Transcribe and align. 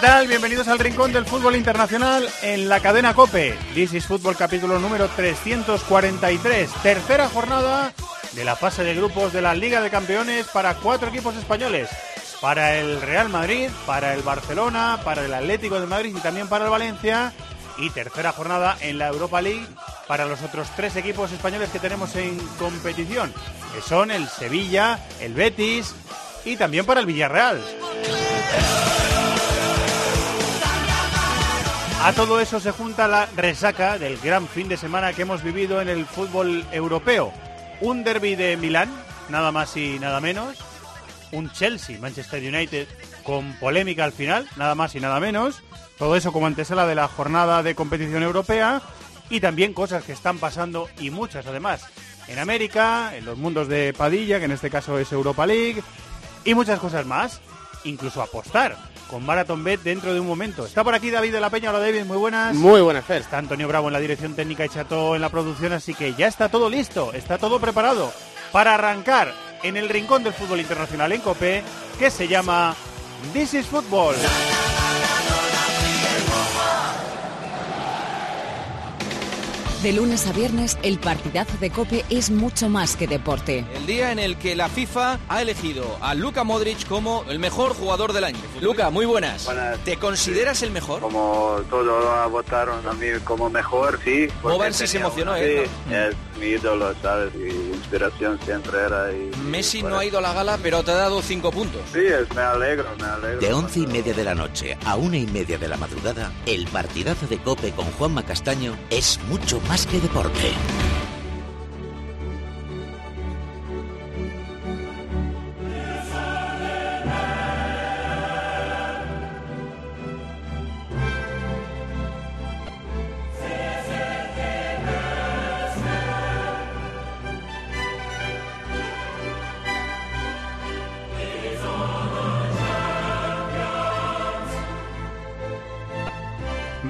Tal? 0.00 0.28
Bienvenidos 0.28 0.66
al 0.68 0.78
Rincón 0.78 1.12
del 1.12 1.26
Fútbol 1.26 1.56
Internacional 1.56 2.26
en 2.42 2.70
la 2.70 2.80
cadena 2.80 3.12
COPE. 3.12 3.58
This 3.74 3.92
is 3.92 4.06
Fútbol 4.06 4.34
capítulo 4.34 4.78
número 4.78 5.08
343. 5.08 6.70
Tercera 6.82 7.28
jornada 7.28 7.92
de 8.32 8.44
la 8.44 8.56
fase 8.56 8.82
de 8.82 8.94
grupos 8.94 9.32
de 9.34 9.42
la 9.42 9.54
Liga 9.54 9.82
de 9.82 9.90
Campeones 9.90 10.46
para 10.46 10.76
cuatro 10.76 11.08
equipos 11.08 11.36
españoles. 11.36 11.90
Para 12.40 12.76
el 12.76 13.02
Real 13.02 13.28
Madrid, 13.28 13.68
para 13.84 14.14
el 14.14 14.22
Barcelona, 14.22 15.00
para 15.04 15.24
el 15.24 15.34
Atlético 15.34 15.78
de 15.78 15.86
Madrid 15.86 16.14
y 16.16 16.20
también 16.20 16.48
para 16.48 16.64
el 16.64 16.70
Valencia. 16.70 17.34
Y 17.76 17.90
tercera 17.90 18.32
jornada 18.32 18.78
en 18.80 18.96
la 18.96 19.08
Europa 19.08 19.42
League 19.42 19.66
para 20.08 20.24
los 20.24 20.40
otros 20.42 20.68
tres 20.76 20.96
equipos 20.96 21.30
españoles 21.32 21.68
que 21.70 21.78
tenemos 21.78 22.16
en 22.16 22.38
competición, 22.58 23.34
que 23.74 23.82
son 23.82 24.10
el 24.10 24.28
Sevilla, 24.28 24.98
el 25.20 25.34
Betis 25.34 25.94
y 26.46 26.56
también 26.56 26.86
para 26.86 27.00
el 27.00 27.06
Villarreal. 27.06 27.60
A 32.02 32.14
todo 32.14 32.40
eso 32.40 32.60
se 32.60 32.70
junta 32.70 33.06
la 33.08 33.26
resaca 33.36 33.98
del 33.98 34.16
gran 34.16 34.48
fin 34.48 34.68
de 34.70 34.78
semana 34.78 35.12
que 35.12 35.22
hemos 35.22 35.42
vivido 35.42 35.82
en 35.82 35.90
el 35.90 36.06
fútbol 36.06 36.64
europeo. 36.72 37.30
Un 37.82 38.04
derby 38.04 38.36
de 38.36 38.56
Milán, 38.56 38.90
nada 39.28 39.52
más 39.52 39.76
y 39.76 39.98
nada 39.98 40.18
menos. 40.18 40.56
Un 41.30 41.52
Chelsea, 41.52 41.98
Manchester 41.98 42.42
United, 42.42 42.88
con 43.22 43.52
polémica 43.60 44.04
al 44.04 44.12
final, 44.12 44.48
nada 44.56 44.74
más 44.74 44.94
y 44.94 45.00
nada 45.00 45.20
menos. 45.20 45.62
Todo 45.98 46.16
eso 46.16 46.32
como 46.32 46.46
antesala 46.46 46.86
de 46.86 46.94
la 46.94 47.06
jornada 47.06 47.62
de 47.62 47.74
competición 47.74 48.22
europea. 48.22 48.80
Y 49.28 49.40
también 49.40 49.74
cosas 49.74 50.02
que 50.02 50.12
están 50.12 50.38
pasando, 50.38 50.88
y 50.98 51.10
muchas 51.10 51.46
además, 51.46 51.84
en 52.28 52.38
América, 52.38 53.14
en 53.14 53.26
los 53.26 53.36
mundos 53.36 53.68
de 53.68 53.92
Padilla, 53.92 54.38
que 54.38 54.46
en 54.46 54.52
este 54.52 54.70
caso 54.70 54.98
es 54.98 55.12
Europa 55.12 55.46
League, 55.46 55.82
y 56.46 56.54
muchas 56.54 56.80
cosas 56.80 57.04
más. 57.04 57.42
Incluso 57.84 58.22
apostar 58.22 58.89
con 59.10 59.26
Marathon 59.26 59.64
Bet 59.64 59.82
dentro 59.82 60.14
de 60.14 60.20
un 60.20 60.26
momento. 60.26 60.64
Está 60.64 60.84
por 60.84 60.94
aquí 60.94 61.10
David 61.10 61.32
de 61.32 61.40
la 61.40 61.50
Peña. 61.50 61.70
Hola 61.70 61.80
David, 61.80 62.04
muy 62.04 62.16
buenas. 62.16 62.54
Muy 62.54 62.80
buenas, 62.80 63.04
Fer. 63.04 63.22
Está 63.22 63.38
Antonio 63.38 63.66
Bravo 63.66 63.88
en 63.88 63.92
la 63.92 64.00
dirección 64.00 64.34
técnica 64.34 64.64
y 64.64 64.68
Chato 64.68 65.16
en 65.16 65.20
la 65.20 65.28
producción, 65.28 65.72
así 65.72 65.94
que 65.94 66.14
ya 66.14 66.28
está 66.28 66.48
todo 66.48 66.70
listo, 66.70 67.12
está 67.12 67.36
todo 67.36 67.60
preparado 67.60 68.12
para 68.52 68.74
arrancar 68.74 69.34
en 69.62 69.76
el 69.76 69.88
rincón 69.88 70.22
del 70.22 70.32
fútbol 70.32 70.60
internacional 70.60 71.12
en 71.12 71.20
COPE, 71.20 71.62
que 71.98 72.10
se 72.10 72.28
llama 72.28 72.74
This 73.32 73.54
is 73.54 73.66
Football. 73.66 74.14
De 79.82 79.92
lunes 79.94 80.26
a 80.26 80.32
viernes, 80.32 80.76
el 80.82 80.98
partidazo 80.98 81.56
de 81.58 81.70
Cope 81.70 82.04
es 82.10 82.30
mucho 82.30 82.68
más 82.68 82.96
que 82.96 83.06
deporte. 83.06 83.64
El 83.74 83.86
día 83.86 84.12
en 84.12 84.18
el 84.18 84.36
que 84.36 84.54
la 84.54 84.68
FIFA 84.68 85.18
ha 85.26 85.40
elegido 85.40 85.96
a 86.02 86.14
Luka 86.14 86.44
Modric 86.44 86.86
como 86.86 87.24
el 87.30 87.38
mejor 87.38 87.72
jugador 87.72 88.12
del 88.12 88.24
año. 88.24 88.38
Luka, 88.60 88.90
muy 88.90 89.06
buenas. 89.06 89.46
Buenas. 89.46 89.78
¿Te 89.78 89.96
consideras 89.96 90.62
el 90.62 90.70
mejor? 90.70 91.00
Como 91.00 91.62
todos 91.70 92.30
votaron 92.30 92.86
a 92.86 92.92
mí 92.92 93.06
como 93.24 93.48
mejor, 93.48 93.98
sí. 94.04 94.28
sí 94.72 94.86
se 94.86 94.98
emocionó, 94.98 95.30
una- 95.30 95.40
¿eh? 95.40 95.66
Sí, 95.88 95.94
es 95.94 96.38
mi 96.38 96.46
ídolo, 96.48 96.94
¿sabes? 97.00 97.32
Y 97.34 97.48
inspiración 97.74 98.38
siempre 98.44 98.78
era. 98.80 99.10
Y, 99.10 99.30
Messi 99.44 99.78
y 99.78 99.82
no 99.82 99.96
ha 99.98 100.04
ido 100.04 100.18
a 100.18 100.20
la 100.20 100.34
gala, 100.34 100.58
pero 100.62 100.82
te 100.82 100.90
ha 100.90 100.96
dado 100.96 101.22
cinco 101.22 101.50
puntos. 101.50 101.80
Sí, 101.90 102.00
es, 102.00 102.28
me 102.34 102.42
alegro, 102.42 102.84
me 102.98 103.06
alegro. 103.06 103.40
De 103.40 103.54
once 103.54 103.80
y 103.80 103.86
media 103.86 104.12
de 104.12 104.24
la 104.24 104.34
noche 104.34 104.76
a 104.84 104.96
una 104.96 105.16
y 105.16 105.26
media 105.26 105.56
de 105.56 105.68
la 105.68 105.78
madrugada, 105.78 106.30
el 106.44 106.66
partidazo 106.66 107.26
de 107.26 107.38
Cope 107.38 107.70
con 107.72 107.86
Juanma 107.92 108.26
Castaño 108.26 108.76
es 108.90 109.18
mucho 109.28 109.58
más 109.62 109.69
que 109.78 110.00
deporte. 110.00 111.09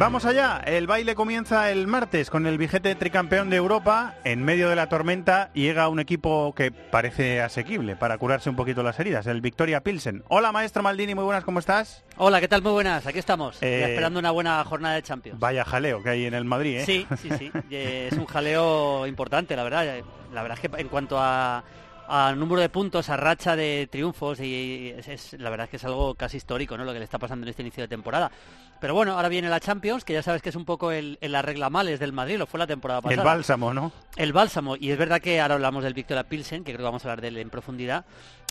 Vamos 0.00 0.24
allá, 0.24 0.62
el 0.64 0.86
baile 0.86 1.14
comienza 1.14 1.70
el 1.70 1.86
martes 1.86 2.30
con 2.30 2.46
el 2.46 2.56
vigente 2.56 2.94
tricampeón 2.94 3.50
de 3.50 3.56
Europa. 3.56 4.14
En 4.24 4.42
medio 4.42 4.70
de 4.70 4.74
la 4.74 4.88
tormenta 4.88 5.52
llega 5.52 5.90
un 5.90 6.00
equipo 6.00 6.54
que 6.54 6.70
parece 6.72 7.42
asequible 7.42 7.96
para 7.96 8.16
curarse 8.16 8.48
un 8.48 8.56
poquito 8.56 8.82
las 8.82 8.98
heridas, 8.98 9.26
el 9.26 9.42
Victoria 9.42 9.82
Pilsen. 9.82 10.24
Hola 10.28 10.52
maestro 10.52 10.82
Maldini, 10.82 11.14
muy 11.14 11.24
buenas, 11.24 11.44
¿cómo 11.44 11.58
estás? 11.58 12.02
Hola, 12.16 12.40
¿qué 12.40 12.48
tal? 12.48 12.62
Muy 12.62 12.72
buenas, 12.72 13.06
aquí 13.06 13.18
estamos, 13.18 13.62
Eh, 13.62 13.90
esperando 13.90 14.18
una 14.18 14.30
buena 14.30 14.64
jornada 14.64 14.94
de 14.94 15.02
Champions. 15.02 15.38
Vaya 15.38 15.66
jaleo 15.66 16.02
que 16.02 16.08
hay 16.08 16.24
en 16.24 16.32
el 16.32 16.46
Madrid, 16.46 16.78
¿eh? 16.78 16.86
Sí, 16.86 17.06
sí, 17.20 17.28
sí, 17.38 17.52
es 17.70 18.14
un 18.14 18.24
jaleo 18.24 19.06
importante, 19.06 19.54
la 19.54 19.64
verdad. 19.64 19.84
La 20.32 20.40
verdad 20.40 20.58
es 20.62 20.70
que 20.70 20.80
en 20.80 20.88
cuanto 20.88 21.18
a, 21.20 21.62
a 22.12 22.34
número 22.34 22.60
de 22.60 22.68
puntos, 22.68 23.08
a 23.08 23.16
racha 23.16 23.54
de 23.56 23.88
triunfos, 23.90 24.40
y 24.40 24.92
es, 24.98 25.08
es- 25.08 25.32
la 25.40 25.48
verdad 25.50 25.64
es 25.64 25.70
que 25.70 25.76
es 25.76 25.84
algo 25.84 26.14
casi 26.16 26.38
histórico, 26.38 26.76
¿no? 26.76 26.84
Lo 26.84 26.92
que 26.92 26.98
le 26.98 27.04
está 27.04 27.18
pasando 27.18 27.44
en 27.44 27.50
este 27.50 27.62
inicio 27.62 27.84
de 27.84 27.88
temporada. 27.88 28.30
Pero 28.80 28.94
bueno, 28.94 29.12
ahora 29.14 29.28
viene 29.28 29.48
la 29.48 29.60
Champions, 29.60 30.04
que 30.04 30.12
ya 30.14 30.22
sabes 30.22 30.42
que 30.42 30.48
es 30.48 30.56
un 30.56 30.64
poco 30.64 30.90
el, 30.90 31.18
el 31.20 31.34
arreglamales 31.34 32.00
del 32.00 32.12
Madrid, 32.12 32.36
lo 32.38 32.46
fue 32.46 32.58
la 32.58 32.66
temporada 32.66 33.00
pasada. 33.00 33.22
el 33.22 33.24
bálsamo, 33.26 33.72
¿no? 33.72 33.92
El 34.16 34.32
bálsamo, 34.32 34.76
y 34.76 34.90
es 34.90 34.98
verdad 34.98 35.20
que 35.20 35.40
ahora 35.40 35.54
hablamos 35.54 35.84
del 35.84 35.94
Victoria 35.94 36.24
Pilsen, 36.24 36.64
que 36.64 36.72
creo 36.72 36.78
que 36.78 36.84
vamos 36.84 37.04
a 37.04 37.08
hablar 37.10 37.20
de 37.20 37.28
él 37.28 37.36
en 37.38 37.48
profundidad. 37.50 38.04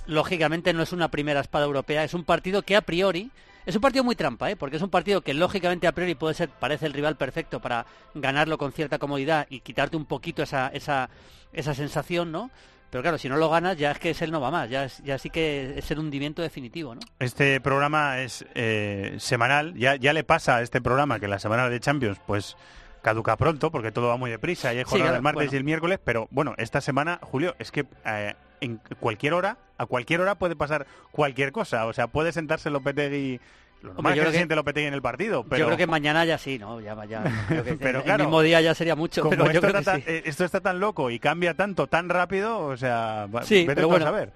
Lógicamente 0.07 0.73
no 0.73 0.81
es 0.81 0.91
una 0.93 1.09
primera 1.09 1.39
espada 1.41 1.65
europea, 1.65 2.03
es 2.03 2.13
un 2.13 2.23
partido 2.23 2.61
que 2.61 2.75
a 2.75 2.81
priori 2.81 3.29
es 3.65 3.75
un 3.75 3.81
partido 3.81 4.03
muy 4.03 4.15
trampa, 4.15 4.49
¿eh? 4.49 4.55
porque 4.55 4.77
es 4.77 4.81
un 4.81 4.89
partido 4.89 5.21
que 5.21 5.33
lógicamente 5.33 5.85
a 5.85 5.91
priori 5.91 6.15
puede 6.15 6.33
ser, 6.33 6.49
parece 6.49 6.85
el 6.87 6.93
rival 6.93 7.17
perfecto 7.17 7.59
para 7.59 7.85
ganarlo 8.15 8.57
con 8.57 8.71
cierta 8.71 8.97
comodidad 8.97 9.45
y 9.49 9.59
quitarte 9.59 9.97
un 9.97 10.05
poquito 10.05 10.41
esa, 10.41 10.69
esa, 10.69 11.09
esa 11.53 11.73
sensación, 11.75 12.31
¿no? 12.31 12.49
Pero 12.89 13.01
claro, 13.03 13.17
si 13.17 13.29
no 13.29 13.37
lo 13.37 13.49
ganas 13.49 13.77
ya 13.77 13.91
es 13.91 13.99
que 13.99 14.09
es 14.11 14.21
él 14.21 14.31
no 14.31 14.41
va 14.41 14.49
más, 14.51 14.69
ya, 14.69 14.85
es- 14.85 15.01
ya 15.03 15.17
sí 15.17 15.29
que 15.29 15.77
es 15.77 15.91
el 15.91 15.99
hundimiento 15.99 16.41
definitivo, 16.41 16.95
¿no? 16.95 17.01
Este 17.19 17.61
programa 17.61 18.19
es 18.19 18.45
eh, 18.55 19.15
semanal, 19.19 19.75
ya, 19.75 19.95
ya 19.95 20.11
le 20.13 20.23
pasa 20.23 20.57
a 20.57 20.61
este 20.61 20.81
programa 20.81 21.19
que 21.19 21.27
la 21.27 21.39
semana 21.39 21.69
de 21.69 21.79
Champions 21.79 22.19
pues 22.25 22.57
caduca 23.01 23.37
pronto 23.37 23.71
porque 23.71 23.91
todo 23.91 24.07
va 24.07 24.17
muy 24.17 24.29
deprisa 24.31 24.73
y 24.73 24.77
hay 24.79 24.83
Sí, 24.83 24.89
jornada 24.89 25.11
claro, 25.11 25.17
el 25.17 25.23
martes 25.23 25.37
bueno. 25.47 25.53
y 25.53 25.57
el 25.57 25.63
miércoles, 25.63 25.99
pero 26.03 26.27
bueno, 26.31 26.53
esta 26.57 26.81
semana, 26.81 27.19
Julio, 27.21 27.55
es 27.59 27.71
que 27.71 27.85
eh, 28.05 28.33
en 28.61 28.81
cualquier 28.99 29.33
hora, 29.33 29.57
a 29.77 29.85
cualquier 29.85 30.19
hora 30.21 30.35
puede 30.35 30.55
pasar 30.57 30.85
cualquier 31.11 31.51
cosa, 31.53 31.85
o 31.85 31.93
sea, 31.93 32.07
puede 32.07 32.31
sentarse 32.33 32.69
Lopetegui, 32.69 33.39
lo 33.81 33.93
normal 33.93 34.13
yo 34.15 34.15
es 34.15 34.15
que 34.15 34.19
creo 34.21 34.25
se 34.25 34.31
que- 34.31 34.37
siente 34.39 34.55
Lopetegui 34.55 34.87
en 34.87 34.93
el 34.93 35.01
partido, 35.01 35.43
pero 35.43 35.59
Yo 35.59 35.65
creo 35.67 35.77
que 35.77 35.87
mañana 35.87 36.25
ya 36.25 36.37
sí, 36.37 36.59
¿no? 36.59 36.79
Ya, 36.81 36.95
ya, 37.05 37.23
creo 37.47 37.63
que 37.63 37.73
Pero 37.75 37.99
el, 37.99 38.03
claro, 38.05 38.23
el 38.23 38.27
mismo 38.27 38.41
día 38.41 38.61
ya 38.61 38.75
sería 38.75 38.95
mucho, 38.95 39.21
como 39.21 39.31
pero 39.31 39.45
yo 39.45 39.51
esto, 39.51 39.61
creo 39.61 39.73
que 39.73 39.79
está, 39.79 39.95
sí. 39.95 40.01
tan- 40.01 40.13
eh, 40.15 40.21
esto 40.25 40.45
está 40.45 40.59
tan 40.61 40.79
loco 40.79 41.09
y 41.09 41.19
cambia 41.19 41.53
tanto, 41.53 41.87
tan 41.87 42.09
rápido, 42.09 42.59
o 42.59 42.77
sea, 42.77 43.27
Sí, 43.43 43.65
vete 43.65 43.75
pero 43.75 43.81
tú 43.81 43.87
a 43.87 43.91
bueno. 43.91 44.05
saber. 44.05 44.31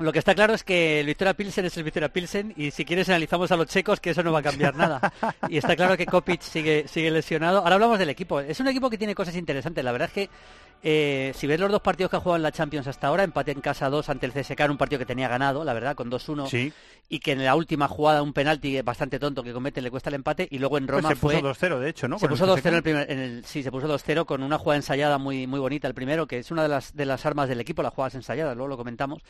Lo 0.00 0.12
que 0.12 0.20
está 0.20 0.32
claro 0.32 0.54
es 0.54 0.62
que 0.62 1.00
el 1.00 1.06
Victoria 1.06 1.34
Pilsen 1.34 1.64
es 1.64 1.76
el 1.76 1.82
Victoria 1.82 2.08
Pilsen 2.08 2.54
y 2.56 2.70
si 2.70 2.84
quieres 2.84 3.08
analizamos 3.08 3.50
a 3.50 3.56
los 3.56 3.66
checos 3.66 3.98
que 3.98 4.10
eso 4.10 4.22
no 4.22 4.30
va 4.30 4.38
a 4.38 4.42
cambiar 4.44 4.76
nada. 4.76 5.12
Y 5.48 5.58
está 5.58 5.74
claro 5.74 5.96
que 5.96 6.06
Kopic 6.06 6.40
sigue, 6.40 6.86
sigue 6.86 7.10
lesionado. 7.10 7.58
Ahora 7.58 7.74
hablamos 7.74 7.98
del 7.98 8.08
equipo. 8.08 8.38
Es 8.38 8.60
un 8.60 8.68
equipo 8.68 8.88
que 8.90 8.96
tiene 8.96 9.16
cosas 9.16 9.34
interesantes. 9.34 9.84
La 9.84 9.90
verdad 9.90 10.06
es 10.06 10.14
que 10.14 10.30
eh, 10.82 11.32
si 11.34 11.46
ves 11.46 11.58
los 11.58 11.70
dos 11.70 11.80
partidos 11.80 12.10
que 12.10 12.16
ha 12.16 12.20
jugado 12.20 12.36
en 12.36 12.42
la 12.42 12.52
Champions 12.52 12.86
hasta 12.86 13.06
ahora, 13.08 13.24
empate 13.24 13.50
en 13.52 13.60
casa 13.60 13.90
2 13.90 14.08
ante 14.08 14.26
el 14.26 14.32
CSK 14.32 14.60
en 14.60 14.70
un 14.72 14.76
partido 14.78 14.98
que 14.98 15.06
tenía 15.06 15.28
ganado, 15.28 15.64
la 15.64 15.72
verdad, 15.72 15.96
con 15.96 16.10
2-1. 16.10 16.48
Sí, 16.48 16.72
Y 17.08 17.18
que 17.20 17.32
en 17.32 17.44
la 17.44 17.54
última 17.56 17.88
jugada 17.88 18.22
un 18.22 18.32
penalti 18.32 18.80
bastante 18.82 19.18
tonto 19.18 19.42
que 19.42 19.52
comete 19.52 19.82
le 19.82 19.90
cuesta 19.90 20.10
el 20.10 20.14
empate. 20.14 20.46
Y 20.50 20.58
luego 20.58 20.78
en 20.78 20.86
pues 20.86 20.96
Roma 21.02 21.08
se 21.08 21.16
puso 21.16 21.40
fue... 21.40 21.68
2-0 21.70 21.78
de 21.80 21.88
hecho, 21.88 22.06
¿no? 22.08 22.18
Se 22.18 22.28
puso 22.28 22.44
CSKA. 22.46 22.62
2-0 22.62 22.68
en 22.68 22.74
el 22.74 22.82
primer, 22.82 23.10
en 23.10 23.18
el- 23.18 23.44
sí, 23.44 23.62
se 23.62 23.70
puso 23.72 23.88
2-0 23.88 24.24
con 24.24 24.42
una 24.42 24.58
jugada 24.58 24.76
ensayada 24.76 25.18
muy 25.18 25.46
muy 25.46 25.58
bonita 25.60 25.88
el 25.88 25.94
primero, 25.94 26.26
que 26.26 26.38
es 26.38 26.50
una 26.50 26.62
de 26.62 26.68
las 26.68 26.94
de 26.94 27.06
las 27.06 27.26
armas 27.26 27.48
del 27.48 27.60
equipo, 27.60 27.82
las 27.82 27.92
jugadas 27.94 28.14
ensayadas, 28.14 28.56
luego 28.56 28.68
lo 28.68 28.76
comentamos. 28.76 29.22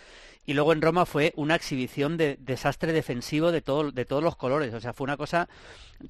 Y 0.44 0.54
luego 0.54 0.72
en 0.72 0.82
Roma 0.82 1.06
fue 1.06 1.32
una 1.36 1.54
exhibición 1.54 2.16
de 2.16 2.36
desastre 2.40 2.92
defensivo 2.92 3.52
de 3.52 3.62
todo 3.62 3.90
de 3.90 4.04
todos 4.04 4.22
los 4.22 4.36
colores, 4.36 4.74
o 4.74 4.80
sea, 4.80 4.92
fue 4.92 5.04
una 5.04 5.16
cosa 5.16 5.48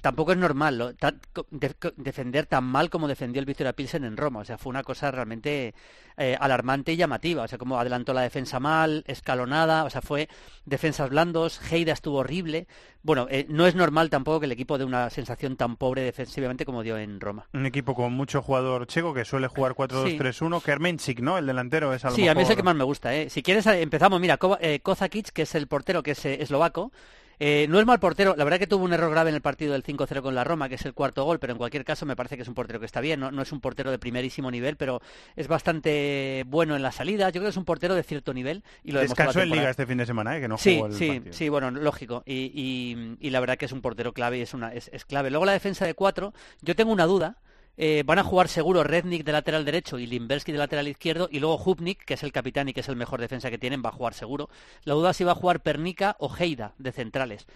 tampoco 0.01 0.31
es 0.31 0.37
normal 0.37 0.77
¿no? 0.77 0.93
tan- 0.95 1.19
co- 1.33 1.47
de- 1.51 1.73
co- 1.73 1.93
defender 1.97 2.45
tan 2.45 2.63
mal 2.63 2.89
como 2.89 3.07
defendió 3.07 3.39
el 3.39 3.45
Victoria 3.45 3.73
Pilsen 3.73 4.03
en 4.03 4.17
Roma. 4.17 4.39
O 4.41 4.45
sea, 4.45 4.57
fue 4.57 4.69
una 4.69 4.83
cosa 4.83 5.11
realmente 5.11 5.73
eh, 6.17 6.35
alarmante 6.39 6.91
y 6.93 6.97
llamativa. 6.97 7.43
O 7.43 7.47
sea, 7.47 7.57
como 7.57 7.79
adelantó 7.79 8.13
la 8.13 8.21
defensa 8.21 8.59
mal, 8.59 9.03
escalonada, 9.07 9.83
o 9.85 9.89
sea, 9.89 10.01
fue 10.01 10.27
defensas 10.65 11.09
blandos, 11.09 11.59
Heida 11.71 11.93
estuvo 11.93 12.17
horrible. 12.17 12.67
Bueno, 13.03 13.27
eh, 13.29 13.45
no 13.49 13.65
es 13.67 13.75
normal 13.75 14.09
tampoco 14.09 14.41
que 14.41 14.45
el 14.45 14.51
equipo 14.51 14.77
dé 14.77 14.83
una 14.83 15.09
sensación 15.09 15.55
tan 15.55 15.77
pobre 15.77 16.01
defensivamente 16.01 16.65
como 16.65 16.83
dio 16.83 16.97
en 16.97 17.19
Roma. 17.21 17.47
Un 17.53 17.65
equipo 17.65 17.95
con 17.95 18.11
mucho 18.13 18.41
jugador 18.41 18.85
checo 18.87 19.13
que 19.13 19.23
suele 19.23 19.47
jugar 19.47 19.73
4-2-3-1. 19.75 20.61
Kermenchik, 20.61 21.21
¿no? 21.21 21.37
El 21.37 21.45
delantero 21.47 21.93
es 21.93 22.03
a 22.03 22.09
lo 22.09 22.15
Sí, 22.15 22.27
a 22.27 22.35
mí 22.35 22.41
es 22.41 22.49
el 22.49 22.55
que 22.57 22.63
más 22.63 22.75
me 22.75 22.83
gusta. 22.83 23.15
¿eh? 23.15 23.29
Si 23.29 23.41
quieres, 23.41 23.65
eh, 23.67 23.81
empezamos. 23.81 24.19
Mira, 24.19 24.37
Ko- 24.37 24.57
Kozakic, 24.83 25.29
que 25.29 25.43
es 25.43 25.55
el 25.55 25.67
portero, 25.67 26.03
que 26.03 26.11
es 26.11 26.25
eslovaco. 26.25 26.91
Eh, 27.39 27.67
no 27.69 27.79
es 27.79 27.85
mal 27.85 27.99
portero, 27.99 28.35
la 28.37 28.43
verdad 28.43 28.59
que 28.59 28.67
tuvo 28.67 28.83
un 28.83 28.93
error 28.93 29.09
grave 29.11 29.29
en 29.29 29.35
el 29.35 29.41
partido 29.41 29.73
del 29.73 29.83
5-0 29.83 30.21
con 30.21 30.35
la 30.35 30.43
Roma, 30.43 30.67
que 30.69 30.75
es 30.75 30.85
el 30.85 30.93
cuarto 30.93 31.23
gol, 31.23 31.39
pero 31.39 31.53
en 31.53 31.57
cualquier 31.57 31.85
caso 31.85 32.05
me 32.05 32.15
parece 32.15 32.35
que 32.35 32.41
es 32.43 32.47
un 32.47 32.53
portero 32.53 32.79
que 32.79 32.85
está 32.85 33.01
bien, 33.01 33.19
no, 33.19 33.31
no 33.31 33.41
es 33.41 33.51
un 33.51 33.61
portero 33.61 33.91
de 33.91 33.99
primerísimo 33.99 34.51
nivel, 34.51 34.75
pero 34.77 35.01
es 35.35 35.47
bastante 35.47 36.43
bueno 36.47 36.75
en 36.75 36.81
la 36.81 36.91
salida, 36.91 37.27
yo 37.29 37.33
creo 37.33 37.43
que 37.43 37.49
es 37.49 37.57
un 37.57 37.65
portero 37.65 37.95
de 37.95 38.03
cierto 38.03 38.33
nivel 38.33 38.63
y 38.83 38.91
lo 38.91 38.99
Descansó 38.99 39.41
en. 39.41 39.49
Liga 39.49 39.69
este 39.69 39.85
fin 39.85 39.97
de 39.97 40.05
semana, 40.05 40.37
¿eh? 40.37 40.41
Que 40.41 40.47
no 40.47 40.57
Sí, 40.57 40.75
jugó 40.75 40.87
el 40.87 40.93
sí, 40.93 41.07
partido. 41.07 41.33
sí, 41.33 41.49
bueno, 41.49 41.71
lógico. 41.71 42.23
Y, 42.25 42.51
y- 42.53 43.17
y 43.19 43.29
la 43.29 43.39
verdad 43.39 43.57
que 43.57 43.65
es 43.65 43.71
un 43.71 43.81
portero 43.81 44.13
clave 44.13 44.37
y 44.39 44.41
es, 44.41 44.53
una, 44.53 44.73
es, 44.73 44.89
es 44.93 45.05
clave. 45.05 45.29
Luego 45.29 45.45
la 45.45 45.53
defensa 45.53 45.85
de 45.85 45.93
cuatro, 45.93 46.33
yo 46.61 46.75
tengo 46.75 46.91
una 46.91 47.05
duda. 47.05 47.37
Eh, 47.81 48.03
van 48.05 48.19
a 48.19 48.25
jugar 48.25 48.49
seguro 48.49 48.83
Rednick 48.83 49.23
de 49.23 49.31
lateral 49.31 49.63
derecho 49.63 49.99
y 49.99 50.05
Limberski 50.05 50.51
de 50.51 50.57
lateral 50.57 50.89
izquierdo 50.89 51.29
y 51.31 51.39
luego 51.39 51.55
Hupnik, 51.63 52.03
que 52.03 52.15
es 52.15 52.23
el 52.23 52.33
capitán 52.33 52.67
y 52.67 52.73
que 52.73 52.81
es 52.81 52.89
el 52.89 52.97
mejor 52.97 53.21
defensa 53.21 53.49
que 53.49 53.57
tienen, 53.57 53.81
va 53.81 53.87
a 53.87 53.93
jugar 53.93 54.13
seguro. 54.13 54.49
La 54.83 54.95
duda 54.95 55.11
es 55.11 55.17
si 55.17 55.23
va 55.23 55.31
a 55.31 55.35
jugar 55.35 55.61
Pernica 55.61 56.17
o 56.19 56.29
Heida 56.37 56.73
de 56.77 56.91
centrales. 56.91 57.47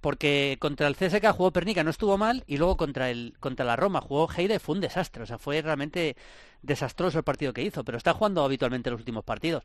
Porque 0.00 0.56
contra 0.60 0.86
el 0.86 0.94
CSK 0.94 1.32
jugó 1.32 1.50
Pernica, 1.50 1.82
no 1.82 1.90
estuvo 1.90 2.16
mal, 2.16 2.44
y 2.46 2.58
luego 2.58 2.76
contra 2.76 3.10
el 3.10 3.34
contra 3.40 3.64
la 3.64 3.74
Roma 3.74 4.00
jugó 4.00 4.28
Heida 4.30 4.54
y 4.54 4.60
fue 4.60 4.76
un 4.76 4.80
desastre. 4.80 5.24
O 5.24 5.26
sea, 5.26 5.38
fue 5.38 5.60
realmente 5.60 6.14
desastroso 6.66 7.18
el 7.18 7.24
partido 7.24 7.52
que 7.52 7.62
hizo, 7.62 7.84
pero 7.84 7.96
está 7.98 8.12
jugando 8.12 8.44
habitualmente 8.44 8.88
en 8.88 8.92
los 8.92 9.00
últimos 9.00 9.24
partidos. 9.24 9.62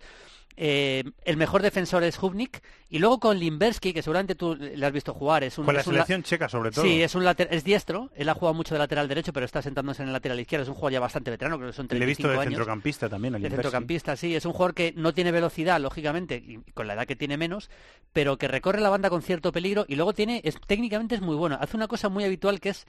Eh, 0.57 1.03
el 1.23 1.37
mejor 1.37 1.61
defensor 1.61 2.03
es 2.03 2.21
Hubnik, 2.21 2.61
y 2.89 2.99
luego 2.99 3.19
con 3.21 3.39
Limberski, 3.39 3.93
que 3.93 4.01
seguramente 4.01 4.35
tú 4.35 4.55
le 4.55 4.85
has 4.85 4.91
visto 4.91 5.13
jugar, 5.13 5.43
es 5.45 5.57
un, 5.57 5.65
Con 5.65 5.73
la 5.75 5.81
es 5.81 5.87
un 5.87 5.93
la- 5.93 5.99
selección 6.05 6.23
checa, 6.23 6.49
sobre 6.49 6.71
todo. 6.71 6.83
Sí, 6.83 7.01
es 7.01 7.15
un 7.15 7.23
later- 7.23 7.47
es 7.51 7.63
diestro, 7.63 8.09
él 8.15 8.27
ha 8.27 8.33
jugado 8.33 8.53
mucho 8.53 8.75
de 8.75 8.79
lateral 8.79 9.07
derecho, 9.07 9.31
pero 9.31 9.45
está 9.45 9.61
sentándose 9.61 10.01
en 10.01 10.09
el 10.09 10.13
lateral 10.13 10.39
izquierdo, 10.39 10.63
es 10.63 10.69
un 10.69 10.75
jugador 10.75 10.91
ya 10.93 10.99
bastante 10.99 11.31
veterano, 11.31 11.57
creo 11.57 11.69
que 11.69 11.75
son 11.75 11.87
Le 11.89 12.03
he 12.03 12.05
visto 12.05 12.23
35 12.23 12.27
de 12.33 12.33
años. 12.47 12.51
centrocampista 12.57 13.07
también. 13.09 13.35
el 13.35 13.41
De 13.41 13.47
Limberski. 13.47 13.63
centrocampista, 13.63 14.15
sí, 14.17 14.35
es 14.35 14.45
un 14.45 14.51
jugador 14.51 14.73
que 14.75 14.93
no 14.97 15.13
tiene 15.13 15.31
velocidad, 15.31 15.79
lógicamente, 15.79 16.35
y 16.45 16.57
con 16.73 16.85
la 16.85 16.95
edad 16.95 17.05
que 17.07 17.15
tiene 17.15 17.37
menos, 17.37 17.69
pero 18.11 18.37
que 18.37 18.49
recorre 18.49 18.81
la 18.81 18.89
banda 18.89 19.09
con 19.09 19.21
cierto 19.21 19.53
peligro 19.53 19.85
y 19.87 19.95
luego 19.95 20.13
tiene, 20.13 20.41
es, 20.43 20.55
técnicamente 20.67 21.15
es 21.15 21.21
muy 21.21 21.37
bueno. 21.37 21.57
Hace 21.61 21.77
una 21.77 21.87
cosa 21.87 22.09
muy 22.09 22.25
habitual 22.25 22.59
que 22.59 22.69
es 22.69 22.85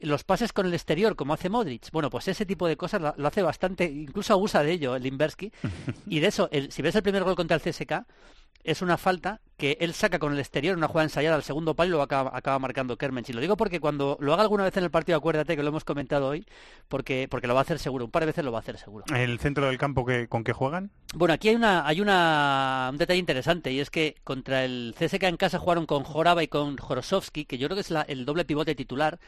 los 0.00 0.24
pases 0.24 0.52
con 0.52 0.66
el 0.66 0.74
exterior, 0.74 1.16
como 1.16 1.32
hace 1.34 1.48
Modric. 1.48 1.90
Bueno, 1.92 2.10
pues 2.10 2.28
ese 2.28 2.46
tipo 2.46 2.66
de 2.68 2.76
cosas 2.76 3.00
lo, 3.16 3.26
hace 3.26 3.42
bastante, 3.42 3.84
incluso 3.84 4.32
abusa 4.34 4.62
de 4.62 4.72
ello 4.72 4.96
el 4.96 5.02
Limberski. 5.02 5.52
y 6.06 6.20
de 6.20 6.26
eso, 6.28 6.48
el- 6.52 6.72
si 6.72 6.82
ves 6.82 6.94
el 6.96 7.02
primer 7.02 7.24
gol 7.24 7.34
contra 7.36 7.56
el 7.56 7.62
CSK, 7.62 8.04
es 8.64 8.82
una 8.82 8.96
falta 8.96 9.40
que 9.56 9.76
él 9.80 9.94
saca 9.94 10.18
con 10.18 10.32
el 10.32 10.40
exterior, 10.40 10.76
una 10.76 10.88
jugada 10.88 11.04
ensayada 11.04 11.36
al 11.36 11.44
segundo 11.44 11.74
palo 11.76 11.88
y 11.88 11.92
lo 11.92 12.02
acaba, 12.02 12.32
acaba 12.36 12.58
marcando 12.58 12.96
Kermench. 12.98 13.30
Y 13.30 13.32
lo 13.32 13.40
digo 13.40 13.56
porque 13.56 13.78
cuando 13.78 14.16
lo 14.20 14.32
haga 14.32 14.42
alguna 14.42 14.64
vez 14.64 14.76
en 14.76 14.82
el 14.82 14.90
partido, 14.90 15.16
acuérdate 15.16 15.54
que 15.56 15.62
lo 15.62 15.68
hemos 15.68 15.84
comentado 15.84 16.26
hoy, 16.26 16.44
porque, 16.88 17.28
porque 17.30 17.46
lo 17.46 17.54
va 17.54 17.60
a 17.60 17.62
hacer 17.62 17.78
seguro, 17.78 18.04
un 18.06 18.10
par 18.10 18.22
de 18.22 18.26
veces 18.26 18.44
lo 18.44 18.50
va 18.50 18.58
a 18.58 18.62
hacer 18.62 18.76
seguro. 18.76 19.04
El 19.14 19.38
centro 19.38 19.66
del 19.66 19.78
campo 19.78 20.04
que, 20.04 20.26
con 20.26 20.42
que 20.42 20.52
juegan. 20.52 20.90
Bueno, 21.14 21.32
aquí 21.34 21.48
hay 21.50 21.54
una 21.54 21.86
hay 21.86 22.00
una 22.00 22.88
un 22.90 22.98
detalle 22.98 23.20
interesante 23.20 23.70
y 23.70 23.78
es 23.78 23.88
que 23.88 24.16
contra 24.24 24.64
el 24.64 24.96
CSK 24.98 25.22
en 25.24 25.36
casa 25.36 25.60
jugaron 25.60 25.86
con 25.86 26.02
Joraba 26.02 26.42
y 26.42 26.48
con 26.48 26.76
Jorosovsky, 26.76 27.44
que 27.44 27.58
yo 27.58 27.68
creo 27.68 27.76
que 27.76 27.82
es 27.82 27.90
la- 27.92 28.02
el 28.02 28.24
doble 28.24 28.44
pivote 28.44 28.74
titular. 28.74 29.20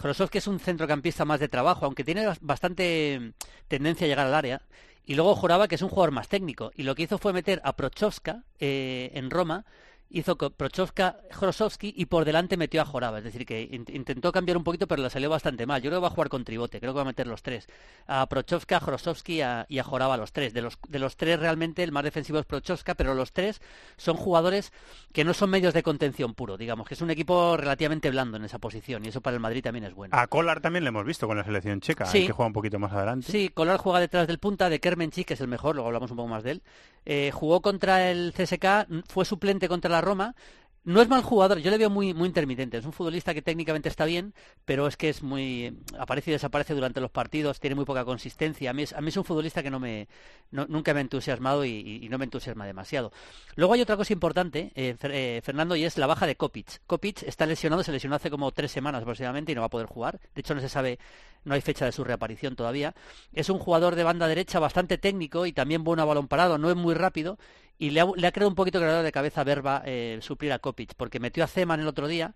Jorosovsky 0.00 0.38
es 0.38 0.46
un 0.46 0.60
centrocampista 0.60 1.24
más 1.24 1.40
de 1.40 1.48
trabajo, 1.48 1.84
aunque 1.86 2.04
tiene 2.04 2.26
bas- 2.26 2.38
bastante 2.40 3.18
mm, 3.20 3.30
tendencia 3.68 4.04
a 4.06 4.08
llegar 4.08 4.26
al 4.26 4.34
área. 4.34 4.62
Y 5.04 5.14
luego 5.14 5.34
Joraba, 5.34 5.68
que 5.68 5.76
es 5.76 5.82
un 5.82 5.88
jugador 5.88 6.10
más 6.12 6.28
técnico. 6.28 6.70
Y 6.76 6.82
lo 6.82 6.94
que 6.94 7.02
hizo 7.04 7.18
fue 7.18 7.32
meter 7.32 7.60
a 7.64 7.74
Prochowska 7.76 8.44
eh, 8.60 9.10
en 9.14 9.30
Roma. 9.30 9.64
Hizo 10.10 10.36
Prochowska, 10.38 11.18
Jorosovsky 11.34 11.92
y 11.94 12.06
por 12.06 12.24
delante 12.24 12.56
metió 12.56 12.80
a 12.80 12.86
Joraba. 12.86 13.18
Es 13.18 13.24
decir, 13.24 13.44
que 13.44 13.60
in- 13.62 13.84
intentó 13.92 14.32
cambiar 14.32 14.56
un 14.56 14.64
poquito, 14.64 14.86
pero 14.88 15.02
le 15.02 15.10
salió 15.10 15.28
bastante 15.28 15.66
mal. 15.66 15.82
Yo 15.82 15.90
creo 15.90 16.00
que 16.00 16.02
va 16.02 16.06
a 16.08 16.12
jugar 16.12 16.30
con 16.30 16.44
tribote. 16.44 16.80
Creo 16.80 16.92
que 16.92 16.96
va 16.96 17.02
a 17.02 17.04
meter 17.04 17.26
los 17.26 17.42
tres. 17.42 17.66
A 18.06 18.26
Prochowska, 18.26 18.78
a 18.78 18.80
a, 19.42 19.66
y 19.68 19.78
a 19.78 19.84
Joraba 19.84 20.16
los 20.16 20.32
tres. 20.32 20.54
De 20.54 20.62
los, 20.62 20.78
de 20.88 20.98
los 20.98 21.16
tres 21.16 21.38
realmente 21.38 21.82
el 21.82 21.92
más 21.92 22.04
defensivo 22.04 22.38
es 22.38 22.46
Prochowska, 22.46 22.94
pero 22.94 23.14
los 23.14 23.32
tres 23.32 23.60
son 23.98 24.16
jugadores 24.16 24.72
que 25.12 25.24
no 25.24 25.34
son 25.34 25.50
medios 25.50 25.74
de 25.74 25.82
contención 25.82 26.32
puro. 26.34 26.56
Digamos 26.56 26.88
que 26.88 26.94
es 26.94 27.02
un 27.02 27.10
equipo 27.10 27.56
relativamente 27.58 28.10
blando 28.10 28.38
en 28.38 28.44
esa 28.44 28.58
posición. 28.58 29.04
Y 29.04 29.08
eso 29.08 29.20
para 29.20 29.34
el 29.34 29.40
Madrid 29.40 29.62
también 29.62 29.84
es 29.84 29.92
bueno. 29.94 30.16
A 30.16 30.26
Kolar 30.26 30.60
también 30.60 30.84
le 30.84 30.88
hemos 30.88 31.04
visto 31.04 31.26
con 31.26 31.36
la 31.36 31.44
selección 31.44 31.80
checa, 31.82 32.06
Sí. 32.06 32.20
el 32.22 32.26
que 32.28 32.32
juega 32.32 32.46
un 32.46 32.52
poquito 32.54 32.78
más 32.78 32.92
adelante. 32.92 33.30
Sí, 33.30 33.50
Kolar 33.50 33.76
juega 33.78 34.00
detrás 34.00 34.26
del 34.26 34.38
punta 34.38 34.70
de 34.70 34.80
Kermenchik, 34.80 35.26
que 35.28 35.34
es 35.34 35.40
el 35.42 35.48
mejor, 35.48 35.74
luego 35.74 35.88
hablamos 35.88 36.10
un 36.10 36.16
poco 36.16 36.28
más 36.28 36.42
de 36.42 36.52
él. 36.52 36.62
Eh, 37.10 37.30
jugó 37.32 37.62
contra 37.62 38.10
el 38.10 38.34
CSK, 38.34 38.86
fue 39.08 39.24
suplente 39.24 39.66
contra 39.66 39.90
la 39.90 40.02
Roma. 40.02 40.34
No 40.84 41.02
es 41.02 41.08
mal 41.08 41.22
jugador, 41.22 41.58
yo 41.58 41.70
le 41.70 41.76
veo 41.76 41.90
muy, 41.90 42.10
intermitente. 42.10 42.78
Es 42.78 42.86
un 42.86 42.94
futbolista 42.94 43.34
que 43.34 43.42
técnicamente 43.42 43.90
está 43.90 44.06
bien, 44.06 44.32
pero 44.64 44.86
es 44.86 44.96
que 44.96 45.10
es 45.10 45.22
muy. 45.22 45.76
aparece 45.98 46.30
y 46.30 46.32
desaparece 46.32 46.72
durante 46.72 47.00
los 47.00 47.10
partidos, 47.10 47.60
tiene 47.60 47.76
muy 47.76 47.84
poca 47.84 48.06
consistencia. 48.06 48.70
A 48.70 48.72
mí 48.72 48.84
es, 48.84 48.94
a 48.94 49.02
mí 49.02 49.08
es 49.08 49.16
un 49.18 49.24
futbolista 49.24 49.62
que 49.62 49.68
no 49.70 49.80
me, 49.80 50.08
no- 50.50 50.66
nunca 50.66 50.94
me 50.94 51.00
ha 51.00 51.02
entusiasmado 51.02 51.64
y, 51.66 52.08
no 52.08 52.16
me 52.16 52.24
entusiasma 52.24 52.64
demasiado. 52.64 53.12
Luego 53.54 53.74
hay 53.74 53.82
otra 53.82 53.98
cosa 53.98 54.14
importante, 54.14 54.72
eh, 54.76 54.96
eh, 55.02 55.40
Fernando, 55.44 55.76
y 55.76 55.84
es 55.84 55.98
la 55.98 56.06
baja 56.06 56.26
de 56.26 56.36
Kopic. 56.36 56.80
Kopic 56.86 57.22
está 57.24 57.44
lesionado, 57.44 57.82
se 57.82 57.92
lesionó 57.92 58.16
hace 58.16 58.30
como 58.30 58.50
tres 58.52 58.72
semanas 58.72 59.02
aproximadamente 59.02 59.52
y 59.52 59.54
no 59.54 59.60
va 59.60 59.66
a 59.66 59.70
poder 59.70 59.86
jugar. 59.88 60.18
De 60.34 60.40
hecho, 60.40 60.54
no 60.54 60.60
se 60.62 60.70
sabe, 60.70 60.98
no 61.44 61.52
hay 61.54 61.60
fecha 61.60 61.84
de 61.84 61.92
su 61.92 62.02
reaparición 62.02 62.56
todavía. 62.56 62.94
Es 63.34 63.50
un 63.50 63.58
jugador 63.58 63.94
de 63.94 64.04
banda 64.04 64.26
derecha 64.26 64.58
bastante 64.58 64.96
técnico 64.96 65.44
y 65.44 65.52
también 65.52 65.84
bueno 65.84 66.02
a 66.02 66.06
balón 66.06 66.28
parado, 66.28 66.56
no 66.56 66.70
es 66.70 66.76
muy 66.76 66.94
rápido. 66.94 67.38
Y 67.78 67.90
le 67.90 68.00
ha, 68.00 68.06
le 68.16 68.26
ha 68.26 68.32
creado 68.32 68.48
un 68.48 68.56
poquito 68.56 68.80
creador 68.80 69.04
de 69.04 69.12
cabeza 69.12 69.44
Verba 69.44 69.82
eh, 69.86 70.18
suplir 70.20 70.52
a 70.52 70.58
Kopic, 70.58 70.94
porque 70.96 71.20
metió 71.20 71.44
a 71.44 71.46
Zeman 71.46 71.78
el 71.78 71.86
otro 71.86 72.08
día, 72.08 72.34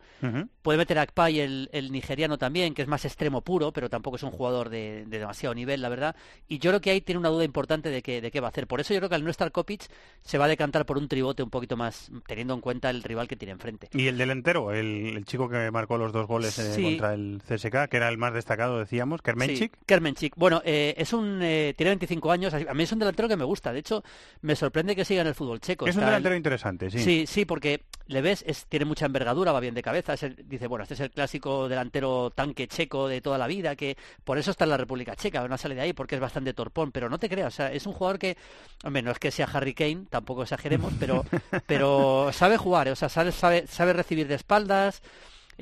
puede 0.62 0.78
meter 0.78 0.98
a 0.98 1.02
Akpay 1.02 1.40
el, 1.40 1.68
el 1.72 1.90
nigeriano 1.90 2.38
también, 2.38 2.74
que 2.74 2.82
es 2.82 2.88
más 2.88 3.04
extremo 3.04 3.40
puro, 3.42 3.72
pero 3.72 3.90
tampoco 3.90 4.16
es 4.16 4.22
un 4.22 4.30
jugador 4.30 4.68
de, 4.68 5.04
de 5.06 5.18
demasiado 5.18 5.54
nivel, 5.54 5.82
la 5.82 5.88
verdad. 5.88 6.14
Y 6.46 6.58
yo 6.60 6.70
creo 6.70 6.80
que 6.80 6.90
ahí 6.90 7.00
tiene 7.00 7.18
una 7.18 7.28
duda 7.28 7.44
importante 7.44 7.90
de, 7.90 8.02
que, 8.02 8.20
de 8.20 8.30
qué 8.30 8.40
va 8.40 8.48
a 8.48 8.50
hacer. 8.50 8.66
Por 8.68 8.80
eso 8.80 8.94
yo 8.94 9.00
creo 9.00 9.08
que 9.08 9.16
al 9.16 9.24
no 9.24 9.30
estar 9.30 9.50
Kopic 9.50 9.86
se 10.22 10.38
va 10.38 10.44
a 10.44 10.48
decantar 10.48 10.86
por 10.86 10.96
un 10.96 11.08
tribote 11.08 11.42
un 11.42 11.50
poquito 11.50 11.76
más, 11.76 12.10
teniendo 12.26 12.54
en 12.54 12.60
cuenta 12.60 12.88
el 12.90 13.02
rival 13.02 13.26
que 13.26 13.34
tiene 13.36 13.52
enfrente. 13.52 13.88
Y 13.92 14.06
el 14.06 14.18
delantero, 14.18 14.70
el, 14.72 15.16
el 15.16 15.24
chico 15.24 15.48
que 15.48 15.70
marcó 15.72 15.98
los 15.98 16.12
dos 16.12 16.26
goles 16.28 16.56
eh, 16.60 16.72
Sí. 16.74 16.82
contra 16.84 17.14
el 17.14 17.42
CSK, 17.48 17.88
que 17.88 17.96
era 17.96 18.08
el 18.08 18.16
más 18.18 18.32
destacado, 18.32 18.78
decíamos, 18.78 19.22
Kermenchik. 19.22 19.74
Sí, 19.76 19.82
Kermenchik. 19.86 20.36
Bueno, 20.36 20.62
eh, 20.64 20.94
es 20.96 21.12
un 21.12 21.40
eh, 21.42 21.74
tiene 21.76 21.90
25 21.90 22.30
años. 22.30 22.54
A 22.54 22.74
mí 22.74 22.82
es 22.84 22.92
un 22.92 23.00
delantero 23.00 23.28
que 23.28 23.36
me 23.36 23.44
gusta. 23.44 23.72
De 23.72 23.80
hecho, 23.80 24.04
me 24.40 24.54
sorprende 24.54 24.94
que 24.94 25.04
siga 25.04 25.24
fútbol 25.34 25.60
checo. 25.60 25.86
Es 25.86 25.96
un 25.96 26.04
delantero 26.04 26.34
el- 26.34 26.38
interesante, 26.38 26.90
sí. 26.90 26.98
Sí, 26.98 27.24
sí, 27.26 27.44
porque 27.44 27.82
le 28.06 28.20
ves, 28.20 28.44
es, 28.46 28.66
tiene 28.66 28.84
mucha 28.84 29.06
envergadura, 29.06 29.52
va 29.52 29.60
bien 29.60 29.74
de 29.74 29.82
cabeza. 29.82 30.14
es 30.14 30.22
el- 30.22 30.36
dice, 30.48 30.66
bueno, 30.66 30.82
este 30.82 30.94
es 30.94 31.00
el 31.00 31.10
clásico 31.10 31.68
delantero 31.68 32.30
tanque 32.34 32.68
checo 32.68 33.08
de 33.08 33.20
toda 33.20 33.38
la 33.38 33.46
vida, 33.46 33.76
que 33.76 33.96
por 34.24 34.38
eso 34.38 34.50
está 34.50 34.64
en 34.64 34.70
la 34.70 34.76
República 34.76 35.14
Checa, 35.16 35.46
no 35.48 35.56
sale 35.58 35.74
de 35.74 35.80
ahí 35.82 35.92
porque 35.92 36.16
es 36.16 36.20
bastante 36.20 36.52
torpón, 36.54 36.92
pero 36.92 37.08
no 37.08 37.18
te 37.18 37.28
creas, 37.28 37.54
o 37.54 37.56
sea, 37.56 37.72
es 37.72 37.86
un 37.86 37.92
jugador 37.92 38.18
que, 38.18 38.36
hombre, 38.84 39.02
no 39.02 39.10
es 39.12 39.18
que 39.18 39.30
sea 39.30 39.48
Harry 39.52 39.74
Kane, 39.74 40.04
tampoco 40.10 40.42
exageremos, 40.42 40.92
pero, 40.98 41.24
pero 41.66 42.30
sabe 42.32 42.56
jugar, 42.56 42.88
o 42.88 42.96
sea, 42.96 43.08
sabe, 43.08 43.32
sabe, 43.32 43.66
sabe 43.66 43.92
recibir 43.92 44.26
de 44.28 44.34
espaldas. 44.34 45.02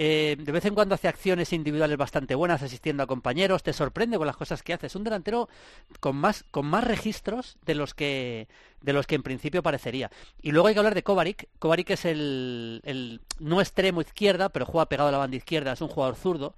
Eh, 0.03 0.37
de 0.39 0.51
vez 0.51 0.65
en 0.65 0.75
cuando 0.75 0.95
hace 0.95 1.09
acciones 1.09 1.53
individuales 1.53 1.99
bastante 1.99 2.35
buenas 2.35 2.63
asistiendo 2.63 3.03
a 3.03 3.07
compañeros, 3.07 3.63
te 3.63 3.75
sorprende 3.75 4.17
con 4.17 4.27
las 4.27 4.35
cosas 4.35 4.63
que 4.63 4.73
hace. 4.73 4.87
Es 4.87 4.97
un 4.97 5.05
delantero 5.05 5.51
con 6.01 6.17
más, 6.17 6.47
con 6.51 6.65
más 6.65 6.85
registros 6.85 7.59
de 7.67 7.75
los 7.75 7.93
que 7.93 8.49
de 8.81 8.95
los 8.95 9.07
que 9.07 9.17
en 9.17 9.23
principio 9.23 9.63
parecería. 9.63 10.11
Y 10.41 10.53
luego 10.53 10.69
hay 10.69 10.75
que 10.75 10.81
hablar 10.81 10.95
de 10.95 11.03
Kovarik. 11.03 11.51
Kovarik 11.59 11.91
es 11.91 12.07
el, 12.07 12.81
el 12.85 13.21
no 13.41 13.61
extremo 13.61 14.01
izquierda, 14.01 14.49
pero 14.49 14.65
juega 14.65 14.89
pegado 14.89 15.11
a 15.11 15.13
la 15.13 15.19
banda 15.19 15.37
izquierda, 15.37 15.73
es 15.73 15.83
un 15.83 15.89
jugador 15.89 16.17
zurdo 16.17 16.55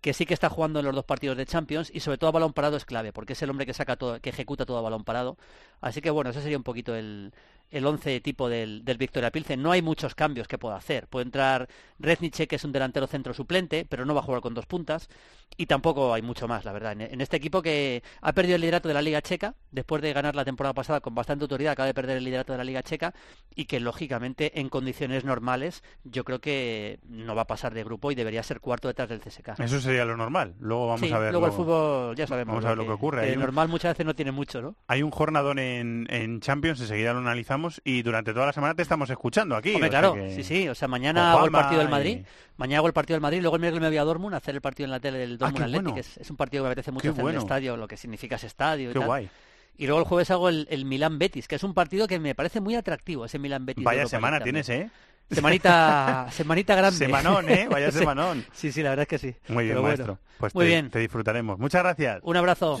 que 0.00 0.12
sí 0.12 0.26
que 0.26 0.34
está 0.34 0.48
jugando 0.48 0.80
en 0.80 0.86
los 0.86 0.94
dos 0.94 1.04
partidos 1.04 1.36
de 1.36 1.46
Champions 1.46 1.90
y 1.94 2.00
sobre 2.00 2.18
todo 2.18 2.28
a 2.28 2.32
balón 2.32 2.54
parado 2.54 2.76
es 2.76 2.84
clave, 2.86 3.12
porque 3.12 3.34
es 3.34 3.42
el 3.42 3.50
hombre 3.50 3.66
que 3.66 3.74
saca 3.74 3.96
todo, 3.96 4.18
que 4.20 4.30
ejecuta 4.30 4.66
todo 4.66 4.78
a 4.78 4.80
balón 4.80 5.04
parado. 5.04 5.36
Así 5.80 6.00
que 6.00 6.10
bueno, 6.10 6.30
ese 6.30 6.42
sería 6.42 6.56
un 6.56 6.64
poquito 6.64 6.96
el, 6.96 7.32
el 7.70 7.86
once 7.86 8.20
tipo 8.20 8.48
del, 8.48 8.84
del 8.84 8.98
Victoria 8.98 9.30
Pilsen. 9.30 9.62
No 9.62 9.72
hay 9.72 9.82
muchos 9.82 10.14
cambios 10.14 10.48
que 10.48 10.58
pueda 10.58 10.76
hacer. 10.76 11.06
Puede 11.08 11.24
entrar 11.26 11.68
Reznice, 11.98 12.46
que 12.48 12.56
es 12.56 12.64
un 12.64 12.72
delantero 12.72 13.06
centro 13.06 13.32
suplente, 13.34 13.86
pero 13.88 14.04
no 14.04 14.14
va 14.14 14.20
a 14.20 14.24
jugar 14.24 14.40
con 14.40 14.54
dos 14.54 14.66
puntas. 14.66 15.08
Y 15.56 15.66
tampoco 15.66 16.14
hay 16.14 16.22
mucho 16.22 16.46
más, 16.48 16.64
la 16.64 16.72
verdad. 16.72 16.92
En, 16.92 17.00
en 17.02 17.20
este 17.20 17.36
equipo 17.36 17.60
que 17.62 18.02
ha 18.22 18.32
perdido 18.32 18.54
el 18.56 18.60
liderato 18.62 18.88
de 18.88 18.94
la 18.94 19.02
Liga 19.02 19.20
Checa, 19.20 19.54
después 19.70 20.00
de 20.02 20.12
ganar 20.12 20.34
la 20.36 20.44
temporada 20.44 20.72
pasada 20.74 21.00
con 21.00 21.14
bastante 21.14 21.44
autoridad, 21.44 21.72
acaba 21.72 21.86
de 21.86 21.94
perder 21.94 22.16
el 22.16 22.24
liderato 22.24 22.52
de 22.52 22.58
la 22.58 22.64
Liga 22.64 22.82
Checa 22.82 23.12
y 23.54 23.64
que 23.66 23.80
lógicamente 23.80 24.58
en 24.60 24.68
condiciones 24.68 25.24
normales 25.24 25.82
yo 26.04 26.24
creo 26.24 26.40
que 26.40 26.98
no 27.08 27.34
va 27.34 27.42
a 27.42 27.46
pasar 27.46 27.74
de 27.74 27.84
grupo 27.84 28.10
y 28.10 28.14
debería 28.14 28.42
ser 28.42 28.60
cuarto 28.60 28.88
detrás 28.88 29.08
del 29.08 29.20
CSK. 29.20 29.58
Eso 29.60 29.80
sería 29.80 30.04
lo 30.04 30.16
normal. 30.16 30.54
Luego 30.60 30.86
vamos 30.86 31.00
Sí, 31.06 31.12
a 31.12 31.18
ver. 31.18 31.32
luego 31.32 31.46
el 31.46 31.52
fútbol 31.52 32.16
ya 32.16 32.26
sabemos. 32.26 32.52
Vamos 32.54 32.64
a 32.64 32.68
ver 32.70 32.78
lo 32.78 32.84
que 32.86 32.92
ocurre. 32.92 33.20
que 33.22 33.26
Hay 33.28 33.34
un- 33.34 33.40
normal 33.40 33.68
muchas 33.68 33.92
veces 33.94 34.06
no 34.06 34.14
tiene 34.14 34.32
mucho, 34.32 34.62
¿no? 34.62 34.76
Hay 34.86 35.02
un 35.02 35.10
jornadón 35.10 35.58
en, 35.58 36.06
en 36.10 36.40
Champions, 36.40 36.80
enseguida 36.80 37.12
lo 37.12 37.18
analizamos. 37.18 37.59
Estamos 37.60 37.80
y 37.84 38.02
durante 38.02 38.32
toda 38.32 38.46
la 38.46 38.52
semana 38.52 38.74
te 38.74 38.82
estamos 38.82 39.10
escuchando 39.10 39.54
aquí. 39.56 39.74
Hombre, 39.74 39.88
o 39.88 39.90
sea 39.92 40.00
claro, 40.00 40.14
que- 40.14 40.34
sí, 40.34 40.42
sí. 40.44 40.68
O 40.68 40.74
sea, 40.74 40.88
mañana 40.88 41.32
hago 41.32 41.44
el 41.44 41.50
partido 41.52 41.78
del 41.80 41.88
y- 41.88 41.90
Madrid. 41.90 42.18
Mañana 42.56 42.78
hago 42.78 42.86
el 42.88 42.92
partido 42.92 43.14
del 43.16 43.22
Madrid. 43.22 43.40
Luego 43.40 43.56
el 43.56 43.60
miércoles 43.60 43.82
me 43.82 43.88
voy 43.88 43.96
a 43.98 44.04
Dortmund 44.04 44.34
a 44.34 44.38
hacer 44.38 44.54
el 44.54 44.60
partido 44.60 44.86
en 44.86 44.90
la 44.90 45.00
tele 45.00 45.18
del 45.18 45.38
Dortmund 45.38 45.64
Ah, 45.64 45.68
bueno. 45.70 45.94
que 45.94 46.00
es, 46.00 46.16
es 46.18 46.30
un 46.30 46.36
partido 46.36 46.62
que 46.62 46.68
me 46.68 46.72
apetece 46.72 46.90
mucho 46.90 47.02
Qué 47.02 47.08
hacer 47.10 47.24
en 47.24 47.30
el 47.30 47.36
estadio, 47.36 47.76
lo 47.76 47.86
que 47.88 47.96
significa 47.96 48.36
ese 48.36 48.46
estadio 48.46 48.90
y 48.90 48.92
Qué 48.92 48.98
tal. 48.98 49.06
guay. 49.06 49.30
Y 49.76 49.86
luego 49.86 50.00
el 50.00 50.06
jueves 50.06 50.30
hago 50.30 50.48
el, 50.48 50.66
el 50.70 50.84
Milan 50.84 51.18
Betis, 51.18 51.48
que 51.48 51.54
es 51.56 51.62
un 51.64 51.72
partido 51.74 52.06
que 52.06 52.18
me 52.18 52.34
parece 52.34 52.60
muy 52.60 52.74
atractivo, 52.74 53.24
ese 53.24 53.38
Milan 53.38 53.64
Betis. 53.66 53.84
Vaya 53.84 54.06
semana 54.06 54.38
también. 54.38 54.62
tienes, 54.64 54.68
¿eh? 54.86 54.90
Semanita, 55.30 56.26
semanita 56.32 56.74
grande. 56.74 56.98
Semanón, 56.98 57.48
¿eh? 57.48 57.66
Vaya 57.70 57.90
semanón. 57.92 58.44
Sí, 58.52 58.72
sí, 58.72 58.82
la 58.82 58.90
verdad 58.90 59.02
es 59.04 59.08
que 59.08 59.18
sí. 59.18 59.34
Muy 59.48 59.64
bien, 59.64 59.76
Pero 59.76 59.82
bueno, 59.82 59.96
maestro. 59.96 60.18
Pues 60.38 60.54
Muy 60.54 60.64
te, 60.64 60.68
bien. 60.68 60.90
te 60.90 60.98
disfrutaremos. 60.98 61.58
Muchas 61.58 61.82
gracias. 61.82 62.20
Un 62.24 62.36
abrazo. 62.36 62.78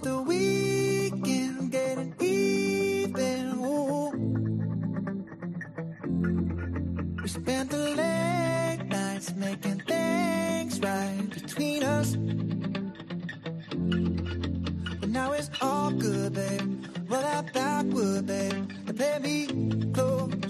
Spent 0.00 0.02
the 0.02 0.22
weekend 0.22 1.70
getting 1.70 2.14
even. 2.20 3.52
Ooh. 3.58 4.10
We 7.22 7.28
spent 7.28 7.70
the 7.70 7.78
late 8.00 8.88
nights 8.88 9.34
making 9.36 9.80
things 9.80 10.80
right 10.80 11.28
between 11.30 11.82
us. 11.82 12.16
But 15.00 15.08
now 15.08 15.32
it's 15.32 15.50
all 15.60 15.90
good, 15.92 16.32
babe. 16.34 16.84
Roll 17.08 17.22
that 17.22 17.52
backward, 17.52 18.26
babe. 18.26 18.70
And 18.86 18.96
play 18.96 19.18
me 19.18 19.46
close. 19.92 20.49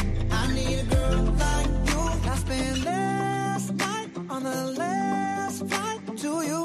On 4.45 4.75
last 4.75 5.67
flight 5.67 6.17
to 6.17 6.41
you. 6.41 6.61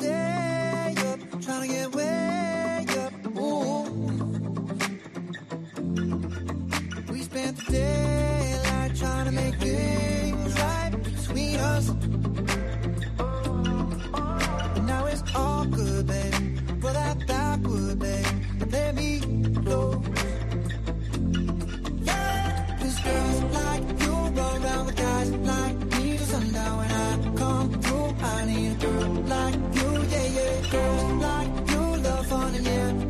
Day 0.00 0.94
up, 0.98 1.18
trying 1.42 1.62
to 1.62 1.74
get 1.74 1.94
up. 2.98 3.12
We 7.10 7.22
spent 7.22 7.56
the 7.56 7.64
daylight 7.72 8.09
like 29.30 29.54
you, 29.76 29.90
yeah, 30.12 30.26
yeah. 30.36 30.70
Girls 30.72 31.22
like 31.26 31.70
you 31.70 31.82
love 32.04 32.26
fun 32.26 32.54
and 32.54 32.66
yeah, 32.66 33.09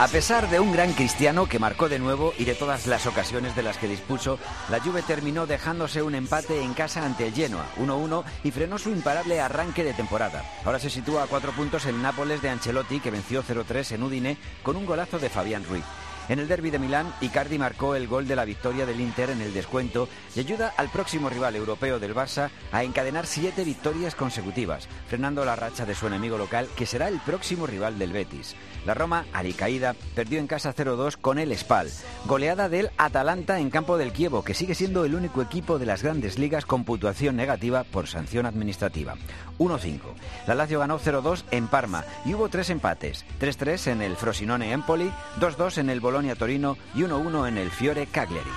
A 0.00 0.08
pesar 0.08 0.48
de 0.48 0.60
un 0.60 0.72
gran 0.72 0.94
cristiano 0.94 1.44
que 1.44 1.58
marcó 1.58 1.90
de 1.90 1.98
nuevo 1.98 2.32
y 2.38 2.46
de 2.46 2.54
todas 2.54 2.86
las 2.86 3.04
ocasiones 3.04 3.54
de 3.54 3.62
las 3.62 3.76
que 3.76 3.86
dispuso, 3.86 4.38
la 4.70 4.80
Juve 4.80 5.02
terminó 5.02 5.46
dejándose 5.46 6.00
un 6.02 6.14
empate 6.14 6.62
en 6.62 6.72
casa 6.72 7.04
ante 7.04 7.26
el 7.26 7.34
Genoa, 7.34 7.66
1-1, 7.76 8.24
y 8.42 8.50
frenó 8.50 8.78
su 8.78 8.88
imparable 8.88 9.42
arranque 9.42 9.84
de 9.84 9.92
temporada. 9.92 10.42
Ahora 10.64 10.78
se 10.78 10.88
sitúa 10.88 11.24
a 11.24 11.26
cuatro 11.26 11.52
puntos 11.52 11.84
el 11.84 12.00
Nápoles 12.00 12.40
de 12.40 12.48
Ancelotti, 12.48 12.98
que 13.00 13.10
venció 13.10 13.44
0-3 13.44 13.92
en 13.92 14.02
Udine 14.02 14.38
con 14.62 14.76
un 14.76 14.86
golazo 14.86 15.18
de 15.18 15.28
Fabián 15.28 15.66
Ruiz. 15.68 15.84
En 16.30 16.38
el 16.38 16.46
derby 16.46 16.70
de 16.70 16.78
Milán, 16.78 17.12
Icardi 17.20 17.58
marcó 17.58 17.96
el 17.96 18.06
gol 18.06 18.28
de 18.28 18.36
la 18.36 18.44
victoria 18.44 18.86
del 18.86 19.00
Inter 19.00 19.30
en 19.30 19.40
el 19.40 19.52
descuento 19.52 20.08
y 20.36 20.38
ayuda 20.38 20.72
al 20.76 20.88
próximo 20.88 21.28
rival 21.28 21.56
europeo 21.56 21.98
del 21.98 22.14
Barça 22.14 22.50
a 22.70 22.84
encadenar 22.84 23.26
siete 23.26 23.64
victorias 23.64 24.14
consecutivas, 24.14 24.86
frenando 25.08 25.44
la 25.44 25.56
racha 25.56 25.84
de 25.84 25.96
su 25.96 26.06
enemigo 26.06 26.38
local, 26.38 26.68
que 26.76 26.86
será 26.86 27.08
el 27.08 27.18
próximo 27.18 27.66
rival 27.66 27.98
del 27.98 28.12
Betis. 28.12 28.54
La 28.86 28.94
Roma, 28.94 29.26
alicaída, 29.32 29.96
perdió 30.14 30.38
en 30.38 30.46
casa 30.46 30.72
0-2 30.72 31.16
con 31.16 31.40
el 31.40 31.56
Spal. 31.58 31.90
Goleada 32.26 32.68
del 32.68 32.90
Atalanta 32.96 33.58
en 33.58 33.68
campo 33.68 33.98
del 33.98 34.12
Kievo, 34.12 34.44
que 34.44 34.54
sigue 34.54 34.76
siendo 34.76 35.04
el 35.04 35.16
único 35.16 35.42
equipo 35.42 35.80
de 35.80 35.86
las 35.86 36.04
grandes 36.04 36.38
ligas 36.38 36.64
con 36.64 36.84
puntuación 36.84 37.34
negativa 37.34 37.82
por 37.82 38.06
sanción 38.06 38.46
administrativa. 38.46 39.16
1-5. 39.58 39.98
La 40.46 40.54
Lazio 40.54 40.78
ganó 40.78 40.98
0-2 40.98 41.42
en 41.50 41.66
Parma 41.66 42.04
y 42.24 42.34
hubo 42.34 42.48
tres 42.48 42.70
empates. 42.70 43.26
3-3 43.40 43.88
en 43.88 44.02
el 44.02 44.16
Frosinone 44.16 44.72
Empoli, 44.72 45.10
2-2 45.40 45.78
en 45.78 45.90
el 45.90 46.00
Bolonia 46.20 46.36
Torino 46.36 46.76
y 46.94 47.00
1-1 47.00 47.48
en 47.48 47.56
el 47.56 47.70
Fiore 47.70 48.06
Cagliari. 48.06 48.50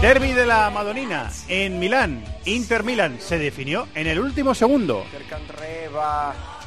Derby 0.00 0.32
de 0.32 0.46
la 0.46 0.70
Madonina 0.70 1.30
en 1.46 1.78
Milán. 1.78 2.24
Inter 2.44 2.82
Milan 2.82 3.18
se 3.20 3.38
definió 3.38 3.86
en 3.94 4.08
el 4.08 4.18
último 4.18 4.52
segundo. 4.52 5.04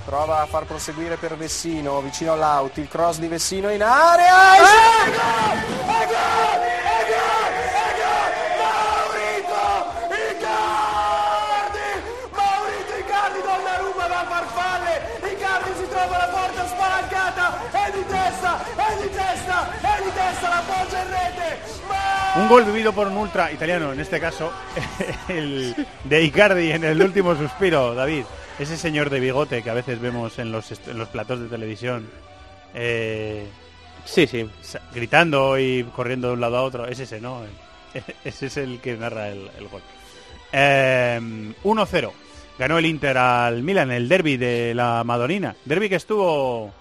Prova 0.06 0.44
a 0.44 0.46
far 0.46 0.66
proseguire 0.66 1.18
per 1.18 1.36
Vessino, 1.36 2.00
vicino 2.00 2.32
all'auti, 2.34 2.80
il 2.80 2.88
cross 2.88 3.18
di 3.18 3.28
Vessino 3.28 3.72
in 3.72 3.82
area. 3.82 4.56
e- 6.80 6.85
Un 22.38 22.50
gol 22.50 22.66
vivido 22.66 22.92
por 22.92 23.08
un 23.08 23.16
ultra 23.18 23.52
italiano, 23.52 23.94
en 23.94 24.00
este 24.00 24.20
caso, 24.20 24.52
el 25.30 25.74
de 26.04 26.24
Icardi 26.24 26.72
en 26.72 26.84
el 26.84 27.02
último 27.02 27.34
suspiro, 27.36 27.96
David. 27.96 28.26
Ese 28.60 28.78
señor 28.78 29.10
de 29.10 29.20
bigote 29.22 29.62
que 29.64 29.70
a 29.70 29.74
veces 29.74 30.00
vemos 30.02 30.38
en 30.40 30.52
los, 30.52 30.70
en 30.72 30.98
los 30.98 31.08
platos 31.10 31.40
de 31.40 31.48
televisión. 31.48 32.10
eh, 32.74 33.48
Sí, 34.06 34.28
sí. 34.28 34.48
gritando 34.94 35.58
y 35.58 35.84
corriendo 35.96 36.28
de 36.28 36.34
un 36.36 36.42
lado 36.42 36.58
a 36.58 36.62
otro. 36.64 36.86
Es 36.86 37.00
ese, 37.00 37.20
¿no? 37.20 37.42
Ese 38.24 38.46
es 38.48 38.58
el 38.58 38.80
que 38.80 38.96
narra 38.98 39.30
el, 39.30 39.50
el 39.58 39.68
gol. 39.68 39.82
Eh, 40.52 41.20
1-0. 41.64 42.12
Ganó 42.60 42.78
el 42.78 42.86
Inter 42.86 43.18
al 43.18 43.64
Milan, 43.64 43.92
el 43.92 44.08
derby 44.08 44.38
de 44.38 44.74
la 44.76 45.04
Madonina. 45.04 45.56
Derby 45.66 45.90
que 45.90 45.96
estuvo... 45.96 46.72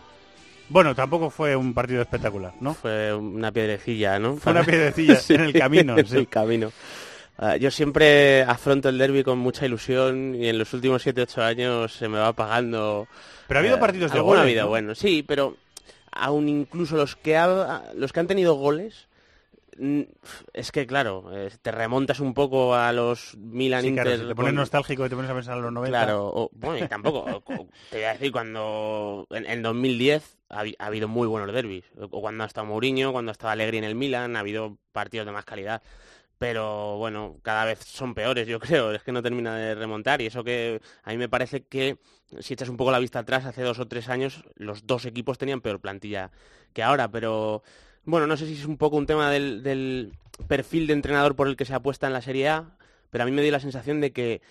Bueno, 0.75 0.93
tampoco 0.93 1.31
fue 1.31 1.55
un 1.55 1.73
partido 1.73 2.03
espectacular, 2.03 2.53
¿no? 2.59 2.75
Fue 2.75 3.15
una 3.15 3.53
piedrecilla, 3.53 4.19
¿no? 4.19 4.39
Fue 4.39 4.51
una 4.51 4.65
piedrecilla 4.65 5.21
en 5.29 5.41
el 5.43 5.53
camino, 5.53 5.97
en 5.99 6.05
sí. 6.05 6.17
el 6.17 6.29
camino. 6.29 6.73
Ah, 7.39 7.57
yo 7.57 7.71
siempre 7.71 8.43
afronto 8.43 8.89
el 8.89 8.99
derby 8.99 9.23
con 9.23 9.39
mucha 9.39 9.67
ilusión 9.67 10.35
y 10.35 10.49
en 10.49 10.59
los 10.59 10.73
últimos 10.75 11.07
7-8 11.07 11.43
años 11.43 11.93
se 11.95 12.09
me 12.09 12.19
va 12.19 12.27
apagando... 12.27 13.07
Pero 13.47 13.59
ha 13.59 13.61
habido 13.61 13.77
eh, 13.77 13.81
partidos 13.81 14.13
de 14.13 14.19
goles, 14.19 14.47
vida, 14.47 14.63
¿no? 14.63 14.69
bueno, 14.71 14.97
sí, 14.97 15.23
pero 15.25 15.57
aún 16.11 16.49
incluso 16.49 16.97
los 16.97 17.15
que, 17.15 17.37
ha- 17.37 17.85
los 17.95 18.13
que 18.13 18.19
han 18.19 18.27
tenido 18.27 18.55
goles... 18.55 19.07
Es 20.53 20.73
que 20.73 20.87
claro, 20.87 21.31
eh, 21.33 21.51
te 21.63 21.71
remontas 21.73 22.21
un 22.21 22.35
poco 22.35 22.75
a 22.75 22.93
los 22.93 23.37
Milan 23.37 23.83
Sí, 23.83 23.93
claro, 23.93 24.11
Inter. 24.11 24.23
si 24.23 24.29
te 24.29 24.35
pones 24.35 24.51
con- 24.51 24.57
nostálgico 24.57 25.07
y 25.07 25.09
te 25.09 25.17
pones 25.17 25.31
a 25.31 25.35
pensar 25.35 25.57
en 25.57 25.63
los 25.63 25.73
90. 25.73 25.99
Claro, 25.99 26.27
o- 26.29 26.51
bueno, 26.53 26.79
y 26.79 26.89
tampoco, 26.89 27.43
o- 27.45 27.69
te 27.91 27.97
voy 27.99 28.05
a 28.05 28.13
decir, 28.13 28.33
cuando 28.33 29.27
en, 29.31 29.47
en 29.47 29.63
2010 29.63 30.39
ha, 30.49 30.61
ha 30.79 30.87
habido 30.87 31.09
muy 31.09 31.27
buenos 31.27 31.53
derbis, 31.53 31.85
o 31.99 32.21
cuando 32.21 32.45
ha 32.45 32.47
estado 32.47 32.67
Mourinho, 32.67 33.13
cuando 33.13 33.31
ha 33.31 33.33
estado 33.33 33.53
Allegri 33.53 33.79
en 33.79 33.85
el 33.85 33.95
Milan, 33.95 34.37
ha 34.37 34.41
habido 34.41 34.79
partidos 34.93 35.27
de 35.27 35.33
más 35.33 35.45
calidad, 35.45 35.83
pero 36.39 36.97
bueno, 36.99 37.39
cada 37.43 37.65
vez 37.65 37.81
son 37.81 38.15
peores, 38.15 38.47
yo 38.47 38.61
creo, 38.61 38.93
es 38.93 39.03
que 39.03 39.13
no 39.13 39.23
termina 39.23 39.57
de 39.57 39.75
remontar, 39.75 40.21
y 40.21 40.27
eso 40.27 40.45
que 40.45 40.81
a 41.03 41.11
mí 41.11 41.17
me 41.17 41.29
parece 41.29 41.65
que, 41.65 41.99
si 42.41 42.55
echas 42.55 42.69
un 42.69 42.77
poco 42.77 42.91
la 42.91 42.99
vista 42.99 43.21
atrás, 43.21 43.45
hace 43.45 43.63
dos 43.63 43.79
o 43.79 43.89
tres 43.89 44.09
años, 44.09 44.45
los 44.57 44.87
dos 44.87 45.05
equipos 45.07 45.39
tenían 45.39 45.61
peor 45.61 45.81
plantilla 45.81 46.31
que 46.73 46.83
ahora, 46.83 47.11
pero 47.11 47.63
bueno, 48.05 48.27
no 48.27 48.37
sé 48.37 48.47
si 48.47 48.55
es 48.55 48.65
un 48.67 48.77
poco 48.77 48.97
un 48.97 49.07
tema 49.07 49.31
del, 49.31 49.63
del 49.63 50.13
perfil 50.49 50.87
de 50.87 50.93
entrenador 50.93 51.37
por 51.37 51.49
el 51.49 51.57
que 51.57 51.65
se 51.65 51.75
apuesta 51.75 52.07
en 52.07 52.13
la 52.13 52.23
Serie 52.23 52.49
A, 52.49 52.77
pero 53.11 53.23
a 53.23 53.27
mí 53.27 53.33
me 53.33 53.43
dio 53.43 53.53
la 53.53 53.61
sensación 53.61 54.01
de 54.01 54.13
que 54.13 54.43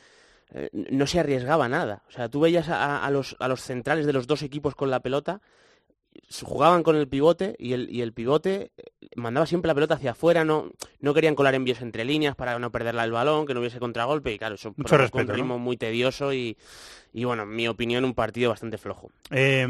eh, 0.53 0.69
no 0.71 1.07
se 1.07 1.19
arriesgaba 1.19 1.67
nada. 1.69 2.03
O 2.07 2.11
sea, 2.11 2.29
tú 2.29 2.39
veías 2.39 2.69
a, 2.69 3.03
a 3.05 3.11
los, 3.11 3.35
a 3.39 3.47
los 3.47 3.61
centrales 3.61 4.05
de 4.05 4.13
los 4.13 4.27
dos 4.27 4.41
equipos 4.43 4.75
con 4.75 4.89
la 4.89 5.01
pelota, 5.01 5.41
jugaban 6.43 6.83
con 6.83 6.95
el 6.95 7.07
pivote 7.07 7.55
y 7.57 7.73
el, 7.73 7.89
y 7.89 8.01
el 8.01 8.13
pivote 8.13 8.71
eh, 8.77 8.83
mandaba 9.15 9.45
siempre 9.47 9.67
la 9.67 9.73
pelota 9.75 9.95
hacia 9.95 10.11
afuera, 10.11 10.45
no, 10.45 10.71
no 10.99 11.13
querían 11.13 11.35
colar 11.35 11.55
envíos 11.55 11.81
entre 11.81 12.05
líneas 12.05 12.35
para 12.35 12.59
no 12.59 12.71
perderla 12.71 13.03
el 13.03 13.11
balón, 13.11 13.45
que 13.45 13.53
no 13.53 13.59
hubiese 13.59 13.79
contragolpe 13.79 14.31
y 14.31 14.37
claro, 14.37 14.55
eso 14.55 14.73
Mucho 14.77 14.97
respeto, 14.97 15.23
un 15.23 15.27
¿no? 15.29 15.33
ritmo 15.33 15.59
muy 15.59 15.75
tedioso 15.75 16.31
y, 16.31 16.55
y 17.13 17.23
bueno, 17.23 17.43
en 17.43 17.55
mi 17.55 17.67
opinión 17.67 18.05
un 18.05 18.13
partido 18.13 18.51
bastante 18.51 18.77
flojo. 18.77 19.09
Eh, 19.31 19.67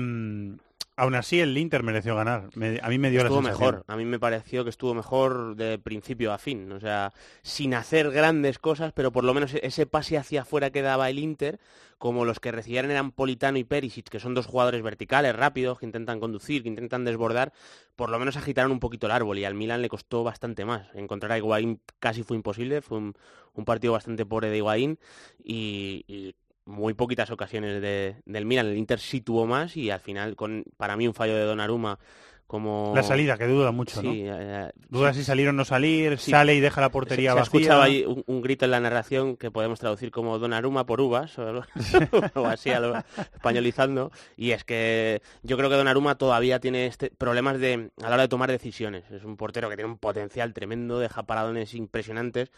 aún 0.95 1.15
así, 1.15 1.39
el 1.39 1.57
Inter 1.57 1.83
mereció 1.83 2.15
ganar. 2.15 2.49
Me- 2.55 2.79
a 2.81 2.89
mí 2.89 2.97
me 2.97 3.09
dio 3.09 3.21
estuvo 3.21 3.41
la 3.41 3.49
sensación. 3.49 3.75
mejor. 3.75 3.85
A 3.87 3.95
mí 3.97 4.05
me 4.05 4.19
pareció 4.19 4.63
que 4.63 4.69
estuvo 4.69 4.93
mejor 4.93 5.55
de 5.55 5.79
principio 5.79 6.31
a 6.33 6.37
fin. 6.37 6.71
O 6.71 6.79
sea, 6.79 7.13
sin 7.41 7.73
hacer 7.73 8.11
grandes 8.11 8.59
cosas, 8.59 8.93
pero 8.93 9.11
por 9.11 9.23
lo 9.23 9.33
menos 9.33 9.53
ese 9.55 9.85
pase 9.85 10.17
hacia 10.17 10.41
afuera 10.43 10.69
que 10.71 10.81
daba 10.81 11.09
el 11.09 11.19
Inter, 11.19 11.59
como 11.97 12.25
los 12.25 12.39
que 12.39 12.51
recibieron 12.51 12.91
eran 12.91 13.11
Politano 13.11 13.57
y 13.57 13.63
Perisic, 13.63 14.09
que 14.09 14.19
son 14.19 14.33
dos 14.33 14.45
jugadores 14.45 14.81
verticales, 14.81 15.35
rápidos, 15.35 15.79
que 15.79 15.85
intentan 15.85 16.19
conducir, 16.19 16.61
que 16.63 16.69
intentan 16.69 17.05
desbordar, 17.05 17.53
por 17.95 18.09
lo 18.09 18.19
menos 18.19 18.35
agitaron 18.35 18.71
un 18.71 18.79
poquito 18.81 19.07
el 19.07 19.13
árbol 19.13 19.37
y 19.39 19.45
al 19.45 19.53
Milan 19.55 19.81
le 19.81 19.89
costó 19.89 20.23
bastante 20.23 20.65
más. 20.65 20.87
Encontrar 20.95 21.31
a 21.31 21.37
Higuaín 21.37 21.79
casi 21.99 22.23
fue 22.23 22.35
imposible, 22.35 22.81
fue 22.81 22.97
un, 22.97 23.13
un 23.53 23.65
partido 23.65 23.93
bastante 23.93 24.25
pobre 24.25 24.49
de 24.49 24.57
Higuaín 24.57 24.99
y, 25.43 26.03
y 26.07 26.35
muy 26.65 26.93
poquitas 26.93 27.29
ocasiones 27.31 27.81
de- 27.81 28.15
del 28.25 28.45
Milan. 28.45 28.67
El 28.67 28.77
Inter 28.77 28.99
sí 28.99 29.21
tuvo 29.21 29.45
más 29.45 29.75
y 29.77 29.89
al 29.89 29.99
final, 29.99 30.35
con 30.35 30.63
para 30.77 30.95
mí 30.97 31.07
un 31.07 31.13
fallo 31.13 31.35
de 31.35 31.43
Donnarumma 31.43 31.99
como... 32.45 32.91
La 32.95 33.01
salida, 33.01 33.35
que 33.37 33.47
duda 33.47 33.71
mucho, 33.71 34.03
¿no? 34.03 34.11
Sí, 34.11 34.21
eh, 34.25 34.69
Duda 34.89 35.11
sí. 35.13 35.19
si 35.19 35.25
salir 35.25 35.47
o 35.47 35.53
no 35.53 35.65
salir, 35.65 36.19
Sí. 36.19 36.29
sale 36.29 36.53
y 36.53 36.59
deja 36.59 36.81
la 36.81 36.89
portería 36.89 37.31
se, 37.31 37.33
se 37.35 37.39
vacía. 37.39 37.59
escuchaba 37.61 37.83
ahí 37.85 38.03
un, 38.05 38.23
un 38.27 38.41
grito 38.43 38.65
en 38.65 38.71
la 38.71 38.79
narración 38.79 39.37
que 39.37 39.49
podemos 39.49 39.79
traducir 39.79 40.11
como 40.11 40.37
Donnarumma 40.37 40.85
por 40.85 41.01
uvas 41.01 41.35
o 41.39 41.63
así 42.45 42.69
a 42.69 42.79
lo- 42.79 42.97
españolizando 43.33 44.11
y 44.37 44.51
es 44.51 44.63
que 44.63 45.21
yo 45.41 45.57
creo 45.57 45.69
que 45.69 45.77
Donnarumma 45.77 46.15
todavía 46.15 46.59
tiene 46.59 46.85
este 46.85 47.09
problemas 47.09 47.59
de 47.59 47.89
a 48.01 48.07
la 48.09 48.13
hora 48.13 48.21
de 48.23 48.27
tomar 48.27 48.51
decisiones 48.51 49.09
es 49.09 49.23
un 49.23 49.35
portero 49.35 49.69
que 49.69 49.75
tiene 49.75 49.89
un 49.91 49.97
potencial 49.97 50.53
tremendo 50.53 50.99
deja 50.99 51.23
paradones 51.23 51.73
impresionantes 51.73 52.51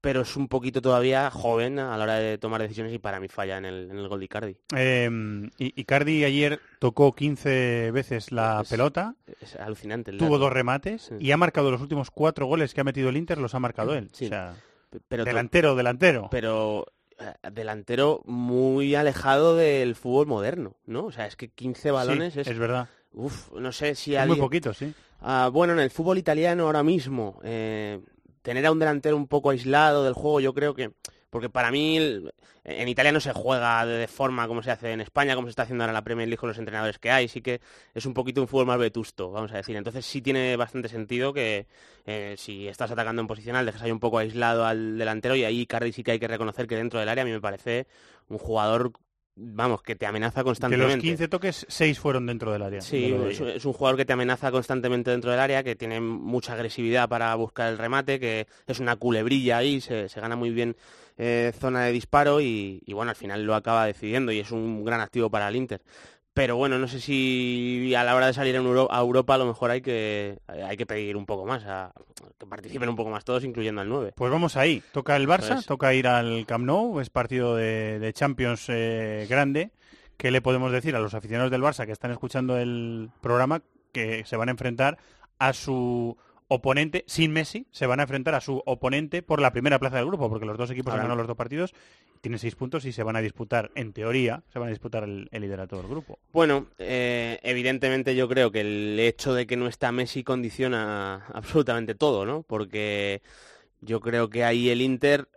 pero 0.00 0.20
es 0.22 0.36
un 0.36 0.48
poquito 0.48 0.80
todavía 0.80 1.30
joven 1.30 1.78
a 1.78 1.96
la 1.96 2.04
hora 2.04 2.14
de 2.16 2.38
tomar 2.38 2.60
decisiones 2.62 2.92
y 2.94 2.98
para 2.98 3.18
mí 3.20 3.28
falla 3.28 3.58
en 3.58 3.64
el, 3.64 3.90
en 3.90 3.98
el 3.98 4.08
gol 4.08 4.20
de 4.20 4.24
Icardi 4.26 4.56
Eh, 4.76 5.10
Icardi 5.58 6.24
ayer 6.24 6.60
tocó 6.78 7.14
15 7.14 7.90
veces 7.92 8.30
la 8.32 8.60
Es- 8.62 8.68
pelota, 8.68 9.14
es 9.40 9.56
alucinante 9.56 10.10
el 10.10 10.18
tuvo 10.18 10.30
dato. 10.30 10.38
dos 10.44 10.52
remates 10.52 11.02
Sí. 11.02 11.14
y 11.18 11.32
ha 11.32 11.36
marcado 11.36 11.70
los 11.70 11.80
últimos 11.80 12.10
cuatro 12.10 12.46
goles 12.46 12.74
que 12.74 12.80
ha 12.80 12.84
metido 12.84 13.08
el 13.08 13.16
Inter, 13.16 13.38
los 13.38 13.54
ha 13.54 13.58
marcado 13.60 13.94
él. 13.94 14.08
Sí. 14.12 14.26
O 14.26 14.28
sea, 14.28 14.54
pero 15.08 15.24
delantero, 15.24 15.74
delantero. 15.74 16.28
pero 16.30 16.86
eh, 17.18 17.50
delantero 17.52 18.22
muy 18.24 18.94
alejado 18.94 19.56
del 19.56 19.94
fútbol 19.96 20.26
moderno, 20.26 20.76
¿no? 20.86 21.06
O 21.06 21.12
sea, 21.12 21.26
es 21.26 21.36
que 21.36 21.48
15 21.48 21.90
balones 21.90 22.34
Sí, 22.34 22.40
es... 22.40 22.46
es 22.48 22.58
verdad. 22.58 22.88
Uf, 23.12 23.52
no 23.54 23.72
sé 23.72 23.94
si 23.94 24.14
Es 24.14 24.26
muy 24.26 24.36
poquito, 24.38 24.72
sí. 24.72 24.94
Ah, 25.20 25.50
bueno, 25.52 25.72
en 25.72 25.80
el 25.80 25.90
fútbol 25.90 26.18
italiano 26.18 26.66
ahora 26.66 26.82
mismo, 26.84 27.40
eh, 27.42 27.98
tener 28.48 28.64
a 28.64 28.72
un 28.72 28.78
delantero 28.78 29.14
un 29.14 29.28
poco 29.28 29.50
aislado 29.50 30.04
del 30.04 30.14
juego, 30.14 30.40
yo 30.40 30.54
creo 30.54 30.74
que... 30.74 30.92
Porque 31.28 31.50
para 31.50 31.70
mí 31.70 31.98
en 32.64 32.88
Italia 32.88 33.12
no 33.12 33.20
se 33.20 33.34
juega 33.34 33.84
de, 33.84 33.98
de 33.98 34.08
forma 34.08 34.48
como 34.48 34.62
se 34.62 34.70
hace 34.70 34.92
en 34.92 35.02
España, 35.02 35.34
como 35.34 35.46
se 35.46 35.50
está 35.50 35.64
haciendo 35.64 35.84
ahora 35.84 35.90
en 35.90 35.96
la 35.96 36.02
Premier 36.02 36.26
League 36.26 36.38
con 36.38 36.48
los 36.48 36.56
entrenadores 36.56 36.98
que 36.98 37.10
hay. 37.10 37.28
Sí 37.28 37.42
que 37.42 37.60
es 37.92 38.06
un 38.06 38.14
poquito 38.14 38.40
un 38.40 38.48
fútbol 38.48 38.64
más 38.64 38.78
vetusto, 38.78 39.30
vamos 39.30 39.52
a 39.52 39.56
decir. 39.58 39.76
Entonces 39.76 40.06
sí 40.06 40.22
tiene 40.22 40.56
bastante 40.56 40.88
sentido 40.88 41.34
que 41.34 41.66
eh, 42.06 42.36
si 42.38 42.66
estás 42.66 42.90
atacando 42.90 43.20
en 43.20 43.28
posicional 43.28 43.66
dejes 43.66 43.82
ahí 43.82 43.90
un 43.90 44.00
poco 44.00 44.16
aislado 44.16 44.64
al 44.64 44.96
delantero 44.96 45.36
y 45.36 45.44
ahí 45.44 45.66
Cardi 45.66 45.92
sí 45.92 46.02
que 46.02 46.12
hay 46.12 46.18
que 46.18 46.28
reconocer 46.28 46.66
que 46.66 46.76
dentro 46.76 46.98
del 46.98 47.10
área 47.10 47.24
a 47.24 47.26
mí 47.26 47.32
me 47.32 47.42
parece 47.42 47.86
un 48.30 48.38
jugador, 48.38 48.92
vamos, 49.38 49.82
que 49.82 49.96
te 49.96 50.06
amenaza 50.06 50.42
constantemente. 50.42 50.96
los 50.96 51.02
15 51.02 51.28
toques, 51.28 51.66
6 51.68 51.98
fueron 51.98 52.26
dentro 52.26 52.52
del 52.52 52.62
área. 52.62 52.80
Sí, 52.80 53.14
es, 53.30 53.64
un 53.64 53.72
jugador 53.72 53.96
que 53.96 54.04
te 54.04 54.12
amenaza 54.12 54.50
constantemente 54.50 55.10
dentro 55.10 55.30
del 55.30 55.40
área, 55.40 55.62
que 55.62 55.76
tiene 55.76 56.00
mucha 56.00 56.54
agresividad 56.54 57.08
para 57.08 57.34
buscar 57.34 57.68
el 57.68 57.78
remate, 57.78 58.18
que 58.18 58.46
es 58.66 58.80
una 58.80 58.96
culebrilla 58.96 59.58
ahí, 59.58 59.80
se, 59.80 60.08
se 60.08 60.20
gana 60.20 60.36
muy 60.36 60.50
bien 60.50 60.76
eh, 61.16 61.52
zona 61.58 61.84
de 61.84 61.92
disparo 61.92 62.40
y, 62.40 62.80
y 62.84 62.92
bueno, 62.92 63.10
al 63.10 63.16
final 63.16 63.42
lo 63.44 63.54
acaba 63.54 63.86
decidiendo 63.86 64.30
y 64.32 64.40
es 64.40 64.52
un 64.52 64.84
gran 64.84 65.00
activo 65.00 65.30
para 65.30 65.48
el 65.48 65.56
Inter. 65.56 65.82
Pero 66.34 66.56
bueno, 66.56 66.78
no 66.78 66.86
sé 66.86 67.00
si 67.00 67.92
a 67.96 68.04
la 68.04 68.14
hora 68.14 68.26
de 68.28 68.32
salir 68.32 68.54
en 68.54 68.64
Euro- 68.64 68.86
a 68.92 69.00
Europa 69.00 69.34
a 69.34 69.38
lo 69.38 69.46
mejor 69.46 69.72
hay 69.72 69.80
que, 69.80 70.38
hay 70.46 70.76
que 70.76 70.86
pedir 70.86 71.16
un 71.16 71.26
poco 71.26 71.44
más, 71.46 71.64
a, 71.66 71.92
que 72.38 72.46
participen 72.46 72.88
un 72.88 72.94
poco 72.94 73.10
más 73.10 73.24
todos, 73.24 73.42
incluyendo 73.42 73.80
al 73.80 73.88
9. 73.88 74.12
Pues 74.14 74.30
vamos 74.30 74.56
ahí. 74.56 74.80
Toca 74.92 75.16
el 75.16 75.26
Barça, 75.26 75.64
toca 75.66 75.92
ir 75.94 76.06
al 76.06 76.46
Camp 76.46 76.64
Nou, 76.64 77.00
es 77.00 77.10
partido 77.10 77.56
de, 77.56 77.98
de 77.98 78.12
Champions 78.12 78.66
eh, 78.68 79.26
grande. 79.28 79.72
¿Qué 80.16 80.30
le 80.30 80.40
podemos 80.40 80.70
decir 80.70 80.94
a 80.94 81.00
los 81.00 81.14
aficionados 81.14 81.50
del 81.50 81.62
Barça 81.62 81.86
que 81.86 81.92
están 81.92 82.12
escuchando 82.12 82.56
el 82.56 83.10
programa? 83.20 83.62
Que 83.92 84.24
se 84.24 84.36
van 84.36 84.48
a 84.48 84.52
enfrentar 84.52 84.98
a 85.40 85.52
su 85.52 86.16
oponente, 86.48 87.04
sin 87.06 87.32
Messi, 87.32 87.66
se 87.70 87.86
van 87.86 88.00
a 88.00 88.04
enfrentar 88.04 88.34
a 88.34 88.40
su 88.40 88.62
oponente 88.64 89.22
por 89.22 89.40
la 89.40 89.52
primera 89.52 89.78
plaza 89.78 89.96
del 89.96 90.06
grupo, 90.06 90.28
porque 90.28 90.46
los 90.46 90.56
dos 90.56 90.70
equipos 90.70 90.94
han 90.94 91.00
ganado 91.00 91.16
los 91.16 91.26
dos 91.26 91.36
partidos, 91.36 91.74
tienen 92.20 92.38
seis 92.38 92.56
puntos 92.56 92.84
y 92.86 92.92
se 92.92 93.02
van 93.02 93.16
a 93.16 93.20
disputar, 93.20 93.70
en 93.74 93.92
teoría, 93.92 94.42
se 94.52 94.58
van 94.58 94.68
a 94.68 94.70
disputar 94.70 95.04
el, 95.04 95.28
el 95.30 95.42
liderato 95.42 95.76
del 95.76 95.86
grupo. 95.86 96.18
Bueno, 96.32 96.66
eh, 96.78 97.38
evidentemente 97.42 98.16
yo 98.16 98.28
creo 98.28 98.50
que 98.50 98.62
el 98.62 98.98
hecho 98.98 99.34
de 99.34 99.46
que 99.46 99.56
no 99.56 99.68
está 99.68 99.92
Messi 99.92 100.24
condiciona 100.24 101.26
absolutamente 101.32 101.94
todo, 101.94 102.24
¿no? 102.24 102.42
Porque 102.42 103.22
yo 103.80 104.00
creo 104.00 104.30
que 104.30 104.44
ahí 104.44 104.70
el 104.70 104.80
Inter 104.80 105.28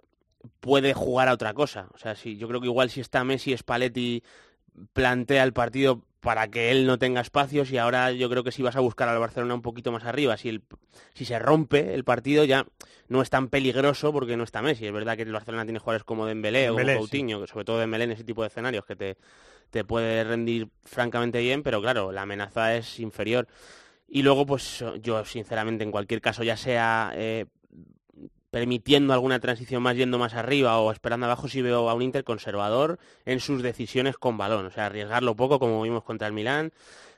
puede 0.60 0.93
jugar 0.93 1.28
a 1.28 1.34
otra 1.34 1.54
cosa. 1.54 1.88
O 1.93 1.97
sea, 1.97 2.15
si 2.15 2.38
yo 2.38 2.47
creo 2.47 2.62
que 2.62 2.67
igual 2.67 2.89
si 2.89 3.02
está 3.02 3.24
Messi, 3.24 3.56
Spalletti 3.56 4.24
plantea 4.93 5.43
el 5.43 5.54
partido 5.54 6.04
para 6.21 6.47
que 6.49 6.71
él 6.71 6.86
no 6.86 6.99
tenga 6.99 7.19
espacios 7.19 7.71
y 7.71 7.77
ahora 7.77 8.12
yo 8.12 8.29
creo 8.29 8.43
que 8.43 8.51
si 8.51 8.62
vas 8.62 8.75
a 8.75 8.79
buscar 8.79 9.10
al 9.10 9.19
Barcelona 9.19 9.55
un 9.55 9.63
poquito 9.63 9.91
más 9.91 10.05
arriba, 10.05 10.38
si, 10.38 10.49
el, 10.49 10.62
si 11.13 11.25
se 11.25 11.39
rompe 11.39 11.93
el 11.93 12.03
partido 12.03 12.45
ya 12.45 12.67
no 13.10 13.21
es 13.23 13.29
tan 13.29 13.49
peligroso 13.49 14.13
porque 14.13 14.38
no 14.38 14.43
está 14.43 14.62
Messi. 14.62 14.86
Es 14.86 14.93
verdad 14.93 15.17
que 15.17 15.23
el 15.23 15.34
Barcelona 15.34 15.65
tiene 15.65 15.79
jugadores 15.79 16.03
como 16.03 16.27
Dembélé, 16.27 16.69
o 16.69 16.75
Dembélé, 16.75 16.93
como 16.93 17.07
Coutinho, 17.07 17.41
que 17.41 17.47
sobre 17.47 17.65
todo 17.65 17.79
Dembélé 17.79 18.05
en 18.05 18.12
ese 18.12 18.23
tipo 18.23 18.43
de 18.43 18.49
escenarios 18.49 18.86
que 18.86 18.95
te, 18.95 19.17
te 19.71 19.84
puede 19.84 20.23
rendir 20.23 20.69
francamente 20.84 21.39
bien, 21.39 21.63
pero 21.63 21.81
claro, 21.81 22.12
la 22.12 22.21
amenaza 22.21 22.75
es 22.75 22.99
inferior. 22.99 23.47
Y 24.07 24.21
luego, 24.21 24.45
pues 24.45 24.84
yo 25.01 25.25
sinceramente 25.25 25.84
en 25.84 25.91
cualquier 25.91 26.21
caso, 26.21 26.43
ya 26.43 26.55
sea 26.55 27.13
eh, 27.15 27.45
permitiendo 28.51 29.13
alguna 29.13 29.39
transición 29.39 29.81
más 29.81 29.95
yendo 29.95 30.19
más 30.19 30.35
arriba 30.35 30.77
o 30.77 30.91
esperando 30.91 31.25
abajo, 31.25 31.47
si 31.47 31.61
veo 31.61 31.89
a 31.89 31.93
un 31.93 32.03
Inter 32.03 32.23
conservador 32.23 32.99
en 33.25 33.39
sus 33.39 33.63
decisiones 33.63 34.17
con 34.17 34.37
balón. 34.37 34.65
O 34.67 34.69
sea, 34.69 34.85
arriesgarlo 34.85 35.35
poco, 35.35 35.57
como 35.57 35.81
vimos 35.81 36.03
contra 36.03 36.27
el 36.27 36.33
Milán. 36.33 36.71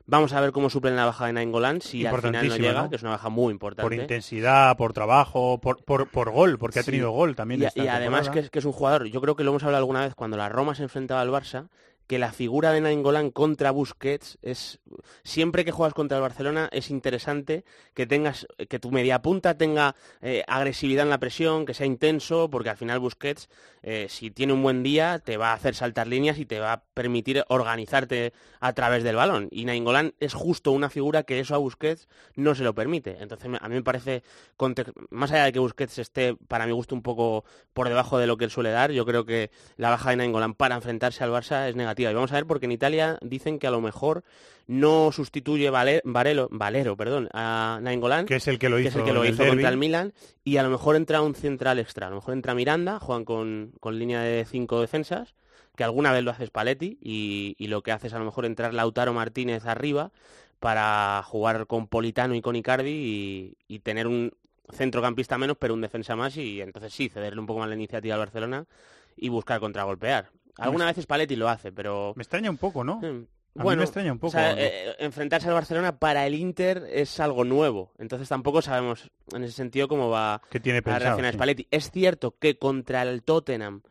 Vamos 0.05 0.33
a 0.33 0.41
ver 0.41 0.51
cómo 0.51 0.69
suplen 0.69 0.97
la 0.97 1.05
baja 1.05 1.27
de 1.27 1.33
Nainggolan 1.33 1.79
si 1.79 2.05
al 2.05 2.21
final 2.21 2.47
no 2.49 2.57
llega, 2.57 2.81
¿no? 2.83 2.89
que 2.89 2.97
es 2.97 3.01
una 3.01 3.11
baja 3.11 3.29
muy 3.29 3.51
importante. 3.51 3.83
Por 3.83 3.93
intensidad, 3.93 4.75
por 4.75 4.91
trabajo, 4.91 5.59
por, 5.59 5.81
por, 5.83 6.09
por 6.09 6.29
gol, 6.29 6.59
porque 6.59 6.79
ha 6.79 6.83
tenido 6.83 7.11
gol 7.11 7.37
también. 7.37 7.61
Y, 7.61 7.65
esta 7.65 7.83
y 7.83 7.87
además 7.87 8.29
que 8.29 8.39
es, 8.39 8.49
que 8.49 8.59
es 8.59 8.65
un 8.65 8.73
jugador, 8.73 9.05
yo 9.05 9.21
creo 9.21 9.37
que 9.37 9.45
lo 9.45 9.51
hemos 9.51 9.63
hablado 9.63 9.81
alguna 9.81 10.01
vez 10.01 10.13
cuando 10.13 10.35
la 10.35 10.49
Roma 10.49 10.75
se 10.75 10.83
enfrentaba 10.83 11.21
al 11.21 11.29
Barça, 11.29 11.69
que 12.07 12.19
la 12.19 12.31
figura 12.31 12.71
de 12.71 12.81
Nainggolan 12.81 13.31
contra 13.31 13.71
Busquets 13.71 14.37
es 14.41 14.79
siempre 15.23 15.63
que 15.63 15.71
juegas 15.71 15.93
contra 15.93 16.17
el 16.17 16.21
Barcelona 16.21 16.69
es 16.71 16.89
interesante 16.89 17.63
que 17.93 18.05
tengas 18.05 18.45
que 18.69 18.79
tu 18.79 18.91
media 18.91 19.21
punta 19.21 19.57
tenga 19.57 19.95
eh, 20.21 20.43
agresividad 20.47 21.03
en 21.03 21.09
la 21.09 21.19
presión, 21.19 21.65
que 21.65 21.73
sea 21.73 21.85
intenso, 21.85 22.49
porque 22.49 22.69
al 22.69 22.77
final 22.77 22.99
Busquets 22.99 23.49
eh, 23.81 24.07
si 24.09 24.31
tiene 24.31 24.53
un 24.53 24.63
buen 24.63 24.83
día 24.83 25.19
te 25.19 25.37
va 25.37 25.51
a 25.51 25.53
hacer 25.53 25.75
saltar 25.75 26.07
líneas 26.07 26.37
y 26.39 26.45
te 26.45 26.59
va 26.59 26.73
a 26.73 26.83
permitir 26.93 27.43
organizarte 27.47 28.33
a 28.59 28.73
través 28.73 29.03
del 29.03 29.15
balón. 29.15 29.47
Y 29.51 29.65
Nainggolan 29.65 30.13
es 30.19 30.33
justo 30.33 30.71
una 30.71 30.89
figura 30.89 31.23
que 31.23 31.39
eso 31.39 31.55
a 31.55 31.57
Busquets 31.57 32.07
no 32.35 32.53
se 32.55 32.63
lo 32.63 32.75
permite. 32.75 33.17
Entonces 33.21 33.49
a 33.59 33.69
mí 33.69 33.75
me 33.75 33.83
parece 33.83 34.23
más 35.09 35.31
allá 35.31 35.45
de 35.45 35.53
que 35.53 35.59
Busquets 35.59 35.99
esté 35.99 36.35
para 36.47 36.65
mi 36.65 36.73
gusto 36.73 36.95
un 36.95 37.01
poco 37.01 37.45
por 37.73 37.87
debajo 37.87 38.17
de 38.17 38.27
lo 38.27 38.37
que 38.37 38.45
él 38.45 38.51
suele 38.51 38.71
dar, 38.71 38.91
yo 38.91 39.05
creo 39.05 39.25
que 39.25 39.51
la 39.77 39.89
baja 39.89 40.09
de 40.09 40.17
Nainggolan 40.17 40.53
para 40.53 40.75
enfrentarse 40.75 41.23
al 41.23 41.31
Barça 41.31 41.67
es 41.67 41.75
negativa. 41.75 41.92
Y 42.01 42.13
vamos 42.13 42.31
a 42.31 42.35
ver 42.35 42.45
porque 42.45 42.65
en 42.65 42.71
Italia 42.71 43.17
dicen 43.21 43.59
que 43.59 43.67
a 43.67 43.71
lo 43.71 43.81
mejor 43.81 44.23
no 44.67 45.11
sustituye 45.11 45.69
Vale- 45.69 46.01
Varelo, 46.05 46.47
Valero 46.51 46.95
perdón, 46.95 47.29
a 47.33 47.79
Nainggolan, 47.81 48.25
Que 48.25 48.35
es 48.35 48.47
el 48.47 48.57
que 48.59 48.69
lo 48.69 48.77
que 48.77 48.83
es 48.83 48.87
hizo 48.89 48.99
el 48.99 49.05
que 49.05 49.13
lo 49.13 49.23
el 49.23 49.33
hizo 49.33 49.45
contra 49.45 49.69
el 49.69 49.77
Milan, 49.77 50.13
y 50.43 50.57
a 50.57 50.63
lo 50.63 50.69
mejor 50.69 50.95
entra 50.95 51.21
un 51.21 51.35
central 51.35 51.79
extra, 51.79 52.07
a 52.07 52.09
lo 52.09 52.15
mejor 52.17 52.33
entra 52.33 52.55
Miranda, 52.55 52.99
juegan 52.99 53.25
con, 53.25 53.73
con 53.79 53.99
línea 53.99 54.21
de 54.21 54.45
cinco 54.45 54.79
defensas, 54.81 55.35
que 55.75 55.83
alguna 55.83 56.11
vez 56.11 56.23
lo 56.23 56.31
hace 56.31 56.45
Spalletti, 56.45 56.97
y, 57.01 57.55
y 57.57 57.67
lo 57.67 57.81
que 57.81 57.91
hace 57.91 58.07
es 58.07 58.13
a 58.13 58.19
lo 58.19 58.25
mejor 58.25 58.45
entrar 58.45 58.73
Lautaro 58.73 59.11
Martínez 59.13 59.65
arriba 59.65 60.11
para 60.59 61.21
jugar 61.25 61.67
con 61.67 61.87
Politano 61.87 62.35
y 62.35 62.41
con 62.41 62.55
Icardi 62.55 62.89
y, 62.91 63.57
y 63.67 63.79
tener 63.79 64.07
un 64.07 64.31
centrocampista 64.71 65.37
menos, 65.37 65.57
pero 65.59 65.73
un 65.73 65.81
defensa 65.81 66.15
más, 66.15 66.37
y 66.37 66.61
entonces 66.61 66.93
sí, 66.93 67.09
cederle 67.09 67.39
un 67.41 67.47
poco 67.47 67.59
más 67.59 67.67
la 67.69 67.75
iniciativa 67.75 68.15
al 68.15 68.19
Barcelona 68.19 68.65
y 69.17 69.27
buscar 69.29 69.59
contragolpear. 69.59 70.29
Alguna 70.57 70.85
vez 70.85 70.97
Spalletti 71.01 71.35
lo 71.35 71.49
hace, 71.49 71.71
pero... 71.71 72.13
Me 72.15 72.23
extraña 72.23 72.49
un 72.49 72.57
poco, 72.57 72.83
¿no? 72.83 72.97
Mm. 72.97 73.25
A 73.55 73.59
mí 73.59 73.63
Bueno, 73.65 73.79
me 73.79 73.83
extraña 73.85 74.11
un 74.11 74.17
poco. 74.19 74.29
o 74.29 74.31
sea, 74.31 74.53
¿no? 74.53 74.61
eh, 74.61 74.95
enfrentarse 74.99 75.47
al 75.47 75.53
Barcelona 75.53 75.99
para 75.99 76.25
el 76.25 76.33
Inter 76.35 76.87
es 76.91 77.19
algo 77.19 77.43
nuevo. 77.43 77.91
Entonces 77.99 78.27
tampoco 78.27 78.61
sabemos 78.63 79.11
en 79.31 79.43
ese 79.43 79.53
sentido 79.53 79.87
cómo 79.87 80.09
va 80.09 80.41
tiene 80.61 80.79
a 80.79 80.81
pensado. 80.81 81.03
reaccionar 81.05 81.31
sí. 81.33 81.37
Spalletti. 81.37 81.67
Es 81.69 81.91
cierto 81.91 82.35
que 82.39 82.57
contra 82.57 83.03
el 83.03 83.21
Tottenham 83.23 83.81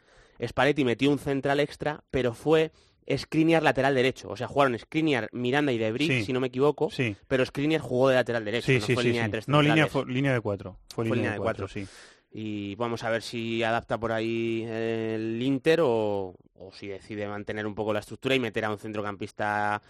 Spalletti 0.44 0.85
metió 0.85 1.11
un 1.11 1.18
central 1.20 1.61
extra, 1.61 2.03
pero 2.11 2.35
fue 2.35 2.72
Skriniar 3.16 3.62
lateral 3.62 3.94
derecho. 3.94 4.29
O 4.31 4.37
sea, 4.37 4.48
jugaron 4.48 4.77
Skriniar, 4.79 5.29
Miranda 5.33 5.70
y 5.72 5.79
De 5.79 5.92
Vrij, 5.92 6.09
Sí. 6.09 6.25
si 6.25 6.33
no 6.33 6.40
me 6.40 6.48
equivoco, 6.48 6.90
Sí. 6.90 7.14
pero 7.29 7.44
Skriniar 7.46 7.81
jugó 7.81 8.09
de 8.09 8.14
lateral 8.16 8.44
derecho. 8.44 8.66
Sí, 8.66 8.79
no 8.79 8.87
sí, 8.87 8.94
fue 8.94 9.03
sí, 9.05 9.09
línea 9.11 9.25
de 9.25 9.29
tres 9.29 9.48
No, 9.48 9.61
línea, 9.62 9.87
fue, 9.87 10.07
línea 10.07 10.33
de 10.33 10.40
cuatro. 10.40 10.79
Fue, 10.92 11.07
Fue 11.07 11.16
línea, 11.16 11.33
de 11.33 11.38
cuatro, 11.38 11.68
sí. 11.68 11.87
Y 12.35 12.75
vamos 12.77 13.05
a 13.05 13.11
ver 13.11 13.23
si 13.23 13.62
adapta 13.62 13.99
por 13.99 14.11
ahí 14.11 14.64
el 14.66 15.40
Inter 15.42 15.81
o, 15.83 16.35
o 16.55 16.73
si 16.73 16.88
decide 16.88 17.29
mantener 17.29 17.66
un 17.66 17.75
poco 17.75 17.92
la 17.92 18.01
estructura 18.01 18.35
y 18.35 18.40
meter 18.40 18.64
a 18.64 18.71
un 18.71 18.79
centrocampista 18.79 19.83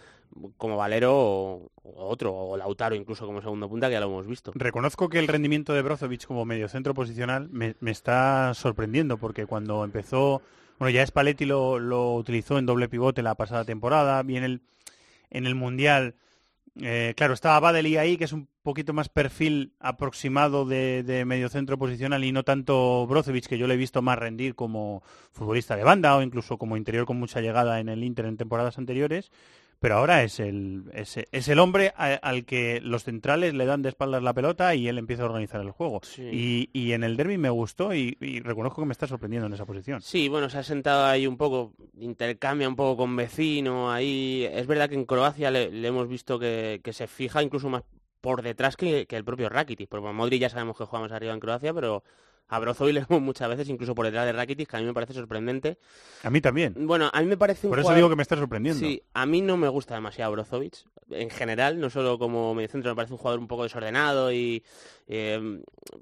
como 0.57 0.77
Valero 0.77 1.13
o, 1.15 1.71
otro, 1.83 2.33
o 2.33 2.57
Lautaro 2.57 2.95
incluso 2.95 3.25
como 3.25 3.41
segundo 3.41 3.69
punta, 3.69 3.87
que 3.87 3.93
ya 3.93 3.99
lo 3.99 4.07
hemos 4.07 4.27
visto. 4.27 4.51
Reconozco 4.55 5.09
que 5.09 5.19
el 5.19 5.27
rendimiento 5.27 5.73
de 5.73 5.81
Brozovic 5.81 6.25
como 6.25 6.45
mediocentro 6.45 6.93
posicional 6.93 7.49
me, 7.49 7.75
me 7.79 7.91
está 7.91 8.53
sorprendiendo 8.55 9.17
porque 9.17 9.45
cuando 9.45 9.83
empezó, 9.83 10.41
bueno, 10.79 10.89
ya 10.89 11.05
Spalletti 11.05 11.45
lo, 11.45 11.79
lo 11.79 12.15
utilizó 12.15 12.57
en 12.57 12.65
doble 12.65 12.89
pivote 12.89 13.21
la 13.21 13.35
pasada 13.35 13.63
temporada, 13.63 14.21
bien 14.23 14.43
el, 14.43 14.61
en 15.29 15.45
el 15.45 15.55
Mundial, 15.55 16.15
eh, 16.81 17.13
claro, 17.15 17.33
estaba 17.33 17.59
Badeli 17.59 17.97
ahí, 17.97 18.17
que 18.17 18.23
es 18.23 18.33
un 18.33 18.47
poquito 18.63 18.93
más 18.93 19.07
perfil 19.07 19.73
aproximado 19.79 20.65
de, 20.65 21.03
de 21.03 21.23
mediocentro 21.23 21.77
posicional 21.77 22.23
y 22.23 22.31
no 22.31 22.43
tanto 22.43 23.05
Brozovic, 23.05 23.45
que 23.45 23.57
yo 23.57 23.67
le 23.67 23.75
he 23.75 23.77
visto 23.77 24.01
más 24.01 24.17
rendir 24.17 24.55
como 24.55 25.03
futbolista 25.31 25.75
de 25.75 25.83
banda 25.83 26.15
o 26.15 26.21
incluso 26.23 26.57
como 26.57 26.75
interior 26.75 27.05
con 27.05 27.19
mucha 27.19 27.41
llegada 27.41 27.79
en 27.79 27.89
el 27.89 28.03
Inter 28.03 28.25
en 28.25 28.37
temporadas 28.37 28.77
anteriores. 28.79 29.31
Pero 29.83 29.97
ahora 29.97 30.23
es 30.23 30.39
el, 30.39 30.85
es, 30.93 31.17
es 31.29 31.47
el 31.49 31.59
hombre 31.59 31.91
a- 31.97 32.13
al 32.13 32.45
que 32.45 32.79
los 32.81 33.03
centrales 33.03 33.53
le 33.53 33.65
dan 33.65 33.81
de 33.81 33.89
espaldas 33.89 34.23
la 34.23 34.33
pelota 34.33 34.73
y 34.75 34.87
él 34.87 34.97
empieza 34.97 35.23
a 35.23 35.25
organizar 35.25 35.59
el 35.59 35.71
juego. 35.71 35.99
Y, 36.17 36.69
y 36.71 36.93
en 36.93 37.03
el 37.03 37.17
derby 37.17 37.37
me 37.37 37.49
gustó 37.49 37.93
y, 37.93 38.17
y 38.21 38.39
reconozco 38.39 38.81
que 38.81 38.85
me 38.85 38.93
está 38.93 39.07
sorprendiendo 39.07 39.47
en 39.47 39.53
esa 39.53 39.65
posición. 39.65 39.99
Sí, 40.01 40.29
bueno, 40.29 40.49
se 40.49 40.57
ha 40.59 40.63
sentado 40.63 41.05
ahí 41.05 41.27
un 41.27 41.35
poco, 41.35 41.73
intercambia 41.99 42.69
un 42.69 42.77
poco 42.77 42.95
con 42.95 43.13
vecino, 43.17 43.91
ahí... 43.91 44.47
Es 44.53 44.67
verdad 44.67 44.87
que 44.87 44.95
en 44.95 45.03
Croacia 45.03 45.51
le, 45.51 45.69
le 45.69 45.85
hemos 45.85 46.07
visto 46.07 46.39
que, 46.39 46.79
que 46.81 46.93
se 46.93 47.07
fija 47.07 47.43
incluso 47.43 47.69
más 47.69 47.83
por 48.21 48.41
detrás 48.41 48.77
que, 48.77 49.05
que 49.05 49.17
el 49.17 49.25
propio 49.25 49.49
Rakitic, 49.49 49.89
porque 49.89 50.13
Modric 50.13 50.39
ya 50.39 50.49
sabemos 50.49 50.77
que 50.77 50.85
jugamos 50.85 51.11
arriba 51.11 51.33
en 51.33 51.41
Croacia, 51.41 51.73
pero 51.73 52.05
a 52.55 52.59
Brozovic 52.59 52.93
le 52.93 53.05
vemos 53.09 53.21
muchas 53.21 53.49
veces 53.49 53.67
incluso 53.69 53.95
por 53.95 54.05
detrás 54.05 54.25
de 54.25 54.33
Rakitic, 54.33 54.69
que 54.69 54.77
a 54.77 54.79
mí 54.79 54.85
me 54.85 54.93
parece 54.93 55.13
sorprendente. 55.13 55.77
A 56.23 56.29
mí 56.29 56.41
también. 56.41 56.73
Bueno, 56.77 57.09
a 57.11 57.21
mí 57.21 57.27
me 57.27 57.37
parece 57.37 57.67
un 57.67 57.71
Por 57.71 57.79
eso 57.79 57.87
jugador- 57.87 57.97
digo 57.97 58.09
que 58.09 58.15
me 58.15 58.21
está 58.23 58.35
sorprendiendo. 58.37 58.79
Sí, 58.79 59.01
a 59.13 59.25
mí 59.25 59.41
no 59.41 59.57
me 59.57 59.67
gusta 59.67 59.95
demasiado 59.95 60.31
Brozovic. 60.31 60.75
En 61.09 61.29
general, 61.29 61.79
no 61.79 61.89
solo 61.89 62.17
como 62.17 62.53
mediocentro, 62.55 62.91
me 62.91 62.95
parece 62.95 63.13
un 63.13 63.19
jugador 63.19 63.39
un 63.39 63.47
poco 63.47 63.63
desordenado 63.63 64.31
y 64.31 64.63
eh, 65.07 65.61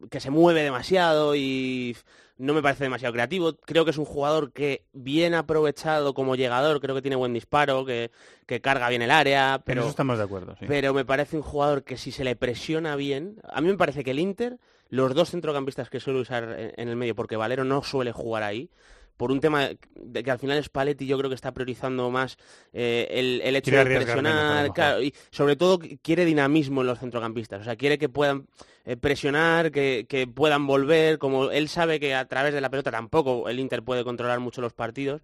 que 0.09 0.19
se 0.19 0.29
mueve 0.29 0.61
demasiado 0.63 1.35
y 1.35 1.95
no 2.37 2.53
me 2.53 2.61
parece 2.61 2.83
demasiado 2.83 3.11
creativo. 3.13 3.55
Creo 3.65 3.83
que 3.83 3.91
es 3.91 3.97
un 3.97 4.05
jugador 4.05 4.51
que 4.51 4.83
bien 4.93 5.33
aprovechado 5.33 6.13
como 6.13 6.35
llegador, 6.35 6.79
creo 6.81 6.95
que 6.95 7.01
tiene 7.01 7.15
buen 7.15 7.33
disparo, 7.33 7.83
que, 7.85 8.11
que 8.45 8.61
carga 8.61 8.89
bien 8.89 9.01
el 9.01 9.11
área, 9.11 9.55
En 9.55 9.61
pero 9.63 9.81
eso 9.81 9.89
estamos 9.89 10.17
de 10.17 10.23
acuerdo, 10.23 10.55
sí. 10.59 10.65
pero 10.67 10.93
me 10.93 11.03
parece 11.05 11.35
un 11.35 11.43
jugador 11.43 11.83
que 11.83 11.97
si 11.97 12.11
se 12.11 12.23
le 12.23 12.35
presiona 12.35 12.95
bien, 12.95 13.41
a 13.51 13.59
mí 13.61 13.67
me 13.69 13.77
parece 13.77 14.03
que 14.03 14.11
el 14.11 14.19
Inter, 14.19 14.57
los 14.91 15.15
dos 15.15 15.31
centrocampistas 15.31 15.89
que 15.89 15.99
suele 15.99 16.19
usar 16.19 16.43
en, 16.59 16.73
en 16.77 16.87
el 16.89 16.95
medio, 16.95 17.15
porque 17.15 17.35
Valero 17.35 17.63
no 17.63 17.81
suele 17.81 18.11
jugar 18.11 18.43
ahí, 18.43 18.69
por 19.17 19.31
un 19.31 19.39
tema 19.39 19.69
de 19.95 20.23
que 20.23 20.31
al 20.31 20.39
final 20.39 20.63
Spalletti 20.63 21.05
yo 21.05 21.17
creo 21.17 21.29
que 21.29 21.35
está 21.35 21.51
priorizando 21.53 22.09
más 22.09 22.37
eh, 22.73 23.07
el, 23.11 23.41
el 23.43 23.55
hecho 23.55 23.69
Quiere 23.71 23.83
de 23.89 23.95
presionar, 24.05 24.73
claro, 24.73 25.01
y 25.03 25.13
sobre 25.29 25.55
todo 25.55 25.79
qu- 25.79 25.99
quiere 26.01 26.25
dinamismo 26.25 26.81
en 26.81 26.87
los 26.87 26.99
centrocampistas, 26.99 27.61
o 27.61 27.63
sea, 27.63 27.75
quiere 27.75 27.97
que 27.99 28.09
puedan 28.09 28.47
eh, 28.85 28.97
presionar, 28.97 29.71
que, 29.71 30.05
que 30.09 30.25
puedan 30.27 30.65
volver, 30.65 31.19
como 31.19 31.51
él 31.51 31.69
sabe 31.69 31.99
que 31.99 32.15
a 32.15 32.25
través 32.25 32.53
de 32.53 32.61
la 32.61 32.69
pelota 32.69 32.89
tampoco 32.89 33.47
el 33.47 33.59
Inter 33.59 33.83
puede 33.83 34.03
controlar 34.03 34.39
mucho 34.39 34.59
los 34.61 34.73
partidos, 34.73 35.21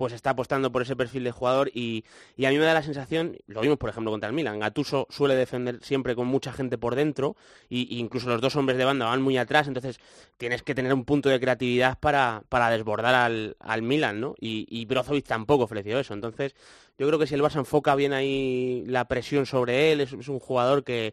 pues 0.00 0.14
está 0.14 0.30
apostando 0.30 0.72
por 0.72 0.80
ese 0.80 0.96
perfil 0.96 1.24
de 1.24 1.30
jugador 1.30 1.70
y, 1.74 2.06
y 2.34 2.46
a 2.46 2.48
mí 2.48 2.56
me 2.56 2.64
da 2.64 2.72
la 2.72 2.82
sensación, 2.82 3.36
lo 3.46 3.60
vimos 3.60 3.76
por 3.76 3.90
ejemplo 3.90 4.10
contra 4.10 4.30
el 4.30 4.34
Milan, 4.34 4.58
Gatuso 4.58 5.06
suele 5.10 5.34
defender 5.34 5.80
siempre 5.82 6.16
con 6.16 6.26
mucha 6.26 6.54
gente 6.54 6.78
por 6.78 6.94
dentro 6.94 7.36
y, 7.68 7.98
incluso 7.98 8.30
los 8.30 8.40
dos 8.40 8.56
hombres 8.56 8.78
de 8.78 8.86
banda 8.86 9.04
van 9.04 9.20
muy 9.20 9.36
atrás, 9.36 9.68
entonces 9.68 10.00
tienes 10.38 10.62
que 10.62 10.74
tener 10.74 10.94
un 10.94 11.04
punto 11.04 11.28
de 11.28 11.38
creatividad 11.38 11.98
para, 11.98 12.44
para 12.48 12.70
desbordar 12.70 13.14
al, 13.14 13.58
al 13.60 13.82
Milan, 13.82 14.22
¿no? 14.22 14.36
Y, 14.40 14.66
y 14.70 14.86
Brozovic 14.86 15.26
tampoco 15.26 15.64
ofreció 15.64 16.00
eso, 16.00 16.14
entonces 16.14 16.54
yo 16.98 17.06
creo 17.06 17.18
que 17.18 17.26
si 17.26 17.34
el 17.34 17.42
Barça 17.42 17.58
enfoca 17.58 17.94
bien 17.94 18.14
ahí 18.14 18.84
la 18.86 19.04
presión 19.06 19.44
sobre 19.44 19.92
él, 19.92 20.00
es 20.00 20.12
un 20.12 20.38
jugador 20.38 20.82
que 20.82 21.12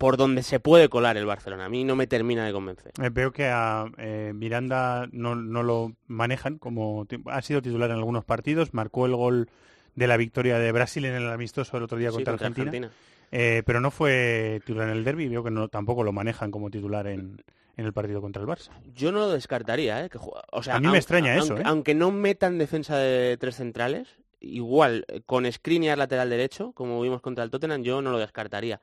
por 0.00 0.16
donde 0.16 0.42
se 0.42 0.60
puede 0.60 0.88
colar 0.88 1.18
el 1.18 1.26
Barcelona. 1.26 1.66
A 1.66 1.68
mí 1.68 1.84
no 1.84 1.94
me 1.94 2.06
termina 2.06 2.46
de 2.46 2.52
convencer. 2.54 2.92
Eh, 3.02 3.10
veo 3.12 3.32
que 3.32 3.48
a 3.48 3.84
eh, 3.98 4.32
Miranda 4.34 5.06
no, 5.12 5.34
no 5.34 5.62
lo 5.62 5.92
manejan 6.06 6.56
como 6.56 7.06
ha 7.26 7.42
sido 7.42 7.60
titular 7.60 7.90
en 7.90 7.96
algunos 7.96 8.24
partidos, 8.24 8.72
marcó 8.72 9.04
el 9.04 9.14
gol 9.14 9.50
de 9.94 10.06
la 10.06 10.16
victoria 10.16 10.58
de 10.58 10.72
Brasil 10.72 11.04
en 11.04 11.16
el 11.16 11.28
amistoso 11.28 11.76
el 11.76 11.82
otro 11.82 11.98
día 11.98 12.08
Sí, 12.08 12.14
contra, 12.14 12.32
contra 12.32 12.46
Argentina, 12.46 12.86
Argentina. 12.86 12.92
Eh, 13.30 13.62
pero 13.66 13.82
no 13.82 13.90
fue 13.90 14.62
titular 14.64 14.88
en 14.88 14.96
el 14.96 15.04
derby, 15.04 15.28
veo 15.28 15.44
que 15.44 15.50
no, 15.50 15.68
tampoco 15.68 16.02
lo 16.02 16.12
manejan 16.12 16.50
como 16.50 16.70
titular 16.70 17.06
en, 17.06 17.44
en 17.76 17.84
el 17.84 17.92
partido 17.92 18.22
contra 18.22 18.40
el 18.40 18.48
Barça. 18.48 18.70
Yo 18.94 19.12
no 19.12 19.18
lo 19.18 19.28
descartaría, 19.28 20.02
¿eh? 20.02 20.08
Que 20.08 20.16
o 20.18 20.62
sea, 20.62 20.76
A 20.76 20.80
mí 20.80 20.88
me 20.88 20.96
extraña 20.96 21.36
eso, 21.36 21.52
aunque, 21.52 21.60
¿eh? 21.60 21.66
aunque 21.66 21.94
no 21.94 22.10
metan 22.10 22.56
defensa 22.56 22.96
de 22.96 23.36
tres 23.36 23.56
centrales, 23.56 24.08
igual 24.40 25.04
con 25.26 25.44
Skriniar 25.52 25.98
lateral 25.98 26.30
derecho, 26.30 26.72
como 26.72 27.02
vimos 27.02 27.20
contra 27.20 27.44
el 27.44 27.50
Tottenham, 27.50 27.82
yo 27.82 28.00
no 28.00 28.12
lo 28.12 28.18
descartaría. 28.18 28.80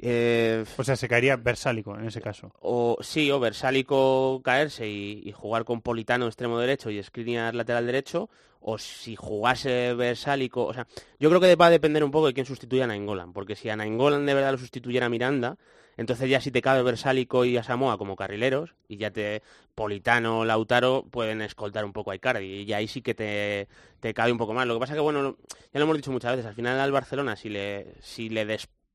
Eh, 0.00 0.64
O 0.76 0.84
sea, 0.84 0.96
se 0.96 1.08
caería 1.08 1.36
Versálico 1.36 1.94
en 1.96 2.06
ese 2.06 2.20
caso. 2.20 2.52
o 2.60 2.96
sí, 3.00 3.30
o 3.30 3.40
Versálico 3.40 4.40
caerse 4.44 4.88
y, 4.88 5.22
y 5.24 5.32
jugar 5.32 5.64
con 5.64 5.80
Politano 5.82 6.26
extremo 6.26 6.58
derecho 6.58 6.90
y 6.90 7.02
Skriniar 7.02 7.54
lateral 7.54 7.86
derecho, 7.86 8.30
o 8.60 8.78
si 8.78 9.16
jugase 9.16 9.94
Versálico, 9.94 10.66
o 10.66 10.74
sea, 10.74 10.86
yo 11.18 11.28
creo 11.28 11.40
que 11.40 11.56
va 11.56 11.66
a 11.66 11.70
depender 11.70 12.04
un 12.04 12.10
poco 12.10 12.26
de 12.28 12.34
quién 12.34 12.46
sustituya 12.46 12.84
a 12.84 12.86
Nainggolan, 12.86 13.32
porque 13.32 13.56
si 13.56 13.68
a 13.70 13.76
Nainggolan 13.76 14.26
de 14.26 14.34
verdad 14.34 14.52
lo 14.52 14.58
sustituyera 14.58 15.06
a 15.06 15.08
Miranda, 15.08 15.56
entonces 15.96 16.30
ya 16.30 16.40
si 16.40 16.50
te 16.52 16.62
cabe 16.62 16.82
Versálico 16.82 17.44
y 17.44 17.56
Asamoah 17.56 17.98
como 17.98 18.14
carrileros, 18.14 18.74
y 18.88 18.96
ya 18.98 19.10
te 19.10 19.42
Politano, 19.74 20.44
Lautaro 20.44 21.04
pueden 21.10 21.40
escoltar 21.42 21.84
un 21.84 21.92
poco 21.92 22.10
a 22.12 22.14
Icardi, 22.16 22.62
y 22.62 22.72
ahí 22.72 22.86
sí 22.88 23.02
que 23.02 23.14
te, 23.14 23.68
te 24.00 24.14
cabe 24.14 24.30
un 24.32 24.38
poco 24.38 24.54
más. 24.54 24.66
Lo 24.66 24.74
que 24.74 24.80
pasa 24.80 24.94
que, 24.94 25.00
bueno, 25.00 25.36
ya 25.72 25.78
lo 25.80 25.84
hemos 25.84 25.96
dicho 25.96 26.12
muchas 26.12 26.32
veces, 26.32 26.46
al 26.46 26.54
final 26.54 26.78
al 26.78 26.92
Barcelona, 26.92 27.34
si 27.36 27.48
le, 27.48 27.94
si 28.00 28.28
le 28.28 28.44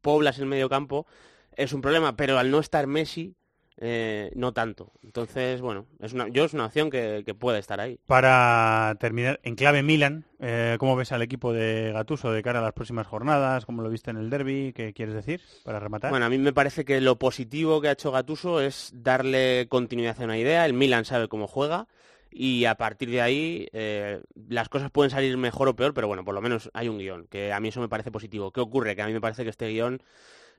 despoblas 0.04 0.38
el 0.38 0.48
medio 0.48 0.68
campo, 0.68 1.08
es 1.56 1.72
un 1.72 1.82
problema, 1.82 2.18
pero 2.18 2.38
al 2.38 2.52
no 2.52 2.60
estar 2.60 2.88
Messi, 2.88 3.36
eh, 3.78 4.32
no 4.36 4.52
tanto. 4.52 4.92
Entonces, 5.02 5.62
bueno, 5.62 5.86
es 6.02 6.12
una, 6.12 6.28
yo 6.28 6.44
es 6.44 6.54
una 6.54 6.66
opción 6.66 6.90
que, 6.90 7.24
que 7.26 7.34
puede 7.34 7.60
estar 7.60 7.80
ahí. 7.80 7.98
Para 8.06 8.98
terminar, 9.00 9.40
en 9.44 9.56
clave 9.56 9.82
Milan, 9.82 10.26
eh, 10.40 10.76
¿cómo 10.78 10.98
ves 10.98 11.14
al 11.14 11.22
equipo 11.22 11.54
de 11.54 11.94
Gatuso 11.94 12.34
de 12.34 12.44
cara 12.44 12.60
a 12.60 12.64
las 12.64 12.74
próximas 12.74 13.08
jornadas? 13.08 13.66
¿Cómo 13.66 13.82
lo 13.82 13.90
viste 13.90 14.12
en 14.12 14.18
el 14.18 14.30
derby? 14.30 14.74
¿Qué 14.76 14.92
quieres 14.92 15.16
decir 15.16 15.40
para 15.64 15.80
rematar? 15.80 16.12
Bueno, 16.12 16.26
a 16.26 16.30
mí 16.30 16.38
me 16.38 16.52
parece 16.52 16.84
que 16.84 17.00
lo 17.00 17.18
positivo 17.18 17.80
que 17.80 17.88
ha 17.88 17.94
hecho 17.94 18.12
Gatuso 18.12 18.60
es 18.60 18.92
darle 18.94 19.68
continuidad 19.70 20.22
a 20.22 20.26
una 20.26 20.38
idea. 20.38 20.66
El 20.66 20.74
Milan 20.74 21.06
sabe 21.06 21.30
cómo 21.30 21.48
juega 21.48 21.88
y 22.36 22.66
a 22.66 22.76
partir 22.76 23.10
de 23.10 23.22
ahí 23.22 23.68
eh, 23.74 24.22
las 24.50 24.70
cosas 24.70 24.92
pueden 24.92 25.12
salir 25.12 25.38
mejor 25.38 25.68
o 25.68 25.76
peor, 25.76 25.94
pero 25.94 26.08
bueno, 26.08 26.26
por 26.26 26.34
lo 26.34 26.42
menos 26.42 26.70
hay 26.74 26.90
un 26.90 26.98
guion, 26.98 27.28
que 27.28 27.54
a 27.54 27.60
mí 27.60 27.70
eso 27.70 27.80
me 27.82 27.90
parece 27.90 28.12
positivo. 28.12 28.52
¿Qué 28.52 28.60
ocurre? 28.60 28.96
Que 28.96 29.02
a 29.02 29.08
mí 29.08 29.14
me 29.14 29.22
parece 29.22 29.44
que 29.44 29.50
este 29.50 29.68
guion 29.68 30.02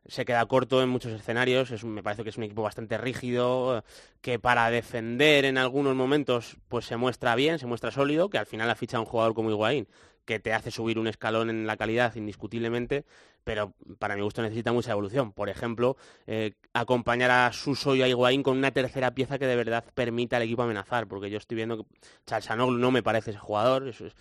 se 0.07 0.25
queda 0.25 0.45
corto 0.47 0.83
en 0.83 0.89
muchos 0.89 1.13
escenarios, 1.13 1.71
es 1.71 1.85
me 1.85 2.03
parece 2.03 2.23
que 2.23 2.31
es 2.31 2.37
un 2.37 2.45
equipo 2.45 2.63
bastante 2.63 2.99
rígido, 2.99 3.85
que 4.21 4.39
para 4.39 4.71
defender 4.71 5.45
en 5.45 5.59
algunos 5.59 5.95
momentos 5.95 6.57
pues 6.69 6.85
se 6.85 6.97
muestra 6.97 7.35
bien, 7.35 7.59
se 7.59 7.67
muestra 7.67 7.91
sólido, 7.91 8.29
que 8.29 8.39
al 8.39 8.47
final 8.47 8.71
ha 8.71 8.75
fichado 8.75 8.99
a 8.99 9.05
un 9.05 9.11
jugador 9.11 9.35
como 9.35 9.51
Higuaín, 9.51 9.89
que 10.25 10.41
te 10.41 10.53
hace 10.53 10.71
subir 10.71 10.99
un 10.99 11.07
escalón 11.07 11.51
en 11.51 11.67
la 11.67 11.77
calidad 11.77 12.15
indiscutiblemente, 12.17 13.05
pero 13.45 13.75
para 13.99 14.17
mi 14.17 14.23
gusto 14.23 14.43
necesita 14.43 14.73
mucha 14.73 14.93
evolución. 14.93 15.33
Por 15.33 15.49
ejemplo, 15.49 15.97
eh, 16.27 16.55
acompañar 16.73 17.31
a 17.31 17.53
Suso 17.53 17.95
y 17.95 18.03
a 18.03 18.09
Higuaín 18.09 18.43
con 18.43 18.57
una 18.57 18.71
tercera 18.73 19.13
pieza 19.15 19.39
que 19.39 19.47
de 19.47 19.55
verdad 19.57 19.85
permita 19.95 20.37
al 20.37 20.43
equipo 20.43 20.63
amenazar, 20.63 21.07
porque 21.07 21.31
yo 21.31 21.39
estoy 21.39 21.57
viendo 21.57 21.77
que 21.79 21.85
Chalsanoglu 22.27 22.79
no 22.79 22.91
me 22.91 23.03
parece 23.03 23.31
ese 23.31 23.39
jugador, 23.39 23.89
es, 23.89 24.01
es- 24.01 24.15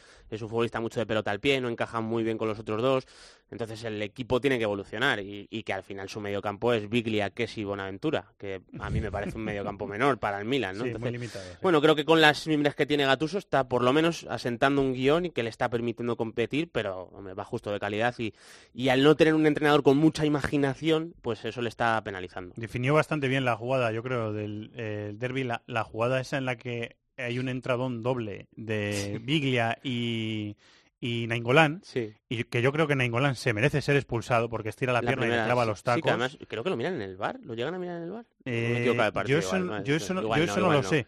un 0.43 0.49
futbolista 0.49 0.81
mucho 0.81 0.99
de 0.99 1.05
pelota 1.05 1.29
al 1.31 1.39
pie, 1.39 1.61
no 1.61 1.69
encaja 1.69 2.01
muy 2.01 2.23
bien 2.23 2.39
con 2.39 2.47
los 2.47 2.57
otros 2.57 2.81
dos, 2.81 3.05
entonces 3.51 3.83
el 3.83 4.01
equipo 4.01 4.41
tiene 4.41 4.57
que 4.57 4.63
evolucionar 4.63 5.19
y, 5.19 5.47
y 5.51 5.61
que 5.61 5.71
al 5.73 5.83
final 5.83 6.09
su 6.09 6.19
mediocampo 6.19 6.73
es 6.73 6.89
Biglia, 6.89 7.29
Kessi 7.29 7.61
y 7.61 7.63
Bonaventura, 7.65 8.33
que 8.39 8.61
a 8.79 8.89
mí 8.89 8.99
me 8.99 9.11
parece 9.11 9.37
un 9.37 9.43
mediocampo 9.43 9.85
menor 9.87 10.17
para 10.17 10.39
el 10.39 10.45
Milan, 10.45 10.75
¿no? 10.75 10.83
Sí, 10.85 10.89
Entonces, 10.89 11.11
muy 11.11 11.19
limitado. 11.19 11.45
sí. 11.51 11.59
bueno, 11.61 11.79
creo 11.81 11.95
que 11.95 12.03
con 12.03 12.19
las 12.19 12.47
mimbres 12.47 12.73
que 12.73 12.87
tiene 12.87 13.05
Gatuso 13.05 13.37
está 13.37 13.67
por 13.69 13.83
lo 13.83 13.93
menos 13.93 14.25
asentando 14.27 14.81
un 14.81 14.93
guion 14.93 15.25
y 15.27 15.29
que 15.29 15.43
le 15.43 15.49
está 15.49 15.69
permitiendo 15.69 16.17
competir, 16.17 16.69
pero 16.71 17.03
hombre, 17.13 17.35
va 17.35 17.45
justo 17.45 17.71
de 17.71 17.79
calidad 17.79 18.15
y, 18.17 18.33
y 18.73 18.89
al 18.89 19.03
no 19.03 19.12
tener 19.15 19.33
un 19.33 19.45
entrenador 19.45 19.83
con 19.83 19.97
mucha 19.97 20.25
imaginación, 20.25 21.13
pues 21.21 21.43
eso 21.45 21.61
le 21.61 21.69
está 21.69 22.01
penalizando. 22.03 22.53
Definió 22.57 22.93
bastante 22.93 23.27
bien 23.27 23.45
la 23.45 23.55
jugada, 23.55 23.91
yo 23.91 24.03
creo, 24.03 24.33
del 24.33 24.71
eh, 24.75 25.11
derby, 25.15 25.43
la, 25.43 25.63
la 25.67 25.83
jugada 25.83 26.19
esa 26.19 26.37
en 26.37 26.45
la 26.45 26.55
que 26.57 26.97
hay 27.17 27.37
un 27.39 27.47
entradón 27.49 28.01
doble 28.01 28.47
de 28.55 29.19
Biglia 29.23 29.77
y, 29.83 30.55
y 30.99 31.27
Nainggolan, 31.27 31.81
Sí. 31.83 32.11
y 32.27 32.43
que 32.45 32.61
yo 32.61 32.71
creo 32.71 32.87
que 32.87 32.95
Nainggolan 32.95 33.35
se 33.35 33.53
merece 33.53 33.81
ser 33.81 33.95
expulsado 33.95 34.49
porque 34.49 34.69
estira 34.69 34.93
la, 34.93 35.01
La 35.01 35.07
pierna 35.09 35.27
y 35.27 35.29
le 35.29 35.43
clava 35.45 35.65
los 35.65 35.79
sí, 35.79 35.83
tacos. 35.85 36.01
que 36.03 36.09
además 36.09 36.37
creo 36.47 36.63
que 36.63 36.69
lo 36.71 36.77
miran 36.77 36.95
en 36.95 37.01
el 37.03 37.15
bar, 37.17 37.39
¿lo 37.43 37.53
llegan 37.53 37.75
a 37.75 37.79
mirar 37.79 37.97
en 37.97 38.03
el 38.03 38.11
bar? 38.11 38.25
O 38.45 38.49
me 38.49 38.79
equivoco 38.79 39.03
de 39.03 39.11
partido, 39.11 39.39
yo 39.39 39.47
eso, 39.47 39.57
igual, 39.57 39.77
¿no? 39.79 39.83
yo 39.83 39.95
eso 39.95 40.13
no, 40.15 40.21
Igual 40.23 40.39
yo 40.39 40.45
no, 40.47 40.51
eso 40.51 40.59
no 40.61 40.65
igual 40.67 40.77
lo 40.81 40.89
sé. 40.89 41.07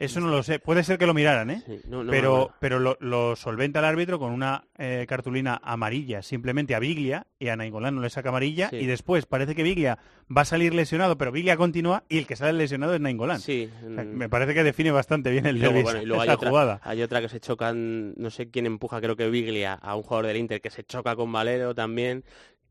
Eso 0.00 0.18
no 0.20 0.28
lo 0.28 0.42
sé. 0.42 0.58
Puede 0.58 0.82
ser 0.82 0.98
que 0.98 1.06
lo 1.06 1.14
miraran, 1.14 1.50
¿eh? 1.50 1.62
Sí, 1.66 1.80
no, 1.86 2.02
no, 2.02 2.10
pero 2.10 2.52
pero 2.58 2.78
lo, 2.80 2.96
lo 3.00 3.36
solventa 3.36 3.78
el 3.78 3.84
árbitro 3.84 4.18
con 4.18 4.32
una 4.32 4.64
eh, 4.78 5.04
cartulina 5.08 5.60
amarilla, 5.62 6.22
simplemente 6.22 6.74
a 6.74 6.78
Biglia, 6.78 7.26
y 7.38 7.48
a 7.48 7.56
Nainggolan 7.56 7.94
no 7.94 8.00
le 8.00 8.10
saca 8.10 8.30
amarilla, 8.30 8.70
Sí. 8.70 8.76
y 8.76 8.86
después 8.86 9.26
parece 9.26 9.54
que 9.54 9.62
Biglia 9.62 9.98
va 10.36 10.42
a 10.42 10.44
salir 10.46 10.74
lesionado, 10.74 11.16
pero 11.18 11.30
Biglia 11.32 11.56
continúa, 11.56 12.02
y 12.08 12.18
el 12.18 12.26
que 12.26 12.34
sale 12.36 12.54
lesionado 12.54 12.94
es 12.94 13.00
Nainggolan. 13.00 13.40
Sí, 13.40 13.70
O 13.86 13.94
sea, 13.94 14.04
mm, 14.04 14.08
me 14.08 14.28
parece 14.28 14.54
que 14.54 14.64
define 14.64 14.90
bastante 14.90 15.30
bien 15.30 15.44
el 15.46 15.56
Y 15.56 15.60
luego, 15.60 15.74
derbi 15.74 15.84
bueno, 15.84 16.02
y 16.02 16.06
luego 16.06 16.22
hay 16.22 16.28
otra, 16.30 16.48
jugada. 16.50 16.80
hay 16.82 17.02
otra 17.02 17.20
que 17.20 17.28
se 17.28 17.38
chocan, 17.40 18.14
no 18.16 18.30
sé 18.30 18.48
quién 18.50 18.66
empuja, 18.66 19.00
creo 19.00 19.16
que 19.16 19.28
Biglia, 19.28 19.74
a 19.74 19.94
un 19.96 20.02
jugador 20.02 20.26
del 20.26 20.38
Inter 20.38 20.60
que 20.60 20.70
se 20.70 20.82
choca 20.82 21.14
con 21.14 21.30
Valero 21.30 21.74
también, 21.74 22.24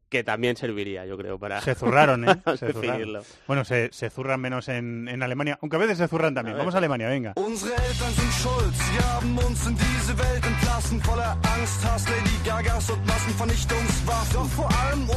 que 0.10 0.24
también 0.24 0.58
serviría, 0.58 1.06
yo 1.06 1.18
creo, 1.18 1.38
para 1.38 1.62
Se 1.62 1.76
zurraron, 1.76 2.28
¿eh? 2.28 2.42
Se 2.58 2.74
zurraron. 2.74 3.24
Bueno, 3.48 3.64
se, 3.64 3.90
se 3.94 4.10
zurran 4.10 4.42
menos 4.42 4.68
en, 4.68 5.08
en 5.08 5.24
Alemania, 5.24 5.58
aunque 5.62 5.76
a 5.76 5.80
veces 5.80 5.98
se 6.00 6.08
zurran 6.08 6.34
también. 6.34 6.56
A. 6.56 6.60
Vamos 6.60 6.76
a 6.76 6.80
Alemania, 6.80 7.08
venga. 7.08 7.34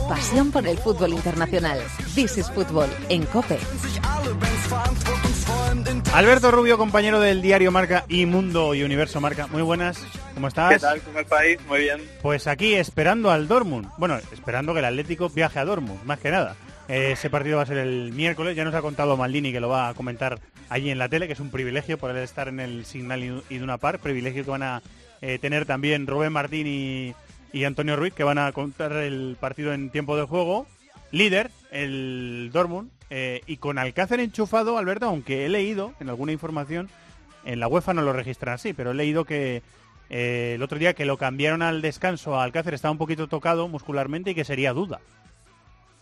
Pasión 0.09 0.51
por 0.51 0.67
el 0.67 0.79
fútbol 0.79 1.13
internacional. 1.13 1.79
This 2.15 2.39
is 2.39 2.51
Fútbol 2.51 2.89
en 3.09 3.25
COPE. 3.27 3.59
Alberto 6.15 6.51
Rubio, 6.51 6.77
compañero 6.77 7.21
del 7.21 7.41
diario 7.41 7.73
Marca 7.73 8.05
y 8.09 8.27
Mundo 8.27 8.75
y 8.75 8.83
Universo 8.83 9.21
Marca. 9.21 9.47
Muy 9.47 9.63
buenas, 9.63 10.05
¿cómo 10.35 10.49
estás? 10.49 10.75
¿Qué 10.75 10.79
tal? 10.79 11.01
¿Cómo 11.01 11.19
estáis? 11.19 11.59
Muy 11.67 11.81
bien. 11.81 12.01
Pues 12.21 12.47
aquí 12.47 12.75
esperando 12.75 13.31
al 13.31 13.49
Dortmund. 13.49 13.89
Bueno, 13.97 14.19
esperando 14.33 14.73
que 14.73 14.81
el 14.81 14.85
Atlético 14.85 15.29
viaje 15.31 15.59
a 15.59 15.65
Dortmund, 15.65 16.05
más 16.05 16.19
que 16.19 16.31
nada. 16.31 16.57
Eh, 16.89 17.13
ese 17.13 17.31
partido 17.31 17.57
va 17.57 17.63
a 17.63 17.67
ser 17.67 17.79
el 17.79 18.13
miércoles. 18.13 18.55
Ya 18.55 18.65
nos 18.65 18.75
ha 18.75 18.83
contado 18.83 19.17
Maldini 19.17 19.53
que 19.53 19.61
lo 19.61 19.69
va 19.69 19.89
a 19.89 19.95
comentar 19.95 20.39
allí 20.69 20.91
en 20.91 20.99
la 20.99 21.09
tele, 21.09 21.27
que 21.27 21.33
es 21.33 21.41
un 21.41 21.51
privilegio 21.51 21.97
poder 21.97 22.17
estar 22.19 22.49
en 22.49 22.61
el 22.61 22.85
Signal 22.85 23.43
Iduna 23.49 23.79
Park. 23.79 24.01
Privilegio 24.01 24.45
que 24.45 24.51
van 24.51 24.63
a 24.63 24.83
eh, 25.23 25.39
tener 25.39 25.65
también 25.65 26.07
Rubén 26.07 26.33
Martín 26.33 26.67
y, 26.67 27.15
y 27.53 27.65
Antonio 27.65 27.97
Ruiz, 27.97 28.13
que 28.13 28.25
van 28.25 28.39
a 28.39 28.53
contar 28.53 28.93
el 28.93 29.37
partido 29.41 29.73
en 29.73 29.91
tiempo 29.91 30.17
de 30.17 30.25
juego. 30.25 30.67
Líder, 31.11 31.51
el 31.71 32.51
Dortmund. 32.53 32.91
Eh, 33.15 33.43
y 33.47 33.59
con 33.59 33.77
Alcácer 33.77 34.21
enchufado, 34.21 34.79
Alberto, 34.79 35.05
aunque 35.05 35.45
he 35.45 35.51
leído 35.51 35.93
en 36.01 36.09
alguna 36.09 36.33
información, 36.33 36.89
en 37.45 37.61
la 37.61 37.69
UEFA 37.69 37.93
no 37.93 38.01
lo 38.01 38.15
registran 38.15 38.55
así, 38.55 38.73
pero 38.73 38.93
he 38.93 38.95
leído 38.95 39.27
que 39.27 39.61
eh, 40.09 40.53
el 40.55 40.63
otro 40.63 40.79
día 40.79 40.95
que 40.95 41.05
lo 41.05 41.19
cambiaron 41.19 41.61
al 41.61 41.83
descanso 41.83 42.35
a 42.35 42.43
Alcácer 42.43 42.73
estaba 42.73 42.91
un 42.91 42.97
poquito 42.97 43.29
tocado 43.29 43.69
muscularmente 43.69 44.31
y 44.31 44.35
que 44.35 44.47
sería 44.47 44.73
duda. 44.73 44.99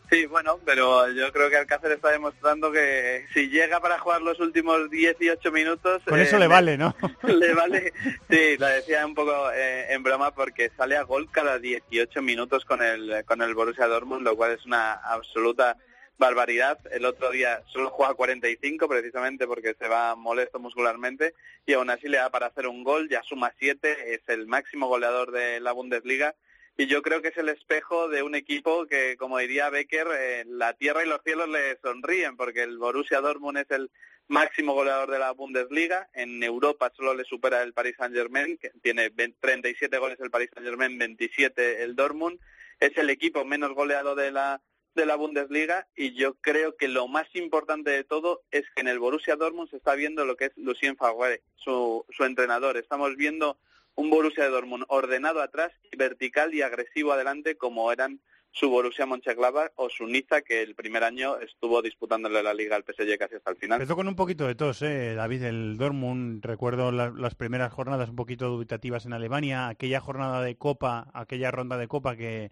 Sí, 0.08 0.26
bueno, 0.26 0.60
pero 0.64 1.10
yo 1.10 1.32
creo 1.32 1.50
que 1.50 1.56
Alcácer 1.56 1.90
está 1.90 2.10
demostrando 2.10 2.70
que 2.70 3.26
si 3.34 3.48
llega 3.48 3.80
para 3.80 3.98
jugar 3.98 4.22
los 4.22 4.38
últimos 4.38 4.88
18 4.88 5.50
minutos... 5.50 6.02
Con 6.06 6.20
eh, 6.20 6.22
eso 6.22 6.38
le 6.38 6.46
vale, 6.46 6.78
¿no? 6.78 6.94
le 7.24 7.54
vale, 7.54 7.92
sí, 8.30 8.56
lo 8.56 8.66
decía 8.66 9.04
un 9.04 9.16
poco 9.16 9.50
eh, 9.50 9.92
en 9.92 10.04
broma 10.04 10.30
porque 10.30 10.70
sale 10.76 10.96
a 10.96 11.02
gol 11.02 11.28
cada 11.32 11.58
18 11.58 12.22
minutos 12.22 12.64
con 12.64 12.80
el 12.82 13.24
con 13.24 13.42
el 13.42 13.56
Borussia 13.56 13.88
Dortmund, 13.88 14.22
lo 14.22 14.36
cual 14.36 14.52
es 14.52 14.64
una 14.64 14.92
absoluta 14.92 15.76
barbaridad. 16.20 16.78
El 16.92 17.04
otro 17.04 17.30
día 17.30 17.64
solo 17.72 17.90
juega 17.90 18.14
45 18.14 18.88
precisamente 18.88 19.48
porque 19.48 19.74
se 19.74 19.88
va 19.88 20.14
molesto 20.14 20.60
muscularmente 20.60 21.34
y 21.66 21.72
aún 21.72 21.90
así 21.90 22.06
le 22.06 22.18
da 22.18 22.30
para 22.30 22.46
hacer 22.46 22.68
un 22.68 22.84
gol, 22.84 23.08
ya 23.08 23.22
suma 23.24 23.52
7, 23.58 24.14
es 24.14 24.20
el 24.28 24.46
máximo 24.46 24.86
goleador 24.86 25.32
de 25.32 25.58
la 25.58 25.72
Bundesliga 25.72 26.36
y 26.76 26.86
yo 26.86 27.02
creo 27.02 27.20
que 27.20 27.28
es 27.28 27.36
el 27.36 27.48
espejo 27.48 28.08
de 28.08 28.22
un 28.22 28.34
equipo 28.34 28.86
que, 28.86 29.16
como 29.18 29.38
diría 29.38 29.68
Becker, 29.70 30.06
eh, 30.18 30.44
la 30.46 30.74
tierra 30.74 31.04
y 31.04 31.08
los 31.08 31.22
cielos 31.22 31.48
le 31.48 31.78
sonríen 31.82 32.36
porque 32.36 32.62
el 32.62 32.78
Borussia 32.78 33.20
Dortmund 33.20 33.58
es 33.58 33.70
el 33.70 33.90
máximo 34.28 34.72
goleador 34.72 35.10
de 35.10 35.18
la 35.18 35.32
Bundesliga. 35.32 36.08
En 36.14 36.42
Europa 36.42 36.90
solo 36.96 37.14
le 37.14 37.24
supera 37.24 37.62
el 37.62 37.74
Paris 37.74 37.96
Saint-Germain, 37.98 38.56
que 38.56 38.70
tiene 38.82 39.10
37 39.10 39.98
goles 39.98 40.18
el 40.20 40.30
Paris 40.30 40.50
Saint-Germain, 40.54 40.96
27 40.96 41.82
el 41.82 41.96
Dortmund. 41.96 42.40
Es 42.78 42.96
el 42.96 43.10
equipo 43.10 43.44
menos 43.44 43.74
goleado 43.74 44.14
de 44.14 44.30
la 44.30 44.62
de 44.94 45.06
la 45.06 45.16
Bundesliga 45.16 45.86
y 45.96 46.14
yo 46.14 46.34
creo 46.40 46.76
que 46.76 46.88
lo 46.88 47.06
más 47.08 47.26
importante 47.34 47.90
de 47.90 48.04
todo 48.04 48.42
es 48.50 48.64
que 48.74 48.80
en 48.80 48.88
el 48.88 48.98
Borussia 48.98 49.36
Dortmund 49.36 49.70
se 49.70 49.76
está 49.76 49.94
viendo 49.94 50.24
lo 50.24 50.36
que 50.36 50.46
es 50.46 50.52
Lucien 50.56 50.96
Favre, 50.96 51.42
su, 51.56 52.04
su 52.10 52.24
entrenador. 52.24 52.76
Estamos 52.76 53.16
viendo 53.16 53.56
un 53.94 54.10
Borussia 54.10 54.48
Dortmund 54.48 54.84
ordenado 54.88 55.42
atrás, 55.42 55.72
vertical 55.96 56.54
y 56.54 56.62
agresivo 56.62 57.12
adelante 57.12 57.56
como 57.56 57.92
eran 57.92 58.20
su 58.52 58.68
Borussia 58.68 59.06
Mönchengladbach 59.06 59.70
o 59.76 59.88
su 59.90 60.06
Niza 60.08 60.42
que 60.42 60.60
el 60.62 60.74
primer 60.74 61.04
año 61.04 61.38
estuvo 61.38 61.80
disputándole 61.82 62.42
la 62.42 62.52
liga 62.52 62.74
al 62.74 62.82
PSG 62.82 63.16
casi 63.16 63.36
hasta 63.36 63.52
el 63.52 63.56
final. 63.56 63.80
Empezó 63.80 63.94
con 63.94 64.08
un 64.08 64.16
poquito 64.16 64.44
de 64.48 64.56
tos, 64.56 64.82
¿eh? 64.82 65.14
David, 65.14 65.44
el 65.44 65.76
Dortmund, 65.76 66.44
recuerdo 66.44 66.90
la- 66.90 67.10
las 67.16 67.36
primeras 67.36 67.72
jornadas 67.72 68.08
un 68.08 68.16
poquito 68.16 68.48
dubitativas 68.48 69.06
en 69.06 69.12
Alemania, 69.12 69.68
aquella 69.68 70.00
jornada 70.00 70.42
de 70.42 70.56
Copa, 70.56 71.06
aquella 71.14 71.52
ronda 71.52 71.76
de 71.78 71.86
Copa 71.86 72.16
que 72.16 72.50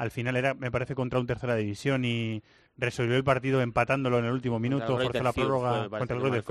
al 0.00 0.10
final 0.10 0.34
era, 0.36 0.54
me 0.54 0.70
parece, 0.70 0.94
contra 0.94 1.20
un 1.20 1.26
tercera 1.26 1.54
división 1.56 2.04
y 2.04 2.42
resolvió 2.78 3.16
el 3.16 3.24
partido 3.24 3.60
empatándolo 3.60 4.18
en 4.18 4.24
el 4.24 4.32
último 4.32 4.58
minuto, 4.58 4.86
forzó 5.04 5.22
la 5.24 5.32
prórroga 5.42 5.70
fue, 5.90 5.98
contra 5.98 6.16
el 6.16 6.22
minuto. 6.32 6.48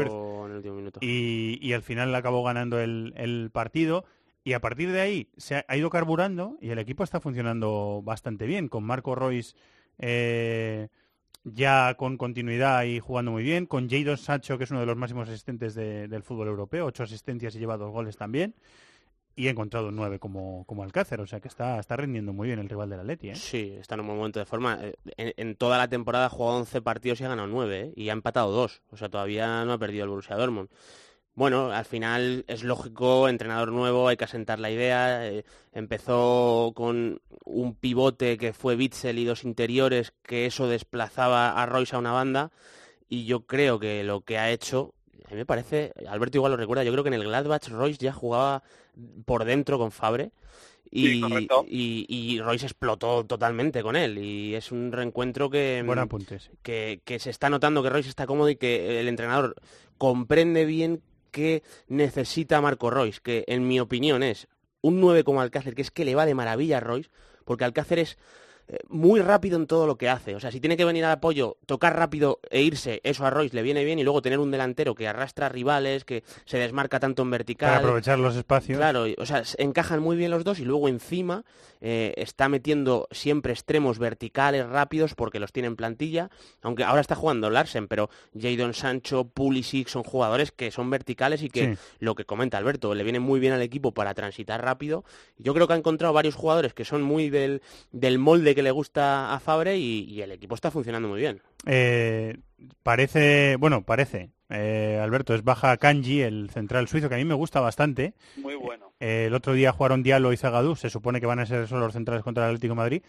y, 1.01 1.57
y 1.61 1.73
al 1.73 1.81
final 1.81 2.13
acabó 2.13 2.43
ganando 2.43 2.79
el, 2.79 3.13
el 3.17 3.49
partido. 3.51 4.05
Y 4.43 4.53
a 4.53 4.61
partir 4.61 4.91
de 4.91 5.01
ahí 5.01 5.27
se 5.37 5.55
ha, 5.55 5.65
ha 5.67 5.75
ido 5.75 5.89
carburando 5.89 6.57
y 6.61 6.69
el 6.69 6.79
equipo 6.79 7.03
está 7.03 7.19
funcionando 7.19 8.01
bastante 8.03 8.45
bien, 8.45 8.67
con 8.69 8.83
Marco 8.83 9.15
Royce 9.15 9.55
eh, 9.97 10.87
ya 11.43 11.95
con 11.95 12.17
continuidad 12.17 12.83
y 12.83 12.99
jugando 12.99 13.31
muy 13.31 13.43
bien, 13.43 13.65
con 13.65 13.89
Jadon 13.89 14.17
Sancho, 14.17 14.57
que 14.57 14.65
es 14.65 14.71
uno 14.71 14.79
de 14.81 14.85
los 14.85 14.95
máximos 14.97 15.27
asistentes 15.27 15.73
de- 15.73 16.07
del 16.07 16.21
fútbol 16.23 16.47
europeo, 16.49 16.85
ocho 16.85 17.03
asistencias 17.03 17.55
y 17.55 17.59
lleva 17.59 17.77
dos 17.77 17.91
goles 17.91 18.15
también, 18.17 18.53
y 19.39 19.47
ha 19.47 19.51
encontrado 19.51 19.87
un 19.87 19.95
nueve 19.95 20.19
como, 20.19 20.65
como 20.65 20.83
Alcácer, 20.83 21.21
o 21.21 21.25
sea 21.25 21.39
que 21.39 21.47
está, 21.47 21.79
está 21.79 21.95
rindiendo 21.95 22.33
muy 22.33 22.47
bien 22.49 22.59
el 22.59 22.67
rival 22.67 22.89
del 22.89 22.99
Atleti. 22.99 23.29
¿eh? 23.29 23.35
Sí, 23.35 23.73
está 23.79 23.95
en 23.95 24.01
un 24.01 24.07
momento 24.07 24.37
de 24.37 24.45
forma. 24.45 24.77
Eh, 24.81 25.33
En, 25.37 25.55
toda 25.55 25.77
la 25.77 25.87
temporada 25.87 26.25
ha 26.25 26.29
jugado 26.29 26.57
11 26.57 26.81
partidos 26.81 27.21
y 27.21 27.23
ha 27.23 27.29
ganado 27.29 27.47
9, 27.47 27.79
¿eh? 27.79 27.93
y 27.95 28.09
ha 28.09 28.11
empatado 28.11 28.51
2. 28.51 28.81
O 28.91 28.97
sea, 28.97 29.07
todavía 29.07 29.63
no 29.63 29.71
ha 29.71 29.77
perdido 29.77 30.03
el 30.03 30.09
Borussia 30.09 30.35
Dortmund. 30.35 30.67
Bueno, 31.35 31.71
al 31.71 31.85
final 31.85 32.43
es 32.49 32.65
lógico, 32.65 33.29
entrenador 33.29 33.71
nuevo, 33.71 34.09
hay 34.09 34.17
que 34.17 34.25
asentar 34.25 34.59
la 34.59 34.71
idea. 34.71 35.25
eh, 35.25 35.45
empezó 35.71 36.73
con 36.75 37.21
un 37.45 37.75
pivote 37.75 38.37
que 38.37 38.51
fue 38.51 38.75
Witzel 38.75 39.19
y 39.19 39.23
dos 39.23 39.45
interiores, 39.45 40.11
que 40.21 40.47
eso 40.47 40.67
desplazaba 40.67 41.53
a 41.53 41.65
Royce 41.65 41.95
a 41.95 41.99
una 41.99 42.11
banda. 42.11 42.51
Y 43.07 43.23
yo 43.23 43.45
creo 43.45 43.79
que 43.79 44.03
lo 44.03 44.19
que 44.19 44.37
ha 44.37 44.51
hecho, 44.51 44.93
a 45.29 45.33
mí 45.33 45.37
me 45.37 45.45
parece, 45.45 45.93
Alberto 46.07 46.37
igual 46.37 46.51
lo 46.51 46.57
recuerda, 46.57 46.83
yo 46.83 46.91
creo 46.91 47.03
que 47.03 47.09
en 47.09 47.13
el 47.13 47.23
Gladbach 47.23 47.67
Royce 47.69 47.99
ya 48.03 48.11
jugaba 48.11 48.63
por 49.25 49.45
dentro 49.45 49.77
con 49.77 49.91
Fabre. 49.91 50.31
Y, 50.91 51.21
Sí, 51.21 51.47
y, 51.67 52.05
y 52.07 52.41
Royce 52.41 52.65
explotó 52.65 53.23
totalmente 53.23 53.83
con 53.83 53.95
él 53.95 54.17
y 54.17 54.55
es 54.55 54.71
un 54.71 54.91
reencuentro 54.91 55.47
que, 55.47 55.83
Buen 55.85 55.99
apunte, 55.99 56.39
sí. 56.39 56.49
que, 56.63 57.01
que 57.05 57.19
se 57.19 57.29
está 57.29 57.47
notando 57.51 57.83
que 57.83 57.91
Royce 57.91 58.09
está 58.09 58.25
cómodo 58.25 58.49
y 58.49 58.55
que 58.55 58.99
el 58.99 59.07
entrenador 59.07 59.53
comprende 59.99 60.65
bien 60.65 61.03
que 61.29 61.61
necesita 61.87 62.59
Marco 62.59 62.89
Royce, 62.89 63.19
que 63.21 63.43
en 63.47 63.67
mi 63.67 63.79
opinión 63.79 64.23
es 64.23 64.47
un 64.81 64.99
9 64.99 65.23
como 65.23 65.41
Alcácer, 65.41 65.75
que 65.75 65.83
es 65.83 65.91
que 65.91 66.05
le 66.05 66.15
va 66.15 66.25
de 66.25 66.33
maravilla 66.33 66.77
a 66.77 66.79
Royce, 66.81 67.11
porque 67.45 67.65
Alcácer 67.65 67.99
es 67.99 68.17
muy 68.87 69.21
rápido 69.21 69.57
en 69.57 69.67
todo 69.67 69.87
lo 69.87 69.97
que 69.97 70.09
hace. 70.09 70.35
O 70.35 70.39
sea, 70.39 70.51
si 70.51 70.59
tiene 70.59 70.77
que 70.77 70.85
venir 70.85 71.03
al 71.05 71.11
apoyo, 71.11 71.57
tocar 71.65 71.95
rápido 71.95 72.39
e 72.49 72.61
irse, 72.61 73.01
eso 73.03 73.25
a 73.25 73.29
Royce 73.29 73.55
le 73.55 73.63
viene 73.63 73.83
bien 73.83 73.99
y 73.99 74.03
luego 74.03 74.21
tener 74.21 74.39
un 74.39 74.51
delantero 74.51 74.95
que 74.95 75.07
arrastra 75.07 75.49
rivales, 75.49 76.05
que 76.05 76.23
se 76.45 76.57
desmarca 76.57 76.99
tanto 76.99 77.23
en 77.23 77.31
vertical. 77.31 77.69
Para 77.69 77.79
aprovechar 77.79 78.19
los 78.19 78.35
espacios. 78.35 78.77
Claro, 78.77 79.05
o 79.17 79.25
sea, 79.25 79.43
se 79.45 79.61
encajan 79.61 80.01
muy 80.01 80.17
bien 80.17 80.31
los 80.31 80.43
dos 80.43 80.59
y 80.59 80.65
luego 80.65 80.87
encima 80.87 81.43
eh, 81.81 82.13
está 82.17 82.49
metiendo 82.49 83.07
siempre 83.11 83.53
extremos 83.53 83.99
verticales 83.99 84.67
rápidos 84.67 85.15
porque 85.15 85.39
los 85.39 85.51
tiene 85.51 85.67
en 85.67 85.75
plantilla, 85.75 86.29
aunque 86.61 86.83
ahora 86.83 87.01
está 87.01 87.15
jugando 87.15 87.49
Larsen, 87.49 87.87
pero 87.87 88.09
Jadon 88.39 88.73
Sancho, 88.73 89.25
Pulisic 89.25 89.87
son 89.87 90.03
jugadores 90.03 90.51
que 90.51 90.71
son 90.71 90.89
verticales 90.89 91.41
y 91.41 91.49
que 91.49 91.59
Sí. 91.59 91.77
lo 91.99 92.15
que 92.15 92.25
comenta 92.25 92.57
Alberto, 92.57 92.93
le 92.95 93.03
viene 93.03 93.19
muy 93.19 93.39
bien 93.39 93.53
al 93.53 93.61
equipo 93.61 93.93
para 93.93 94.13
transitar 94.13 94.63
rápido. 94.63 95.03
Yo 95.37 95.53
creo 95.53 95.67
que 95.67 95.73
ha 95.73 95.77
encontrado 95.77 96.13
varios 96.13 96.35
jugadores 96.35 96.73
que 96.73 96.85
son 96.85 97.01
muy 97.01 97.29
del, 97.29 97.61
del 97.91 98.17
molde 98.19 98.55
que 98.55 98.58
le 98.61 98.71
gusta 98.71 99.33
a 99.33 99.39
Fabre 99.39 99.77
y, 99.77 100.05
y 100.05 100.21
el 100.21 100.31
equipo 100.31 100.55
está 100.55 100.71
funcionando 100.71 101.07
muy 101.09 101.19
bien. 101.19 101.41
Eh, 101.65 102.37
parece, 102.83 103.55
bueno, 103.57 103.83
parece, 103.85 104.31
eh, 104.49 104.99
Alberto, 105.01 105.33
es 105.35 105.43
baja 105.43 105.77
Kanji, 105.77 106.21
el 106.21 106.49
central 106.49 106.87
suizo, 106.87 107.09
que 107.09 107.15
a 107.15 107.19
mí 107.19 107.25
me 107.25 107.33
gusta 107.35 107.59
bastante. 107.59 108.13
Muy 108.37 108.55
bueno. 108.55 108.93
Eh, 108.99 109.25
el 109.27 109.33
otro 109.33 109.53
día 109.53 109.71
jugaron 109.71 110.03
Diallo 110.03 110.33
y 110.33 110.37
Zagadou, 110.37 110.75
se 110.75 110.89
supone 110.89 111.19
que 111.19 111.25
van 111.25 111.39
a 111.39 111.45
ser 111.45 111.67
solo 111.67 111.85
los 111.85 111.93
centrales 111.93 112.23
contra 112.23 112.43
el 112.45 112.49
Atlético 112.49 112.71
de 112.73 112.77
Madrid. 112.77 113.01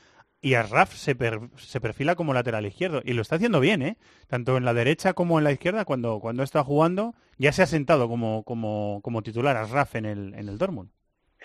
Y 0.42 0.54
Arraf 0.54 0.94
se, 0.94 1.14
per- 1.14 1.50
se 1.58 1.82
perfila 1.82 2.14
como 2.14 2.32
lateral 2.32 2.64
izquierdo. 2.64 3.02
Y 3.04 3.12
lo 3.12 3.20
está 3.20 3.36
haciendo 3.36 3.60
bien, 3.60 3.82
¿eh? 3.82 3.98
Tanto 4.26 4.56
en 4.56 4.64
la 4.64 4.72
derecha 4.72 5.12
como 5.12 5.36
en 5.36 5.44
la 5.44 5.52
izquierda, 5.52 5.84
cuando, 5.84 6.18
cuando 6.18 6.42
está 6.42 6.64
jugando, 6.64 7.14
ya 7.36 7.52
se 7.52 7.62
ha 7.62 7.66
sentado 7.66 8.08
como, 8.08 8.42
como, 8.44 9.00
como 9.02 9.22
titular 9.22 9.58
Arraf 9.58 9.96
en 9.96 10.06
el, 10.06 10.32
en 10.34 10.48
el 10.48 10.56
Dortmund. 10.56 10.88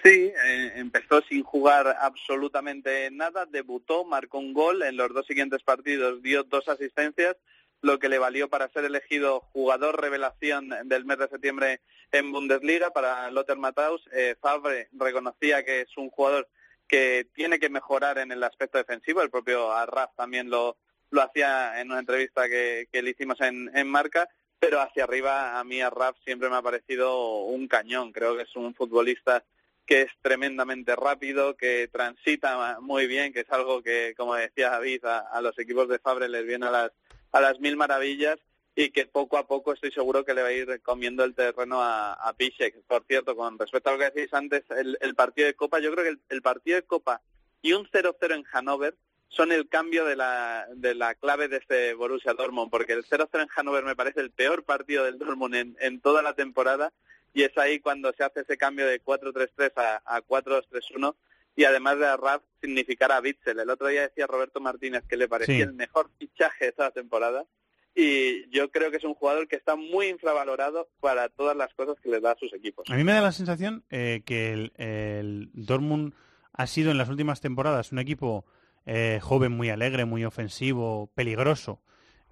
Sí, 0.04 0.32
eh, 0.46 0.74
empezó 0.76 1.22
sin 1.22 1.44
jugar 1.44 1.96
absolutamente 2.00 3.10
nada, 3.12 3.46
debutó, 3.46 4.04
marcó 4.04 4.38
un 4.40 4.54
gol, 4.54 4.84
en 4.84 4.98
los 4.98 5.14
dos 5.14 5.26
siguientes 5.26 5.64
partidos 5.64 6.22
dio 6.22 6.44
dos 6.44 6.68
asistencias, 6.68 7.38
lo 7.82 7.98
que 7.98 8.10
le 8.10 8.20
valió 8.20 8.50
para 8.50 8.70
ser 8.70 8.86
elegido 8.86 9.40
jugador 9.54 10.00
revelación 10.00 10.70
del 10.86 11.06
mes 11.06 11.18
de 11.18 11.28
septiembre 11.30 11.82
en 12.12 12.32
Bundesliga 12.32 12.92
para 12.92 13.30
Lothar 13.32 13.58
Matthaus. 13.58 14.08
Eh, 14.12 14.36
Favre 14.40 14.90
reconocía 14.94 15.64
que 15.64 15.82
es 15.82 15.98
un 15.98 16.10
jugador 16.10 16.48
que 16.88 17.28
tiene 17.34 17.60
que 17.60 17.70
mejorar 17.70 18.18
en 18.18 18.32
el 18.32 18.44
aspecto 18.44 18.78
defensivo, 18.78 19.22
el 19.22 19.32
propio 19.32 19.72
Arraf 19.72 20.16
también 20.16 20.50
lo, 20.50 20.78
lo 21.10 21.22
hacía 21.22 21.80
en 21.80 21.90
una 21.90 22.00
entrevista 22.00 22.48
que, 22.48 22.88
que 22.92 23.02
le 23.02 23.12
hicimos 23.12 23.40
en, 23.42 23.72
en 23.76 23.88
Marca, 23.88 24.28
pero 24.60 24.82
hacia 24.82 25.04
arriba 25.04 25.60
a 25.60 25.64
mí 25.64 25.82
Arraf 25.82 26.16
siempre 26.24 26.50
me 26.50 26.58
ha 26.58 26.62
parecido 26.62 27.40
un 27.46 27.68
cañón, 27.68 28.12
creo 28.12 28.36
que 28.36 28.44
es 28.44 28.56
un 28.56 28.76
futbolista 28.76 29.44
que 29.86 30.04
es 30.04 30.12
tremendamente 30.22 30.96
rápido, 30.96 31.56
que 31.56 31.88
transita 31.92 32.80
muy 32.82 33.08
bien, 33.08 33.34
que 33.34 33.42
es 33.42 33.52
algo 33.52 33.82
que, 33.82 34.14
como 34.18 34.36
decía 34.36 34.72
David, 34.72 35.06
a, 35.06 35.42
los 35.42 35.58
equipos 35.60 35.88
de 35.88 36.00
Fabre 36.00 36.28
les 36.28 36.46
viene 36.46 36.66
a 36.66 36.72
las, 36.72 36.92
a 37.32 37.42
las 37.42 37.60
mil 37.60 37.78
maravillas 37.78 38.40
y 38.76 38.90
que 38.90 39.06
poco 39.06 39.38
a 39.38 39.48
poco 39.48 39.74
estoy 39.74 39.92
seguro 39.92 40.26
que 40.26 40.34
le 40.34 40.42
va 40.42 40.50
a 40.50 40.54
ir 40.54 40.82
comiendo 40.82 41.24
el 41.24 41.36
terreno 41.36 41.82
a, 41.82 42.14
a 42.14 42.34
Piszek. 42.34 42.82
Por 42.88 43.06
cierto, 43.06 43.36
con 43.36 43.58
respecto 43.58 43.90
a 43.90 43.94
lo 43.94 44.00
que 44.00 44.12
decís 44.12 44.34
antes, 44.34 44.64
el, 44.70 45.16
partido 45.16 45.48
de 45.48 45.54
Copa, 45.54 45.80
yo 45.80 45.92
creo 45.92 46.04
que 46.04 46.10
el, 46.10 46.22
el 46.30 46.42
partido 46.42 46.76
de 46.76 46.84
Copa 46.84 47.22
y 47.62 47.74
un 47.74 47.86
0-0 47.86 48.36
en 48.36 48.44
Hannover 48.44 48.96
son 49.30 49.52
el 49.52 49.68
cambio 49.68 50.06
de 50.06 50.16
la, 50.16 50.68
de 50.76 50.96
la 50.96 51.16
clave 51.16 51.48
de 51.48 51.58
este 51.58 51.94
Borussia 51.94 52.34
Dortmund, 52.34 52.70
porque 52.70 52.94
el 52.94 53.06
0-0 53.06 53.42
en 53.42 53.48
Hannover 53.48 53.84
me 53.84 53.96
parece 53.96 54.22
el 54.22 54.32
peor 54.32 54.64
partido 54.64 55.04
del 55.04 55.18
Dortmund 55.18 55.56
en, 55.56 55.78
en 55.80 56.00
toda 56.00 56.22
la 56.22 56.34
temporada 56.34 56.94
y 57.36 57.44
es 57.44 57.56
ahí 57.60 57.80
cuando 57.80 58.12
se 58.14 58.24
hace 58.24 58.40
ese 58.42 58.58
cambio 58.58 58.88
de 58.88 59.00
4-3-3 59.04 59.74
a, 59.76 60.02
a 60.16 60.22
4-2-3-1 60.24 61.16
y 61.56 61.66
además 61.66 62.00
de 62.00 62.08
Arraf 62.08 62.42
significar 62.62 63.12
a 63.12 63.22
Bitzel. 63.22 63.60
El 63.60 63.70
otro 63.70 63.88
día 63.88 64.02
decía 64.02 64.26
Roberto 64.26 64.60
Martínez 64.60 65.04
que 65.08 65.18
le 65.18 65.28
parecía 65.28 65.56
Sí. 65.56 65.62
el 65.62 65.74
mejor 65.74 66.10
fichaje 66.18 66.66
de 66.66 66.72
toda 66.72 66.88
la 66.88 66.94
temporada 66.94 67.46
y 67.94 68.50
yo 68.50 68.70
creo 68.72 68.92
que 68.92 68.98
es 68.98 69.04
un 69.04 69.14
jugador 69.14 69.48
que 69.48 69.56
está 69.56 69.76
muy 69.76 70.08
infravalorado 70.08 70.90
para 71.00 71.30
todas 71.30 71.56
las 71.56 71.74
cosas 71.76 71.96
que 72.02 72.10
le 72.10 72.20
da 72.20 72.32
a 72.32 72.38
sus 72.38 72.52
equipos. 72.54 72.90
A 72.90 72.96
mí 72.96 73.04
me 73.04 73.14
da 73.14 73.22
la 73.22 73.32
sensación 73.32 73.86
eh, 73.90 74.24
que 74.26 74.52
el, 74.52 74.74
el 74.78 75.50
Dortmund 75.54 76.14
ha 76.54 76.68
sido 76.68 76.92
en 76.92 76.98
las 76.98 77.10
últimas 77.10 77.40
temporadas 77.42 77.92
un 77.92 78.00
equipo 78.00 78.46
eh, 78.86 79.20
joven, 79.22 79.52
muy 79.52 79.70
alegre, 79.70 80.06
muy 80.06 80.24
ofensivo, 80.26 81.10
peligroso, 81.16 81.82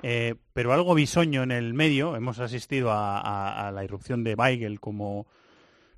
eh, 0.02 0.36
pero 0.54 0.74
algo 0.74 0.96
bisoño 0.96 1.44
en 1.44 1.52
el 1.52 1.74
medio. 1.74 2.16
Hemos 2.16 2.40
asistido 2.40 2.90
a, 2.92 3.72
la 3.74 3.84
irrupción 3.84 4.24
de 4.24 4.36
Weigel 4.36 4.80
como 4.80 5.28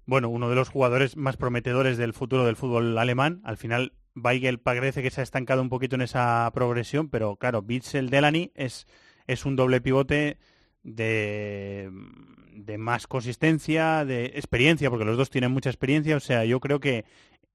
bueno, 0.06 0.30
uno 0.30 0.50
de 0.50 0.56
los 0.56 0.70
jugadores 0.70 1.18
más 1.18 1.38
prometedores 1.38 1.98
del 1.98 2.14
futuro 2.14 2.46
del 2.46 2.56
fútbol 2.56 2.98
alemán. 2.98 3.42
Al 3.44 3.58
final, 3.58 3.94
Weigel 4.16 4.60
parece 4.60 5.02
que 5.02 5.10
se 5.10 5.22
ha 5.22 5.24
estancado 5.24 5.62
un 5.62 5.70
poquito 5.70 5.96
en 5.96 6.04
esa 6.04 6.50
progresión, 6.54 7.10
pero 7.10 7.38
claro, 7.38 7.64
Bitzel 7.64 8.12
Delany 8.12 8.52
es, 8.54 8.86
es 9.26 9.46
un 9.46 9.56
doble 9.56 9.82
pivote 9.82 10.38
de 10.84 11.90
más 12.78 13.08
consistencia, 13.08 14.06
de 14.06 14.26
experiencia, 14.26 14.92
porque 14.92 15.06
los 15.06 15.18
dos 15.18 15.32
tienen 15.32 15.52
mucha 15.52 15.70
experiencia. 15.70 16.16
O 16.16 16.20
sea, 16.20 16.46
yo 16.46 16.60
creo 16.60 16.80
que 16.80 17.06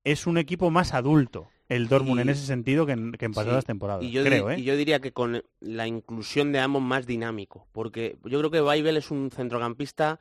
es 0.04 0.26
un 0.26 0.38
equipo 0.38 0.70
más 0.70 0.94
adulto 0.94 1.48
el 1.68 1.86
Dortmund 1.88 2.18
Y- 2.18 2.22
en 2.22 2.28
ese 2.30 2.46
sentido 2.46 2.84
que 2.86 2.92
en, 2.92 3.12
que 3.12 3.26
en 3.26 3.32
pasadas 3.32 3.62
Sí, 3.62 3.66
temporadas. 3.68 4.02
Y 4.04 4.10
yo, 4.10 4.24
creo, 4.24 4.50
¿eh? 4.50 4.58
y 4.58 4.64
yo 4.64 4.76
diría 4.76 5.00
que 5.00 5.12
con 5.12 5.42
la 5.60 5.86
inclusión 5.86 6.50
de 6.52 6.58
ambos 6.58 6.82
más 6.82 7.06
dinámico, 7.06 7.66
porque 7.72 8.18
yo 8.24 8.38
creo 8.40 8.50
que 8.50 8.60
Weibel 8.62 8.96
es 8.96 9.10
un 9.12 9.30
centrocampista 9.30 10.18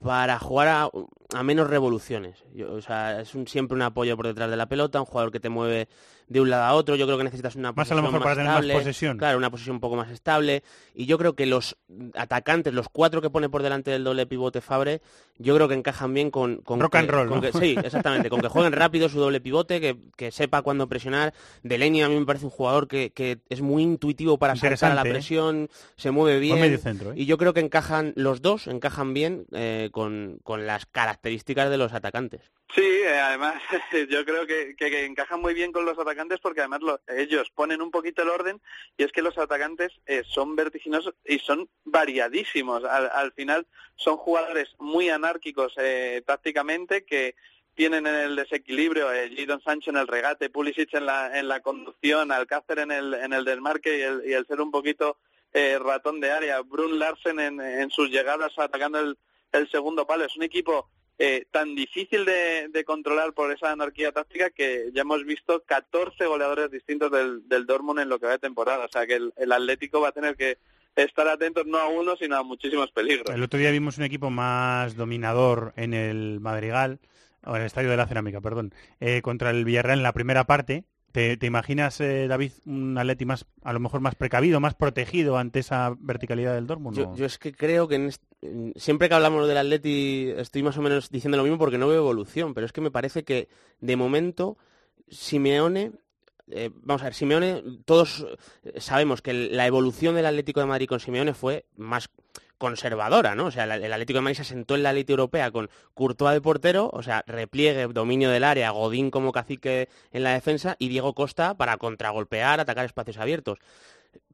para 0.00 0.38
jugar 0.38 0.68
a, 0.68 0.90
a 1.34 1.42
menos 1.44 1.70
revoluciones. 1.70 2.44
Yo- 2.54 2.72
o 2.72 2.80
sea, 2.82 3.20
es 3.20 3.34
un- 3.34 3.46
siempre 3.46 3.74
un 3.76 3.82
apoyo 3.82 4.16
por 4.16 4.26
detrás 4.26 4.50
de 4.50 4.56
la 4.56 4.68
pelota, 4.68 5.00
un 5.00 5.06
jugador 5.06 5.30
que 5.30 5.40
te 5.40 5.48
mueve 5.48 5.88
de 6.28 6.40
un 6.40 6.50
lado 6.50 6.64
a 6.64 6.72
otro. 6.74 6.96
Yo 6.96 7.06
creo 7.06 7.18
que 7.18 7.24
necesitas 7.24 7.54
una 7.56 7.72
Más 7.72 7.90
a 7.90 7.94
lo 7.94 8.02
mejor 8.02 8.22
para 8.22 8.34
tener 8.34 8.46
más 8.48 8.56
estable. 8.60 8.74
posesión. 8.74 9.18
Claro, 9.18 9.38
una 9.38 9.50
posesión 9.50 9.76
un 9.76 9.80
poco 9.80 9.96
más 9.96 10.10
estable. 10.10 10.62
Y 10.94 11.06
yo 11.06 11.18
creo 11.18 11.34
que 11.34 11.46
los 11.46 11.76
atacantes, 12.14 12.72
los 12.72 12.88
cuatro 12.88 13.20
que 13.20 13.30
pone 13.30 13.48
por 13.48 13.62
delante 13.62 13.90
del 13.90 14.04
doble 14.04 14.26
pivote 14.26 14.60
Fabre, 14.60 15.00
yo 15.38 15.54
creo 15.56 15.68
que 15.68 15.74
encajan 15.74 16.14
bien 16.14 16.30
con... 16.30 16.58
con 16.58 16.80
Rock 16.80 16.92
que- 16.92 16.98
and 16.98 17.10
roll, 17.10 17.28
con 17.28 17.40
¿no? 17.40 17.42
que- 17.42 17.52
sí, 17.58 17.74
exactamente. 17.82 18.30
con 18.30 18.40
que 18.40 18.48
jueguen 18.48 18.72
rápido 18.84 19.08
su 19.08 19.18
doble 19.20 19.40
pivote, 19.40 19.80
que, 19.80 19.96
que 20.16 20.30
sepa 20.30 20.62
cuándo 20.62 20.88
presionar. 20.88 21.34
Delaney 21.62 22.02
a 22.02 22.08
mí 22.08 22.18
me 22.18 22.24
parece 22.26 22.44
un 22.46 22.50
jugador 22.50 22.88
que, 22.88 23.10
que 23.12 23.38
es 23.48 23.60
muy 23.60 23.82
intuitivo 23.82 24.38
para 24.38 24.56
saltar 24.56 24.92
a 24.92 24.94
la 24.94 25.02
¿eh? 25.02 25.10
presión, 25.10 25.68
se 25.96 26.10
mueve 26.10 26.38
bien. 26.38 26.60
medio 26.60 26.78
centro, 26.78 27.10
¿eh? 27.12 27.16
Y 27.16 27.26
yo 27.26 27.36
creo 27.38 27.52
que 27.52 27.60
encajan, 27.60 28.12
los 28.16 28.40
dos 28.42 28.66
encajan 28.66 29.12
bien 29.14 29.46
eh, 29.52 29.90
con, 29.92 30.38
con 30.42 30.66
las 30.66 30.86
características 30.86 31.68
de 31.70 31.76
los 31.78 31.92
atacantes. 31.92 32.40
Sí, 32.74 32.82
eh, 32.82 33.18
además 33.20 33.54
yo 34.10 34.24
creo 34.24 34.46
que, 34.46 34.74
que- 34.78 34.90
que 34.90 35.04
encajan 35.04 35.40
muy 35.40 35.52
bien 35.54 35.70
con 35.72 35.84
los 35.84 35.98
atacantes 35.98 36.13
porque 36.40 36.60
además 36.60 36.80
lo- 36.82 37.00
ellos 37.08 37.50
ponen 37.54 37.82
un 37.82 37.90
poquito 37.90 38.22
el 38.22 38.28
orden 38.28 38.60
y 38.96 39.04
es 39.04 39.12
que 39.12 39.22
los 39.22 39.36
atacantes 39.38 39.92
eh, 40.06 40.22
son 40.26 40.56
vertiginosos 40.56 41.14
y 41.24 41.38
son 41.38 41.68
variadísimos. 41.84 42.84
Al, 42.84 43.10
al 43.12 43.32
final 43.32 43.66
son 43.96 44.16
jugadores 44.16 44.74
muy 44.78 45.08
anárquicos 45.08 45.74
eh, 45.76 46.22
tácticamente 46.26 47.04
que 47.04 47.34
tienen 47.74 48.06
en 48.06 48.14
el 48.14 48.36
desequilibrio 48.36 49.12
eh, 49.12 49.34
Jadon 49.36 49.60
Sancho 49.62 49.90
en 49.90 49.96
el 49.96 50.06
regate, 50.06 50.48
Pulisic 50.50 50.94
en 50.94 51.06
la, 51.06 51.38
en 51.38 51.48
la 51.48 51.60
conducción, 51.60 52.30
Alcácer 52.30 52.78
en 52.78 52.92
el, 52.92 53.14
en 53.14 53.32
el 53.32 53.44
desmarque 53.44 53.98
y 53.98 54.02
el, 54.02 54.22
y 54.26 54.32
el 54.32 54.46
ser 54.46 54.60
un 54.60 54.70
poquito 54.70 55.18
eh, 55.52 55.78
ratón 55.80 56.20
de 56.20 56.30
área, 56.30 56.60
Brun 56.60 56.98
Larsen 56.98 57.40
en, 57.40 57.60
en 57.60 57.90
sus 57.90 58.10
llegadas 58.10 58.52
atacando 58.58 59.00
el, 59.00 59.18
el 59.52 59.68
segundo 59.70 60.06
palo. 60.06 60.24
Es 60.24 60.36
un 60.36 60.42
equipo 60.44 60.88
eh, 61.18 61.46
tan 61.50 61.74
difícil 61.74 62.24
de, 62.24 62.68
de 62.68 62.84
controlar 62.84 63.32
por 63.34 63.52
esa 63.52 63.70
anarquía 63.70 64.10
táctica 64.10 64.50
que 64.50 64.90
ya 64.92 65.02
hemos 65.02 65.24
visto 65.24 65.62
14 65.64 66.26
goleadores 66.26 66.70
distintos 66.70 67.10
del, 67.12 67.48
del 67.48 67.66
Dortmund 67.66 68.00
en 68.00 68.08
lo 68.08 68.18
que 68.18 68.26
va 68.26 68.32
de 68.32 68.38
temporada. 68.38 68.84
O 68.84 68.88
sea 68.88 69.06
que 69.06 69.14
el, 69.36 69.52
Atlético 69.52 70.00
va 70.00 70.08
a 70.08 70.12
tener 70.12 70.36
que 70.36 70.58
estar 70.96 71.28
atentos 71.28 71.66
no 71.66 71.78
a 71.78 71.88
uno, 71.88 72.16
sino 72.16 72.36
a 72.36 72.42
muchísimos 72.42 72.90
peligros. 72.90 73.34
El 73.34 73.42
otro 73.42 73.58
día 73.58 73.70
vimos 73.70 73.98
un 73.98 74.04
equipo 74.04 74.30
más 74.30 74.96
dominador 74.96 75.72
en 75.76 75.94
el 75.94 76.40
Madrigal, 76.40 76.98
o 77.44 77.54
en 77.54 77.62
el 77.62 77.66
Estadio 77.66 77.90
de 77.90 77.96
la 77.96 78.06
Cerámica, 78.06 78.40
perdón, 78.40 78.72
eh, 79.00 79.22
contra 79.22 79.50
el 79.50 79.64
Villarreal 79.64 79.98
en 79.98 80.02
la 80.02 80.12
primera 80.12 80.44
parte. 80.44 80.84
¿Te, 81.14 81.36
te 81.36 81.46
imaginas, 81.46 82.00
eh, 82.00 82.26
David, 82.26 82.50
un 82.66 82.98
Atleti 82.98 83.24
más, 83.24 83.46
a 83.62 83.72
lo 83.72 83.78
mejor 83.78 84.00
más 84.00 84.16
precavido, 84.16 84.58
más 84.58 84.74
protegido 84.74 85.36
ante 85.38 85.60
esa 85.60 85.94
verticalidad 86.00 86.56
del 86.56 86.66
Dortmund? 86.66 86.96
Yo, 87.14 87.24
es 87.24 87.38
que 87.38 87.52
creo 87.52 87.86
que 87.86 87.94
en 87.94 88.06
est- 88.08 88.22
en- 88.42 88.72
siempre 88.74 89.08
que 89.08 89.14
hablamos 89.14 89.46
del 89.46 89.56
Atleti 89.58 90.32
estoy 90.36 90.64
más 90.64 90.76
o 90.76 90.82
menos 90.82 91.10
diciendo 91.10 91.36
lo 91.36 91.44
mismo 91.44 91.56
porque 91.56 91.78
no 91.78 91.86
veo 91.86 91.98
evolución, 91.98 92.52
pero 92.52 92.66
es 92.66 92.72
que 92.72 92.80
me 92.80 92.90
parece 92.90 93.22
que 93.22 93.48
de 93.80 93.94
momento 93.94 94.58
Simeone, 95.08 95.92
eh, 96.50 96.70
vamos 96.82 97.02
a 97.02 97.04
ver, 97.04 97.14
Simeone, 97.14 97.62
todos 97.84 98.26
eh, 98.64 98.80
sabemos 98.80 99.22
que 99.22 99.32
la 99.34 99.68
evolución 99.68 100.16
del 100.16 100.26
Atlético 100.26 100.58
de 100.58 100.66
Madrid 100.66 100.88
con 100.88 100.98
Simeone 100.98 101.32
fue 101.32 101.64
más 101.76 102.10
conservadora, 102.58 103.34
¿no? 103.34 103.46
O 103.46 103.50
sea, 103.50 103.64
el 103.64 103.92
Atlético 103.92 104.18
de 104.18 104.22
Madrid 104.22 104.36
se 104.36 104.42
asentó 104.42 104.74
en 104.74 104.82
la 104.82 104.90
elite 104.90 105.12
europea 105.12 105.50
con 105.50 105.70
Courtois 105.94 106.34
de 106.34 106.40
portero, 106.40 106.90
o 106.92 107.02
sea, 107.02 107.24
repliegue, 107.26 107.86
dominio 107.88 108.30
del 108.30 108.44
área, 108.44 108.70
Godín 108.70 109.10
como 109.10 109.32
cacique 109.32 109.88
en 110.12 110.22
la 110.22 110.32
defensa 110.32 110.76
y 110.78 110.88
Diego 110.88 111.14
Costa 111.14 111.54
para 111.54 111.76
contragolpear, 111.76 112.60
atacar 112.60 112.84
espacios 112.84 113.18
abiertos 113.18 113.58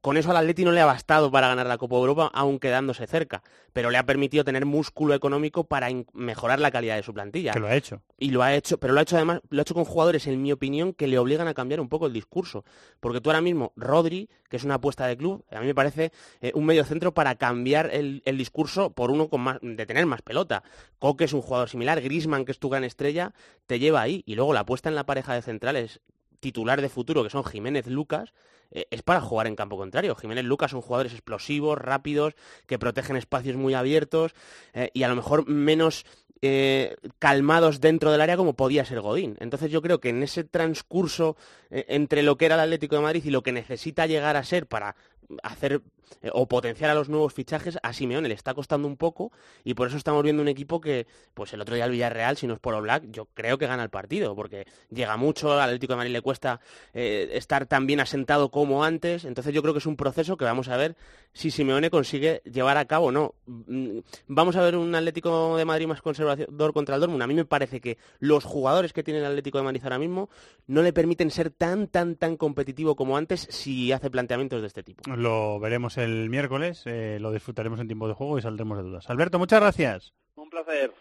con 0.00 0.16
eso 0.16 0.30
al 0.30 0.36
Atleti 0.38 0.64
no 0.64 0.72
le 0.72 0.80
ha 0.80 0.86
bastado 0.86 1.30
para 1.30 1.48
ganar 1.48 1.66
la 1.66 1.76
Copa 1.76 1.96
de 1.96 2.00
Europa, 2.00 2.30
aun 2.32 2.58
quedándose 2.58 3.06
cerca, 3.06 3.42
pero 3.72 3.90
le 3.90 3.98
ha 3.98 4.06
permitido 4.06 4.44
tener 4.44 4.64
músculo 4.64 5.14
económico 5.14 5.64
para 5.64 5.88
mejorar 6.14 6.58
la 6.58 6.70
calidad 6.70 6.96
de 6.96 7.02
su 7.02 7.12
plantilla. 7.12 7.52
Que 7.52 7.60
lo 7.60 7.66
ha 7.66 7.74
hecho. 7.74 8.02
Y 8.18 8.30
lo 8.30 8.42
ha 8.42 8.54
hecho, 8.54 8.78
pero 8.78 8.94
lo 8.94 9.00
ha 9.00 9.02
hecho 9.02 9.16
además, 9.16 9.40
lo 9.50 9.60
ha 9.60 9.62
hecho 9.62 9.74
con 9.74 9.84
jugadores, 9.84 10.26
en 10.26 10.40
mi 10.42 10.52
opinión, 10.52 10.94
que 10.94 11.06
le 11.06 11.18
obligan 11.18 11.48
a 11.48 11.54
cambiar 11.54 11.80
un 11.80 11.88
poco 11.88 12.06
el 12.06 12.12
discurso. 12.12 12.64
Porque 13.00 13.20
tú 13.20 13.30
ahora 13.30 13.42
mismo, 13.42 13.72
Rodri, 13.76 14.30
que 14.48 14.56
es 14.56 14.64
una 14.64 14.76
apuesta 14.76 15.06
de 15.06 15.16
club, 15.16 15.44
a 15.50 15.60
mí 15.60 15.66
me 15.66 15.74
parece 15.74 16.12
eh, 16.40 16.52
un 16.54 16.64
medio 16.64 16.84
centro 16.84 17.12
para 17.12 17.34
cambiar 17.34 17.90
el, 17.92 18.22
el 18.24 18.38
discurso 18.38 18.92
por 18.92 19.10
uno 19.10 19.28
con 19.28 19.42
más, 19.42 19.58
de 19.60 19.84
tener 19.86 20.06
más 20.06 20.22
pelota. 20.22 20.62
Coque 20.98 21.24
es 21.24 21.32
un 21.34 21.42
jugador 21.42 21.68
similar, 21.68 22.00
Grisman, 22.00 22.46
que 22.46 22.52
es 22.52 22.58
tu 22.58 22.70
gran 22.70 22.84
estrella, 22.84 23.34
te 23.66 23.78
lleva 23.78 24.00
ahí. 24.00 24.22
Y 24.24 24.34
luego 24.34 24.54
la 24.54 24.60
apuesta 24.60 24.88
en 24.88 24.94
la 24.94 25.04
pareja 25.04 25.34
de 25.34 25.42
centrales 25.42 26.00
titular 26.40 26.80
de 26.80 26.88
futuro, 26.88 27.22
que 27.22 27.30
son 27.30 27.44
Jiménez 27.44 27.86
Lucas, 27.86 28.32
eh, 28.70 28.86
es 28.90 29.02
para 29.02 29.20
jugar 29.20 29.46
en 29.46 29.56
campo 29.56 29.76
contrario. 29.76 30.14
Jiménez 30.14 30.44
Lucas 30.44 30.70
son 30.70 30.80
jugadores 30.80 31.12
explosivos, 31.12 31.78
rápidos, 31.78 32.34
que 32.66 32.78
protegen 32.78 33.16
espacios 33.16 33.56
muy 33.56 33.74
abiertos 33.74 34.34
eh, 34.72 34.90
y 34.94 35.02
a 35.02 35.08
lo 35.08 35.16
mejor 35.16 35.48
menos 35.48 36.04
eh, 36.42 36.96
calmados 37.18 37.80
dentro 37.80 38.10
del 38.12 38.20
área 38.20 38.36
como 38.36 38.54
podía 38.54 38.84
ser 38.84 39.00
Godín. 39.00 39.36
Entonces 39.40 39.70
yo 39.70 39.82
creo 39.82 40.00
que 40.00 40.08
en 40.08 40.22
ese 40.22 40.44
transcurso 40.44 41.36
entre 41.70 42.22
lo 42.22 42.36
que 42.36 42.46
era 42.46 42.54
el 42.54 42.62
Atlético 42.62 42.96
de 42.96 43.02
Madrid 43.02 43.22
y 43.24 43.30
lo 43.30 43.42
que 43.42 43.52
necesita 43.52 44.06
llegar 44.06 44.36
a 44.36 44.44
ser 44.44 44.66
para 44.66 44.96
hacer 45.42 45.82
eh, 46.22 46.30
o 46.32 46.46
potenciar 46.46 46.90
a 46.90 46.94
los 46.94 47.08
nuevos 47.08 47.32
fichajes, 47.34 47.78
a 47.82 47.92
Simeone 47.92 48.28
le 48.28 48.34
está 48.34 48.54
costando 48.54 48.88
un 48.88 48.96
poco 48.96 49.32
y 49.64 49.74
por 49.74 49.88
eso 49.88 49.96
estamos 49.96 50.22
viendo 50.22 50.42
un 50.42 50.48
equipo 50.48 50.80
que, 50.80 51.06
pues 51.34 51.52
el 51.52 51.60
otro 51.60 51.74
día 51.74 51.84
el 51.84 51.92
Villarreal, 51.92 52.36
si 52.36 52.46
no 52.46 52.54
es 52.54 52.60
por 52.60 52.74
Oblak, 52.74 53.04
yo 53.10 53.26
creo 53.34 53.58
que 53.58 53.66
gana 53.66 53.82
el 53.82 53.90
partido, 53.90 54.34
porque 54.34 54.66
llega 54.90 55.16
mucho, 55.16 55.52
al 55.52 55.60
Atlético 55.60 55.92
de 55.92 55.98
Madrid 55.98 56.12
le 56.12 56.22
cuesta 56.22 56.60
eh, 56.94 57.30
estar 57.32 57.66
tan 57.66 57.86
bien 57.86 58.00
asentado 58.00 58.50
como 58.50 58.84
antes, 58.84 59.24
entonces 59.24 59.54
yo 59.54 59.62
creo 59.62 59.74
que 59.74 59.78
es 59.78 59.86
un 59.86 59.96
proceso 59.96 60.36
que 60.36 60.44
vamos 60.44 60.68
a 60.68 60.76
ver 60.76 60.96
si 61.32 61.50
Simeone 61.50 61.90
consigue 61.90 62.42
llevar 62.44 62.76
a 62.76 62.84
cabo 62.86 63.06
o 63.06 63.12
no. 63.12 63.34
Mm, 63.46 63.98
Vamos 64.26 64.56
a 64.56 64.62
ver 64.62 64.76
un 64.76 64.94
Atlético 64.94 65.56
de 65.56 65.64
Madrid 65.64 65.86
más 65.86 66.02
conservador 66.02 66.72
contra 66.72 66.94
el 66.94 67.00
Dortmund. 67.00 67.22
A 67.22 67.26
mí 67.26 67.34
me 67.34 67.44
parece 67.44 67.80
que 67.80 67.98
los 68.18 68.44
jugadores 68.44 68.92
que 68.92 69.02
tiene 69.02 69.20
el 69.20 69.26
Atlético 69.26 69.58
de 69.58 69.64
Madrid 69.64 69.80
ahora 69.82 69.98
mismo 69.98 70.30
no 70.66 70.82
le 70.82 70.92
permiten 70.92 71.30
ser 71.30 71.50
tan, 71.50 71.88
tan, 71.88 72.16
tan 72.16 72.36
competitivo 72.36 72.96
como 72.96 73.16
antes 73.16 73.46
si 73.50 73.92
hace 73.92 74.10
planteamientos 74.10 74.60
de 74.60 74.66
este 74.66 74.82
tipo. 74.82 75.02
Lo 75.14 75.58
veremos 75.60 75.96
el 76.00 76.28
miércoles, 76.30 76.82
eh, 76.86 77.18
lo 77.20 77.30
disfrutaremos 77.32 77.78
en 77.80 77.86
tiempo 77.86 78.08
de 78.08 78.14
juego 78.14 78.38
y 78.38 78.42
saldremos 78.42 78.78
de 78.78 78.84
dudas. 78.84 79.08
Alberto, 79.08 79.38
muchas 79.38 79.60
gracias. 79.60 80.12
Un 80.36 80.50
placer. 80.50 80.92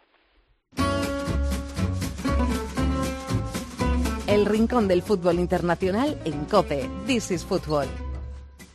El 4.27 4.45
rincón 4.45 4.87
del 4.87 5.01
fútbol 5.01 5.39
internacional 5.39 6.19
en 6.23 6.45
COPE. 6.45 6.87
This 7.07 7.31
is 7.31 7.43
Football. 7.43 7.87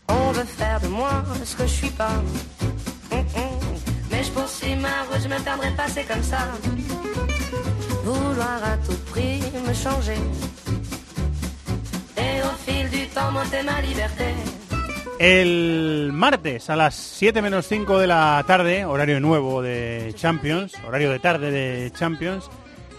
On 0.09 0.33
veut 0.33 0.45
faire 0.45 0.81
de 0.81 0.89
moi 0.89 1.25
ce 1.45 1.57
que 1.57 1.63
je 1.63 1.75
suis 1.75 1.91
pas. 1.91 2.17
Hum, 3.11 3.21
hum. 3.21 3.55
Mais 4.11 4.25
je 4.25 4.33
poursuis 4.33 4.77
ma 4.77 5.05
route, 5.05 5.23
je 5.23 5.29
me 5.29 5.43
perdrai 5.43 5.71
pas, 5.77 5.89
c'est 5.89 6.05
comme 6.05 6.23
ça. 6.23 6.49
Vouloir 8.05 8.63
à 8.65 8.77
tout 8.79 8.99
prix 9.13 9.41
me 9.67 9.73
changer. 9.73 10.19
Et 12.17 12.43
au 12.43 12.55
fil 12.67 12.91
du 12.91 13.07
temps, 13.09 13.31
monter 13.31 13.63
ma 13.63 13.81
liberté. 13.81 14.35
El 15.19 16.11
martes 16.13 16.69
a 16.71 16.77
las 16.77 16.97
7 16.97 17.41
menos 17.41 17.69
5 17.69 17.99
de 17.99 18.09
la 18.09 18.43
tarde, 18.49 18.85
horario 18.85 19.21
nuevo 19.21 19.63
de 19.63 20.13
Champions, 20.17 20.75
horario 20.87 21.11
de 21.13 21.21
tarde 21.21 21.53
de 21.53 21.93
Champions, 21.93 22.51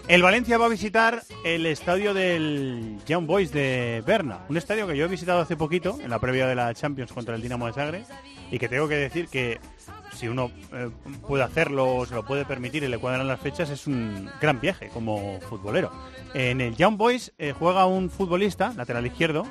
el 0.08 0.22
Valencia 0.22 0.56
va 0.56 0.64
a 0.64 0.70
visitar 0.70 1.24
el 1.44 1.66
estadio 1.66 2.14
del 2.14 2.96
Young 3.06 3.26
Boys 3.26 3.52
de 3.52 4.02
Berna, 4.06 4.38
un 4.48 4.56
estadio 4.56 4.86
que 4.86 4.96
yo 4.96 5.04
he 5.04 5.08
visitado 5.08 5.40
hace 5.40 5.56
poquito, 5.56 5.98
en 6.00 6.08
la 6.08 6.18
previa 6.18 6.46
de 6.46 6.54
la 6.54 6.72
Champions 6.72 7.12
contra 7.12 7.34
el 7.34 7.42
Dinamo 7.42 7.66
de 7.66 7.74
Zagreb, 7.74 8.04
y 8.50 8.58
que 8.58 8.68
tengo 8.68 8.88
que 8.88 8.94
decir 8.94 9.28
que 9.28 9.60
si 10.14 10.26
uno 10.28 10.50
eh, 10.72 10.88
puede 11.26 11.44
hacerlo 11.44 11.96
o 11.96 12.06
se 12.06 12.14
lo 12.14 12.24
puede 12.24 12.46
permitir 12.46 12.82
y 12.82 12.88
le 12.88 12.98
cuadran 12.98 13.28
las 13.28 13.40
fechas, 13.40 13.68
es 13.68 13.86
un 13.86 14.30
gran 14.40 14.58
viaje 14.60 14.88
como 14.88 15.38
futbolero. 15.40 15.92
En 16.32 16.62
el 16.62 16.76
Young 16.76 16.96
Boys 16.96 17.32
eh, 17.36 17.52
juega 17.52 17.84
un 17.84 18.08
futbolista, 18.08 18.72
lateral 18.74 19.06
izquierdo, 19.06 19.44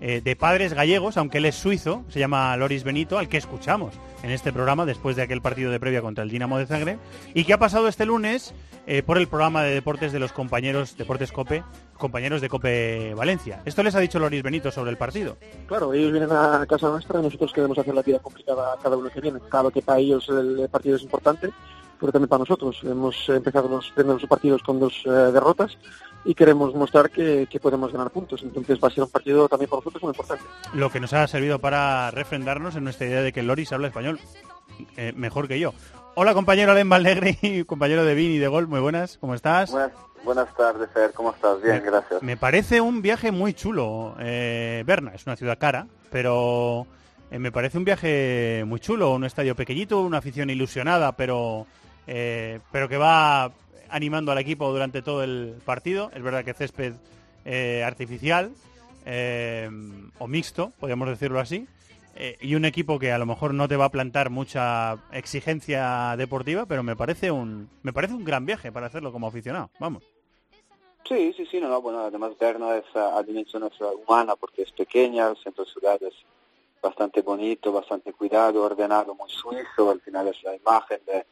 eh, 0.00 0.20
de 0.22 0.36
padres 0.36 0.72
gallegos, 0.72 1.16
aunque 1.16 1.38
él 1.38 1.46
es 1.46 1.54
suizo, 1.54 2.04
se 2.08 2.18
llama 2.18 2.56
Loris 2.56 2.84
Benito, 2.84 3.18
al 3.18 3.28
que 3.28 3.36
escuchamos 3.36 3.94
en 4.22 4.30
este 4.30 4.52
programa 4.52 4.86
después 4.86 5.16
de 5.16 5.22
aquel 5.22 5.42
partido 5.42 5.70
de 5.70 5.80
previa 5.80 6.02
contra 6.02 6.24
el 6.24 6.30
Dinamo 6.30 6.58
de 6.58 6.66
Zagreb, 6.66 6.98
y 7.34 7.44
que 7.44 7.52
ha 7.52 7.58
pasado 7.58 7.88
este 7.88 8.06
lunes 8.06 8.54
eh, 8.86 9.02
por 9.02 9.18
el 9.18 9.28
programa 9.28 9.62
de 9.62 9.74
deportes 9.74 10.12
de 10.12 10.18
los 10.18 10.32
compañeros 10.32 10.96
Deportes 10.96 11.32
Cope, 11.32 11.62
compañeros 11.98 12.40
de 12.40 12.48
Cope 12.48 13.14
Valencia. 13.14 13.62
Esto 13.64 13.82
les 13.82 13.94
ha 13.94 14.00
dicho 14.00 14.18
Loris 14.18 14.42
Benito 14.42 14.70
sobre 14.70 14.90
el 14.90 14.96
partido. 14.96 15.36
Claro, 15.66 15.92
ellos 15.92 16.12
vienen 16.12 16.32
a 16.32 16.64
casa 16.66 16.88
nuestra 16.88 17.20
nosotros 17.20 17.52
queremos 17.52 17.78
hacer 17.78 17.94
la 17.94 18.02
vida 18.02 18.18
complicada 18.18 18.76
cada 18.82 18.96
uno 18.96 19.10
que 19.10 19.20
viene. 19.20 19.38
Claro 19.48 19.70
que 19.70 19.82
para 19.82 19.98
ellos 19.98 20.28
el 20.28 20.68
partido 20.70 20.96
es 20.96 21.02
importante, 21.02 21.50
pero 22.00 22.12
también 22.12 22.28
para 22.28 22.40
nosotros. 22.40 22.80
Hemos 22.82 23.28
empezado 23.28 23.68
los 23.68 23.90
primeros 23.90 24.24
partidos 24.26 24.62
con 24.62 24.80
dos 24.80 25.02
eh, 25.04 25.10
derrotas 25.10 25.78
y 26.24 26.34
queremos 26.34 26.74
mostrar 26.74 27.10
que, 27.10 27.46
que 27.50 27.60
podemos 27.60 27.92
ganar 27.92 28.10
puntos. 28.10 28.42
Entonces 28.42 28.78
va 28.82 28.88
a 28.88 28.90
ser 28.90 29.04
un 29.04 29.10
partido 29.10 29.48
también 29.48 29.68
para 29.68 29.80
nosotros 29.80 30.02
muy 30.02 30.10
importante. 30.10 30.44
Lo 30.74 30.90
que 30.90 31.00
nos 31.00 31.12
ha 31.12 31.26
servido 31.26 31.58
para 31.58 32.10
refrendarnos 32.10 32.76
en 32.76 32.84
nuestra 32.84 33.06
idea 33.06 33.22
de 33.22 33.32
que 33.32 33.42
Loris 33.42 33.72
habla 33.72 33.88
español 33.88 34.18
eh, 34.96 35.12
mejor 35.14 35.48
que 35.48 35.60
yo. 35.60 35.74
Hola 36.14 36.34
compañero 36.34 36.72
Alen 36.72 36.88
Valnegri, 36.88 37.64
compañero 37.66 38.04
de 38.04 38.14
Vini 38.14 38.38
de 38.38 38.48
Gol, 38.48 38.66
muy 38.66 38.80
buenas, 38.80 39.18
¿cómo 39.18 39.34
estás? 39.34 39.70
Buenas, 39.70 39.92
buenas 40.24 40.54
tardes, 40.54 40.88
Fer, 40.92 41.12
¿cómo 41.12 41.30
estás? 41.30 41.62
Bien, 41.62 41.82
gracias. 41.84 42.22
Me 42.22 42.36
parece 42.36 42.80
un 42.80 43.00
viaje 43.00 43.30
muy 43.30 43.54
chulo. 43.54 44.16
Eh, 44.18 44.82
Berna 44.86 45.12
es 45.14 45.26
una 45.26 45.36
ciudad 45.36 45.58
cara, 45.58 45.86
pero 46.10 46.86
eh, 47.30 47.38
me 47.38 47.52
parece 47.52 47.78
un 47.78 47.84
viaje 47.84 48.64
muy 48.66 48.80
chulo, 48.80 49.14
un 49.14 49.24
estadio 49.24 49.54
pequeñito, 49.54 50.00
una 50.00 50.18
afición 50.18 50.50
ilusionada, 50.50 51.12
pero 51.12 51.66
eh, 52.12 52.58
pero 52.72 52.88
que 52.88 52.96
va 52.96 53.52
animando 53.88 54.32
al 54.32 54.38
equipo 54.38 54.70
durante 54.72 55.00
todo 55.00 55.22
el 55.22 55.54
partido. 55.64 56.10
Es 56.12 56.22
verdad 56.22 56.44
que 56.44 56.54
césped 56.54 56.94
eh, 57.44 57.84
artificial 57.86 58.52
eh, 59.06 59.70
o 60.18 60.26
mixto, 60.26 60.72
podríamos 60.80 61.08
decirlo 61.08 61.38
así. 61.38 61.68
Eh, 62.16 62.36
y 62.40 62.56
un 62.56 62.64
equipo 62.64 62.98
que 62.98 63.12
a 63.12 63.18
lo 63.18 63.26
mejor 63.26 63.54
no 63.54 63.68
te 63.68 63.76
va 63.76 63.84
a 63.84 63.90
plantar 63.90 64.28
mucha 64.28 64.98
exigencia 65.12 66.16
deportiva, 66.18 66.66
pero 66.66 66.82
me 66.82 66.96
parece 66.96 67.30
un 67.30 67.70
me 67.84 67.92
parece 67.92 68.14
un 68.14 68.24
gran 68.24 68.44
viaje 68.44 68.72
para 68.72 68.88
hacerlo 68.88 69.12
como 69.12 69.28
aficionado. 69.28 69.70
Vamos. 69.78 70.02
Sí, 71.08 71.32
sí, 71.36 71.46
sí, 71.46 71.60
no, 71.60 71.68
no, 71.68 71.80
bueno, 71.80 72.00
además 72.00 72.32
Berna 72.38 72.76
es 72.76 72.84
a, 72.96 73.22
dimensión 73.22 73.70
humana 74.04 74.34
porque 74.34 74.62
es 74.62 74.72
pequeña, 74.72 75.28
el 75.28 75.36
centro 75.36 75.64
ciudad 75.64 76.00
es 76.02 76.14
bastante 76.82 77.22
bonito, 77.22 77.72
bastante 77.72 78.12
cuidado, 78.12 78.64
ordenado, 78.64 79.14
muy 79.14 79.30
suizo, 79.30 79.90
al 79.90 80.00
final 80.00 80.28
es 80.28 80.42
la 80.42 80.56
imagen 80.56 81.00
de, 81.06 81.24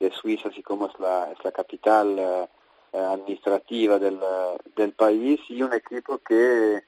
de 0.00 0.10
Suiza, 0.10 0.48
así 0.48 0.62
como 0.62 0.86
es 0.86 0.98
la, 0.98 1.30
es 1.30 1.44
la 1.44 1.52
capital 1.52 2.18
eh, 2.18 2.48
eh, 2.92 2.98
administrativa 2.98 3.98
del, 3.98 4.16
eh, 4.16 4.58
del 4.74 4.92
país, 4.92 5.40
y 5.48 5.62
un 5.62 5.72
equipo 5.74 6.18
que 6.18 6.82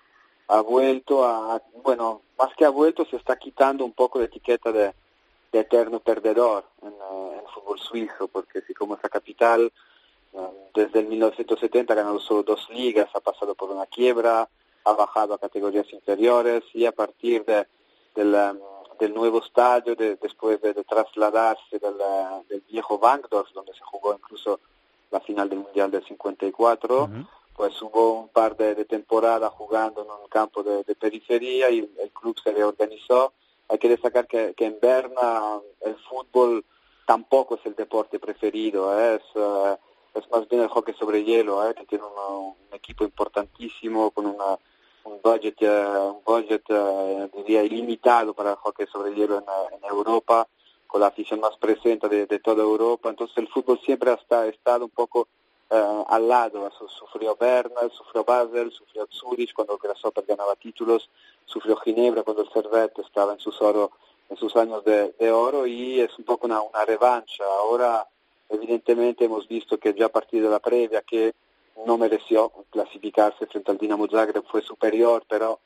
ha 0.48 0.60
vuelto 0.60 1.24
a, 1.24 1.62
bueno, 1.84 2.22
más 2.38 2.54
que 2.56 2.64
ha 2.64 2.70
vuelto, 2.70 3.04
se 3.04 3.16
está 3.16 3.36
quitando 3.36 3.84
un 3.84 3.92
poco 3.92 4.18
la 4.18 4.24
etiqueta 4.24 4.72
de, 4.72 4.92
de 5.52 5.60
eterno 5.60 6.00
perdedor 6.00 6.64
en, 6.82 6.88
eh, 6.88 7.38
en 7.38 7.46
fútbol 7.52 7.78
suizo, 7.78 8.28
porque 8.28 8.58
así 8.58 8.74
como 8.74 8.96
es 8.96 9.02
la 9.02 9.08
capital, 9.08 9.72
eh, 10.32 10.38
desde 10.74 11.00
el 11.00 11.06
1970 11.06 11.92
ha 11.92 11.96
ganado 11.96 12.18
solo 12.18 12.42
dos 12.42 12.68
ligas, 12.70 13.08
ha 13.14 13.20
pasado 13.20 13.54
por 13.54 13.70
una 13.70 13.86
quiebra, 13.86 14.48
ha 14.84 14.92
bajado 14.92 15.34
a 15.34 15.38
categorías 15.38 15.92
inferiores 15.92 16.64
y 16.74 16.86
a 16.86 16.92
partir 16.92 17.44
de, 17.44 17.66
del, 18.14 18.34
um, 18.34 18.58
del 19.02 19.12
nuevo 19.14 19.38
estadio, 19.46 19.94
de- 19.96 20.16
después 20.16 20.60
de, 20.62 20.72
de 20.74 20.84
trasladarse 20.84 21.78
del, 21.78 21.94
uh, 21.94 22.44
del 22.48 22.60
viejo 22.70 22.98
Bankdorf, 22.98 23.50
donde 23.52 23.72
se 23.74 23.82
jugó 23.90 24.14
incluso 24.14 24.60
la 25.10 25.20
final 25.20 25.48
del 25.48 25.58
Mundial 25.58 25.90
del 25.90 26.04
54, 26.04 27.08
pues 27.56 27.82
hubo 27.82 28.02
un 28.22 28.28
par 28.28 28.56
de, 28.56 28.74
de 28.74 28.84
temporadas 28.84 29.52
jugando 29.52 30.02
en 30.02 30.10
un 30.10 30.28
campo 30.28 30.62
de, 30.62 30.84
de 30.84 30.94
periferia 30.94 31.68
y 31.70 31.80
el, 31.80 31.90
el 32.04 32.10
club 32.10 32.34
se 32.42 32.50
reorganizó. 32.52 33.32
Hay 33.68 33.78
que 33.78 33.88
destacar 33.88 34.26
que, 34.26 34.54
que 34.54 34.66
en 34.66 34.78
Berna 34.80 35.60
el 35.80 35.96
fútbol 36.08 36.64
tampoco 37.06 37.56
es 37.56 37.66
el 37.66 37.74
deporte 37.74 38.18
preferido, 38.18 38.80
¿eh? 38.98 39.16
es, 39.16 39.22
eh, 39.34 39.76
es 40.14 40.30
más 40.30 40.48
bien 40.48 40.62
el 40.62 40.68
hockey 40.68 40.94
sobre 40.94 41.24
hielo, 41.24 41.68
¿eh? 41.68 41.74
que 41.74 41.84
tiene 41.86 42.04
un 42.04 42.54
equipo 42.72 43.02
importantísimo 43.04 44.10
con 44.12 44.26
una, 44.26 44.56
un 45.04 45.20
budget, 45.22 45.56
eh, 45.60 45.96
un 45.98 46.22
budget 46.24 46.62
eh, 46.68 47.28
diría 47.36 47.62
ilimitado 47.62 48.34
para 48.34 48.50
el 48.50 48.56
hockey 48.56 48.86
sobre 48.86 49.14
hielo 49.14 49.38
en, 49.38 49.44
eh, 49.44 49.86
Europa, 49.88 50.46
con 50.86 51.00
la 51.00 51.08
afición 51.08 51.40
más 51.40 51.56
presente 51.56 52.08
de, 52.08 52.38
toda 52.38 52.62
Europa. 52.62 53.08
Entonces 53.08 53.36
el 53.38 53.48
fútbol 53.48 53.80
siempre 53.80 54.10
ha 54.10 54.14
esta- 54.14 54.46
estado 54.46 54.84
un 54.84 54.90
poco 54.90 55.26
eh, 55.70 56.04
al 56.08 56.28
lado. 56.28 56.70
Su- 56.78 56.88
Sufrió 56.88 57.34
Berna, 57.40 57.80
sufrió 57.90 58.24
Basel, 58.24 58.70
sufrió 58.70 59.06
Zurich 59.10 59.54
cuando 59.54 59.72
el 59.74 59.78
Grasshopper 59.78 60.24
ganaba 60.26 60.54
títulos, 60.56 61.08
sufrió 61.46 61.76
Ginebra 61.76 62.22
cuando 62.22 62.42
el 62.42 62.50
Servette 62.50 62.98
estaba 63.00 63.32
en 63.32 63.38
sus, 63.40 63.60
oro, 63.62 63.90
en 64.28 64.36
sus 64.36 64.54
años 64.56 64.84
de, 64.84 65.12
de 65.18 65.32
oro 65.32 65.66
y 65.66 66.00
es 66.00 66.16
un 66.18 66.24
poco 66.26 66.46
una, 66.46 66.60
una 66.60 66.84
revancha. 66.84 67.42
Ahora 67.44 68.06
evidentemente 68.50 69.24
hemos 69.24 69.48
visto 69.48 69.78
que 69.78 69.94
ya 69.94 70.06
a 70.06 70.10
partir 70.10 70.42
de 70.42 70.50
la 70.50 70.58
previa 70.60 71.00
que 71.02 71.32
no 71.86 71.98
mereció 71.98 72.50
clasificarse 72.70 73.46
frente 73.46 73.70
al 73.70 73.78
Dinamo 73.78 74.06
Zagreb, 74.08 74.44
fue 74.44 74.62
superior, 74.62 75.24
pero 75.28 75.58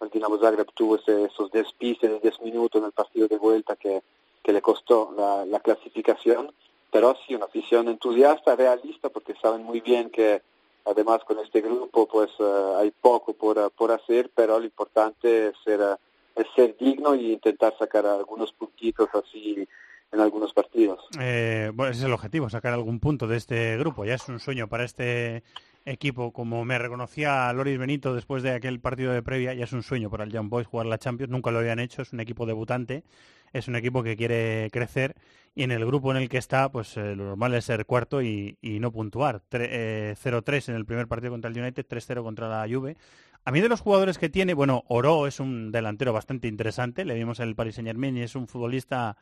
el 0.00 0.10
Dinamo 0.10 0.38
Zagreb 0.38 0.70
tuvo 0.74 0.96
ese- 0.96 1.24
esos 1.24 1.50
despistes 1.50 2.10
de 2.10 2.20
10 2.20 2.40
minutos 2.40 2.80
en 2.80 2.86
el 2.86 2.92
partido 2.92 3.28
de 3.28 3.38
vuelta 3.38 3.76
que, 3.76 4.02
que 4.42 4.52
le 4.52 4.62
costó 4.62 5.12
la, 5.16 5.44
la 5.46 5.60
clasificación, 5.60 6.52
pero 6.90 7.14
sí 7.26 7.34
una 7.34 7.44
afición 7.46 7.88
entusiasta, 7.88 8.56
realista, 8.56 9.10
porque 9.10 9.34
saben 9.40 9.62
muy 9.62 9.80
bien 9.80 10.10
que 10.10 10.42
además 10.86 11.22
con 11.24 11.38
este 11.38 11.60
grupo 11.60 12.06
pues 12.06 12.30
eh, 12.38 12.74
hay 12.78 12.90
poco 12.90 13.34
por, 13.34 13.70
por 13.72 13.92
hacer, 13.92 14.30
pero 14.34 14.58
lo 14.58 14.64
importante 14.64 15.48
es 15.48 15.54
ser, 15.62 15.80
eh, 15.80 15.96
es 16.36 16.46
ser 16.56 16.76
digno 16.78 17.14
y 17.14 17.32
intentar 17.34 17.76
sacar 17.78 18.06
algunos 18.06 18.52
puntitos 18.52 19.08
así 19.12 19.68
en 20.12 20.20
algunos 20.20 20.52
partidos. 20.52 21.00
Eh, 21.20 21.70
bueno, 21.74 21.92
ese 21.92 22.00
es 22.00 22.06
el 22.06 22.12
objetivo, 22.12 22.48
sacar 22.50 22.72
algún 22.72 23.00
punto 23.00 23.26
de 23.26 23.36
este 23.36 23.76
grupo. 23.78 24.04
Ya 24.04 24.14
es 24.14 24.28
un 24.28 24.40
sueño 24.40 24.68
para 24.68 24.84
este 24.84 25.42
equipo. 25.84 26.32
Como 26.32 26.64
me 26.64 26.78
reconocía 26.78 27.52
Loris 27.52 27.78
Benito 27.78 28.14
después 28.14 28.42
de 28.42 28.50
aquel 28.52 28.80
partido 28.80 29.12
de 29.12 29.22
previa, 29.22 29.54
ya 29.54 29.64
es 29.64 29.72
un 29.72 29.82
sueño 29.82 30.10
para 30.10 30.24
el 30.24 30.32
Young 30.32 30.48
Boys 30.48 30.66
jugar 30.66 30.86
la 30.86 30.98
Champions. 30.98 31.30
Nunca 31.30 31.50
lo 31.50 31.58
habían 31.60 31.78
hecho, 31.78 32.02
es 32.02 32.12
un 32.12 32.20
equipo 32.20 32.44
debutante, 32.46 33.04
es 33.52 33.68
un 33.68 33.76
equipo 33.76 34.02
que 34.02 34.16
quiere 34.16 34.68
crecer 34.72 35.14
y 35.54 35.62
en 35.64 35.72
el 35.72 35.84
grupo 35.84 36.10
en 36.12 36.16
el 36.16 36.28
que 36.28 36.38
está, 36.38 36.70
pues 36.70 36.96
eh, 36.96 37.16
lo 37.16 37.24
normal 37.24 37.54
es 37.54 37.64
ser 37.64 37.84
cuarto 37.86 38.22
y, 38.22 38.56
y 38.60 38.78
no 38.78 38.92
puntuar. 38.92 39.42
Tre- 39.50 39.68
eh, 39.70 40.14
0-3 40.22 40.68
en 40.68 40.76
el 40.76 40.86
primer 40.86 41.08
partido 41.08 41.32
contra 41.32 41.50
el 41.50 41.58
United, 41.58 41.86
3-0 41.88 42.22
contra 42.22 42.48
la 42.48 42.72
Juve. 42.72 42.96
A 43.44 43.50
mí 43.52 43.60
de 43.60 43.68
los 43.68 43.80
jugadores 43.80 44.18
que 44.18 44.28
tiene, 44.28 44.54
bueno, 44.54 44.84
Oro 44.88 45.26
es 45.26 45.40
un 45.40 45.72
delantero 45.72 46.12
bastante 46.12 46.46
interesante, 46.46 47.04
le 47.04 47.14
vimos 47.14 47.40
en 47.40 47.48
el 47.48 47.56
Paris 47.56 47.76
Saint 47.76 47.88
Germain 47.88 48.16
y 48.16 48.22
es 48.22 48.36
un 48.36 48.46
futbolista 48.46 49.16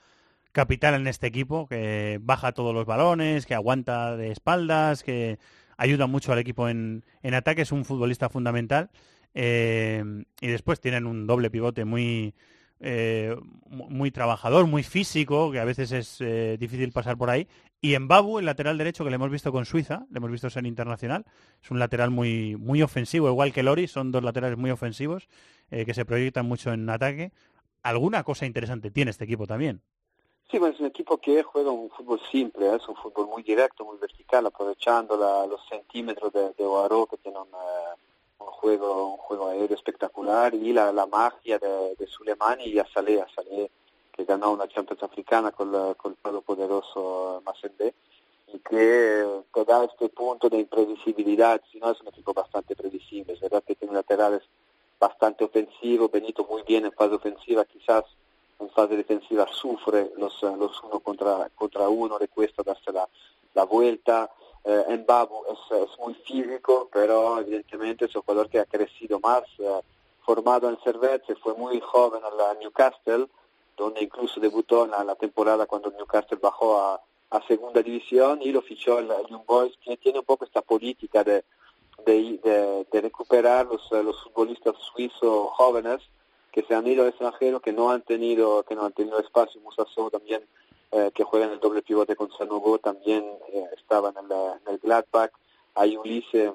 capital 0.52 0.94
en 0.94 1.06
este 1.06 1.26
equipo, 1.26 1.66
que 1.66 2.18
baja 2.22 2.52
todos 2.52 2.74
los 2.74 2.86
balones, 2.86 3.46
que 3.46 3.54
aguanta 3.54 4.16
de 4.16 4.30
espaldas, 4.30 5.02
que 5.02 5.38
ayuda 5.76 6.06
mucho 6.06 6.32
al 6.32 6.38
equipo 6.38 6.68
en, 6.68 7.04
en 7.22 7.34
ataque, 7.34 7.62
es 7.62 7.72
un 7.72 7.84
futbolista 7.84 8.28
fundamental. 8.28 8.90
Eh, 9.34 10.02
y 10.40 10.46
después 10.48 10.80
tienen 10.80 11.06
un 11.06 11.26
doble 11.26 11.50
pivote 11.50 11.84
muy, 11.84 12.34
eh, 12.80 13.36
mu- 13.68 13.88
muy 13.90 14.10
trabajador, 14.10 14.66
muy 14.66 14.82
físico, 14.82 15.52
que 15.52 15.60
a 15.60 15.64
veces 15.64 15.92
es 15.92 16.16
eh, 16.20 16.56
difícil 16.58 16.90
pasar 16.92 17.16
por 17.16 17.30
ahí. 17.30 17.46
Y 17.80 17.94
en 17.94 18.08
Babu, 18.08 18.40
el 18.40 18.46
lateral 18.46 18.78
derecho 18.78 19.04
que 19.04 19.10
le 19.10 19.16
hemos 19.16 19.30
visto 19.30 19.52
con 19.52 19.64
Suiza, 19.64 20.06
le 20.10 20.16
hemos 20.16 20.32
visto 20.32 20.50
ser 20.50 20.66
internacional, 20.66 21.26
es 21.62 21.70
un 21.70 21.78
lateral 21.78 22.10
muy, 22.10 22.56
muy 22.56 22.82
ofensivo, 22.82 23.28
igual 23.28 23.52
que 23.52 23.62
Lori, 23.62 23.86
son 23.86 24.10
dos 24.10 24.24
laterales 24.24 24.58
muy 24.58 24.70
ofensivos 24.72 25.28
eh, 25.70 25.84
que 25.84 25.94
se 25.94 26.04
proyectan 26.04 26.46
mucho 26.46 26.72
en 26.72 26.88
ataque. 26.90 27.30
Alguna 27.84 28.24
cosa 28.24 28.46
interesante 28.46 28.90
tiene 28.90 29.12
este 29.12 29.24
equipo 29.24 29.46
también. 29.46 29.82
Sí, 30.50 30.58
bueno, 30.58 30.74
es 30.74 30.80
un 30.80 30.86
equipo 30.86 31.18
que 31.18 31.42
juega 31.42 31.70
un 31.70 31.90
fútbol 31.90 32.20
simple, 32.30 32.66
¿eh? 32.72 32.76
es 32.76 32.88
un 32.88 32.96
fútbol 32.96 33.26
muy 33.28 33.42
directo, 33.42 33.84
muy 33.84 33.98
vertical, 33.98 34.46
aprovechando 34.46 35.16
la- 35.16 35.46
los 35.46 35.60
centímetros 35.68 36.32
de, 36.32 36.52
de 36.54 36.64
Oaro, 36.64 37.06
que 37.06 37.18
tiene 37.18 37.38
un, 37.38 37.48
eh, 37.48 37.94
un 38.38 38.46
juego 38.46 39.08
un 39.12 39.16
juego 39.18 39.48
aéreo 39.48 39.76
espectacular, 39.76 40.54
y 40.54 40.72
la, 40.72 40.90
la 40.92 41.04
magia 41.06 41.58
de, 41.58 41.94
de 41.96 42.08
y 42.64 42.78
Azaleh, 42.78 43.20
Azaleh, 43.20 43.70
que 44.12 44.24
ganó 44.24 44.52
una 44.52 44.66
Champions 44.68 45.02
africana 45.02 45.52
con, 45.52 45.70
la- 45.70 45.94
con 45.94 46.12
el 46.12 46.18
todopoderoso 46.18 47.42
Masende, 47.44 47.94
y 48.46 48.58
que 48.60 49.20
eh, 49.20 49.42
te 49.52 49.64
da 49.66 49.84
este 49.84 50.08
punto 50.08 50.48
de 50.48 50.60
imprevisibilidad, 50.60 51.60
si 51.70 51.78
no 51.78 51.90
es 51.90 52.00
un 52.00 52.08
equipo 52.08 52.32
bastante 52.32 52.74
previsible, 52.74 53.34
es 53.34 53.40
verdad 53.40 53.62
que 53.66 53.74
tiene 53.74 53.92
laterales 53.92 54.42
bastante 54.98 55.44
ofensivos, 55.44 56.10
Benito 56.10 56.46
muy 56.48 56.62
bien 56.62 56.86
en 56.86 56.92
fase 56.92 57.14
ofensiva, 57.16 57.66
quizás 57.66 58.04
en 58.58 58.70
fase 58.70 58.96
defensiva 58.96 59.46
sufre 59.52 60.12
los, 60.16 60.42
uno 60.42 61.00
contra, 61.00 61.48
contra 61.54 61.88
uno, 61.88 62.18
le 62.18 62.28
cuesta 62.28 62.62
darse 62.62 62.92
la, 62.92 63.08
la 63.54 63.64
vuelta. 63.64 64.30
Eh, 64.64 64.98
Mbabu 64.98 65.44
es, 65.50 65.98
muy 65.98 66.14
físico, 66.14 66.88
pero 66.92 67.40
evidentemente 67.40 68.06
es 68.06 68.16
un 68.16 68.22
jugador 68.22 68.48
que 68.48 68.58
ha 68.58 68.66
crecido 68.66 69.20
más, 69.20 69.44
eh, 69.58 69.80
formado 70.22 70.68
en 70.68 70.78
Servette, 70.80 71.26
se 71.26 71.36
fue 71.36 71.54
muy 71.54 71.80
joven 71.80 72.22
a 72.24 72.30
la 72.30 72.54
Newcastle, 72.54 73.28
donde 73.76 74.02
incluso 74.02 74.40
debutó 74.40 74.84
en 74.84 74.90
la, 74.90 75.14
temporada 75.14 75.66
cuando 75.66 75.90
Newcastle 75.90 76.38
bajó 76.42 76.80
a, 76.80 77.00
segunda 77.46 77.82
división 77.82 78.40
y 78.42 78.50
lo 78.52 78.62
fichó 78.62 78.98
el, 78.98 79.08
Young 79.28 79.44
Boys, 79.46 79.78
que 79.82 79.96
tiene 79.96 80.18
un 80.18 80.24
poco 80.24 80.44
esta 80.44 80.60
política 80.60 81.22
de, 81.22 81.44
de, 82.04 82.38
de, 82.42 82.86
de 82.90 83.00
recuperar 83.00 83.66
los, 83.66 83.90
los 83.90 84.22
futbolistas 84.22 84.74
suizos 84.92 85.50
jóvenes 85.52 86.02
que 86.52 86.62
se 86.62 86.74
han 86.74 86.86
ido 86.86 87.02
al 87.02 87.10
extranjero, 87.10 87.60
que 87.60 87.72
no 87.72 87.90
han 87.90 88.02
tenido, 88.02 88.62
que 88.64 88.74
no 88.74 88.84
han 88.84 88.92
tenido 88.92 89.18
espacio. 89.20 89.60
Musaso 89.60 90.10
también, 90.10 90.42
eh, 90.92 91.10
que 91.14 91.24
juega 91.24 91.46
en 91.46 91.52
el 91.52 91.60
doble 91.60 91.82
pivote 91.82 92.16
con 92.16 92.30
Sanogo, 92.32 92.78
también 92.78 93.24
eh, 93.52 93.66
estaba 93.76 94.10
en 94.10 94.16
el, 94.18 94.32
en 94.66 94.78
Gladbach. 94.82 95.30
Hay 95.74 95.96
Ulisse, 95.96 96.52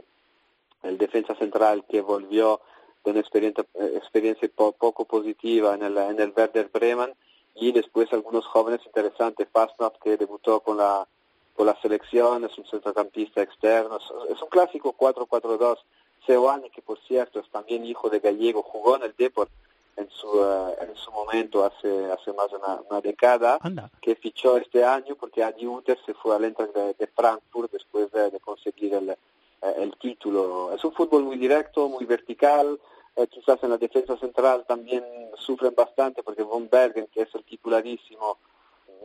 el 0.83 0.97
defensa 0.97 1.35
central, 1.35 1.85
que 1.87 2.01
volvió 2.01 2.59
de 3.03 3.11
una 3.11 3.19
experiencia, 3.19 3.65
eh, 3.75 3.93
experiencia 3.95 4.49
po- 4.53 4.71
poco 4.73 5.05
positiva 5.05 5.75
en 5.75 5.83
el, 5.83 5.97
en 5.97 6.19
el 6.19 6.33
Werder 6.35 6.69
Bremen. 6.73 7.13
Y 7.55 7.71
después 7.71 8.11
algunos 8.11 8.45
jóvenes 8.47 8.81
interesantes, 8.85 9.47
Fastnap, 9.51 9.97
que 10.01 10.17
debutó 10.17 10.61
con 10.61 10.77
la, 10.77 11.07
con 11.55 11.67
la 11.67 11.79
selección, 11.81 12.43
es 12.45 12.57
un 12.57 12.65
centrocampista 12.65 13.41
externo, 13.43 13.97
es, 13.97 14.35
es 14.35 14.41
un 14.41 14.49
clásico 14.49 14.95
4-4-2. 14.97 15.77
Seoane, 16.25 16.69
que 16.71 16.81
por 16.81 16.97
cierto 17.01 17.39
es 17.41 17.49
también 17.51 17.85
hijo 17.85 18.09
de 18.09 18.19
gallego, 18.21 18.63
jugó 18.63 18.95
en 18.95 19.03
el 19.03 19.13
Deport 19.15 19.51
en 19.95 20.09
su, 20.09 20.27
eh, 20.43 20.75
en 20.81 20.95
su 20.95 21.11
momento 21.11 21.63
hace, 21.63 22.11
hace 22.11 22.33
más 22.33 22.49
de 22.49 22.57
una, 22.57 22.81
una 22.89 23.01
década, 23.01 23.59
que 24.01 24.15
fichó 24.15 24.57
este 24.57 24.83
año 24.83 25.15
porque 25.15 25.43
Adi 25.43 25.67
Uter 25.67 25.97
se 26.05 26.13
fue 26.13 26.35
al 26.35 26.45
Eintracht 26.45 26.73
de, 26.73 26.93
de 26.93 27.07
Frankfurt 27.07 27.71
después 27.71 28.11
de, 28.11 28.31
de 28.31 28.39
conseguir 28.39 28.93
el, 28.93 29.09
eh, 29.09 29.17
el 29.77 29.95
título. 29.97 30.73
Es 30.73 30.83
un 30.83 30.93
fútbol 30.93 31.23
muy 31.23 31.37
directo, 31.37 31.87
muy 31.89 32.05
vertical, 32.05 32.79
eh, 33.15 33.27
quizás 33.27 33.61
en 33.63 33.69
la 33.69 33.77
defensa 33.77 34.17
central 34.17 34.65
también 34.67 35.03
sufren 35.35 35.73
bastante 35.75 36.23
porque 36.23 36.43
Von 36.43 36.67
Bergen, 36.69 37.07
que 37.13 37.21
es 37.21 37.35
el 37.35 37.43
titularísimo, 37.43 38.37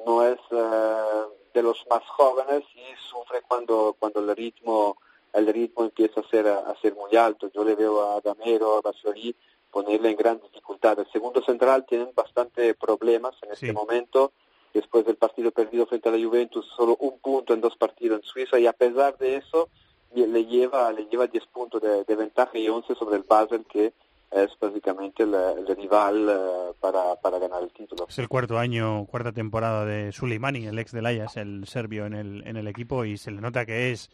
no 0.06 0.24
es, 0.24 0.38
eh, 0.50 1.24
de 1.52 1.62
los 1.62 1.84
más 1.90 2.02
jóvenes 2.08 2.62
y 2.74 3.08
sufre 3.10 3.42
cuando, 3.46 3.96
cuando 3.98 4.20
el 4.20 4.34
ritmo 4.36 4.96
el 5.32 5.46
ritmo 5.46 5.84
empieza 5.84 6.20
a 6.20 6.28
ser, 6.28 6.48
a 6.48 6.74
ser 6.80 6.94
muy 6.94 7.14
alto. 7.16 7.50
Yo 7.54 7.64
le 7.64 7.74
veo 7.74 8.00
a 8.02 8.20
Damero, 8.20 8.78
a 8.78 8.80
Basoli 8.80 9.34
ponerle 9.70 10.10
en 10.10 10.16
gran 10.16 10.40
dificultad. 10.40 10.98
El 10.98 11.10
segundo 11.10 11.42
central 11.42 11.84
tienen 11.86 12.10
bastante 12.14 12.74
problemas 12.74 13.34
en 13.42 13.52
este 13.52 13.72
momento. 13.72 14.32
Después 14.74 15.06
del 15.06 15.16
partido 15.16 15.50
perdido 15.50 15.86
frente 15.86 16.08
a 16.08 16.12
la 16.12 16.24
Juventus, 16.24 16.66
solo 16.76 16.96
un 17.00 17.18
punto 17.18 17.54
en 17.54 17.60
dos 17.60 17.76
partidos 17.76 18.20
en 18.20 18.24
Suiza 18.24 18.58
y 18.58 18.66
a 18.66 18.72
pesar 18.72 19.16
de 19.18 19.36
eso 19.36 19.68
le 20.14 20.44
lleva 20.46 20.90
le 20.92 21.06
lleva 21.06 21.26
10 21.26 21.46
puntos 21.46 21.82
de, 21.82 22.04
de 22.04 22.16
ventaja 22.16 22.56
y 22.56 22.68
11 22.68 22.94
sobre 22.94 23.16
el 23.16 23.24
Basel 23.24 23.64
que 23.70 23.92
es 24.30 24.50
básicamente 24.60 25.22
el, 25.22 25.34
el 25.34 25.76
rival 25.76 26.28
eh, 26.28 26.74
para, 26.80 27.16
para 27.16 27.38
ganar 27.38 27.62
el 27.62 27.70
título. 27.70 28.06
Es 28.08 28.18
el 28.18 28.28
cuarto 28.28 28.58
año, 28.58 29.06
cuarta 29.06 29.32
temporada 29.32 29.86
de 29.86 30.12
Suleimani, 30.12 30.66
el 30.66 30.78
ex 30.78 30.92
del 30.92 31.06
Ajax, 31.06 31.38
el 31.38 31.66
serbio 31.66 32.04
en 32.04 32.12
el, 32.12 32.46
en 32.46 32.56
el 32.58 32.68
equipo 32.68 33.04
y 33.04 33.16
se 33.16 33.30
le 33.30 33.40
nota 33.40 33.64
que 33.64 33.90
es 33.90 34.10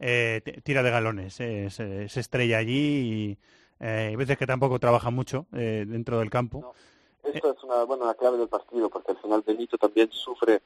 eh, 0.00 0.42
tira 0.64 0.82
de 0.82 0.90
galones, 0.90 1.38
eh, 1.40 1.70
se, 1.70 2.08
se 2.08 2.20
estrella 2.20 2.58
allí 2.58 2.74
y 2.74 3.38
eh, 3.82 4.06
hay 4.10 4.16
veces 4.16 4.38
que 4.38 4.46
tampoco 4.46 4.78
trabaja 4.78 5.10
mucho 5.10 5.46
eh, 5.52 5.84
dentro 5.86 6.18
del 6.20 6.30
campo. 6.30 6.72
Esto 7.24 7.52
es 7.52 7.62
una, 7.64 7.84
bueno, 7.84 8.04
una 8.04 8.14
clave 8.14 8.38
del 8.38 8.48
partido 8.48 8.88
porque 8.88 9.12
al 9.12 9.18
final 9.18 9.42
Benito 9.46 9.76
también 9.76 10.08
sufre 10.10 10.62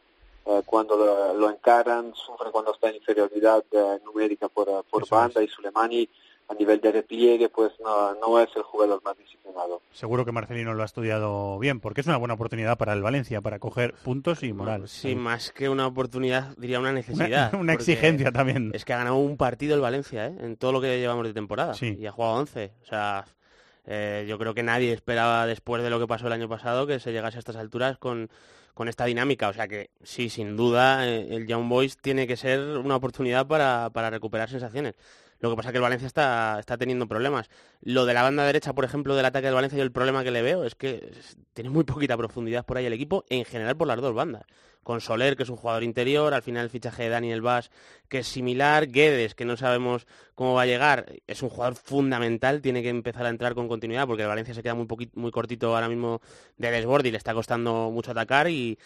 eh, 0.46 0.62
cuando 0.64 0.96
lo, 0.96 1.34
lo 1.34 1.50
encaran, 1.50 2.14
sufre 2.14 2.50
cuando 2.50 2.72
está 2.72 2.90
en 2.90 2.96
inferioridad 2.96 3.64
eh, 3.72 3.98
numérica 4.04 4.48
por, 4.48 4.84
por 4.84 5.08
banda 5.08 5.42
y 5.42 5.48
Sulemani 5.48 6.08
a 6.48 6.54
nivel 6.54 6.80
de 6.80 6.92
repliegue 6.92 7.48
pues 7.48 7.72
no, 7.80 8.14
no 8.14 8.40
es 8.40 8.48
el 8.56 8.62
jugador 8.62 9.02
más 9.04 9.16
disciplinado. 9.18 9.82
Seguro 9.92 10.24
que 10.24 10.32
Marcelino 10.32 10.74
lo 10.74 10.82
ha 10.82 10.86
estudiado 10.86 11.58
bien, 11.58 11.80
porque 11.80 12.00
es 12.00 12.06
una 12.06 12.16
buena 12.16 12.34
oportunidad 12.34 12.78
para 12.78 12.92
el 12.92 13.02
Valencia, 13.02 13.40
para 13.40 13.58
coger 13.58 13.94
puntos 14.04 14.42
y 14.42 14.52
moral. 14.52 14.88
Sí, 14.88 15.14
más 15.14 15.50
que 15.50 15.68
una 15.68 15.86
oportunidad, 15.86 16.56
diría 16.56 16.78
una 16.78 16.92
necesidad. 16.92 17.54
Una, 17.54 17.72
exigencia 17.72 18.32
también. 18.32 18.70
Es 18.74 18.84
que 18.84 18.92
ha 18.92 18.98
ganado 18.98 19.16
un 19.16 19.36
partido 19.36 19.74
el 19.74 19.80
Valencia, 19.80 20.26
¿eh? 20.26 20.34
En 20.40 20.56
todo 20.56 20.72
lo 20.72 20.80
que 20.80 20.98
llevamos 20.98 21.26
de 21.26 21.32
temporada. 21.32 21.74
Sí. 21.74 21.96
Y 21.98 22.06
ha 22.06 22.12
jugado 22.12 22.34
11. 22.34 22.72
O 22.82 22.86
sea, 22.86 23.24
eh, 23.86 24.26
yo 24.28 24.38
creo 24.38 24.54
que 24.54 24.62
nadie 24.62 24.92
esperaba 24.92 25.46
después 25.46 25.82
de 25.82 25.90
lo 25.90 25.98
que 25.98 26.06
pasó 26.06 26.26
el 26.26 26.32
año 26.32 26.48
pasado 26.48 26.86
que 26.86 27.00
se 27.00 27.12
llegase 27.12 27.38
a 27.38 27.40
estas 27.40 27.56
alturas 27.56 27.98
con, 27.98 28.30
con 28.74 28.88
esta 28.88 29.04
dinámica. 29.04 29.48
O 29.48 29.52
sea 29.52 29.68
que 29.68 29.90
sí, 30.02 30.28
sin 30.28 30.56
duda, 30.56 31.08
eh, 31.08 31.26
el 31.30 31.46
Young 31.46 31.68
Boys 31.68 31.96
tiene 31.96 32.26
que 32.26 32.36
ser 32.36 32.60
una 32.60 32.96
oportunidad 32.96 33.46
para, 33.46 33.90
para 33.90 34.10
recuperar 34.10 34.50
sensaciones. 34.50 34.94
Lo 35.40 35.50
que 35.50 35.56
pasa 35.56 35.68
es 35.68 35.72
que 35.72 35.78
el 35.78 35.82
Valencia 35.82 36.06
está, 36.06 36.58
está 36.58 36.78
teniendo 36.78 37.06
problemas. 37.06 37.50
Lo 37.82 38.06
de 38.06 38.14
la 38.14 38.22
banda 38.22 38.44
derecha, 38.44 38.72
por 38.72 38.84
ejemplo, 38.84 39.14
del 39.14 39.26
ataque 39.26 39.46
del 39.46 39.54
Valencia, 39.54 39.76
yo 39.76 39.84
el 39.84 39.92
problema 39.92 40.24
que 40.24 40.30
le 40.30 40.42
veo 40.42 40.64
es 40.64 40.74
que 40.74 41.12
tiene 41.52 41.70
muy 41.70 41.84
poquita 41.84 42.16
profundidad 42.16 42.64
por 42.64 42.76
ahí 42.76 42.86
el 42.86 42.92
equipo, 42.92 43.24
en 43.28 43.44
general 43.44 43.76
por 43.76 43.86
las 43.86 44.00
dos 44.00 44.14
bandas. 44.14 44.44
Con 44.82 45.00
Soler, 45.00 45.36
que 45.36 45.42
es 45.42 45.48
un 45.48 45.56
jugador 45.56 45.82
interior, 45.82 46.32
al 46.32 46.42
final 46.42 46.64
el 46.64 46.70
fichaje 46.70 47.02
de 47.04 47.08
Daniel 47.08 47.42
Vaz, 47.42 47.70
que 48.08 48.20
es 48.20 48.28
similar, 48.28 48.86
Guedes, 48.86 49.34
que 49.34 49.44
no 49.44 49.56
sabemos 49.56 50.06
cómo 50.36 50.54
va 50.54 50.62
a 50.62 50.66
llegar, 50.66 51.12
es 51.26 51.42
un 51.42 51.48
jugador 51.48 51.74
fundamental, 51.74 52.62
tiene 52.62 52.82
que 52.82 52.88
empezar 52.88 53.26
a 53.26 53.30
entrar 53.30 53.54
con 53.54 53.66
continuidad, 53.66 54.06
porque 54.06 54.22
el 54.22 54.28
Valencia 54.28 54.54
se 54.54 54.62
queda 54.62 54.74
muy, 54.74 54.86
muy 55.14 55.32
cortito 55.32 55.74
ahora 55.74 55.88
mismo 55.88 56.20
de 56.56 56.70
desborde 56.70 57.08
y 57.08 57.10
le 57.12 57.18
está 57.18 57.34
costando 57.34 57.90
mucho 57.90 58.12
atacar 58.12 58.48
y... 58.48 58.78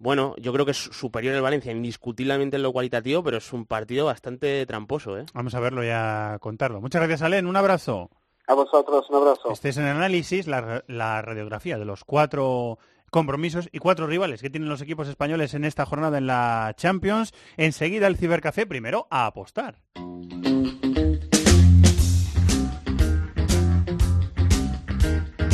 Bueno, 0.00 0.34
yo 0.38 0.54
creo 0.54 0.64
que 0.64 0.70
es 0.70 0.78
superior 0.78 1.34
el 1.34 1.42
Valencia 1.42 1.70
indiscutiblemente 1.70 2.56
en 2.56 2.62
lo 2.62 2.72
cualitativo, 2.72 3.22
pero 3.22 3.36
es 3.36 3.52
un 3.52 3.66
partido 3.66 4.06
bastante 4.06 4.64
tramposo, 4.64 5.18
¿eh? 5.18 5.26
Vamos 5.34 5.54
a 5.54 5.60
verlo 5.60 5.84
y 5.84 5.90
a 5.90 6.38
contarlo. 6.40 6.80
Muchas 6.80 7.02
gracias, 7.02 7.20
Alen. 7.20 7.46
Un 7.46 7.56
abrazo. 7.56 8.08
A 8.46 8.54
vosotros, 8.54 9.04
un 9.10 9.16
abrazo. 9.16 9.52
Este 9.52 9.68
es 9.68 9.76
en 9.76 9.84
análisis 9.84 10.46
la, 10.46 10.82
la 10.86 11.20
radiografía 11.20 11.76
de 11.76 11.84
los 11.84 12.04
cuatro 12.04 12.78
compromisos 13.10 13.68
y 13.72 13.78
cuatro 13.78 14.06
rivales 14.06 14.40
que 14.40 14.48
tienen 14.48 14.70
los 14.70 14.80
equipos 14.80 15.06
españoles 15.06 15.52
en 15.52 15.64
esta 15.64 15.84
jornada 15.84 16.16
en 16.16 16.26
la 16.26 16.72
Champions. 16.78 17.34
Enseguida 17.58 18.06
el 18.06 18.16
Cibercafé, 18.16 18.64
primero 18.64 19.06
a 19.10 19.26
apostar. 19.26 19.82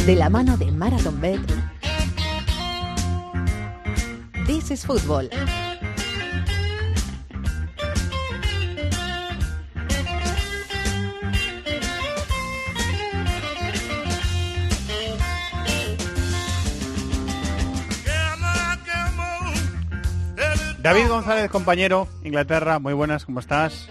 De 0.06 0.14
la 0.14 0.30
mano 0.30 0.56
de 0.56 0.70
Marathon 0.70 1.20
Bet. 1.20 1.65
This 4.46 4.70
is 4.70 4.84
Football. 4.84 5.28
David 20.82 21.08
González, 21.08 21.50
compañero, 21.50 22.06
Inglaterra, 22.22 22.78
muy 22.78 22.92
buenas, 22.94 23.24
¿cómo 23.24 23.40
estás? 23.40 23.88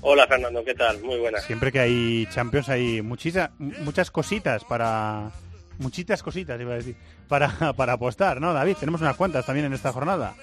Hola 0.00 0.26
Fernando, 0.26 0.64
¿qué 0.64 0.74
tal? 0.74 1.00
Muy 1.02 1.18
buenas. 1.18 1.44
Siempre 1.44 1.70
que 1.72 1.80
hay 1.80 2.26
Champions 2.30 2.68
hay 2.68 3.02
muchisa- 3.02 3.50
muchas 3.58 4.10
cositas 4.10 4.64
para... 4.64 5.30
Muchitas 5.78 6.22
cositas, 6.22 6.60
iba 6.60 6.72
a 6.74 6.76
decir, 6.76 6.96
para, 7.28 7.48
para 7.76 7.94
apostar, 7.94 8.40
¿no, 8.40 8.52
David? 8.52 8.76
Tenemos 8.78 9.00
unas 9.00 9.16
cuantas 9.16 9.44
también 9.46 9.66
en 9.66 9.72
esta 9.72 9.92
jornada. 9.92 10.34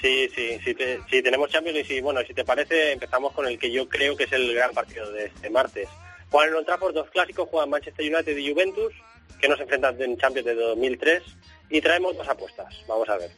Sí, 0.00 0.28
sí, 0.34 0.58
sí, 0.64 0.74
te- 0.74 1.00
tenemos 1.22 1.50
Champions 1.50 1.78
y 1.78 1.84
sí, 1.84 2.00
bueno, 2.00 2.20
si 2.26 2.34
te 2.34 2.44
parece 2.44 2.92
empezamos 2.92 3.32
con 3.32 3.46
el 3.46 3.58
que 3.58 3.70
yo 3.70 3.88
creo 3.88 4.16
que 4.16 4.24
es 4.24 4.32
el 4.32 4.54
gran 4.54 4.70
partido 4.72 5.10
de 5.12 5.26
este 5.26 5.50
martes. 5.50 5.88
Juegan 6.30 6.50
en 6.50 6.56
Old 6.68 6.94
dos 6.94 7.10
clásicos, 7.10 7.48
juegan 7.48 7.70
Manchester 7.70 8.12
United 8.14 8.36
y 8.36 8.50
Juventus, 8.52 8.92
que 9.40 9.48
nos 9.48 9.60
enfrentan 9.60 10.00
en 10.00 10.16
Champions 10.16 10.46
de 10.46 10.54
2003, 10.54 11.22
y 11.70 11.80
traemos 11.80 12.16
dos 12.16 12.28
apuestas, 12.28 12.74
vamos 12.88 13.08
a 13.08 13.16
ver. 13.18 13.30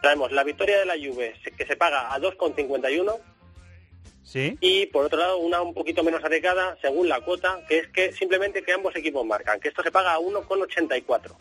Traemos 0.00 0.32
la 0.32 0.42
victoria 0.44 0.78
de 0.78 0.86
la 0.86 0.94
Juve, 0.94 1.34
que 1.56 1.66
se 1.66 1.76
paga 1.76 2.12
a 2.12 2.18
2,51, 2.18 3.18
¿Sí? 4.24 4.56
y 4.60 4.86
por 4.86 5.06
otro 5.06 5.18
lado 5.18 5.38
una 5.38 5.60
un 5.60 5.74
poquito 5.74 6.04
menos 6.04 6.22
arriesgada, 6.22 6.78
según 6.80 7.08
la 7.08 7.20
cuota, 7.20 7.60
que 7.68 7.78
es 7.78 7.88
que 7.88 8.12
simplemente 8.12 8.62
que 8.62 8.72
ambos 8.72 8.94
equipos 8.96 9.26
marcan, 9.26 9.60
que 9.60 9.68
esto 9.68 9.82
se 9.82 9.90
paga 9.90 10.14
a 10.14 10.18
1,84. 10.18 11.36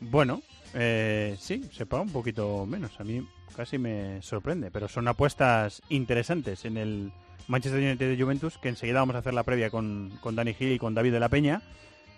Bueno, 0.00 0.42
eh, 0.74 1.36
sí, 1.38 1.62
se 1.72 1.86
paga 1.86 2.02
un 2.02 2.12
poquito 2.12 2.66
menos. 2.66 2.98
A 2.98 3.04
mí 3.04 3.26
casi 3.56 3.78
me 3.78 4.20
sorprende, 4.22 4.70
pero 4.70 4.88
son 4.88 5.06
apuestas 5.08 5.82
interesantes 5.88 6.64
en 6.64 6.76
el 6.76 7.12
Manchester 7.46 7.80
United 7.80 8.16
de 8.16 8.22
Juventus, 8.22 8.58
que 8.58 8.68
enseguida 8.68 9.00
vamos 9.00 9.16
a 9.16 9.18
hacer 9.18 9.34
la 9.34 9.44
previa 9.44 9.70
con, 9.70 10.10
con 10.20 10.34
Dani 10.34 10.54
Gil 10.54 10.72
y 10.72 10.78
con 10.78 10.94
David 10.94 11.12
de 11.12 11.20
la 11.20 11.28
Peña. 11.28 11.62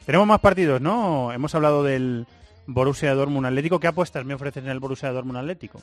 Tenemos 0.06 0.26
más 0.26 0.40
partidos, 0.40 0.80
¿no? 0.80 1.32
Hemos 1.32 1.54
hablado 1.54 1.82
del 1.82 2.26
Borussia 2.66 3.14
Dortmund 3.14 3.46
Atlético. 3.46 3.80
¿Qué 3.80 3.86
apuestas 3.86 4.24
me 4.24 4.34
ofreces 4.34 4.62
en 4.62 4.70
el 4.70 4.80
Borussia 4.80 5.12
Dortmund 5.12 5.38
Atlético? 5.38 5.80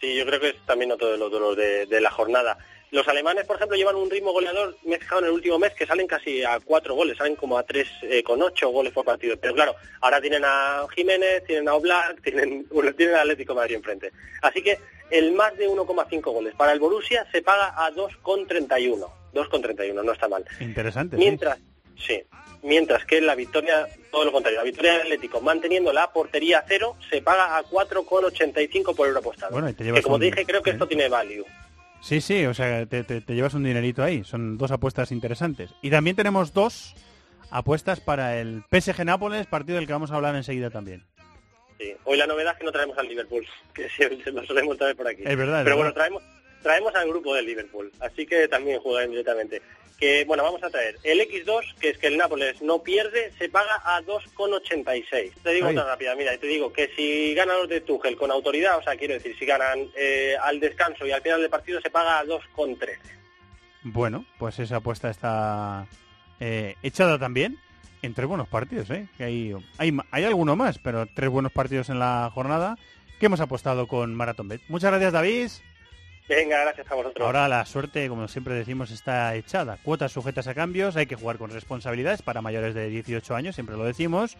Sí, 0.00 0.16
yo 0.16 0.24
creo 0.24 0.40
que 0.40 0.50
es 0.50 0.66
también 0.66 0.92
otro 0.92 1.10
de 1.10 1.18
los 1.18 1.30
duelos 1.30 1.56
de, 1.56 1.86
de 1.86 2.00
la 2.00 2.10
jornada. 2.10 2.58
Los 2.92 3.06
alemanes, 3.06 3.44
por 3.46 3.56
ejemplo, 3.56 3.76
llevan 3.76 3.94
un 3.96 4.10
ritmo 4.10 4.32
goleador, 4.32 4.76
me 4.84 4.96
he 4.96 4.98
fijado 4.98 5.20
en 5.20 5.26
el 5.26 5.32
último 5.32 5.58
mes, 5.58 5.72
que 5.74 5.86
salen 5.86 6.06
casi 6.08 6.42
a 6.42 6.58
cuatro 6.60 6.94
goles, 6.96 7.16
salen 7.16 7.36
como 7.36 7.56
a 7.56 7.62
tres 7.62 7.86
eh, 8.02 8.22
con 8.22 8.42
ocho 8.42 8.68
goles 8.70 8.92
por 8.92 9.04
partido. 9.04 9.36
Pero 9.40 9.54
claro, 9.54 9.76
ahora 10.00 10.20
tienen 10.20 10.42
a 10.44 10.86
Jiménez, 10.94 11.44
tienen 11.44 11.68
a 11.68 11.74
Oblak, 11.74 12.20
tienen, 12.24 12.66
bueno, 12.70 12.92
tienen 12.94 13.14
al 13.14 13.20
Atlético 13.22 13.54
Madrid 13.54 13.76
enfrente. 13.76 14.10
Así 14.42 14.60
que 14.62 14.78
el 15.10 15.32
más 15.32 15.56
de 15.56 15.68
1,5 15.68 16.20
goles 16.32 16.54
para 16.56 16.72
el 16.72 16.80
Borussia 16.80 17.26
se 17.30 17.42
paga 17.42 17.74
a 17.76 17.90
2,31. 17.92 19.06
2,31, 19.34 20.04
no 20.04 20.12
está 20.12 20.28
mal. 20.28 20.44
Interesante. 20.58 21.16
¿sí? 21.16 21.20
Mientras, 21.22 21.58
sí, 21.96 22.22
mientras 22.62 23.04
que 23.04 23.20
la 23.20 23.36
victoria, 23.36 23.86
todo 24.10 24.24
lo 24.24 24.32
contrario, 24.32 24.58
la 24.58 24.64
victoria 24.64 24.92
del 24.94 25.02
Atlético 25.02 25.40
manteniendo 25.40 25.92
la 25.92 26.12
portería 26.12 26.58
a 26.58 26.64
cero 26.66 26.96
se 27.08 27.22
paga 27.22 27.56
a 27.56 27.62
4,85 27.62 28.94
por 28.96 29.06
euro 29.06 29.20
apostado. 29.20 29.52
Bueno, 29.52 29.68
y 29.68 29.74
te 29.74 29.84
llevas 29.84 30.00
que 30.00 30.02
como 30.02 30.16
un- 30.16 30.20
te 30.20 30.26
dije, 30.26 30.44
creo 30.44 30.62
que 30.62 30.70
¿eh? 30.70 30.72
esto 30.72 30.88
tiene 30.88 31.08
value. 31.08 31.44
Sí, 32.00 32.20
sí, 32.20 32.46
o 32.46 32.54
sea, 32.54 32.86
te, 32.86 33.04
te- 33.04 33.20
te 33.20 33.34
llevas 33.34 33.54
un 33.54 33.64
dinerito 33.64 34.02
ahí. 34.02 34.24
Son 34.24 34.56
dos 34.58 34.70
apuestas 34.70 35.12
interesantes. 35.12 35.74
Y 35.82 35.90
también 35.90 36.16
tenemos 36.16 36.52
dos 36.54 36.94
apuestas 37.50 38.00
para 38.00 38.38
el 38.38 38.62
PSG 38.70 39.04
Nápoles, 39.04 39.46
partido 39.46 39.76
del 39.76 39.86
que 39.86 39.92
vamos 39.92 40.10
a 40.10 40.16
hablar 40.16 40.34
enseguida 40.34 40.70
también. 40.70 41.04
Sí. 41.78 41.92
Hoy 42.04 42.16
la 42.18 42.26
novedad 42.26 42.52
es 42.54 42.58
que 42.58 42.64
no 42.64 42.72
traemos 42.72 42.96
al 42.98 43.08
Liverpool, 43.08 43.46
que 43.74 43.88
siempre 43.90 44.32
lo 44.32 44.44
solemos 44.46 44.76
traer 44.78 44.96
por 44.96 45.08
aquí. 45.08 45.22
Es 45.24 45.36
verdad, 45.36 45.62
Pero 45.64 45.76
bueno, 45.76 45.92
traemos 45.92 46.22
traemos 46.62 46.94
al 46.94 47.08
grupo 47.08 47.34
del 47.34 47.46
Liverpool, 47.46 47.90
así 48.00 48.26
que 48.26 48.46
también 48.46 48.80
juegan 48.80 49.08
directamente. 49.10 49.62
Que 50.00 50.24
bueno, 50.24 50.42
vamos 50.42 50.62
a 50.64 50.70
traer 50.70 50.96
el 51.04 51.20
X2, 51.20 51.74
que 51.78 51.90
es 51.90 51.98
que 51.98 52.06
el 52.06 52.16
Nápoles 52.16 52.62
no 52.62 52.82
pierde, 52.82 53.32
se 53.38 53.50
paga 53.50 53.82
a 53.84 54.00
2,86. 54.00 55.32
Te 55.42 55.50
digo 55.50 55.68
otra 55.68 55.84
rápida, 55.84 56.16
mira, 56.16 56.36
te 56.38 56.46
digo 56.46 56.72
que 56.72 56.90
si 56.96 57.34
ganan 57.34 57.58
los 57.58 57.68
de 57.68 57.82
Tuchel 57.82 58.16
con 58.16 58.30
autoridad, 58.30 58.78
o 58.78 58.82
sea, 58.82 58.96
quiero 58.96 59.14
decir, 59.14 59.36
si 59.38 59.44
ganan 59.44 59.90
eh, 59.94 60.34
al 60.42 60.58
descanso 60.58 61.06
y 61.06 61.12
al 61.12 61.20
final 61.20 61.42
del 61.42 61.50
partido 61.50 61.80
se 61.82 61.90
paga 61.90 62.18
a 62.18 62.24
2,13. 62.24 62.98
Bueno, 63.82 64.24
pues 64.38 64.58
esa 64.58 64.76
apuesta 64.76 65.10
está 65.10 65.86
eh, 66.40 66.76
echada 66.82 67.18
también 67.18 67.58
en 68.02 68.14
tres 68.14 68.26
buenos 68.26 68.48
partidos, 68.48 68.90
¿eh? 68.90 69.06
Que 69.16 69.24
hay, 69.24 69.54
hay, 69.78 69.96
hay 70.10 70.24
alguno 70.24 70.56
más, 70.56 70.78
pero 70.78 71.06
tres 71.06 71.28
buenos 71.28 71.52
partidos 71.52 71.90
en 71.90 71.98
la 71.98 72.30
jornada 72.32 72.78
que 73.18 73.26
hemos 73.26 73.40
apostado 73.40 73.86
con 73.86 74.14
Marathon 74.14 74.48
Bet. 74.48 74.62
Muchas 74.68 74.90
gracias, 74.90 75.12
David. 75.12 75.50
Venga, 76.30 76.60
gracias 76.60 76.88
a 76.88 76.94
vosotros. 76.94 77.26
Ahora 77.26 77.48
la 77.48 77.66
suerte, 77.66 78.08
como 78.08 78.28
siempre 78.28 78.54
decimos, 78.54 78.92
está 78.92 79.34
echada. 79.34 79.78
Cuotas 79.82 80.12
sujetas 80.12 80.46
a 80.46 80.54
cambios, 80.54 80.94
hay 80.94 81.06
que 81.06 81.16
jugar 81.16 81.38
con 81.38 81.50
responsabilidades 81.50 82.22
para 82.22 82.40
mayores 82.40 82.72
de 82.72 82.88
18 82.88 83.34
años, 83.34 83.56
siempre 83.56 83.76
lo 83.76 83.84
decimos. 83.84 84.36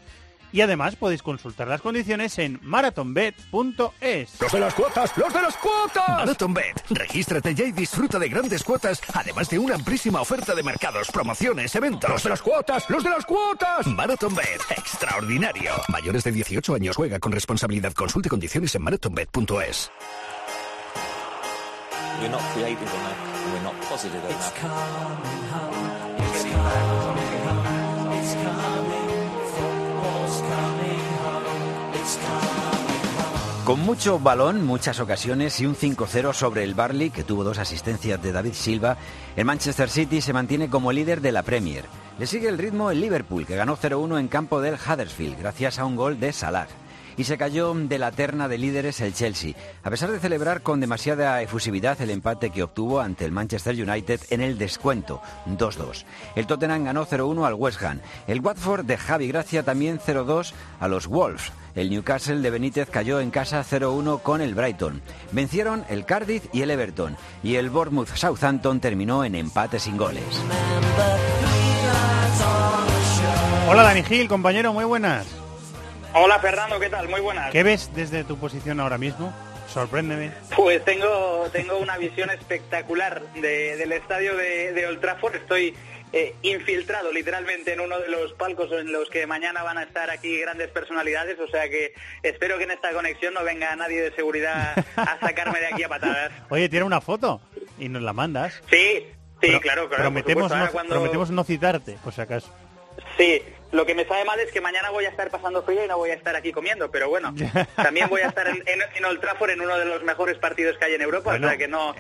Y 0.53 0.61
además 0.61 0.97
podéis 0.97 1.23
consultar 1.23 1.67
las 1.69 1.81
condiciones 1.81 2.39
en 2.39 2.61
marathonbet.es. 2.63 4.41
¡Los 4.41 4.53
de 4.53 4.61
las 4.61 4.75
cuotas! 4.75 5.17
¡Los 5.17 5.33
de 5.33 5.43
las 5.43 5.57
cuotas! 5.57 6.09
MarathonBet. 6.09 6.75
Regístrate 6.91 7.55
ya 7.55 7.65
y 7.65 7.73
disfruta 7.73 8.19
de 8.19 8.29
grandes 8.29 8.63
cuotas, 8.65 9.01
además 9.15 9.49
de 9.49 9.59
una 9.59 9.75
amplísima 9.75 10.21
oferta 10.21 10.55
de 10.55 10.63
mercados, 10.63 11.09
promociones, 11.11 11.75
eventos. 11.75 12.11
¡Los 12.11 12.23
de 12.23 12.31
las 12.31 12.43
cuotas! 12.43 12.89
¡Los 12.89 13.03
de 13.03 13.11
las 13.11 13.25
cuotas! 13.27 13.87
MarathonBet. 13.87 14.61
Extraordinario. 14.71 15.73
Mayores 15.89 16.25
de 16.25 16.33
18 16.33 16.75
años 16.75 16.97
juega 16.97 17.19
con 17.19 17.33
responsabilidad. 17.33 17.93
Consulte 17.93 18.29
condiciones 18.29 18.75
en 18.75 18.83
marathonbet.es. 18.83 19.91
Con 33.65 33.81
mucho 33.81 34.19
balón, 34.19 34.67
muchas 34.67 34.99
ocasiones 35.01 35.61
y 35.61 35.67
un 35.67 35.77
5-0 35.77 36.33
sobre 36.33 36.65
el 36.65 36.75
Barley, 36.75 37.11
que 37.11 37.23
tuvo 37.23 37.45
dos 37.45 37.59
asistencias 37.59 38.21
de 38.21 38.33
David 38.33 38.55
Silva, 38.55 38.97
el 39.37 39.45
Manchester 39.45 39.89
City 39.89 40.21
se 40.21 40.33
mantiene 40.33 40.69
como 40.69 40.91
líder 40.91 41.21
de 41.21 41.31
la 41.31 41.43
Premier. 41.43 41.85
Le 42.19 42.27
sigue 42.27 42.49
el 42.49 42.59
ritmo 42.59 42.91
el 42.91 43.01
Liverpool, 43.01 43.47
que 43.47 43.57
ganó 43.57 43.77
0-1 43.77 44.19
en 44.19 44.29
campo 44.29 44.61
del 44.61 44.75
Huddersfield, 44.75 45.39
gracias 45.39 45.79
a 45.79 45.85
un 45.85 45.95
gol 45.95 46.19
de 46.19 46.33
Salah. 46.33 46.67
Y 47.21 47.25
se 47.25 47.37
cayó 47.37 47.75
de 47.75 47.99
la 47.99 48.13
terna 48.13 48.49
de 48.49 48.57
líderes 48.57 48.99
el 49.03 49.13
Chelsea, 49.13 49.53
a 49.83 49.91
pesar 49.91 50.11
de 50.11 50.21
celebrar 50.21 50.63
con 50.63 50.81
demasiada 50.81 51.43
efusividad 51.43 52.01
el 52.01 52.09
empate 52.09 52.49
que 52.49 52.63
obtuvo 52.63 52.99
ante 52.99 53.27
el 53.27 53.31
Manchester 53.31 53.75
United 53.75 54.23
en 54.31 54.41
el 54.41 54.57
descuento, 54.57 55.21
2-2. 55.47 56.07
El 56.35 56.47
Tottenham 56.47 56.85
ganó 56.85 57.07
0-1 57.07 57.47
al 57.47 57.53
West 57.53 57.83
Ham. 57.83 58.01
El 58.27 58.41
Watford 58.41 58.87
de 58.87 58.97
Javi 58.97 59.29
Gracia 59.29 59.63
también 59.63 60.01
0-2 60.01 60.55
a 60.81 60.89
los 60.89 61.09
Wolves. 61.09 61.53
El 61.75 61.91
Newcastle 61.91 62.41
de 62.41 62.49
Benítez 62.49 62.89
cayó 62.89 63.21
en 63.21 63.31
casa 63.31 63.63
0-1 63.71 64.23
con 64.23 64.41
el 64.41 64.55
Brighton. 64.55 65.03
Vencieron 65.31 65.85
el 65.91 66.07
Cardiff 66.07 66.47
y 66.55 66.63
el 66.63 66.71
Everton. 66.71 67.19
Y 67.43 67.57
el 67.57 67.69
Bournemouth 67.69 68.15
Southampton 68.15 68.81
terminó 68.81 69.27
en 69.27 69.35
empate 69.35 69.79
sin 69.79 69.99
goles. 69.99 70.25
Hola 73.69 73.83
Dani 73.83 74.05
Gil, 74.05 74.27
compañero, 74.27 74.73
muy 74.73 74.87
buenas. 74.87 75.27
Hola 76.13 76.39
Fernando, 76.41 76.81
¿qué 76.81 76.89
tal? 76.89 77.09
Muy 77.09 77.21
buenas. 77.21 77.51
¿Qué 77.53 77.63
ves 77.63 77.91
desde 77.95 78.25
tu 78.25 78.37
posición 78.37 78.81
ahora 78.81 78.99
mismo? 78.99 79.33
Sorpréndeme. 79.69 80.33
Pues 80.57 80.85
tengo, 80.85 81.47
tengo 81.53 81.79
una 81.79 81.97
visión 81.99 82.31
espectacular 82.31 83.23
de- 83.35 83.77
del 83.77 83.93
estadio 83.93 84.37
de, 84.37 84.73
de 84.73 84.87
Old 84.87 85.01
Trafford. 85.01 85.37
Estoy 85.37 85.77
eh, 86.13 86.35
infiltrado 86.43 87.13
literalmente 87.13 87.73
en 87.75 87.81
uno 87.81 88.01
de 88.01 88.09
los 88.09 88.33
palcos 88.33 88.73
en 88.73 88.91
los 88.91 89.09
que 89.11 89.29
mañana 89.29 89.63
van 89.63 89.79
a 89.79 89.85
estar 89.85 90.11
aquí 90.11 90.41
grandes 90.41 90.69
personalidades. 90.71 91.39
O 91.39 91.47
sea 91.47 91.69
que 91.69 91.95
espero 92.25 92.59
que 92.59 92.65
en 92.65 92.73
esta 92.73 92.91
conexión 92.93 93.33
no 93.35 93.45
venga 93.45 93.77
nadie 93.77 94.01
de 94.03 94.13
seguridad 94.17 94.75
a 94.97 95.19
sacarme 95.21 95.61
de 95.61 95.67
aquí 95.69 95.85
a 95.85 95.89
patadas. 95.89 96.33
Oye, 96.49 96.69
tiene 96.69 96.85
una 96.85 97.01
foto 97.01 97.41
y 97.79 97.89
nos 97.89 98.03
la 98.03 98.13
mandas. 98.13 98.55
Sí, 98.69 99.07
sí, 99.07 99.07
Pero- 99.41 99.61
claro, 99.61 99.89
claro. 99.89 100.03
Prometemos, 100.03 100.45
supuesto. 100.51 100.67
no, 100.67 100.73
cuando- 100.73 100.95
prometemos 100.95 101.31
no 101.31 101.45
citarte, 101.45 101.97
por 102.03 102.13
si 102.13 102.21
acaso. 102.21 102.53
Sí, 103.17 103.41
lo 103.73 103.87
que 103.87 103.95
me 103.95 104.05
sabe 104.05 104.25
mal 104.25 104.39
es 104.41 104.51
que 104.53 104.61
mañana 104.61 104.91
voy 104.91 105.05
a 105.05 105.09
estar 105.11 105.31
pasando 105.31 105.63
frío 105.63 105.85
y 105.85 105.89
no 105.89 105.97
voy 105.97 106.11
a 106.11 106.15
estar 106.15 106.35
aquí 106.37 106.53
comiendo, 106.53 106.91
pero 106.91 107.09
bueno, 107.09 107.35
también 107.77 108.09
voy 108.09 108.21
a 108.23 108.27
estar 108.29 108.47
en, 108.49 108.57
en, 108.67 108.81
en 108.97 109.05
Old 109.05 109.21
Trafford 109.21 109.51
en 109.51 109.61
uno 109.61 109.77
de 109.79 109.85
los 109.85 110.03
mejores 110.03 110.39
partidos 110.39 110.77
que 110.79 110.85
hay 110.87 110.95
en 110.95 111.03
Europa, 111.03 111.31
Bueno, 111.31 111.47
o 111.47 111.51
sea 111.51 111.59
que 111.59 111.69
no, 111.69 111.95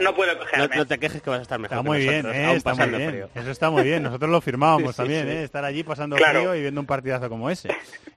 no 0.00 0.14
puedo 0.14 0.32
No, 0.34 0.38
cogerme. 0.40 0.76
no 0.76 0.86
te 0.86 0.98
quejes 0.98 1.22
que 1.22 1.30
vas 1.30 1.38
a 1.38 1.42
estar 1.42 1.58
mejor. 1.58 1.76
Está 1.78 1.82
que 1.82 1.88
muy 1.88 1.98
bien, 1.98 2.22
nosotros, 2.22 2.36
¿eh? 2.36 2.44
aún 2.46 2.56
está 2.56 2.70
muy 2.70 2.76
pasando 2.78 2.98
bien. 2.98 3.10
frío. 3.10 3.28
Eso 3.34 3.50
está 3.50 3.70
muy 3.70 3.82
bien. 3.84 4.02
Nosotros 4.02 4.30
lo 4.30 4.40
firmábamos 4.40 4.82
Sí, 4.82 4.92
sí, 4.92 4.96
también, 4.96 5.22
sí. 5.26 5.32
¿eh? 5.32 5.42
Estar 5.44 5.64
allí 5.64 5.82
pasando 5.82 6.16
Claro. 6.16 6.40
frío 6.40 6.54
y 6.56 6.60
viendo 6.62 6.80
un 6.80 6.86
partidazo 6.86 7.28
como 7.28 7.50
ese. 7.50 7.68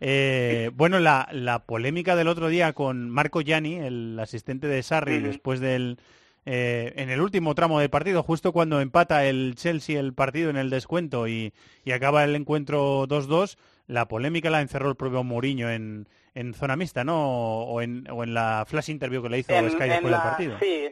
Eh, 0.01 0.71
bueno, 0.73 0.99
la, 0.99 1.27
la 1.31 1.59
polémica 1.59 2.15
del 2.15 2.27
otro 2.27 2.47
día 2.49 2.73
con 2.73 3.09
Marco 3.09 3.41
Gianni, 3.41 3.75
el 3.79 4.19
asistente 4.19 4.67
de 4.67 4.83
Sarri, 4.83 5.19
después 5.19 5.59
del... 5.59 5.97
eh, 6.45 6.93
en 6.97 7.09
el 7.09 7.21
último 7.21 7.55
tramo 7.55 7.79
del 7.79 7.89
partido, 7.89 8.21
justo 8.23 8.51
cuando 8.51 8.79
empata 8.81 9.25
el 9.25 9.55
Chelsea 9.55 9.99
el 9.99 10.13
partido 10.13 10.49
en 10.49 10.57
el 10.57 10.69
descuento 10.69 11.27
y, 11.27 11.53
y 11.83 11.91
acaba 11.91 12.23
el 12.23 12.35
encuentro 12.35 13.07
2-2, 13.07 13.57
la 13.87 14.07
polémica 14.07 14.49
la 14.49 14.61
encerró 14.61 14.89
el 14.89 14.95
propio 14.95 15.23
Mourinho 15.23 15.69
en, 15.69 16.07
en 16.33 16.53
zona 16.53 16.75
mixta, 16.75 17.03
¿no? 17.03 17.63
O 17.63 17.81
en, 17.81 18.07
o 18.11 18.23
en 18.23 18.33
la 18.33 18.65
flash 18.67 18.89
interview 18.89 19.21
que 19.23 19.29
le 19.29 19.39
hizo 19.39 19.53
En- 19.53 19.69
Sky 19.71 19.79
después 19.89 20.11
del 20.11 20.21
partido. 20.21 20.59
Sí, 20.59 20.89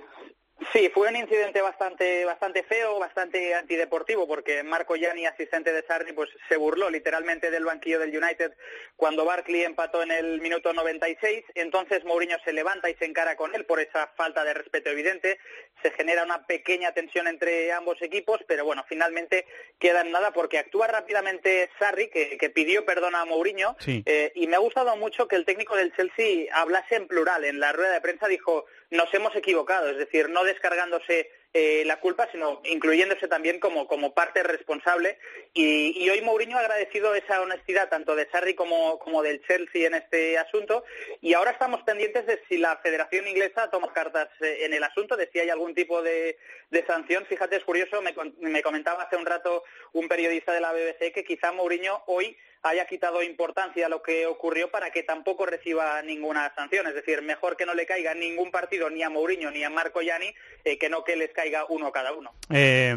sí, 0.72 0.89
fue 0.93 1.09
un 1.09 1.16
incidente 1.16 1.61
bastante 1.61 2.24
bastante 2.26 2.64
feo, 2.64 2.99
bastante 2.99 3.53
antideportivo, 3.55 4.28
porque 4.28 4.64
Marco 4.64 4.95
Gianni, 4.95 5.26
asistente 5.26 5.74
de 5.74 5.84
Sarri, 5.84 6.14
pues 6.14 6.30
se 6.47 6.57
burló 6.57 6.89
literalmente 6.89 7.49
del 7.51 7.66
banquillo 7.66 7.99
del 7.99 8.16
United 8.16 8.53
cuando 8.95 9.26
Barkley 9.26 9.64
empató 9.64 10.03
en 10.03 10.11
el 10.11 10.39
minuto 10.41 10.72
96. 10.74 11.43
Entonces 11.55 12.03
Mourinho 12.05 12.38
se 12.45 12.53
levanta 12.53 12.89
y 12.89 12.95
se 12.95 13.05
encara 13.05 13.36
con 13.36 13.53
él 13.55 13.66
por 13.66 13.80
esa 13.80 14.07
falta 14.16 14.43
de 14.43 14.53
respeto 14.53 14.89
evidente. 14.91 15.39
Se 15.82 15.91
genera 15.91 16.24
una 16.24 16.45
pequeña 16.45 16.93
tensión 16.93 17.28
entre 17.28 17.72
ambos 17.72 18.01
equipos, 18.01 18.39
pero 18.47 18.64
bueno, 18.66 18.86
finalmente 18.88 19.45
queda 19.80 20.01
en 20.01 20.11
nada 20.11 20.32
porque 20.32 20.59
actúa 20.59 20.88
rápidamente 20.88 21.70
Sarri, 21.80 22.09
que, 22.09 22.38
que 22.38 22.49
pidió 22.49 22.86
perdón 22.86 23.16
a 23.16 23.26
Mourinho, 23.26 23.76
Sí. 23.80 24.03
eh, 24.05 24.32
y 24.36 24.47
me 24.47 24.55
ha 24.55 24.59
gustado 24.59 24.95
mucho 24.97 25.28
que 25.28 25.36
el 25.36 25.45
técnico 25.45 25.76
del 25.76 25.93
Chelsea 25.95 26.45
hablase 26.53 26.95
en 26.95 27.07
plural. 27.07 27.43
En 27.45 27.59
la 27.59 27.72
rueda 27.74 27.91
de 27.93 28.01
prensa 28.01 28.28
dijo, 28.28 28.66
nos 28.93 29.11
hemos 29.13 29.35
equivocado, 29.35 29.89
es 29.89 29.97
decir, 29.97 30.29
no 30.29 30.43
descargándose 30.43 31.31
eh, 31.55 31.83
la 31.85 31.99
culpa, 31.99 32.27
sino 32.31 32.61
incluyéndose 32.63 33.27
también 33.27 33.59
como, 33.59 33.87
como 33.87 34.13
parte 34.13 34.43
responsable. 34.43 35.17
Y, 35.53 36.03
y 36.03 36.09
hoy 36.11 36.21
Mourinho 36.21 36.57
ha 36.57 36.61
agradecido 36.61 37.15
esa 37.15 37.41
honestidad 37.41 37.89
tanto 37.89 38.15
de 38.15 38.29
Sarri 38.31 38.53
como, 38.53 38.99
como 38.99 39.23
del 39.23 39.43
Chelsea 39.47 39.87
en 39.87 39.95
este 39.95 40.37
asunto. 40.37 40.83
Y 41.21 41.33
ahora 41.33 41.51
estamos 41.51 41.81
pendientes 41.83 42.27
de 42.27 42.39
si 42.47 42.57
la 42.57 42.77
Federación 42.77 43.27
Inglesa 43.27 43.69
toma 43.71 43.91
cartas 43.93 44.29
eh, 44.41 44.65
en 44.65 44.73
el 44.73 44.83
asunto, 44.83 45.17
de 45.17 45.27
si 45.31 45.39
hay 45.39 45.49
algún 45.49 45.73
tipo 45.73 46.03
de, 46.03 46.37
de 46.69 46.85
sanción. 46.85 47.25
Fíjate, 47.25 47.55
es 47.55 47.63
curioso, 47.63 47.99
me, 48.01 48.13
me 48.39 48.61
comentaba 48.61 49.03
hace 49.03 49.15
un 49.15 49.25
rato 49.25 49.63
un 49.93 50.07
periodista 50.07 50.53
de 50.53 50.61
la 50.61 50.71
BBC 50.71 51.13
que 51.13 51.23
quizá 51.23 51.51
Mourinho 51.51 52.03
hoy 52.05 52.37
haya 52.64 52.86
quitado 52.88 53.22
importancia 53.22 53.86
a 53.86 53.89
lo 53.89 54.01
que 54.01 54.26
ocurrió 54.26 54.72
para 54.72 54.89
que 54.91 55.03
tampoco 55.03 55.45
reciba 55.45 56.01
ninguna 56.01 56.51
sanción. 56.55 56.88
Es 56.88 56.95
decir, 56.95 57.22
mejor 57.22 57.57
que 57.57 57.66
no 57.66 57.74
le 57.74 57.86
caiga 57.86 58.14
ningún 58.14 58.51
partido 58.51 58.89
ni 58.89 59.03
a 59.03 59.09
Mourinho 59.09 59.51
ni 59.51 59.64
a 59.64 59.70
Marco 59.70 59.99
Gianni 60.01 60.34
eh, 60.64 60.78
que 60.78 60.89
no 60.89 61.03
que 61.03 61.16
les 61.18 61.32
caiga 61.34 61.66
uno 61.70 61.88
a 61.88 61.91
cada 61.91 62.14
uno. 62.14 62.32
Eh, 62.49 62.89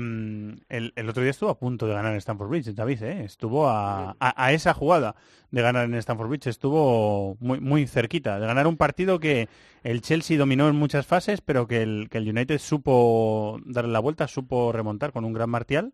el, 0.69 1.09
otro 1.09 1.23
día 1.23 1.31
estuvo 1.33 1.51
a 1.51 1.59
punto 1.59 1.87
de 1.87 1.95
ganar 1.95 2.13
en 2.13 2.19
Stamford 2.19 2.49
Bridge, 2.49 2.75
David, 2.75 3.03
¿eh? 3.03 3.25
Estuvo 3.25 3.69
a, 3.69 4.17
a- 4.21 4.45
a 4.45 4.53
esa 4.53 4.73
jugada 4.73 5.17
de 5.51 5.63
ganar 5.63 5.85
en 5.85 5.95
Stamford 5.95 6.29
Bridge, 6.29 6.47
estuvo 6.49 7.37
muy, 7.41 7.61
muy 7.61 7.87
cerquita 7.87 8.39
de 8.39 8.47
ganar 8.47 8.67
un 8.67 8.77
partido 8.77 9.19
que 9.21 9.49
el 9.85 10.01
Chelsea 10.01 10.37
dominó 10.39 10.69
en 10.69 10.77
muchas 10.77 11.07
fases, 11.07 11.41
pero 11.41 11.67
que 11.67 11.83
el, 11.83 12.09
que 12.11 12.19
el 12.19 12.29
United 12.29 12.59
supo 12.59 13.59
darle 13.65 13.93
la 13.93 14.01
vuelta, 14.01 14.27
supo 14.29 14.73
remontar 14.73 15.13
con 15.13 15.25
un 15.25 15.33
gran 15.33 15.49
Martial 15.51 15.93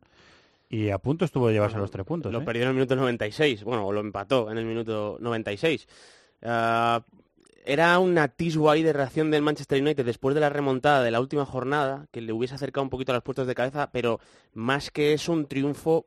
y 0.73 0.89
a 0.89 0.97
punto 0.99 1.25
estuvo 1.27 1.49
de 1.49 1.53
llevarse 1.53 1.77
los 1.77 1.91
tres 1.91 2.07
puntos. 2.07 2.33
Lo 2.33 2.41
¿eh? 2.41 2.45
perdió 2.45 2.63
en 2.63 2.69
el 2.69 2.75
minuto 2.75 2.97
96, 2.97 3.63
bueno, 3.63 3.87
o 3.87 3.93
lo 3.93 4.01
empató 4.01 4.51
en 4.51 4.57
el 4.57 4.65
minuto 4.65 5.19
96. 5.21 5.87
Ah, 6.43 7.05
era 7.65 7.99
un 7.99 8.17
atisbo 8.19 8.71
ahí 8.71 8.83
de 8.83 8.93
reacción 8.93 9.31
del 9.31 9.43
Manchester 9.43 9.81
United 9.81 10.05
después 10.05 10.35
de 10.35 10.41
la 10.41 10.49
remontada 10.49 11.03
de 11.05 11.11
la 11.11 11.21
última 11.21 11.45
jornada, 11.45 12.07
que 12.11 12.23
le 12.23 12.33
hubiese 12.33 12.55
acercado 12.55 12.83
un 12.85 12.91
poquito 12.91 13.13
a 13.13 13.15
los 13.15 13.23
puestos 13.23 13.47
de 13.47 13.55
cabeza, 13.55 13.91
pero 13.93 14.19
más 14.55 14.91
que 14.91 15.13
es 15.13 15.29
un 15.29 15.47
triunfo, 15.47 16.07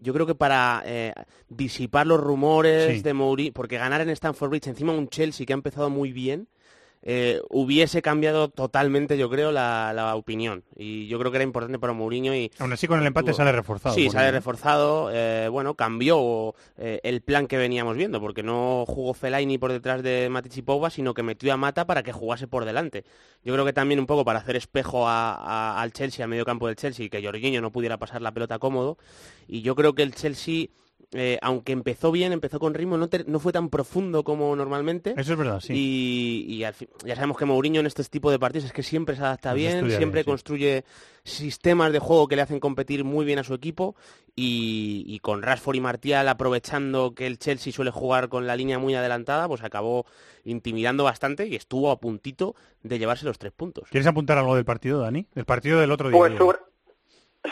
yo 0.00 0.12
creo 0.12 0.26
que 0.26 0.34
para 0.34 0.82
eh, 0.84 1.14
disipar 1.48 2.06
los 2.06 2.20
rumores 2.20 2.96
Sí. 2.96 3.02
de 3.02 3.14
Mourinho, 3.14 3.52
porque 3.52 3.78
ganar 3.78 4.00
en 4.00 4.10
Stamford 4.10 4.50
Bridge, 4.50 4.66
encima 4.66 4.92
un 4.92 5.08
Chelsea 5.08 5.46
que 5.46 5.52
ha 5.52 5.54
empezado 5.54 5.88
muy 5.88 6.12
bien, 6.12 6.48
eh, 7.02 7.40
hubiese 7.48 8.02
cambiado 8.02 8.48
totalmente, 8.48 9.16
yo 9.16 9.30
creo, 9.30 9.52
la, 9.52 9.92
la 9.94 10.14
opinión. 10.16 10.64
Y 10.76 11.06
yo 11.08 11.18
creo 11.18 11.30
que 11.30 11.38
era 11.38 11.44
importante 11.44 11.78
para 11.78 11.92
Mourinho 11.94 12.34
y... 12.34 12.50
Aún 12.58 12.72
así 12.72 12.86
con 12.86 13.00
el 13.00 13.06
empate 13.06 13.30
tuvo- 13.30 13.36
sale 13.36 13.52
reforzado. 13.52 13.94
Sí, 13.94 14.10
sale 14.10 14.30
reforzado. 14.30 15.10
eh, 15.12 15.48
bueno, 15.48 15.74
cambió 15.74 16.54
eh, 16.76 17.00
el 17.02 17.22
plan 17.22 17.46
que 17.46 17.56
veníamos 17.56 17.96
viendo, 17.96 18.20
porque 18.20 18.42
no 18.42 18.84
jugó 18.86 19.14
Fellaini 19.14 19.56
por 19.58 19.72
detrás 19.72 20.02
de 20.02 20.28
Matic 20.30 20.56
y 20.58 20.62
Pogba, 20.62 20.90
sino 20.90 21.14
que 21.14 21.22
metió 21.22 21.52
a 21.52 21.56
Mata 21.56 21.86
para 21.86 22.02
que 22.02 22.12
jugase 22.12 22.46
por 22.46 22.64
delante. 22.64 23.04
Yo 23.44 23.54
creo 23.54 23.64
que 23.64 23.72
también 23.72 23.98
un 24.00 24.06
poco 24.06 24.24
para 24.24 24.40
hacer 24.40 24.56
espejo 24.56 25.08
a- 25.08 25.34
a- 25.34 25.80
al 25.80 25.92
Chelsea, 25.92 26.24
al 26.24 26.28
medio 26.30 26.44
campo 26.44 26.66
del 26.66 26.76
Chelsea, 26.76 27.08
que 27.08 27.24
Jorginho 27.24 27.60
no 27.62 27.72
pudiera 27.72 27.96
pasar 27.96 28.20
la 28.20 28.32
pelota 28.32 28.58
cómodo. 28.58 28.98
Y 29.48 29.62
yo 29.62 29.74
creo 29.74 29.94
que 29.94 30.02
el 30.02 30.14
Chelsea... 30.14 30.66
eh, 31.12 31.38
aunque 31.42 31.72
empezó 31.72 32.12
bien, 32.12 32.32
empezó 32.32 32.60
con 32.60 32.72
ritmo, 32.74 32.96
no, 32.96 33.08
te- 33.08 33.24
no 33.24 33.40
fue 33.40 33.52
tan 33.52 33.68
profundo 33.68 34.22
como 34.24 34.54
normalmente. 34.54 35.14
Eso 35.16 35.32
es 35.32 35.38
verdad, 35.38 35.60
sí. 35.60 35.72
Y, 35.74 36.54
y 36.54 36.64
al 36.64 36.74
fin- 36.74 36.88
ya 37.04 37.14
sabemos 37.16 37.36
que 37.36 37.44
Mourinho 37.46 37.80
en 37.80 37.86
este 37.86 38.04
tipo 38.04 38.30
de 38.30 38.38
partidos 38.38 38.66
es 38.66 38.72
que 38.72 38.82
siempre 38.82 39.16
se 39.16 39.22
adapta 39.22 39.52
bien, 39.54 39.78
siempre 39.90 39.98
bien, 40.20 40.24
sí. 40.24 40.24
construye 40.24 40.84
sistemas 41.24 41.92
de 41.92 41.98
juego 41.98 42.28
que 42.28 42.36
le 42.36 42.42
hacen 42.42 42.60
competir 42.60 43.04
muy 43.04 43.24
bien 43.24 43.38
a 43.38 43.44
su 43.44 43.54
equipo 43.54 43.94
y, 44.36 45.04
y 45.06 45.18
con 45.18 45.42
Rashford 45.42 45.76
y 45.76 45.80
Martial 45.80 46.28
aprovechando 46.28 47.14
que 47.14 47.26
el 47.26 47.38
Chelsea 47.38 47.72
suele 47.72 47.90
jugar 47.90 48.28
con 48.28 48.46
la 48.46 48.56
línea 48.56 48.78
muy 48.78 48.94
adelantada, 48.94 49.46
pues 49.48 49.62
acabó 49.62 50.06
intimidando 50.44 51.04
bastante 51.04 51.46
y 51.46 51.56
estuvo 51.56 51.90
a 51.90 52.00
puntito 52.00 52.54
de 52.82 52.98
llevarse 52.98 53.26
los 53.26 53.38
tres 53.38 53.52
puntos. 53.52 53.88
¿Quieres 53.90 54.06
apuntar 54.06 54.38
algo 54.38 54.54
del 54.54 54.64
partido, 54.64 55.00
Dani? 55.00 55.26
Del 55.34 55.44
partido 55.44 55.78
del 55.80 55.92
otro 55.92 56.08
día. 56.08 56.18
Pues 56.18 56.38
sobre, 56.38 56.58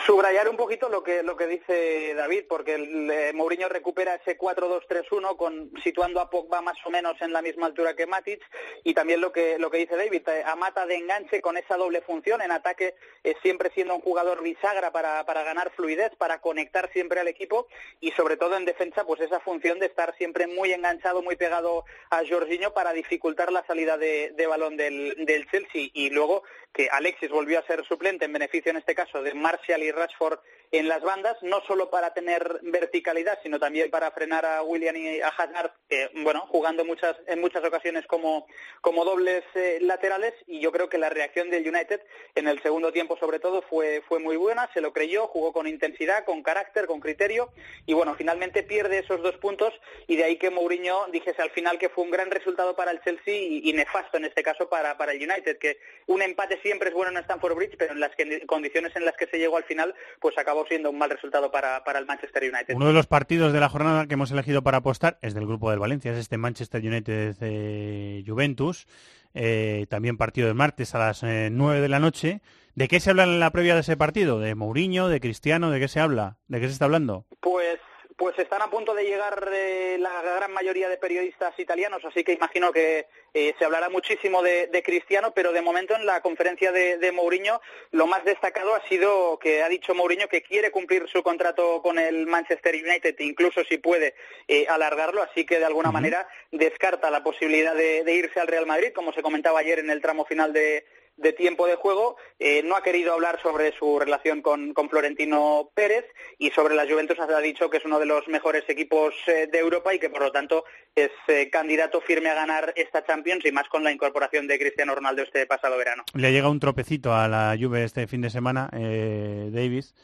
Subrayar 0.05 0.51
un 0.51 0.59
poquito 0.59 0.91
lo 0.91 1.03
que 1.03 1.23
lo 1.23 1.35
que 1.35 1.47
dice 1.47 2.13
David, 2.13 2.45
porque 2.47 2.75
el, 2.75 3.11
eh, 3.11 3.33
Mourinho 3.33 3.71
recupera 3.71 4.17
ese 4.17 4.37
4-2-3-1 4.37 5.35
con 5.39 5.73
situando 5.83 6.21
a 6.21 6.29
Pogba 6.29 6.61
más 6.61 6.77
o 6.85 6.91
menos 6.91 7.19
en 7.23 7.33
la 7.33 7.41
misma 7.41 7.65
altura 7.65 7.97
que 7.97 8.07
Matic 8.07 8.43
y 8.85 8.93
también 8.93 9.23
lo 9.23 9.33
que 9.33 9.59
lo 9.59 9.71
que 9.71 9.79
dice 9.79 9.97
David, 9.97 10.29
eh, 10.29 10.43
a 10.45 10.57
Mata 10.57 10.85
de 10.85 10.97
enganche 10.97 11.41
con 11.41 11.57
esa 11.57 11.79
doble 11.79 12.03
función 12.03 12.43
en 12.43 12.51
ataque 12.51 12.97
eh, 13.25 13.35
siempre 13.41 13.71
siendo 13.75 13.95
un 13.95 14.03
jugador 14.03 14.43
bisagra 14.43 14.93
para, 14.93 15.25
para 15.25 15.43
ganar 15.43 15.73
fluidez, 15.75 16.15
para 16.17 16.43
conectar 16.43 16.93
siempre 16.93 17.21
al 17.21 17.29
equipo 17.29 17.67
y 17.99 18.11
sobre 18.11 18.37
todo 18.37 18.59
en 18.59 18.67
defensa 18.67 19.07
pues 19.07 19.23
esa 19.23 19.41
función 19.41 19.79
de 19.79 19.87
estar 19.87 20.15
siempre 20.19 20.47
muy 20.49 20.71
enganchado, 20.71 21.23
muy 21.23 21.37
pegado 21.37 21.87
a 22.11 22.21
Jorginho 22.29 22.75
para 22.75 22.93
dificultar 22.93 23.51
la 23.51 23.65
salida 23.67 23.97
de, 23.97 24.33
de 24.37 24.47
balón 24.47 24.77
del, 24.77 25.25
del 25.25 25.51
Chelsea. 25.51 25.89
Y 25.95 26.11
luego 26.11 26.43
que 26.75 26.89
Alexis 26.93 27.31
volvió 27.31 27.59
a 27.59 27.67
ser 27.67 27.85
suplente 27.87 28.27
en 28.27 28.35
beneficio 28.35 28.71
en 28.71 28.77
este 28.77 28.95
caso 28.95 29.23
de 29.23 29.33
Martial 29.33 29.78
y 29.83 29.91
Rashford 29.93 30.41
en 30.71 30.89
las 30.89 31.03
bandas, 31.03 31.37
no 31.43 31.63
solo 31.67 31.91
para 31.91 32.13
tener 32.13 32.61
verticalidad, 32.63 33.39
sino 33.43 33.59
también 33.59 33.91
para 33.91 34.11
frenar 34.11 34.45
a 34.45 34.63
William 34.63 34.97
y 34.97 35.21
a 35.21 35.29
Hazard, 35.29 35.73
eh, 35.89 36.11
bueno, 36.15 36.47
jugando 36.49 36.85
muchas, 36.85 37.17
en 37.27 37.41
muchas 37.41 37.65
ocasiones 37.65 38.07
como, 38.07 38.47
como 38.81 39.05
dobles 39.05 39.45
eh, 39.55 39.79
laterales, 39.81 40.35
y 40.47 40.61
yo 40.61 40.71
creo 40.73 40.89
que 40.89 40.99
la 40.99 41.09
reacción 41.09 41.51
del 41.51 41.67
United 41.67 42.03
en 42.35 42.49
el 42.49 42.61
segundo 42.63 42.93
tiempo 42.93 43.17
sobre 43.17 43.41
todo 43.41 43.63
fue, 43.63 44.03
fue 44.07 44.19
muy 44.19 44.37
buena, 44.37 44.71
se 44.75 44.81
lo 44.81 44.93
creyó, 44.93 45.27
jugó 45.29 45.53
con 45.53 45.67
intensidad, 45.67 46.25
con 46.25 46.43
carácter, 46.43 46.87
con 46.87 47.01
criterio, 47.01 47.51
y 47.87 47.95
bueno, 47.95 48.15
finalmente 48.15 48.63
pierde 48.63 48.99
esos 48.99 49.23
dos 49.23 49.37
puntos, 49.37 49.73
y 50.07 50.17
de 50.17 50.25
ahí 50.25 50.37
que 50.37 50.51
Mourinho 50.51 51.07
dijese 51.13 51.41
al 51.41 51.51
final 51.51 51.79
que 51.79 51.89
fue 51.89 52.05
un 52.05 52.11
gran 52.11 52.31
resultado 52.31 52.77
para 52.77 52.91
el 52.91 53.01
Chelsea 53.03 53.35
y, 53.35 53.73
nefasto 53.73 54.17
en 54.17 54.25
este 54.25 54.43
caso 54.43 54.69
para, 54.69 54.97
para 54.99 55.13
el 55.13 55.19
United, 55.19 55.59
que 55.59 55.79
un 56.07 56.21
empate 56.21 56.61
siempre 56.61 56.89
es 56.89 56.95
bueno 56.95 57.13
en 57.13 57.19
Stamford 57.19 57.55
Bridge, 57.55 57.77
pero 57.79 57.93
en 57.93 58.01
las 58.01 58.13
condiciones 58.47 58.95
en 58.97 59.05
las 59.05 59.17
que 59.17 59.27
se 59.27 59.39
llegó 59.39 59.57
al 59.57 59.65
final, 59.65 59.95
pues 60.21 60.37
acabó 60.37 60.58
siendo 60.67 60.91
un 60.91 60.99
mal 60.99 61.11
resultado 61.11 61.51
para, 61.51 61.85
para 61.85 61.99
el 61.99 62.07
Manchester 62.07 62.43
United. 62.43 62.75
Uno 62.75 62.87
de 62.87 62.93
los 62.93 63.07
partidos 63.07 63.53
de 63.53 63.61
la 63.61 63.69
jornada 63.69 64.07
que 64.07 64.15
hemos 64.15 64.31
elegido 64.31 64.63
para 64.63 64.79
apostar 64.79 65.19
es 65.23 65.35
del 65.35 65.47
grupo 65.47 65.71
del 65.71 65.79
Valencia, 65.79 66.13
es 66.13 66.19
este 66.19 66.39
Manchester 66.39 66.85
United 66.85 67.37
eh, 67.41 68.25
Juventus. 68.27 68.87
Eh, 69.35 69.87
también 69.89 70.17
partido 70.17 70.49
del 70.49 70.57
martes 70.57 70.95
a 70.95 70.99
las 70.99 71.23
eh, 71.23 71.49
9 71.53 71.81
de 71.81 71.89
la 71.89 72.01
noche. 72.01 72.41
¿De 72.75 72.89
qué 72.89 73.01
se 73.01 73.11
habla 73.11 73.25
en 73.25 73.41
la 73.41 73.51
previa 73.51 73.75
de 73.75 73.81
ese 73.81 73.97
partido? 73.97 74.41
¿De 74.41 74.55
Mourinho? 74.55 75.09
¿De 75.09 75.21
Cristiano? 75.21 75.71
¿De 75.71 75.81
qué 75.81 75.89
se 75.89 76.01
habla? 76.01 76.39
¿De 76.49 76.61
qué 76.61 76.67
se 76.67 76.73
está 76.73 76.87
hablando? 76.87 77.27
Pues 77.41 77.79
pues 78.19 78.37
están 78.37 78.61
a 78.63 78.69
punto 78.69 78.95
de 78.95 79.05
llegar 79.05 79.49
eh, 79.55 79.97
la 80.01 80.21
gran 80.23 80.53
mayoría 80.53 80.89
de 80.89 80.97
periodistas 80.97 81.57
italianos, 81.57 82.05
así 82.05 82.25
que 82.25 82.33
imagino 82.33 82.73
que 82.73 83.07
eh, 83.33 83.55
se 83.57 83.65
hablará 83.65 83.91
muchísimo 83.91 84.43
de, 84.43 84.67
de 84.67 84.83
Cristiano, 84.83 85.33
pero 85.33 85.53
de 85.53 85.63
momento 85.63 85.95
en 85.95 86.05
la 86.05 86.21
conferencia 86.21 86.73
de, 86.73 86.99
de 86.99 87.13
Mourinho 87.13 87.61
lo 87.93 88.09
más 88.09 88.25
destacado 88.25 88.75
ha 88.75 88.83
sido 88.89 89.39
que 89.39 89.63
ha 89.63 89.69
dicho 89.69 89.95
Mourinho 89.95 90.27
que 90.27 90.43
quiere 90.43 90.73
cumplir 90.73 91.09
su 91.09 91.23
contrato 91.23 91.81
con 91.81 91.97
el 91.97 92.27
Manchester 92.27 92.75
United, 92.75 93.15
incluso 93.21 93.63
si 93.63 93.79
puede 93.79 94.17
eh, 94.49 94.67
alargarlo, 94.69 95.23
así 95.23 95.47
que 95.47 95.61
de 95.61 95.67
alguna 95.67 95.93
manera 95.93 96.27
descarta 96.51 97.13
la 97.13 97.23
posibilidad 97.23 97.77
de, 97.77 98.03
de 98.03 98.15
irse 98.15 98.41
al 98.41 98.49
Real 98.49 98.67
Madrid, 98.67 98.91
como 98.93 99.13
se 99.13 99.23
comentaba 99.23 99.61
ayer 99.61 99.79
en 99.79 99.91
el 99.91 100.03
tramo 100.03 100.25
final 100.25 100.53
de, 100.53 100.85
de 101.19 101.33
tiempo 101.33 101.67
de 101.67 101.77
juego. 101.77 102.17
Eh, 102.39 102.63
no 102.65 102.77
ha 102.77 102.83
querido 102.83 103.13
hablar 103.13 103.41
sobre 103.43 103.73
su 103.77 103.99
relación 103.99 104.41
con, 104.41 104.73
con 104.73 104.89
Florentino 104.89 105.71
Pérez 105.75 106.07
y 106.39 106.51
sobre 106.51 106.75
la 106.75 106.87
Juventus 106.87 107.19
ha 107.19 107.41
dicho 107.41 107.69
que 107.69 107.79
es 107.79 107.85
uno 107.85 107.99
de 107.99 108.07
los 108.07 108.27
mejores 108.29 108.65
equipos 108.69 109.15
eh, 109.27 109.49
de 109.51 109.59
Europa 109.59 109.93
y 109.95 109.99
que 109.99 110.09
por 110.09 110.23
lo 110.23 110.33
tanto 110.33 110.65
es 110.95 111.11
eh, 111.27 111.51
candidato 111.51 112.01
firme 112.01 112.31
a 112.31 112.35
ganar 112.35 112.73
esta 112.77 113.05
Champions 113.05 113.45
y 113.45 113.53
más 113.53 113.69
con 113.69 113.85
la 113.85 113.93
incorporación 113.93 114.47
de 114.47 114.59
Cristiano 114.59 114.95
Ronaldo 114.95 115.23
este 115.23 115.47
pasado 115.47 115.77
verano. 115.77 116.05
Le 116.15 116.33
llega 116.33 116.49
un 116.49 116.61
tropecito 116.61 117.13
a 117.13 117.29
la 117.29 117.57
Juve 117.61 117.85
este 117.85 118.07
fin 118.07 118.21
de 118.23 118.31
semana, 118.31 118.71
eh, 118.73 119.51
Davis. 119.53 119.95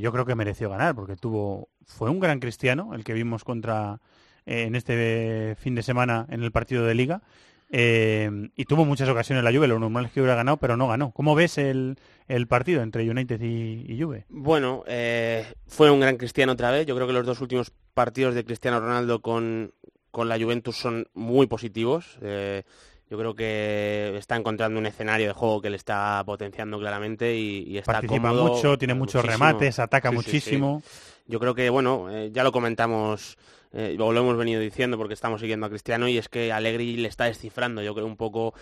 Yo 0.00 0.10
creo 0.10 0.26
que 0.26 0.34
mereció 0.34 0.68
ganar 0.70 0.96
porque 0.96 1.14
tuvo 1.14 1.68
fue 1.86 2.10
un 2.10 2.18
gran 2.18 2.40
cristiano 2.40 2.94
el 2.96 3.04
que 3.04 3.12
vimos 3.12 3.44
contra 3.44 4.00
en 4.44 4.74
este 4.74 5.54
fin 5.54 5.76
de 5.76 5.84
semana 5.84 6.26
en 6.30 6.42
el 6.42 6.50
partido 6.50 6.84
de 6.84 6.96
Liga. 6.96 7.22
Eh, 7.70 8.30
y 8.56 8.64
tuvo 8.64 8.84
muchas 8.84 9.08
ocasiones 9.08 9.44
la 9.44 9.52
Juve, 9.52 9.68
lo 9.68 9.78
normal 9.78 10.06
es 10.06 10.12
que 10.12 10.20
hubiera 10.20 10.34
ganado, 10.34 10.56
pero 10.56 10.76
no 10.76 10.88
ganó. 10.88 11.10
¿Cómo 11.12 11.34
ves 11.34 11.58
el, 11.58 11.98
el 12.26 12.46
partido 12.46 12.82
entre 12.82 13.08
United 13.08 13.40
y, 13.42 13.84
y 13.92 14.00
Juve? 14.02 14.24
Bueno, 14.28 14.84
eh, 14.86 15.44
fue 15.66 15.90
un 15.90 16.00
gran 16.00 16.16
Cristiano 16.16 16.52
otra 16.52 16.70
vez. 16.70 16.86
Yo 16.86 16.94
creo 16.94 17.06
que 17.06 17.12
los 17.12 17.26
dos 17.26 17.40
últimos 17.40 17.70
partidos 17.94 18.34
de 18.34 18.44
Cristiano 18.44 18.80
Ronaldo 18.80 19.20
con, 19.20 19.72
con 20.10 20.28
la 20.28 20.38
Juventus 20.38 20.76
son 20.76 21.08
muy 21.14 21.46
positivos. 21.46 22.18
Eh, 22.22 22.62
yo 23.10 23.16
creo 23.18 23.34
que 23.34 24.14
está 24.18 24.36
encontrando 24.36 24.78
un 24.78 24.86
escenario 24.86 25.28
de 25.28 25.32
juego 25.32 25.60
que 25.62 25.70
le 25.70 25.76
está 25.76 26.22
potenciando 26.26 26.78
claramente 26.78 27.36
y, 27.36 27.64
y 27.66 27.78
está 27.78 27.92
Participa 27.94 28.28
cómodo, 28.30 28.54
mucho, 28.54 28.76
tiene 28.78 28.94
muchos 28.94 29.22
muchísimo. 29.22 29.46
remates, 29.46 29.78
ataca 29.78 30.10
Sí, 30.10 30.16
sí, 30.16 30.22
sí. 30.22 30.26
muchísimo. 30.28 30.82
Yo 31.26 31.38
creo 31.40 31.54
que, 31.54 31.68
bueno, 31.70 32.06
ya 32.28 32.42
lo 32.44 32.52
comentamos, 32.52 33.36
eh, 33.72 33.96
o 33.98 34.12
lo 34.12 34.20
hemos 34.20 34.36
venido 34.36 34.60
diciendo 34.60 34.96
porque 34.96 35.14
estamos 35.14 35.40
siguiendo 35.40 35.66
a 35.66 35.70
Cristiano 35.70 36.08
y 36.08 36.18
es 36.18 36.28
que 36.28 36.52
Allegri 36.52 36.96
le 36.96 37.08
está 37.08 37.24
descifrando, 37.24 37.82
yo 37.82 37.94
creo 37.94 38.06
un 38.06 38.16
poco, 38.16 38.54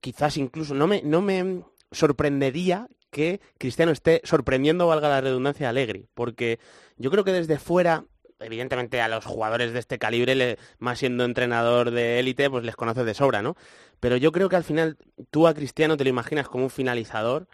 quizás 0.00 0.36
incluso, 0.36 0.74
no 0.74 0.86
me, 0.86 1.02
no 1.02 1.22
me 1.22 1.62
sorprendería 1.90 2.88
que 3.10 3.40
Cristiano 3.58 3.92
esté 3.92 4.20
sorprendiendo, 4.24 4.86
valga 4.86 5.08
la 5.08 5.20
redundancia, 5.20 5.68
a 5.68 5.70
Allegri, 5.70 6.08
porque 6.14 6.58
yo 6.96 7.10
creo 7.10 7.24
que 7.24 7.32
desde 7.32 7.58
fuera 7.58 8.04
evidentemente 8.40 9.00
a 9.00 9.08
los 9.08 9.24
jugadores 9.24 9.72
de 9.72 9.78
este 9.78 9.98
calibre, 9.98 10.58
más 10.78 10.98
siendo 10.98 11.24
entrenador 11.24 11.90
de 11.90 12.18
élite, 12.18 12.50
pues 12.50 12.64
les 12.64 12.76
conoces 12.76 13.06
de 13.06 13.14
sobra, 13.14 13.42
¿no? 13.42 13.56
Pero 14.00 14.16
yo 14.16 14.32
creo 14.32 14.48
que 14.48 14.56
al 14.56 14.64
final 14.64 14.98
tú 15.30 15.46
a 15.46 15.54
Cristiano 15.54 15.96
te 15.96 16.04
lo 16.04 16.10
imaginas 16.10 16.48
como 16.48 16.64
un 16.64 16.70
finalizador 16.70 17.46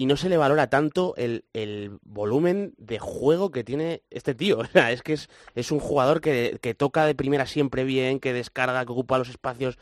y 0.00 0.06
no 0.06 0.16
se 0.16 0.30
le 0.30 0.38
valora 0.38 0.70
tanto 0.70 1.12
el, 1.18 1.44
el 1.52 1.98
volumen 2.04 2.72
de 2.78 2.98
juego 2.98 3.50
que 3.50 3.64
tiene 3.64 4.02
este 4.08 4.34
tío. 4.34 4.62
Es 4.74 5.02
que 5.02 5.12
es, 5.12 5.28
es 5.54 5.70
un 5.70 5.78
jugador 5.78 6.22
que, 6.22 6.58
que 6.62 6.74
toca 6.74 7.04
de 7.04 7.14
primera 7.14 7.44
siempre 7.44 7.84
bien, 7.84 8.18
que 8.18 8.32
descarga, 8.32 8.86
que 8.86 8.92
ocupa 8.92 9.18
los 9.18 9.28
espacios 9.28 9.76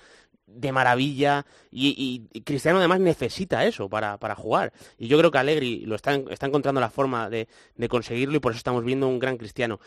de 0.48 0.72
maravilla 0.72 1.46
y, 1.70 2.26
Cristiano 2.44 2.78
además 2.78 2.98
necesita 2.98 3.64
eso 3.64 3.88
para, 3.88 4.18
para 4.18 4.34
jugar. 4.34 4.72
Y 4.98 5.06
yo 5.06 5.18
creo 5.18 5.30
que 5.30 5.38
Allegri 5.38 5.86
lo 5.86 5.94
está, 5.94 6.14
está 6.30 6.46
encontrando 6.46 6.80
la 6.80 6.90
forma 6.90 7.30
de, 7.30 7.46
de 7.76 7.88
conseguirlo 7.88 8.38
y 8.38 8.40
por 8.40 8.50
eso 8.50 8.58
estamos 8.58 8.82
viendo 8.82 9.06
un 9.06 9.20
gran 9.20 9.36
Cristiano. 9.36 9.78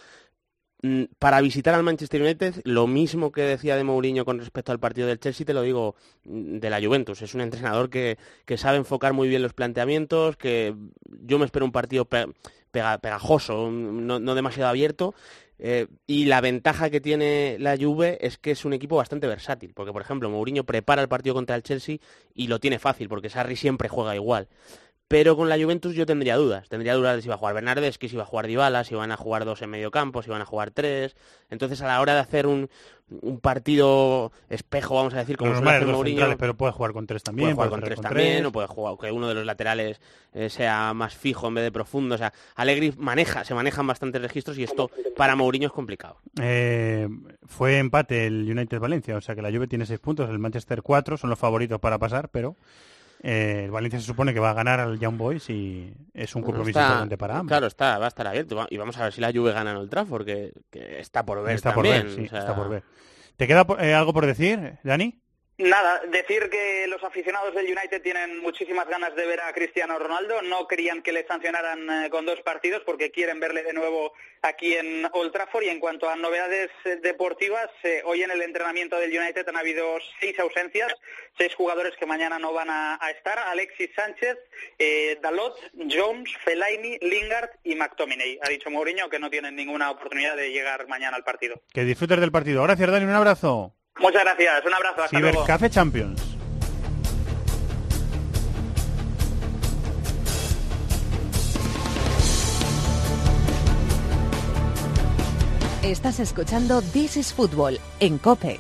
Mm, 0.84 1.03
Para 1.19 1.41
visitar 1.41 1.75
al 1.75 1.84
Manchester 1.84 2.21
United, 2.21 2.55
lo 2.63 2.88
mismo 2.88 3.32
que 3.32 3.41
decía 3.43 3.75
de 3.75 3.84
Mourinho 3.84 4.25
con 4.25 4.39
respecto 4.39 4.71
al 4.71 4.79
partido 4.79 5.07
del 5.07 5.19
Chelsea, 5.19 5.45
te 5.45 5.53
lo 5.53 5.61
digo 5.61 5.95
mm, 6.25 6.57
de 6.57 6.69
la 6.69 6.82
Juventus. 6.82 7.21
Es 7.21 7.36
un 7.36 7.41
entrenador 7.41 7.89
que, 7.89 8.17
que 8.45 8.57
sabe 8.57 8.77
enfocar 8.77 9.13
muy 9.13 9.27
bien 9.29 9.43
los 9.43 9.53
planteamientos, 9.53 10.38
que 10.38 10.75
yo 11.05 11.38
me 11.39 11.45
espero 11.45 11.65
un 11.65 11.71
partido 11.71 12.05
pe- 12.05 12.25
pega- 12.71 12.97
pegajoso, 12.99 13.69
no, 13.71 14.19
no 14.19 14.36
demasiado 14.36 14.69
abierto. 14.69 15.13
eh, 15.59 15.86
y 16.07 16.25
la 16.25 16.41
ventaja 16.41 16.89
que 16.89 16.99
tiene 17.01 17.57
la 17.59 17.77
Juve 17.77 18.17
es 18.25 18.39
que 18.39 18.49
es 18.51 18.65
un 18.65 18.73
equipo 18.73 18.95
bastante 18.95 19.27
versátil, 19.27 19.73
porque 19.75 19.93
por 19.93 20.01
ejemplo 20.01 20.27
Mourinho 20.32 20.63
prepara 20.63 21.03
el 21.03 21.07
partido 21.09 21.36
contra 21.36 21.55
el 21.55 21.61
Chelsea 21.61 21.97
y 22.34 22.47
lo 22.47 22.59
tiene 22.59 22.79
fácil, 22.79 23.07
porque 23.09 23.29
Sarri 23.29 23.55
siempre 23.55 23.88
juega 23.88 24.15
igual. 24.15 24.47
Pero 25.12 25.36
con 25.36 25.49
la 25.49 25.57
Juventus 25.57 25.93
yo 25.93 26.05
tendría 26.05 26.38
dudas. 26.38 26.70
Tendría 26.70 26.95
dudas 26.95 27.18
de 27.18 27.22
si 27.22 27.28
iba 27.28 27.36
a 27.36 27.38
jugar 27.38 27.53
Bernardeschi, 27.53 28.07
si 28.07 28.16
iba 28.16 28.24
a 28.24 28.26
jugar 28.26 28.47
Dybala, 28.47 28.86
si 28.86 28.93
iban 28.93 29.12
a 29.12 29.18
jugar 29.18 29.43
dos 29.43 29.62
en 29.62 29.70
medio 29.70 29.91
campo, 29.91 30.22
si 30.22 30.30
iban 30.30 30.41
a 30.41 30.45
jugar 30.45 30.72
tres. 30.72 31.18
Entonces 31.49 31.82
a 31.82 31.88
la 31.88 31.99
hora 31.99 32.14
de 32.14 32.22
hacer 32.22 32.47
un, 32.47 32.70
un 33.09 33.41
partido 33.41 34.32
espejo, 34.49 34.95
vamos 34.95 35.14
a 35.14 35.18
decir, 35.18 35.36
como 35.36 35.51
Lo 35.51 35.57
suele 35.57 35.66
normal 35.66 35.76
es 35.76 35.82
hacer 35.82 35.88
dos 35.88 35.95
Mourinho, 35.97 36.16
centrales, 36.16 36.38
pero 36.39 36.55
puede 36.55 36.72
jugar 36.72 36.93
con 36.93 37.07
tres 37.07 37.24
también. 37.24 37.55
puede 37.55 37.55
jugar 37.55 37.70
con 37.70 37.82
tres 37.82 37.99
también, 37.99 38.45
o 38.45 38.51
puede 38.53 38.68
jugar 38.68 38.95
que 38.97 39.12
uno 39.12 39.28
de 39.28 39.34
los 39.34 39.45
laterales 39.45 39.99
eh, 40.34 40.49
sea 40.49 40.93
más 40.93 41.14
fijo 41.14 41.49
en 41.49 41.55
vez 41.55 41.66
de 41.66 41.74
profundo. 41.74 42.16
O 42.16 42.18
sea, 42.18 42.32
Allegri 42.55 42.93
maneja, 42.97 43.43
se 43.43 43.53
manejan 43.53 43.86
bastantes 43.86 44.22
registros 44.22 44.57
y 44.57 44.64
esto 44.64 44.89
para 45.18 45.36
Mourinho 45.36 45.68
es 45.68 45.74
complicado. 45.74 46.22
Eh, 46.41 47.09
fue 47.45 47.80
empate 47.80 48.28
el 48.28 48.49
United 48.49 48.80
Valencia, 48.80 49.18
o 49.18 49.22
sea 49.22 49.36
que 49.36 49.41
la 49.41 49.51
Juve 49.51 49.68
tiene 49.68 49.86
seis 49.86 49.99
puntos, 49.99 50.30
el 50.30 50.39
Manchester 50.39 50.82
cuatro, 50.82 51.18
son 51.18 51.30
los 51.30 51.38
favoritos 51.38 51.82
para 51.82 51.99
pasar, 51.99 52.30
pero 52.30 52.55
eh, 53.24 53.63
el 53.65 53.72
Valencia 53.72 53.99
se 53.99 54.05
supone 54.05 54.34
que 54.34 54.39
va 54.39 54.49
a 54.49 54.53
ganar 54.53 54.80
al 54.80 54.99
Young 54.99 55.17
Boys 55.17 55.49
y 55.49 55.93
es 56.13 56.36
un 56.36 56.41
compromiso 56.41 56.80
importante 56.80 57.17
para 57.17 57.38
ambos. 57.38 57.49
Claro, 57.49 57.67
está, 57.67 57.99
va 57.99 58.05
a 58.05 58.07
estar 58.07 58.26
abierto. 58.26 58.65
Y 58.69 58.78
vamos 58.78 58.97
a 58.97 59.03
ver 59.03 59.13
si 59.13 59.22
la 59.22 59.32
Juve 59.32 59.51
gana 59.51 59.72
en 59.72 59.78
Old 59.78 59.89
Trafford, 59.89 60.26
que, 60.26 60.53
que 60.72 60.99
está 60.99 61.24
por 61.24 61.43
ver 61.43 61.55
está 61.55 61.74
por 61.74 61.84
ver, 61.84 62.09
sí, 62.09 62.26
o 62.26 62.30
sea, 62.30 62.39
está 62.39 62.55
por 62.55 62.69
ver. 62.69 62.84
¿Te 63.38 63.47
queda 63.47 63.65
eh, 63.80 63.93
algo 63.93 64.13
por 64.13 64.26
decir, 64.26 64.80
Dani? 64.84 65.22
Nada, 65.62 66.01
decir 66.07 66.49
que 66.49 66.88
los 66.88 67.03
aficionados 67.03 67.53
del 67.53 67.68
United 67.68 68.01
tienen 68.01 68.39
muchísimas 68.39 68.88
ganas 68.88 69.16
de 69.16 69.28
ver 69.28 69.41
a 69.41 69.53
Cristiano 69.53 69.99
Ronaldo. 69.99 70.41
No 70.41 70.68
querían 70.68 71.03
que 71.03 71.12
le 71.12 71.24
sancionaran 71.28 72.05
eh, 72.05 72.09
con 72.09 72.26
dos 72.26 72.41
partidos 72.41 72.82
porque 72.84 73.12
quieren 73.12 73.39
verle 73.39 73.62
de 73.62 73.74
nuevo 73.74 74.12
aquí 74.41 74.74
en 74.74 75.07
Old 75.14 75.32
Trafford. 75.32 75.66
Y 75.66 75.70
en 75.70 75.80
cuanto 75.80 76.09
a 76.09 76.16
novedades 76.16 76.72
eh, 76.86 76.95
deportivas, 77.03 77.70
eh, 77.84 78.01
hoy 78.05 78.24
en 78.24 78.32
el 78.32 78.41
entrenamiento 78.41 78.97
del 78.97 79.16
United 79.16 79.47
han 79.47 79.57
habido 79.57 79.99
seis 80.20 80.39
ausencias, 80.39 80.91
seis 81.38 81.53
jugadores 81.53 81.93
que 81.95 82.07
mañana 82.07 82.39
no 82.39 82.53
van 82.53 82.70
a, 82.72 82.97
estar. 83.16 83.38
Alexis 83.38 83.91
Sánchez, 83.95 84.38
Dalot, 85.22 85.59
Jones, 85.76 86.32
Fellaini, 86.43 86.97
Lingard 87.01 87.51
y 87.64 87.76
McTominay. 87.76 88.39
Ha 88.41 88.49
dicho 88.49 88.72
Mourinho 88.72 89.12
que 89.12 89.20
no 89.20 89.30
tienen 89.30 89.55
ninguna 89.55 89.91
oportunidad 89.91 90.36
de 90.36 90.51
llegar 90.51 90.88
mañana 90.88 91.18
al 91.18 91.24
partido. 91.24 91.62
Que 91.72 91.84
disfrutes 91.84 92.20
del 92.20 92.32
partido. 92.32 92.64
Gracias, 92.64 92.89
Dani, 92.89 93.05
un 93.05 93.12
abrazo. 93.12 93.76
Muchas 93.99 94.23
gracias, 94.23 94.65
un 94.65 94.73
abrazo. 94.73 95.03
Hasta 95.03 95.17
Cibercafé 95.17 95.59
luego. 95.59 95.73
Champions. 95.73 96.21
Estás 105.83 106.19
escuchando 106.19 106.81
This 106.81 107.17
is 107.17 107.33
Football 107.33 107.79
en 107.99 108.17
Cope. 108.19 108.59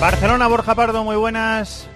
Barcelona, 0.00 0.46
Borja 0.48 0.74
Pardo, 0.74 1.04
muy 1.04 1.16
buenas. 1.16 1.86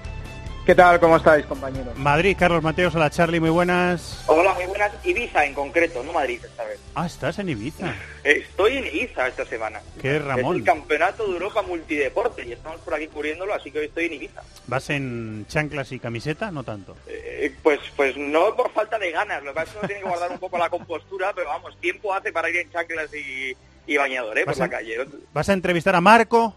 ¿Qué 0.64 0.74
tal? 0.74 0.98
¿Cómo 0.98 1.18
estáis, 1.18 1.44
compañeros? 1.44 1.94
Madrid, 1.98 2.34
Carlos 2.38 2.62
Mateos, 2.62 2.94
hola 2.94 3.10
Charlie, 3.10 3.38
muy 3.38 3.50
buenas. 3.50 4.24
Hola, 4.26 4.54
muy 4.54 4.64
buenas. 4.64 4.92
Ibiza 5.04 5.44
en 5.44 5.52
concreto, 5.52 6.02
no 6.02 6.14
Madrid 6.14 6.40
esta 6.42 6.64
vez. 6.64 6.80
Ah, 6.94 7.04
estás 7.04 7.38
en 7.38 7.50
Ibiza. 7.50 7.94
Estoy 8.24 8.78
en 8.78 8.86
Ibiza 8.86 9.28
esta 9.28 9.44
semana. 9.44 9.82
¿Qué, 10.00 10.18
Ramón? 10.18 10.56
Es 10.56 10.60
el 10.60 10.64
Campeonato 10.64 11.26
de 11.26 11.32
Europa 11.34 11.60
Multideporte 11.60 12.46
y 12.46 12.52
estamos 12.52 12.80
por 12.80 12.94
aquí 12.94 13.08
cubriéndolo, 13.08 13.52
así 13.52 13.70
que 13.70 13.80
hoy 13.80 13.86
estoy 13.86 14.06
en 14.06 14.14
Ibiza. 14.14 14.42
¿Vas 14.66 14.88
en 14.88 15.44
chanclas 15.50 15.92
y 15.92 15.98
camiseta? 15.98 16.50
No 16.50 16.64
tanto. 16.64 16.96
Eh, 17.08 17.54
pues 17.62 17.80
pues 17.94 18.16
no 18.16 18.56
por 18.56 18.72
falta 18.72 18.98
de 18.98 19.10
ganas, 19.10 19.42
lo 19.42 19.50
que 19.50 19.56
pasa 19.56 19.66
es 19.66 19.72
que 19.72 19.78
uno 19.80 19.86
tiene 19.86 20.02
que 20.02 20.08
guardar 20.08 20.32
un 20.32 20.38
poco 20.38 20.56
la 20.56 20.70
compostura, 20.70 21.34
pero 21.34 21.48
vamos, 21.50 21.78
tiempo 21.78 22.14
hace 22.14 22.32
para 22.32 22.48
ir 22.48 22.56
en 22.56 22.70
chanclas 22.70 23.10
y, 23.14 23.54
y 23.86 23.96
bañador, 23.98 24.38
¿eh? 24.38 24.44
Por 24.46 24.52
¿Vas 24.54 24.58
la 24.60 24.70
calle. 24.70 24.96
¿Vas 25.34 25.48
a 25.50 25.52
entrevistar 25.52 25.94
a 25.94 26.00
Marco? 26.00 26.56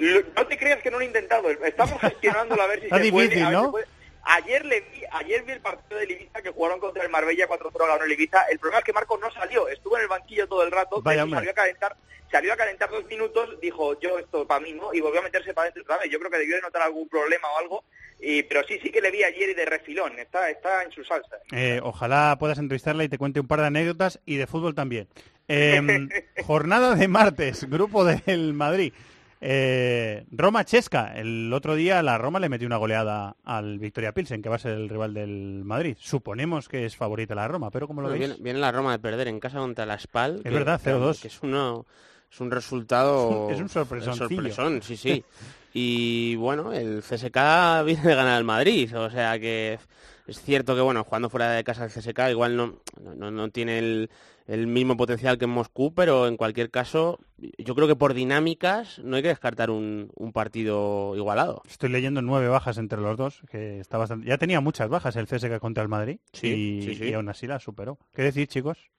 No 0.00 0.46
te 0.46 0.56
creas 0.58 0.80
que 0.82 0.90
no 0.90 0.96
lo 0.98 1.02
he 1.02 1.06
intentado. 1.06 1.50
Estamos 1.50 2.00
gestionándolo 2.00 2.62
a 2.62 2.66
ver 2.66 2.80
si 2.80 2.84
Está 2.86 3.02
se 3.02 3.10
puede. 3.10 3.28
difícil, 3.28 3.44
ver 3.44 3.52
¿no? 3.54 3.64
si 3.66 3.70
puede. 3.70 3.86
Ayer 4.22 4.64
le 4.66 4.80
vi, 4.82 5.02
ayer 5.12 5.42
vi 5.44 5.52
el 5.52 5.60
partido 5.60 5.98
del 5.98 6.10
Ibiza 6.10 6.42
que 6.42 6.50
jugaron 6.50 6.78
contra 6.78 7.02
el 7.02 7.08
Marbella 7.10 7.48
4-0 7.48 7.72
ganó 7.86 8.04
el 8.04 8.12
Ibiza. 8.12 8.42
El 8.50 8.58
problema 8.58 8.78
es 8.80 8.84
que 8.84 8.92
Marcos 8.92 9.18
no 9.18 9.30
salió, 9.30 9.66
estuvo 9.68 9.96
en 9.96 10.02
el 10.02 10.08
banquillo 10.08 10.46
todo 10.46 10.62
el 10.62 10.70
rato, 10.70 11.00
Vaya, 11.00 11.24
de 11.24 11.30
salió 11.30 11.50
a 11.50 11.54
calentar, 11.54 11.96
salió 12.30 12.52
a 12.52 12.56
calentar 12.56 12.90
dos 12.90 13.06
minutos, 13.06 13.58
dijo 13.62 13.98
yo 13.98 14.18
esto 14.18 14.46
para 14.46 14.60
mí 14.60 14.72
no 14.74 14.92
y 14.92 15.00
volvió 15.00 15.20
a 15.20 15.24
meterse 15.24 15.54
para 15.54 15.64
adentro 15.64 15.82
otra 15.84 15.96
vez. 15.98 16.10
Yo 16.10 16.18
creo 16.18 16.30
que 16.30 16.36
debió 16.38 16.56
de 16.56 16.62
notar 16.62 16.82
algún 16.82 17.08
problema 17.08 17.48
o 17.48 17.58
algo, 17.58 17.84
y 18.20 18.42
pero 18.42 18.62
sí 18.68 18.78
sí 18.82 18.90
que 18.90 19.00
le 19.00 19.10
vi 19.10 19.24
ayer 19.24 19.48
y 19.48 19.54
de 19.54 19.64
refilón, 19.64 20.18
está 20.18 20.50
está 20.50 20.82
en 20.82 20.92
su 20.92 21.02
salsa. 21.02 21.36
Eh, 21.50 21.80
ojalá 21.82 22.36
puedas 22.38 22.58
entrevistarla 22.58 23.04
y 23.04 23.08
te 23.08 23.16
cuente 23.18 23.40
un 23.40 23.48
par 23.48 23.60
de 23.62 23.68
anécdotas 23.68 24.20
y 24.26 24.36
de 24.36 24.46
fútbol 24.46 24.74
también. 24.74 25.08
Em, 25.48 26.08
jornada 26.44 26.94
de 26.94 27.08
martes, 27.08 27.68
grupo 27.70 28.04
del 28.04 28.52
Madrid. 28.52 28.92
Eh, 29.40 30.24
Roma 30.30 30.64
Chesca. 30.64 31.12
El 31.16 31.52
otro 31.52 31.74
día 31.74 32.02
la 32.02 32.18
Roma 32.18 32.38
le 32.40 32.48
metió 32.48 32.66
una 32.66 32.76
goleada 32.76 33.36
al 33.44 33.78
Victoria 33.78 34.12
Pilsen, 34.12 34.42
que 34.42 34.48
va 34.48 34.56
a 34.56 34.58
ser 34.58 34.72
el 34.72 34.88
rival 34.88 35.14
del 35.14 35.62
Madrid. 35.64 35.96
Suponemos 35.98 36.68
que 36.68 36.84
es 36.84 36.96
favorita 36.96 37.34
la 37.34 37.48
Roma, 37.48 37.70
pero 37.70 37.86
¿cómo 37.86 38.02
lo 38.02 38.08
veis? 38.08 38.18
viene, 38.18 38.36
viene 38.40 38.58
la 38.58 38.70
Roma 38.72 38.92
de 38.92 38.98
perder 38.98 39.28
en 39.28 39.40
casa 39.40 39.58
contra 39.58 39.86
la 39.86 39.98
Spal. 39.98 40.42
Es 40.44 40.52
verdad, 40.52 40.80
0-2. 40.84 41.22
Que 41.22 41.28
es, 41.28 41.42
uno, 41.42 41.86
es 42.30 42.40
un 42.40 42.50
resultado... 42.50 43.28
Es 43.30 43.46
un- 43.48 43.54
es 43.54 43.60
un 43.62 43.68
sorpresoncillo. 43.70 44.28
sorpresón, 44.28 44.82
sí, 44.82 44.96
sí. 44.96 45.24
Y 45.72 46.36
bueno, 46.36 46.72
el 46.72 47.00
CSK 47.02 47.36
viene 47.86 48.02
de 48.02 48.14
ganar 48.14 48.34
al 48.36 48.44
Madrid, 48.44 48.94
o 48.96 49.08
sea 49.10 49.38
que 49.38 49.78
es 50.26 50.40
cierto 50.42 50.74
que 50.74 50.80
bueno, 50.80 51.02
jugando 51.04 51.30
fuera 51.30 51.50
de 51.50 51.64
casa 51.64 51.84
el 51.84 51.90
CSK 51.90 52.28
igual 52.30 52.56
no, 52.56 52.76
no, 53.16 53.30
no 53.30 53.48
tiene 53.50 53.78
el, 53.78 54.10
el 54.50 54.66
mismo 54.66 54.96
potencial 54.96 55.38
que 55.38 55.44
en 55.44 55.52
Moscú, 55.52 55.94
pero 55.94 56.26
en 56.26 56.36
cualquier 56.36 56.70
caso 56.70 57.20
yo 57.56 57.76
creo 57.76 57.86
que 57.86 57.94
por 57.94 58.14
dinámicas 58.14 58.98
no 58.98 59.14
hay 59.14 59.22
que 59.22 59.28
descartar 59.28 59.70
un, 59.70 60.10
un 60.16 60.32
partido 60.32 61.14
igualado. 61.14 61.62
Estoy 61.68 61.88
leyendo 61.90 62.20
nueve 62.20 62.48
bajas 62.48 62.76
entre 62.76 63.00
los 63.00 63.16
dos, 63.16 63.42
que 63.48 63.78
está 63.78 63.96
bastante... 63.96 64.26
Ya 64.26 64.38
tenía 64.38 64.60
muchas 64.60 64.88
bajas 64.88 65.14
el 65.14 65.28
CSK 65.28 65.60
contra 65.60 65.84
el 65.84 65.88
Madrid 65.88 66.18
Sí, 66.32 66.48
y, 66.48 66.82
sí, 66.82 66.94
sí. 66.96 67.04
y 67.10 67.12
aún 67.12 67.28
así 67.28 67.46
la 67.46 67.60
superó. 67.60 67.96
¿Qué 68.12 68.22
decir, 68.22 68.48
chicos? 68.48 68.90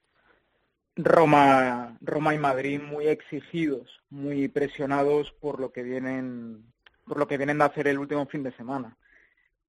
Roma, 0.95 1.97
Roma 1.99 2.34
y 2.34 2.38
Madrid 2.38 2.80
muy 2.82 3.08
exigidos, 3.08 3.89
muy 4.10 4.47
presionados 4.47 5.34
por 5.41 5.60
lo 5.60 5.74
que 5.74 5.84
vienen, 5.84 6.64
por 7.06 7.18
lo 7.20 7.28
que 7.28 7.38
vienen 7.38 7.58
de 7.58 7.66
hacer 7.66 7.89
el 7.89 7.99
último 7.99 8.26
fin 8.28 8.43
de 8.43 8.56
semana. 8.56 8.95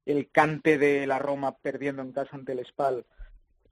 El 0.06 0.30
cante 0.30 0.78
de 0.78 1.08
la 1.08 1.18
Roma 1.18 1.56
perdiendo 1.58 2.02
en 2.02 2.12
casa 2.12 2.36
ante 2.36 2.52
el 2.52 2.64
Spal 2.64 3.04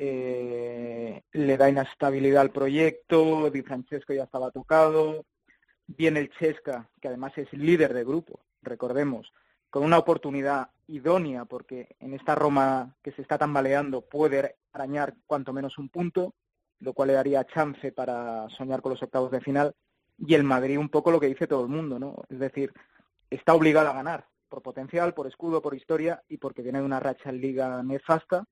eh, 0.02 1.24
le 1.32 1.56
da 1.58 1.68
inestabilidad 1.68 2.40
al 2.40 2.50
proyecto, 2.52 3.50
Di 3.50 3.60
Francesco 3.60 4.14
ya 4.14 4.24
estaba 4.24 4.50
tocado, 4.50 5.26
viene 5.86 6.20
el 6.20 6.30
Chesca, 6.30 6.88
que 7.02 7.08
además 7.08 7.36
es 7.36 7.52
líder 7.52 7.92
de 7.92 8.02
grupo, 8.02 8.40
recordemos, 8.62 9.30
con 9.68 9.82
una 9.84 9.98
oportunidad 9.98 10.70
idónea, 10.86 11.44
porque 11.44 11.96
en 12.00 12.14
esta 12.14 12.34
Roma 12.34 12.96
que 13.02 13.12
se 13.12 13.20
está 13.20 13.36
tambaleando 13.36 14.00
puede 14.00 14.56
arañar 14.72 15.14
cuanto 15.26 15.52
menos 15.52 15.76
un 15.76 15.90
punto, 15.90 16.32
lo 16.78 16.94
cual 16.94 17.08
le 17.08 17.14
daría 17.14 17.44
chance 17.44 17.92
para 17.92 18.48
soñar 18.56 18.80
con 18.80 18.92
los 18.92 19.02
octavos 19.02 19.30
de 19.30 19.42
final, 19.42 19.74
y 20.16 20.32
el 20.32 20.44
Madrid 20.44 20.78
un 20.78 20.88
poco 20.88 21.10
lo 21.10 21.20
que 21.20 21.28
dice 21.28 21.46
todo 21.46 21.62
el 21.62 21.68
mundo, 21.68 21.98
¿no? 21.98 22.22
Es 22.30 22.38
decir, 22.38 22.72
está 23.28 23.52
obligado 23.52 23.90
a 23.90 23.94
ganar, 23.94 24.26
por 24.48 24.62
potencial, 24.62 25.12
por 25.12 25.26
escudo, 25.26 25.60
por 25.60 25.74
historia, 25.74 26.22
y 26.26 26.38
porque 26.38 26.62
viene 26.62 26.78
de 26.78 26.86
una 26.86 27.00
racha 27.00 27.28
en 27.28 27.42
liga 27.42 27.82
nefasta. 27.82 28.46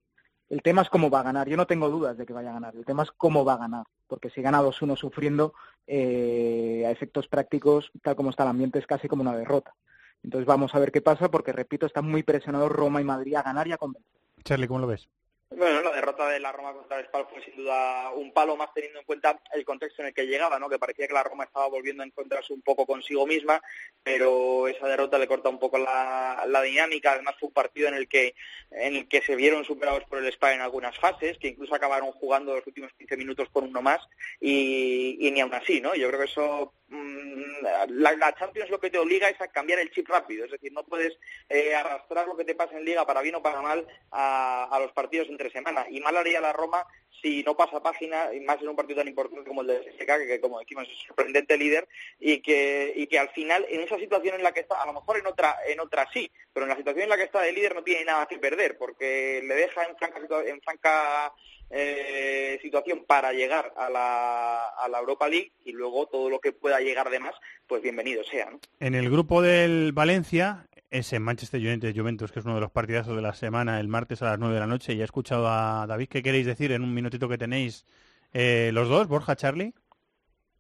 El 0.51 0.62
tema 0.62 0.82
es 0.82 0.88
cómo 0.88 1.11
va 1.11 1.20
a 1.20 1.24
ganar. 1.24 1.49
Yo 1.49 1.57
no 1.57 1.66
tengo 1.66 1.90
dudas 1.90 2.16
de 2.16 2.24
que 2.24 2.32
vaya 2.32 2.51
a 2.51 2.55
ganar. 2.55 2.74
El 2.74 2.84
tema 2.84 3.03
es 3.03 3.11
cómo 3.11 3.44
va 3.44 3.55
a 3.55 3.59
ganar. 3.59 3.84
Porque 4.07 4.30
si 4.30 4.40
gana 4.40 4.62
2-1 4.62 4.96
sufriendo, 4.96 5.53
eh, 5.86 6.84
a 6.86 6.90
efectos 6.90 7.28
prácticos, 7.28 7.90
tal 8.03 8.16
como 8.16 8.30
está 8.30 8.44
el 8.44 8.51
ambiente, 8.51 8.78
es 8.78 8.86
casi 8.86 9.09
como 9.09 9.22
una 9.22 9.36
derrota. 9.36 9.74
Entonces 10.22 10.46
vamos 10.46 10.74
a 10.74 10.78
ver 10.78 10.90
qué 10.90 11.01
pasa, 11.01 11.30
porque 11.30 11.53
repito, 11.53 11.86
están 11.86 12.07
muy 12.07 12.22
presionados 12.22 12.72
Roma 12.72 13.01
y 13.01 13.05
Madrid 13.05 13.34
a 13.36 13.42
ganar 13.42 13.68
y 13.68 13.72
a 13.72 13.78
convencer. 13.78 14.11
Charlie, 14.42 14.66
¿cómo 14.66 14.80
lo 14.80 14.86
ves? 14.86 15.09
Bueno, 15.51 15.80
la 15.80 15.92
derrota 15.92 16.28
de 16.28 16.40
la 16.40 16.53
Roma 16.53 16.74
contra 16.74 17.01
el 17.01 17.07
Spal 17.07 17.26
fue 17.30 17.42
sin 17.42 17.57
duda 17.57 18.11
un 18.12 18.32
palo 18.32 18.55
más 18.55 18.72
teniendo 18.74 19.01
en 19.01 19.07
cuenta 19.07 19.40
el 19.55 19.64
contexto 19.64 20.03
en 20.03 20.09
el 20.09 20.14
que 20.14 20.26
llegaba, 20.26 20.59
¿no? 20.59 20.68
Que 20.68 20.78
parecía 20.78 21.09
que 21.09 21.14
la 21.14 21.22
Roma 21.22 21.44
estaba 21.44 21.68
volviendo 21.68 22.03
a 22.03 22.07
encontrarse 22.07 22.53
un 22.53 22.61
poco 22.61 22.84
consigo 22.84 23.26
misma, 23.26 23.61
pero 24.03 24.68
esa 24.68 24.86
derrota 24.86 25.18
le 25.18 25.26
corta 25.26 25.49
un 25.49 25.59
poco 25.59 25.78
la, 25.78 26.62
dinámica. 26.62 27.12
Además 27.12 27.34
fue 27.40 27.49
un 27.49 27.55
partido 27.55 27.88
en 27.88 27.94
el 27.94 28.09
que 28.09 28.34
en 28.70 28.96
el 28.96 29.09
que 29.09 29.22
se 29.22 29.36
vieron 29.36 29.64
superados 29.64 30.05
por 30.05 30.18
el 30.18 30.30
Spal 30.32 30.53
en 30.53 30.61
algunas 30.61 30.99
fases, 30.99 31.38
que 31.38 31.49
incluso 31.49 31.74
acabaron 31.74 32.12
jugando 32.12 32.55
los 32.55 32.66
últimos 32.66 32.92
15 32.99 33.16
minutos 33.16 33.49
con 33.51 33.64
uno 33.64 33.80
más 33.80 34.07
y, 34.40 35.16
y 35.18 35.30
ni 35.30 35.40
aún 35.40 35.55
así, 35.55 35.80
¿no? 35.80 35.94
Yo 35.94 36.09
creo 36.09 36.20
que 36.20 36.26
eso 36.26 36.74
la, 36.91 38.12
la 38.12 38.34
Champions 38.34 38.70
lo 38.70 38.80
que 38.80 38.91
te 38.91 38.99
obliga 38.99 39.28
es 39.28 39.41
a 39.41 39.49
cambiar 39.49 39.78
el 39.78 39.91
chip 39.91 40.09
rápido, 40.09 40.45
es 40.45 40.51
decir, 40.51 40.72
no 40.72 40.84
puedes 40.84 41.18
eh, 41.49 41.74
arrastrar 41.74 42.26
lo 42.26 42.36
que 42.36 42.45
te 42.45 42.55
pasa 42.55 42.76
en 42.78 42.84
Liga 42.84 43.07
para 43.07 43.20
bien 43.20 43.34
o 43.34 43.43
para 43.43 43.61
mal 43.61 43.86
a, 44.11 44.78
los 44.80 44.93
partidos 44.93 45.28
entre 45.28 45.51
semana. 45.51 45.86
Y 45.91 46.01
mal 46.01 46.16
haría 46.16 46.41
la 46.41 46.53
Roma 46.53 46.86
si 47.20 47.43
no 47.43 47.57
pasa 47.57 47.82
página, 47.82 48.32
y 48.32 48.41
más 48.41 48.61
en 48.62 48.68
un 48.68 48.76
partido 48.76 49.01
tan 49.01 49.09
importante 49.09 49.49
como 49.49 49.62
el 49.62 49.66
de 49.66 49.93
SK, 49.99 50.26
que, 50.26 50.41
como 50.41 50.61
decimos 50.61 50.86
es 50.89 51.07
sorprendente 51.07 51.57
líder, 51.57 51.89
y 52.20 52.41
que, 52.41 52.93
y 52.95 53.07
que 53.07 53.18
al 53.18 53.30
final 53.30 53.66
en 53.68 53.80
esa 53.80 53.99
situación 53.99 54.36
en 54.36 54.43
la 54.43 54.53
que 54.53 54.61
está, 54.61 54.80
a 54.80 54.86
lo 54.86 54.93
mejor 54.93 55.18
en 55.18 55.26
otra, 55.26 55.57
en 55.66 55.80
otra 55.80 56.09
sí, 56.12 56.30
pero 56.53 56.64
en 56.64 56.70
la 56.70 56.76
situación 56.76 57.05
en 57.05 57.11
la 57.11 57.16
que 57.16 57.24
está 57.24 57.43
de 57.43 57.53
líder 57.53 57.74
no 57.74 57.82
tiene 57.82 58.05
nada 58.05 58.26
que 58.26 58.39
perder, 58.39 58.78
porque 58.78 59.43
le 59.45 59.55
deja 59.55 59.84
en 59.84 59.97
franca, 59.97 60.20
en 60.47 60.61
franca 60.62 61.32
eh, 61.70 62.58
situación 62.62 63.04
para 63.06 63.32
llegar 63.32 63.72
a 63.76 63.90
la, 63.90 64.68
a 64.68 64.88
la 64.88 64.98
Europa 64.98 65.28
League 65.28 65.52
y 65.64 65.72
luego 65.72 66.06
todo 66.06 66.30
lo 66.30 66.40
que 66.40 66.52
pueda 66.52 66.80
llegar 66.80 67.10
de 67.10 67.20
más, 67.20 67.34
pues 67.66 67.82
bienvenido 67.82 68.24
sea. 68.24 68.50
¿no? 68.50 68.60
En 68.80 68.94
el 68.94 69.10
grupo 69.10 69.42
del 69.42 69.92
Valencia, 69.92 70.66
ese 70.90 71.18
Manchester 71.18 71.60
United 71.60 71.94
Juventus, 71.94 72.32
que 72.32 72.40
es 72.40 72.44
uno 72.44 72.54
de 72.54 72.60
los 72.60 72.70
partidazos 72.70 73.16
de 73.16 73.22
la 73.22 73.34
semana, 73.34 73.80
el 73.80 73.88
martes 73.88 74.22
a 74.22 74.26
las 74.26 74.38
9 74.38 74.54
de 74.54 74.60
la 74.60 74.66
noche. 74.66 74.96
Ya 74.96 75.02
he 75.02 75.04
escuchado 75.04 75.48
a 75.48 75.86
David, 75.86 76.08
¿qué 76.08 76.22
queréis 76.22 76.46
decir 76.46 76.72
en 76.72 76.82
un 76.82 76.94
minutito 76.94 77.28
que 77.28 77.38
tenéis 77.38 77.84
eh, 78.32 78.70
los 78.72 78.88
dos, 78.88 79.08
Borja, 79.08 79.36
Charlie? 79.36 79.74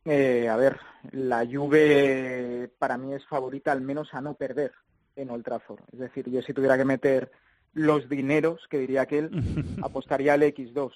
Eh, 0.04 0.48
a 0.48 0.56
ver, 0.56 0.78
la 1.10 1.46
Juve 1.46 2.70
para 2.78 2.96
mí 2.96 3.14
es 3.14 3.26
favorita 3.26 3.72
al 3.72 3.80
menos 3.80 4.14
a 4.14 4.20
no 4.20 4.34
perder 4.34 4.72
en 5.16 5.30
Old 5.30 5.44
Trafford. 5.44 5.82
Es 5.92 5.98
decir, 5.98 6.30
yo 6.30 6.40
si 6.42 6.52
tuviera 6.52 6.78
que 6.78 6.84
meter 6.84 7.30
los 7.74 8.08
dineros, 8.08 8.66
que 8.68 8.78
diría 8.78 9.02
aquel, 9.02 9.30
apostaría 9.82 10.34
al 10.34 10.42
X2. 10.42 10.92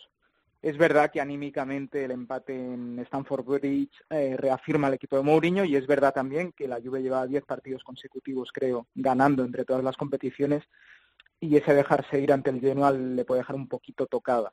Es 0.62 0.78
verdad 0.78 1.10
que 1.10 1.20
anímicamente 1.20 2.04
el 2.04 2.12
empate 2.12 2.54
en 2.54 2.98
Stamford 3.00 3.44
Bridge 3.44 3.90
eh, 4.10 4.36
reafirma 4.36 4.86
al 4.86 4.94
equipo 4.94 5.16
de 5.16 5.22
Mourinho 5.22 5.64
y 5.64 5.74
es 5.74 5.88
verdad 5.88 6.14
también 6.14 6.52
que 6.52 6.68
la 6.68 6.80
Juve 6.80 7.02
lleva 7.02 7.26
10 7.26 7.44
partidos 7.44 7.82
consecutivos, 7.82 8.50
creo, 8.52 8.86
ganando 8.94 9.44
entre 9.44 9.64
todas 9.64 9.82
las 9.82 9.96
competiciones 9.96 10.62
y 11.40 11.56
ese 11.56 11.74
dejarse 11.74 12.20
ir 12.20 12.32
ante 12.32 12.50
el 12.50 12.60
Genoa 12.60 12.92
le 12.92 13.24
puede 13.24 13.40
dejar 13.40 13.56
un 13.56 13.66
poquito 13.66 14.06
tocada. 14.06 14.52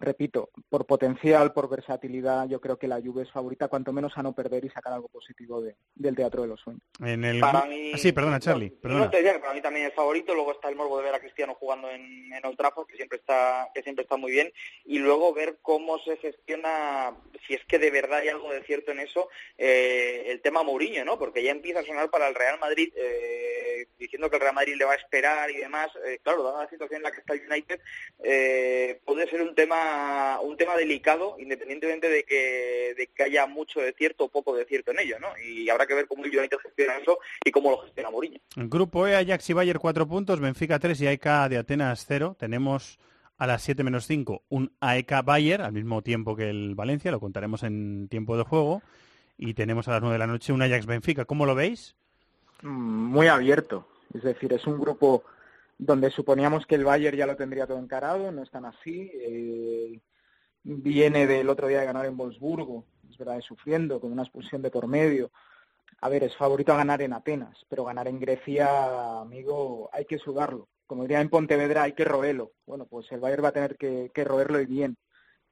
Repito, 0.00 0.50
por 0.68 0.86
potencial, 0.86 1.52
por 1.52 1.68
versatilidad, 1.68 2.46
yo 2.48 2.60
creo 2.60 2.78
que 2.78 2.86
la 2.86 3.00
Juve 3.00 3.22
es 3.24 3.32
favorita, 3.32 3.68
cuanto 3.68 3.92
menos 3.92 4.12
a 4.16 4.22
no 4.22 4.32
perder 4.32 4.64
y 4.64 4.68
sacar 4.70 4.92
algo 4.92 5.08
positivo 5.08 5.60
de- 5.60 5.74
del 5.94 6.14
Teatro 6.14 6.42
de 6.42 6.48
los 6.48 6.60
Sueños. 6.60 6.82
En 7.04 7.24
el... 7.24 7.40
Para 7.40 7.64
mí- 7.66 7.92
Ah, 7.94 7.98
sí, 7.98 8.12
perdona, 8.12 8.38
Charlie, 8.38 8.70
No 8.70 8.80
perdona. 8.80 9.10
te 9.10 9.16
decía 9.18 9.32
que 9.34 9.38
para 9.40 9.54
mí 9.54 9.60
también 9.60 9.86
es 9.86 9.94
favorito, 9.94 10.34
luego 10.34 10.52
está 10.52 10.68
el 10.68 10.76
morbo 10.76 10.98
de 10.98 11.04
ver 11.04 11.14
a 11.14 11.20
Cristiano 11.20 11.54
jugando 11.54 11.90
en, 11.90 12.32
en 12.32 12.46
Old 12.46 12.56
Trafford, 12.56 12.86
que 12.86 12.96
siempre 12.96 13.18
está 13.18 13.68
que 13.74 13.82
siempre 13.82 14.02
está 14.04 14.16
muy 14.16 14.30
bien, 14.30 14.52
y 14.84 14.98
luego 14.98 15.32
ver 15.34 15.58
cómo 15.62 15.98
se 16.00 16.16
gestiona, 16.18 17.16
si 17.46 17.54
es 17.54 17.64
que 17.66 17.78
de 17.78 17.90
verdad 17.90 18.18
hay 18.20 18.28
algo 18.28 18.52
de 18.52 18.62
cierto 18.64 18.92
en 18.92 19.00
eso, 19.00 19.28
eh, 19.56 20.24
el 20.26 20.40
tema 20.42 20.62
Mourinho, 20.62 21.04
¿no? 21.04 21.18
Porque 21.18 21.42
ya 21.42 21.50
empieza 21.50 21.80
a 21.80 21.84
sonar 21.84 22.10
para 22.10 22.28
el 22.28 22.34
Real 22.34 22.58
Madrid 22.60 22.92
eh, 22.96 23.80
eh, 23.80 23.88
diciendo 23.98 24.28
que 24.30 24.36
el 24.36 24.42
Real 24.42 24.54
Madrid 24.54 24.74
le 24.76 24.84
va 24.84 24.92
a 24.92 24.96
esperar 24.96 25.50
y 25.50 25.56
demás, 25.56 25.88
eh, 26.06 26.18
claro, 26.22 26.42
dada 26.42 26.64
la 26.64 26.70
situación 26.70 26.98
en 26.98 27.02
la 27.04 27.10
que 27.12 27.20
está 27.20 27.34
el 27.34 27.46
United, 27.50 27.80
eh, 28.22 29.00
puede 29.04 29.28
ser 29.28 29.42
un 29.42 29.54
tema 29.54 29.87
un 30.42 30.56
tema 30.56 30.76
delicado, 30.76 31.36
independientemente 31.38 32.08
de 32.08 32.24
que, 32.24 32.94
de 32.96 33.06
que 33.08 33.22
haya 33.22 33.46
mucho 33.46 33.80
de 33.80 33.92
cierto 33.92 34.24
o 34.24 34.28
poco 34.28 34.54
de 34.54 34.64
cierto 34.64 34.90
en 34.90 35.00
ello, 35.00 35.18
¿no? 35.18 35.28
Y 35.38 35.68
habrá 35.68 35.86
que 35.86 35.94
ver 35.94 36.06
cómo 36.06 36.24
el 36.24 36.36
United 36.36 36.58
gestiona 36.62 36.96
eso 36.96 37.18
y 37.44 37.50
cómo 37.50 37.70
lo 37.70 37.78
gestiona 37.78 38.10
Mourinho. 38.10 38.38
En 38.56 38.70
grupo 38.70 39.06
E, 39.06 39.16
Ajax 39.16 39.50
y 39.50 39.52
Bayern 39.52 39.78
4 39.78 40.06
puntos, 40.06 40.40
Benfica 40.40 40.78
3 40.78 41.00
y 41.00 41.06
AEK 41.06 41.24
de 41.50 41.58
Atenas 41.58 42.04
0. 42.06 42.36
Tenemos 42.38 42.98
a 43.38 43.46
las 43.46 43.62
7 43.62 43.84
menos 43.84 44.06
5 44.06 44.42
un 44.48 44.72
AEK 44.80 45.24
Bayern 45.24 45.64
al 45.64 45.72
mismo 45.72 46.02
tiempo 46.02 46.36
que 46.36 46.50
el 46.50 46.74
Valencia, 46.74 47.10
lo 47.10 47.20
contaremos 47.20 47.62
en 47.62 48.08
tiempo 48.08 48.36
de 48.36 48.44
juego. 48.44 48.82
Y 49.36 49.54
tenemos 49.54 49.86
a 49.86 49.92
las 49.92 50.00
9 50.00 50.14
de 50.14 50.18
la 50.18 50.26
noche 50.26 50.52
un 50.52 50.62
Ajax 50.62 50.86
Benfica. 50.86 51.24
¿Cómo 51.24 51.46
lo 51.46 51.54
veis? 51.54 51.94
Mm, 52.62 52.68
Muy 52.68 53.28
abierto. 53.28 53.86
Es 54.12 54.22
decir, 54.22 54.52
es 54.52 54.66
un 54.66 54.80
grupo 54.80 55.22
donde 55.78 56.10
suponíamos 56.10 56.66
que 56.66 56.74
el 56.74 56.84
Bayern 56.84 57.16
ya 57.16 57.26
lo 57.26 57.36
tendría 57.36 57.66
todo 57.66 57.78
encarado, 57.78 58.32
no 58.32 58.42
es 58.42 58.50
tan 58.50 58.64
así. 58.64 59.10
Eh, 59.14 60.00
viene 60.64 61.26
del 61.26 61.48
otro 61.48 61.68
día 61.68 61.80
de 61.80 61.86
ganar 61.86 62.04
en 62.06 62.16
Wolfsburgo, 62.16 62.84
es 63.08 63.16
verdad, 63.16 63.40
sufriendo, 63.40 64.00
con 64.00 64.12
una 64.12 64.22
expulsión 64.22 64.60
de 64.60 64.70
por 64.70 64.88
medio. 64.88 65.30
A 66.00 66.08
ver, 66.08 66.24
es 66.24 66.36
favorito 66.36 66.72
a 66.72 66.76
ganar 66.76 67.00
en 67.00 67.12
Atenas, 67.12 67.64
pero 67.68 67.84
ganar 67.84 68.08
en 68.08 68.20
Grecia, 68.20 69.20
amigo, 69.20 69.88
hay 69.92 70.04
que 70.04 70.18
sudarlo. 70.18 70.68
Como 70.86 71.02
diría 71.02 71.20
en 71.20 71.30
Pontevedra, 71.30 71.84
hay 71.84 71.92
que 71.92 72.04
roerlo. 72.04 72.52
Bueno, 72.66 72.86
pues 72.86 73.10
el 73.12 73.20
Bayern 73.20 73.44
va 73.44 73.48
a 73.48 73.52
tener 73.52 73.76
que, 73.76 74.10
roerlo 74.24 74.60
y 74.60 74.66
bien. 74.66 74.96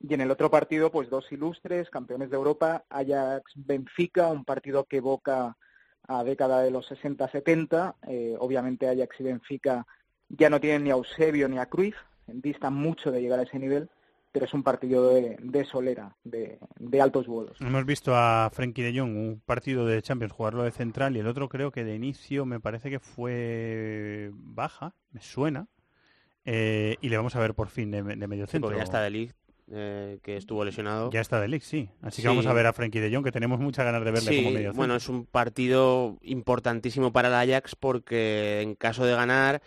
Y 0.01 0.13
en 0.13 0.21
el 0.21 0.31
otro 0.31 0.51
partido, 0.51 0.91
pues 0.91 1.09
dos 1.09 1.31
ilustres, 1.33 1.89
campeones 1.89 2.31
de 2.31 2.37
Europa, 2.37 2.85
Ajax-Benfica, 2.91 4.29
un 4.29 4.45
partido 4.45 4.85
que 4.85 4.99
evoca 4.99 5.57
a 6.09 6.25
década 6.25 6.63
de 6.63 6.71
los 6.71 6.91
60-70. 6.91 7.97
Eh, 8.09 8.37
obviamente 8.39 8.89
Ajax 8.89 9.21
y 9.21 9.25
Benfica 9.25 9.87
ya 10.29 10.51
no 10.51 10.61
tienen 10.61 10.85
ni 10.85 10.91
a 10.91 10.95
Eusebio 10.95 11.49
ni 11.49 11.59
a 11.59 11.67
Cruyff, 11.67 11.97
distan 12.27 12.75
mucho 12.75 13.11
de 13.11 13.21
llegar 13.21 13.39
a 13.39 13.43
ese 13.45 13.59
nivel, 13.59 13.89
pero 14.33 14.45
es 14.47 14.53
un 14.55 14.63
partido 14.63 15.15
de, 15.15 15.37
de 15.41 15.65
solera, 15.65 16.15
de, 16.25 16.59
de 16.79 17.01
altos 17.01 17.27
vuelos. 17.27 17.57
Hemos 17.61 17.87
visto 17.87 18.15
a 18.15 18.51
Frenkie 18.53 18.83
de 18.83 18.99
Jong, 18.99 19.17
un 19.17 19.43
partido 19.45 19.87
de 19.87 20.03
Champions, 20.03 20.33
jugarlo 20.33 20.63
de 20.65 20.73
central 20.73 21.17
y 21.17 21.21
el 21.21 21.27
otro 21.27 21.49
creo 21.49 21.71
que 21.71 21.85
de 21.85 21.95
inicio 21.95 22.45
me 22.45 22.61
parece 22.61 22.91
que 22.91 22.99
fue 22.99 24.31
baja, 24.35 24.95
me 25.13 25.21
suena. 25.23 25.69
Eh, 26.45 26.97
y 27.01 27.09
le 27.09 27.17
vamos 27.17 27.35
a 27.35 27.41
ver 27.41 27.55
por 27.55 27.69
fin 27.69 27.91
de, 27.91 28.03
de 28.03 28.27
medio 28.29 28.47
centro. 28.47 28.69
porque 28.69 28.79
ya 28.79 28.85
está 28.85 29.01
de 29.01 29.11
Ligt, 29.11 29.35
eh, 29.73 30.19
que 30.23 30.37
estuvo 30.37 30.65
lesionado. 30.65 31.11
Ya 31.11 31.21
está 31.21 31.41
de 31.41 31.49
Ligt, 31.49 31.65
sí. 31.65 31.89
Así 32.03 32.17
Sí. 32.17 32.23
que 32.23 32.29
vamos 32.29 32.47
a 32.47 32.53
ver 32.53 32.67
a 32.67 32.73
Frenkie 32.73 33.01
de 33.01 33.13
Jong, 33.13 33.25
que 33.25 33.33
tenemos 33.33 33.59
muchas 33.59 33.85
ganas 33.85 34.05
de 34.05 34.11
verle 34.13 34.29
Sí, 34.31 34.37
como 34.39 34.51
medio 34.51 34.69
centro. 34.69 34.77
bueno, 34.77 34.95
es 34.97 35.09
un 35.09 35.25
partido 35.27 36.19
importantísimo 36.23 37.13
para 37.13 37.29
el 37.29 37.35
Ajax 37.53 37.75
porque 37.75 38.61
en 38.61 38.75
caso 38.77 39.05
de 39.07 39.15
ganar, 39.17 39.61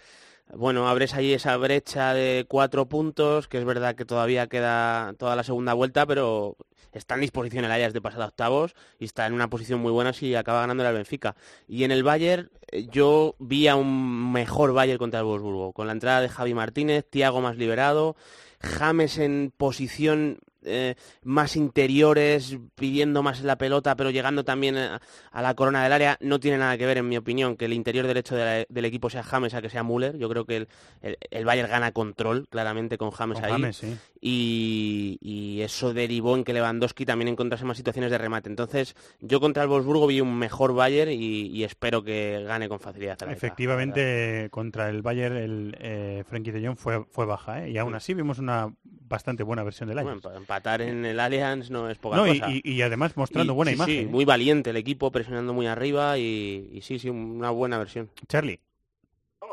bueno, 0.56 0.88
abres 0.88 1.14
ahí 1.14 1.34
esa 1.34 1.56
brecha 1.58 2.14
de 2.14 2.46
cuatro 2.48 2.88
puntos, 2.88 3.48
que 3.48 3.60
es 3.60 3.66
verdad 3.66 3.96
que 3.96 4.06
todavía 4.06 4.48
queda 4.48 5.14
toda 5.18 5.36
la 5.36 5.44
segunda 5.44 5.74
vuelta, 5.74 6.06
pero 6.06 6.58
está 6.92 7.16
en 7.16 7.22
disposición 7.22 7.66
el 7.66 7.72
Ajax 7.72 7.94
de 7.94 8.02
pasar 8.02 8.22
a 8.24 8.26
octavos 8.26 8.76
y 8.98 9.06
está 9.06 9.28
en 9.28 9.34
una 9.34 9.50
posición 9.50 9.80
muy 9.80 9.92
buena 9.92 10.12
si 10.12 10.34
acaba 10.34 10.62
ganando 10.62 10.88
el 10.88 10.94
Benfica. 10.94 11.36
Y 11.68 11.84
en 11.84 11.92
el 11.92 12.04
Bayern 12.04 12.50
eh, 12.72 12.88
yo 12.92 13.36
vi 13.40 13.68
a 13.68 13.76
un 13.76 14.32
mejor 14.32 14.74
Bayern 14.74 14.98
contra 14.98 15.20
el 15.20 15.26
Wolfsburgo, 15.26 15.74
con 15.74 15.88
la 15.88 15.94
entrada 15.94 16.22
de 16.22 16.30
Javi 16.30 16.54
Martínez, 16.54 17.06
Tiago 17.10 17.42
más 17.42 17.58
liberado, 17.58 18.16
James 18.60 19.18
en 19.20 19.54
posición 19.56 20.40
eh, 20.64 20.96
más 21.24 21.56
interiores, 21.56 22.58
pidiendo 22.76 23.24
más 23.24 23.42
la 23.42 23.58
pelota, 23.58 23.96
pero 23.96 24.10
llegando 24.10 24.44
también 24.44 24.78
a, 24.78 25.02
a 25.32 25.42
la 25.42 25.54
corona 25.56 25.84
del 25.84 25.94
área. 25.94 26.18
No 26.22 26.40
tiene 26.40 26.58
nada 26.58 26.78
que 26.78 26.86
ver, 26.86 26.98
en 26.98 27.08
mi 27.10 27.18
opinión, 27.18 27.56
que 27.58 27.66
el 27.66 27.74
interior 27.74 28.06
derecho 28.08 28.36
de 28.36 28.46
la- 28.46 28.66
del 28.68 28.86
equipo 28.86 29.10
sea 29.10 29.24
James 29.24 29.54
a 29.54 29.62
que 29.62 29.70
sea 29.70 29.84
Müller. 29.84 30.18
Yo 30.18 30.30
creo 30.30 30.46
que 30.46 30.58
el, 30.58 30.68
el, 31.02 31.18
el 31.32 31.46
Bayern 31.46 31.70
gana 31.70 31.92
control 31.92 32.48
claramente 32.50 32.98
con 32.98 33.12
James 33.12 33.36
Con 33.40 33.46
ahí. 33.46 33.52
James, 33.52 33.78
sí. 33.78 33.98
Y, 34.22 35.18
y 35.22 35.62
eso 35.62 35.94
derivó 35.94 36.36
en 36.36 36.44
que 36.44 36.54
Lewandowski 36.54 37.06
también 37.06 37.30
encontrase 37.30 37.64
más 37.66 37.78
situaciones 37.78 38.12
de 38.12 38.18
remate. 38.18 38.50
Entonces, 38.50 38.96
yo 39.22 39.40
contra 39.40 39.64
el 39.64 39.70
Wolfsburgo 39.70 40.08
vi 40.08 40.20
un 40.22 40.38
mejor 40.38 40.74
Bayern 40.74 41.12
y, 41.12 41.48
y 41.48 41.64
espero 41.64 42.04
que 42.04 42.44
gane 42.46 42.68
con 42.68 42.80
facilidad. 42.80 43.18
Efectivamente, 43.32 44.50
contra 44.52 44.90
el 44.90 45.02
Bayern, 45.02 45.38
el 45.38 45.78
eh, 45.80 46.24
Frenkie 46.28 46.52
de 46.52 46.66
Jong 46.68 46.78
fue, 46.78 47.06
fue 47.06 47.26
baja, 47.26 47.66
¿eh? 47.66 47.72
y 47.72 47.78
aún 47.78 47.96
así 47.96 48.14
vimos 48.14 48.40
una 48.40 48.74
bastante 48.84 49.44
buena 49.44 49.64
versión 49.64 49.90
del. 49.90 50.02
Bueno, 50.04 50.20
en 50.82 51.06
el 51.06 51.20
Allianz 51.20 51.70
no 51.70 51.90
es 51.90 51.98
poca 51.98 52.18
No, 52.18 52.28
y- 52.28 52.40
cosa. 52.40 52.52
y- 52.52 52.62
y 52.64 52.82
además 52.82 53.16
mostrando 53.18 53.54
Y- 53.54 53.56
buena 53.56 53.72
sí, 53.72 53.76
imagen, 53.76 53.96
Sí, 53.96 54.02
¿eh? 54.02 54.06
muy 54.08 54.26
valiente 54.26 54.70
el 54.70 54.78
equipo, 54.78 55.12
presionando 55.12 55.54
muy 55.54 55.68
arriba 55.68 56.18
y, 56.18 56.70
y 56.74 56.82
sí, 56.82 57.00
sí, 57.00 57.10
una 57.10 57.50
buena 57.50 57.78
versión. 57.78 58.10
Charlie. 58.28 58.60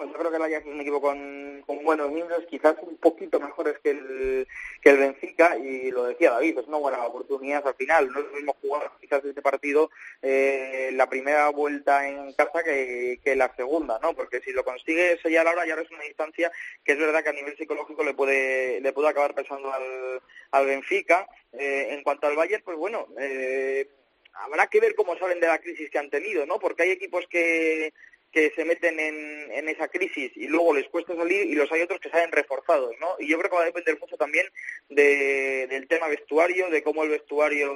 Yo 0.04 0.12
creo 0.12 0.30
que 0.30 0.36
el 0.36 0.42
Ajax 0.42 0.66
es 0.66 0.72
un 0.72 0.80
equipo 0.80 1.00
con, 1.00 1.64
buenos 1.84 2.10
miembros, 2.10 2.44
quizás 2.50 2.76
un 2.82 2.96
poquito 2.96 3.38
mejores 3.38 3.78
que 3.78 3.90
el, 3.90 4.48
que 4.82 4.90
el 4.90 4.98
Benfica, 4.98 5.56
y 5.56 5.90
lo 5.90 6.04
decía 6.04 6.32
David, 6.32 6.58
es 6.58 6.66
una 6.66 6.78
buena 6.78 7.04
oportunidad 7.06 7.66
al 7.66 7.74
final. 7.74 8.10
No 8.10 8.20
es 8.20 8.26
lo 8.26 8.32
mismo 8.32 8.56
jugar 8.60 8.90
quizás 9.00 9.24
este 9.24 9.42
partido 9.42 9.90
eh, 10.22 10.90
la 10.92 11.08
primera 11.08 11.48
vuelta 11.50 12.08
en 12.08 12.32
casa 12.32 12.62
que, 12.64 13.20
que 13.22 13.36
la 13.36 13.54
segunda, 13.54 13.98
¿no? 14.02 14.14
Porque 14.14 14.40
si 14.40 14.52
lo 14.52 14.64
consigue 14.64 15.18
sellar 15.22 15.46
ahora, 15.46 15.66
ya 15.66 15.74
es 15.74 15.90
una 15.90 16.02
distancia 16.02 16.50
que 16.84 16.92
es 16.92 16.98
verdad 16.98 17.22
que 17.22 17.30
a 17.30 17.34
nivel 17.34 17.56
psicológico 17.56 18.02
le 18.02 18.14
puede, 18.14 18.80
le 18.80 18.92
puede 18.92 19.08
acabar 19.08 19.34
pesando 19.34 19.72
al, 19.72 20.20
al 20.50 20.66
Benfica. 20.66 21.28
Eh, 21.52 21.88
en 21.90 22.02
cuanto 22.02 22.26
al 22.26 22.36
Bayern, 22.36 22.62
pues 22.64 22.76
bueno, 22.76 23.06
eh, 23.18 23.88
habrá 24.34 24.66
que 24.66 24.80
ver 24.80 24.94
cómo 24.94 25.16
salen 25.16 25.40
de 25.40 25.46
la 25.46 25.58
crisis 25.58 25.90
que 25.90 25.98
han 25.98 26.10
tenido, 26.10 26.44
¿no? 26.46 26.58
Porque 26.58 26.82
hay 26.82 26.90
equipos 26.90 27.26
que 27.28 27.92
que 28.36 28.52
se 28.54 28.66
meten 28.66 29.00
en, 29.00 29.50
en 29.50 29.66
esa 29.70 29.88
crisis 29.88 30.30
y 30.36 30.46
luego 30.46 30.74
les 30.74 30.86
cuesta 30.90 31.16
salir 31.16 31.46
y 31.46 31.54
los 31.54 31.72
hay 31.72 31.80
otros 31.80 32.00
que 32.00 32.10
salen 32.10 32.30
reforzados, 32.32 32.94
¿no? 33.00 33.16
Y 33.18 33.28
yo 33.28 33.38
creo 33.38 33.48
que 33.50 33.56
va 33.56 33.62
a 33.62 33.72
depender 33.72 33.98
mucho 33.98 34.18
también 34.18 34.46
de, 34.90 35.66
del 35.70 35.88
tema 35.88 36.06
vestuario, 36.08 36.68
de 36.68 36.82
cómo 36.82 37.02
el 37.02 37.08
vestuario, 37.08 37.74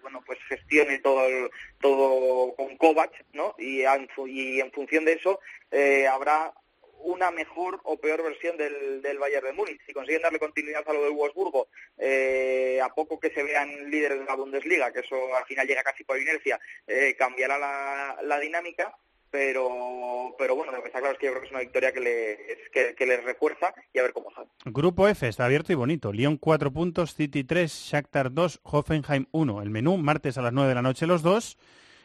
bueno, 0.00 0.22
pues 0.24 0.38
gestione 0.48 1.00
todo 1.00 1.26
el- 1.26 1.50
todo 1.80 2.54
con 2.54 2.76
Kovac, 2.76 3.10
¿no? 3.32 3.56
Y, 3.58 3.82
en 3.82 4.70
función 4.70 5.04
de 5.04 5.14
eso 5.14 5.40
eh, 5.72 6.06
habrá 6.06 6.54
una 7.00 7.32
mejor 7.32 7.80
o 7.82 7.96
peor 7.98 8.22
versión 8.22 8.56
del, 8.56 9.02
del 9.02 9.18
Bayern 9.18 9.46
de 9.46 9.52
Múnich. 9.52 9.80
Si 9.84 9.92
consiguen 9.92 10.22
darle 10.22 10.38
continuidad 10.38 10.88
a 10.88 10.92
lo 10.92 11.02
del 11.02 11.10
Wolfsburgo, 11.12 11.66
eh, 11.98 12.78
a 12.80 12.88
poco 12.94 13.18
que 13.18 13.30
se 13.30 13.42
vean 13.42 13.90
líderes 13.90 14.20
de 14.20 14.26
la 14.26 14.36
Bundesliga, 14.36 14.92
que 14.92 15.00
eso 15.00 15.34
al 15.34 15.44
final 15.46 15.66
llega 15.66 15.82
casi 15.82 16.04
por 16.04 16.20
inercia, 16.22 16.60
eh, 16.86 17.16
cambiará 17.18 17.58
la, 17.58 18.16
la 18.22 18.38
dinámica, 18.38 18.96
pero 19.32 20.34
pero 20.38 20.54
bueno, 20.54 20.72
lo 20.72 20.82
que 20.82 20.88
está 20.88 21.00
claro 21.00 21.14
es 21.14 21.18
que 21.18 21.26
yo 21.26 21.32
creo 21.32 21.40
que 21.42 21.46
es 21.46 21.52
una 21.52 21.60
victoria 21.60 21.92
que 21.92 22.00
les, 22.00 22.38
que, 22.70 22.94
que 22.94 23.06
les 23.06 23.24
refuerza 23.24 23.74
y 23.92 23.98
a 23.98 24.02
ver 24.02 24.12
cómo 24.12 24.30
sale. 24.32 24.48
Grupo 24.66 25.08
F 25.08 25.26
está 25.26 25.46
abierto 25.46 25.72
y 25.72 25.74
bonito. 25.74 26.12
Lyon 26.12 26.36
4 26.36 26.72
puntos, 26.72 27.14
City 27.14 27.42
3, 27.42 27.72
Shakhtar 27.72 28.32
2, 28.32 28.60
Hoffenheim 28.62 29.26
1. 29.32 29.62
El 29.62 29.70
menú, 29.70 29.96
martes 29.96 30.36
a 30.38 30.42
las 30.42 30.52
9 30.52 30.68
de 30.68 30.74
la 30.74 30.82
noche 30.82 31.06
los 31.06 31.22
dos, 31.22 31.58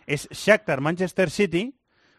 es 0.06 0.30
Shakhtar 0.30 0.82
Manchester 0.82 1.30
City. 1.30 1.77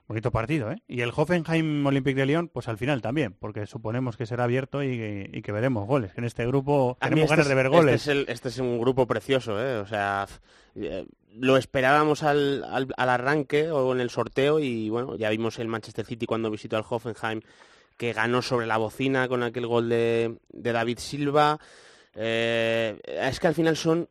Bonito 0.09 0.31
partido, 0.33 0.71
¿eh? 0.73 0.83
Y 0.89 1.03
el 1.03 1.13
Hoffenheim 1.15 1.87
Olympique 1.87 2.19
de 2.19 2.25
Lyon, 2.27 2.49
pues 2.49 2.67
al 2.67 2.79
final 2.79 3.03
también, 3.03 3.35
porque 3.39 3.67
suponemos 3.67 4.17
que 4.17 4.25
será 4.25 4.45
abierto 4.45 4.83
y, 4.83 5.29
y 5.33 5.43
que 5.43 5.53
veremos 5.53 5.87
goles. 5.87 6.13
En 6.17 6.25
este 6.25 6.47
grupo 6.47 6.97
tenemos 7.01 7.25
este 7.25 7.33
ganas 7.35 7.45
es- 7.45 7.49
de 7.51 7.55
ver 7.55 7.67
este 7.67 7.77
goles. 7.77 7.95
es 8.03 8.09
el- 8.09 8.25
Este 8.29 8.49
es, 8.49 8.59
un 8.59 8.81
grupo 8.81 9.07
precioso, 9.07 9.63
¿eh? 9.63 9.77
O 9.77 9.87
sea, 9.87 10.27
eh, 10.77 11.05
lo 11.35 11.59
esperábamos 11.59 12.23
al, 12.23 12.65
al, 12.65 12.89
al 12.97 13.09
arranque 13.11 13.71
o 13.71 13.93
en 13.93 14.01
el 14.01 14.09
sorteo 14.09 14.59
y 14.61 14.89
bueno, 14.89 15.15
ya 15.17 15.29
vimos 15.29 15.59
el 15.59 15.69
Manchester 15.69 16.07
City 16.07 16.25
cuando 16.25 16.51
visitó 16.51 16.79
al 16.79 16.85
Hoffenheim 16.89 17.43
que 17.99 18.15
ganó 18.15 18.41
sobre 18.41 18.67
la 18.67 18.79
bocina 18.79 19.29
con 19.29 19.43
aquel 19.43 19.67
gol 19.67 19.91
de, 19.91 20.39
de 20.49 20.73
David 20.73 20.99
Silva. 21.01 21.59
Eh, 22.15 22.99
es 23.05 23.39
que 23.41 23.47
al 23.47 23.55
final 23.55 23.77
son 23.77 24.09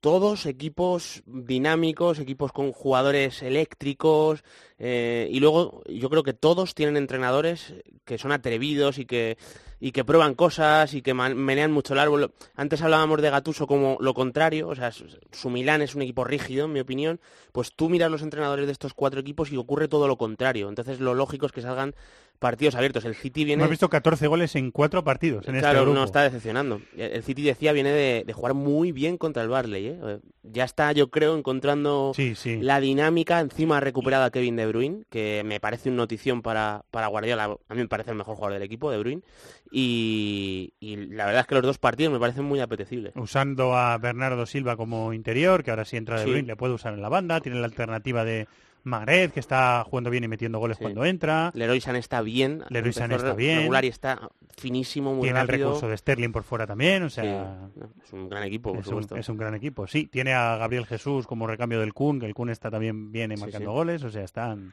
todos 0.00 0.44
equipos 0.46 1.22
dinámicos, 1.26 2.18
equipos 2.18 2.52
con 2.52 2.72
jugadores 2.72 3.42
eléctricos 3.42 4.44
eh, 4.78 5.28
y 5.30 5.40
luego 5.40 5.82
yo 5.88 6.10
creo 6.10 6.22
que 6.22 6.32
todos 6.34 6.74
tienen 6.74 6.96
entrenadores 6.96 7.74
que 8.04 8.18
son 8.18 8.32
atrevidos 8.32 8.98
y 8.98 9.06
que 9.06 9.36
y 9.80 9.92
que 9.92 10.02
prueban 10.02 10.34
cosas 10.34 10.94
y 10.94 11.02
que 11.02 11.12
menean 11.12 11.70
mucho 11.70 11.92
el 11.92 11.98
árbol. 11.98 12.32
Antes 12.54 12.80
hablábamos 12.80 13.20
de 13.20 13.28
Gatuso 13.28 13.66
como 13.66 13.98
lo 14.00 14.14
contrario, 14.14 14.68
o 14.68 14.74
sea, 14.74 14.90
su 14.92 15.50
Milán 15.50 15.82
es 15.82 15.94
un 15.94 16.00
equipo 16.00 16.24
rígido, 16.24 16.64
en 16.64 16.72
mi 16.72 16.80
opinión. 16.80 17.20
Pues 17.52 17.74
tú 17.74 17.90
miras 17.90 18.10
los 18.10 18.22
entrenadores 18.22 18.64
de 18.64 18.72
estos 18.72 18.94
cuatro 18.94 19.20
equipos 19.20 19.52
y 19.52 19.58
ocurre 19.58 19.86
todo 19.86 20.08
lo 20.08 20.16
contrario. 20.16 20.70
Entonces 20.70 21.00
lo 21.00 21.12
lógico 21.12 21.44
es 21.44 21.52
que 21.52 21.60
salgan 21.60 21.94
partidos 22.38 22.74
abiertos. 22.74 23.04
El 23.04 23.14
City 23.14 23.44
viene 23.44 23.62
Hemos 23.62 23.70
visto 23.70 23.88
14 23.88 24.26
goles 24.26 24.54
en 24.56 24.70
cuatro 24.70 25.04
partidos 25.04 25.46
en 25.48 25.58
claro, 25.58 25.68
este 25.68 25.84
grupo. 25.84 25.98
no 25.98 26.04
está 26.04 26.22
decepcionando. 26.22 26.80
El 26.96 27.22
City 27.22 27.42
decía 27.42 27.72
viene 27.72 27.92
de, 27.92 28.24
de 28.26 28.32
jugar 28.32 28.54
muy 28.54 28.92
bien 28.92 29.18
contra 29.18 29.42
el 29.42 29.48
Barley. 29.48 29.86
¿eh? 29.88 30.18
Ya 30.42 30.64
está, 30.64 30.92
yo 30.92 31.10
creo, 31.10 31.36
encontrando 31.36 32.12
la 32.44 32.80
dinámica. 32.80 33.40
Encima 33.40 33.78
ha 33.78 33.80
recuperado 33.80 34.24
a 34.24 34.30
Kevin 34.30 34.56
De 34.56 34.63
Bruyne, 34.66 35.04
que 35.10 35.42
me 35.44 35.60
parece 35.60 35.88
una 35.88 35.98
notición 35.98 36.42
para, 36.42 36.84
para 36.90 37.06
Guardiola. 37.08 37.44
A 37.44 37.74
mí 37.74 37.80
me 37.80 37.88
parece 37.88 38.10
el 38.10 38.16
mejor 38.16 38.36
jugador 38.36 38.54
del 38.54 38.62
equipo, 38.62 38.90
De 38.90 38.98
Bruyne. 38.98 39.22
Y, 39.70 40.72
y 40.80 40.96
la 40.96 41.26
verdad 41.26 41.40
es 41.42 41.46
que 41.46 41.54
los 41.56 41.64
dos 41.64 41.78
partidos 41.78 42.12
me 42.12 42.20
parecen 42.20 42.44
muy 42.44 42.60
apetecibles. 42.60 43.12
Usando 43.16 43.76
a 43.76 43.98
Bernardo 43.98 44.46
Silva 44.46 44.76
como 44.76 45.12
interior, 45.12 45.64
que 45.64 45.70
ahora 45.70 45.84
sí 45.84 45.96
entra 45.96 46.18
de 46.18 46.24
Sí. 46.24 46.30
Bruyne, 46.30 46.46
le 46.48 46.56
puede 46.56 46.74
usar 46.74 46.94
en 46.94 47.02
la 47.02 47.08
banda. 47.08 47.40
Tiene 47.40 47.58
la 47.58 47.66
alternativa 47.66 48.24
de 48.24 48.46
Magrez, 48.84 49.32
que 49.32 49.40
está 49.40 49.82
jugando 49.88 50.10
bien 50.10 50.24
y 50.24 50.28
metiendo 50.28 50.58
goles 50.58 50.78
cuando 50.78 51.04
entra. 51.04 51.50
Leroy 51.54 51.80
San 51.80 51.96
está 51.96 52.20
bien. 52.22 52.62
Leroy 52.70 52.92
San 52.92 53.10
está 53.12 53.34
bien. 53.34 53.58
Regular 53.60 53.84
y 53.84 53.88
está 53.88 54.30
finísimo, 54.56 55.14
muy 55.14 55.22
Tiene 55.24 55.40
el 55.40 55.48
rápido. 55.48 55.68
recurso 55.68 55.88
de 55.88 55.96
Sterling 55.96 56.30
por 56.32 56.44
fuera 56.44 56.66
también, 56.66 57.02
o 57.02 57.10
sea... 57.10 57.68
Sí, 57.74 57.80
es 58.04 58.12
un 58.12 58.28
gran 58.28 58.44
equipo, 58.44 58.70
por 58.70 58.80
es, 58.80 58.86
un, 58.86 58.90
supuesto. 58.90 59.16
es 59.16 59.28
un 59.28 59.36
gran 59.36 59.54
equipo, 59.54 59.86
sí. 59.86 60.06
Tiene 60.06 60.32
a 60.34 60.56
Gabriel 60.56 60.86
Jesús 60.86 61.26
como 61.26 61.46
recambio 61.46 61.80
del 61.80 61.92
Kun, 61.94 62.20
que 62.20 62.26
el 62.26 62.34
Kun 62.34 62.50
está 62.50 62.70
también 62.70 63.10
viene 63.10 63.36
Sí, 63.36 63.42
marcando 63.42 63.70
sí. 63.70 63.74
goles, 63.74 64.04
o 64.04 64.10
sea, 64.10 64.22
están 64.22 64.72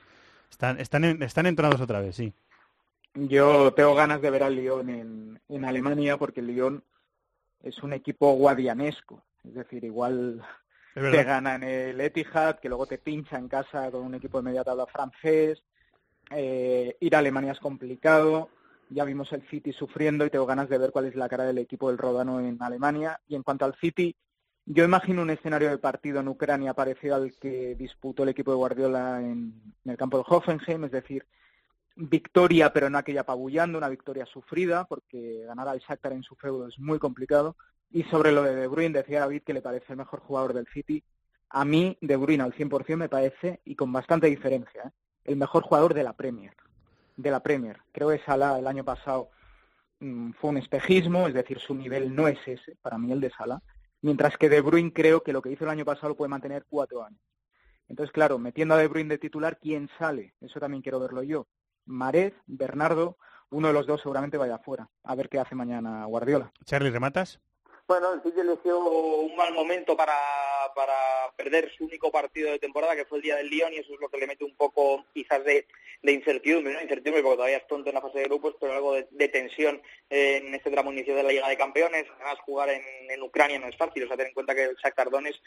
están 0.49 0.79
están, 0.79 1.03
en- 1.05 1.23
están 1.23 1.45
entonados 1.45 1.79
otra 1.81 1.99
vez, 2.01 2.15
sí. 2.15 2.33
Yo 3.13 3.73
tengo 3.73 3.93
ganas 3.95 4.21
de 4.21 4.29
ver 4.29 4.43
al 4.43 4.55
Lyon 4.55 4.89
en, 4.89 5.39
en 5.49 5.65
Alemania 5.65 6.17
porque 6.17 6.39
el 6.39 6.47
Lyon 6.47 6.83
es 7.63 7.81
un 7.83 7.93
equipo 7.93 8.33
guadianesco. 8.33 9.23
Es 9.43 9.53
decir, 9.55 9.83
igual. 9.83 10.41
Te 10.93 11.23
gana 11.23 11.55
en 11.55 11.63
el 11.63 12.01
Etihad, 12.01 12.59
que 12.59 12.69
luego 12.69 12.85
te 12.85 12.97
pincha 12.97 13.37
en 13.37 13.47
casa 13.47 13.89
con 13.91 14.03
un 14.03 14.15
equipo 14.15 14.37
de 14.37 14.43
media 14.43 14.63
tabla 14.63 14.85
francés. 14.85 15.63
Eh, 16.31 16.95
ir 16.99 17.15
a 17.15 17.19
Alemania 17.19 17.53
es 17.53 17.59
complicado. 17.59 18.49
Ya 18.89 19.05
vimos 19.05 19.31
el 19.31 19.47
City 19.47 19.71
sufriendo 19.71 20.25
y 20.25 20.29
tengo 20.29 20.45
ganas 20.45 20.69
de 20.69 20.77
ver 20.77 20.91
cuál 20.91 21.05
es 21.05 21.15
la 21.15 21.29
cara 21.29 21.45
del 21.45 21.59
equipo 21.59 21.87
del 21.87 21.97
Rodano 21.97 22.39
en 22.41 22.61
Alemania. 22.61 23.19
Y 23.27 23.35
en 23.35 23.43
cuanto 23.43 23.65
al 23.65 23.75
City, 23.75 24.15
yo 24.65 24.83
imagino 24.83 25.21
un 25.21 25.29
escenario 25.29 25.69
de 25.69 25.77
partido 25.77 26.19
en 26.19 26.27
Ucrania 26.27 26.73
parecido 26.73 27.15
al 27.15 27.33
que 27.39 27.75
disputó 27.75 28.23
el 28.23 28.29
equipo 28.29 28.51
de 28.51 28.57
Guardiola 28.57 29.21
en, 29.21 29.53
en 29.85 29.91
el 29.91 29.97
campo 29.97 30.17
del 30.17 30.25
Hoffenheim, 30.27 30.83
es 30.83 30.91
decir, 30.91 31.25
victoria 31.95 32.71
pero 32.73 32.89
no 32.89 32.97
aquella 32.97 33.21
apabullando, 33.21 33.77
una 33.77 33.89
victoria 33.89 34.25
sufrida, 34.25 34.85
porque 34.85 35.43
ganar 35.45 35.67
al 35.67 35.79
Shakhtar 35.79 36.13
en 36.13 36.23
su 36.23 36.35
feudo 36.35 36.67
es 36.67 36.77
muy 36.79 36.99
complicado. 36.99 37.55
Y 37.91 38.03
sobre 38.03 38.31
lo 38.31 38.43
de 38.43 38.55
De 38.55 38.67
Bruyne, 38.67 38.97
decía 38.97 39.21
David 39.21 39.43
que 39.43 39.53
le 39.53 39.61
parece 39.61 39.93
el 39.93 39.97
mejor 39.97 40.21
jugador 40.21 40.53
del 40.53 40.67
City. 40.67 41.03
A 41.49 41.65
mí, 41.65 41.97
De 42.01 42.15
Bruyne 42.15 42.43
al 42.43 42.53
100% 42.53 42.95
me 42.95 43.09
parece, 43.09 43.61
y 43.65 43.75
con 43.75 43.91
bastante 43.91 44.27
diferencia, 44.27 44.83
¿eh? 44.85 44.91
el 45.25 45.35
mejor 45.35 45.63
jugador 45.63 45.93
de 45.93 46.03
la 46.03 46.13
Premier. 46.13 46.53
De 47.17 47.29
la 47.29 47.41
Premier. 47.41 47.81
Creo 47.91 48.09
que 48.09 48.19
Salah 48.19 48.57
el 48.57 48.67
año 48.67 48.85
pasado 48.85 49.29
mm, 49.99 50.31
fue 50.31 50.51
un 50.51 50.57
espejismo, 50.57 51.27
es 51.27 51.33
decir, 51.33 51.59
su 51.59 51.75
nivel 51.75 52.15
no 52.15 52.27
es 52.27 52.39
ese, 52.45 52.77
para 52.81 52.97
mí 52.97 53.11
el 53.11 53.19
de 53.19 53.29
Salah. 53.31 53.61
Mientras 54.01 54.37
que 54.37 54.49
De 54.49 54.61
Bruyne 54.61 54.93
creo 54.93 55.21
que 55.21 55.33
lo 55.33 55.41
que 55.41 55.51
hizo 55.51 55.65
el 55.65 55.69
año 55.69 55.85
pasado 55.85 56.09
lo 56.09 56.15
puede 56.15 56.29
mantener 56.29 56.65
cuatro 56.69 57.03
años. 57.03 57.21
Entonces, 57.87 58.13
claro, 58.13 58.39
metiendo 58.39 58.73
a 58.73 58.77
De 58.77 58.87
Bruyne 58.87 59.09
de 59.09 59.17
titular, 59.17 59.59
¿quién 59.59 59.89
sale? 59.99 60.33
Eso 60.39 60.61
también 60.61 60.81
quiero 60.81 60.99
verlo 60.99 61.23
yo. 61.23 61.47
Marez, 61.85 62.33
Bernardo, 62.47 63.17
uno 63.49 63.67
de 63.67 63.73
los 63.73 63.85
dos 63.85 64.01
seguramente 64.01 64.37
vaya 64.37 64.55
afuera. 64.55 64.89
A 65.03 65.13
ver 65.13 65.27
qué 65.27 65.39
hace 65.39 65.55
mañana 65.55 66.05
Guardiola. 66.05 66.51
Charlie, 66.63 66.89
¿rematas? 66.89 67.41
Bueno, 67.87 68.13
el 68.13 68.21
City 68.23 68.39
eligió 68.39 68.79
un 68.79 69.35
mal 69.35 69.53
momento 69.53 69.97
para, 69.97 70.17
para 70.75 70.93
perder 71.35 71.71
su 71.75 71.85
único 71.85 72.11
partido 72.11 72.51
de 72.51 72.59
temporada, 72.59 72.95
que 72.95 73.05
fue 73.05 73.17
el 73.17 73.23
día 73.23 73.35
del 73.35 73.49
Lyon, 73.49 73.73
y 73.73 73.77
eso 73.77 73.93
es 73.93 73.99
lo 73.99 74.09
que 74.09 74.17
le 74.17 74.27
mete 74.27 74.45
un 74.45 74.55
poco 74.55 75.05
quizás 75.13 75.43
de, 75.43 75.67
de 76.01 76.11
incertidumbre, 76.11 76.73
¿no? 76.73 76.81
Incertidumbre 76.81 77.21
porque 77.21 77.35
todavía 77.35 77.57
es 77.57 77.67
tonto 77.67 77.89
en 77.89 77.95
la 77.95 78.01
fase 78.01 78.19
de 78.19 78.25
grupos, 78.25 78.55
pero 78.59 78.73
algo 78.73 78.93
de, 78.93 79.07
de 79.11 79.27
tensión 79.27 79.81
eh, 80.09 80.41
en 80.43 80.55
este 80.55 80.71
tramo 80.71 80.91
inicial 80.91 81.17
de 81.17 81.23
la 81.23 81.29
Liga 81.29 81.49
de 81.49 81.57
Campeones. 81.57 82.05
Además, 82.15 82.39
jugar 82.45 82.69
en, 82.69 82.83
en 83.09 83.21
Ucrania 83.21 83.59
no 83.59 83.67
es 83.67 83.75
fácil, 83.75 84.03
o 84.03 84.07
sea, 84.07 84.17
ten 84.17 84.27
en 84.27 84.33
cuenta 84.33 84.55
que 84.55 84.63
el 84.63 84.75
Shakhtar 84.75 85.09
Donetsk 85.09 85.41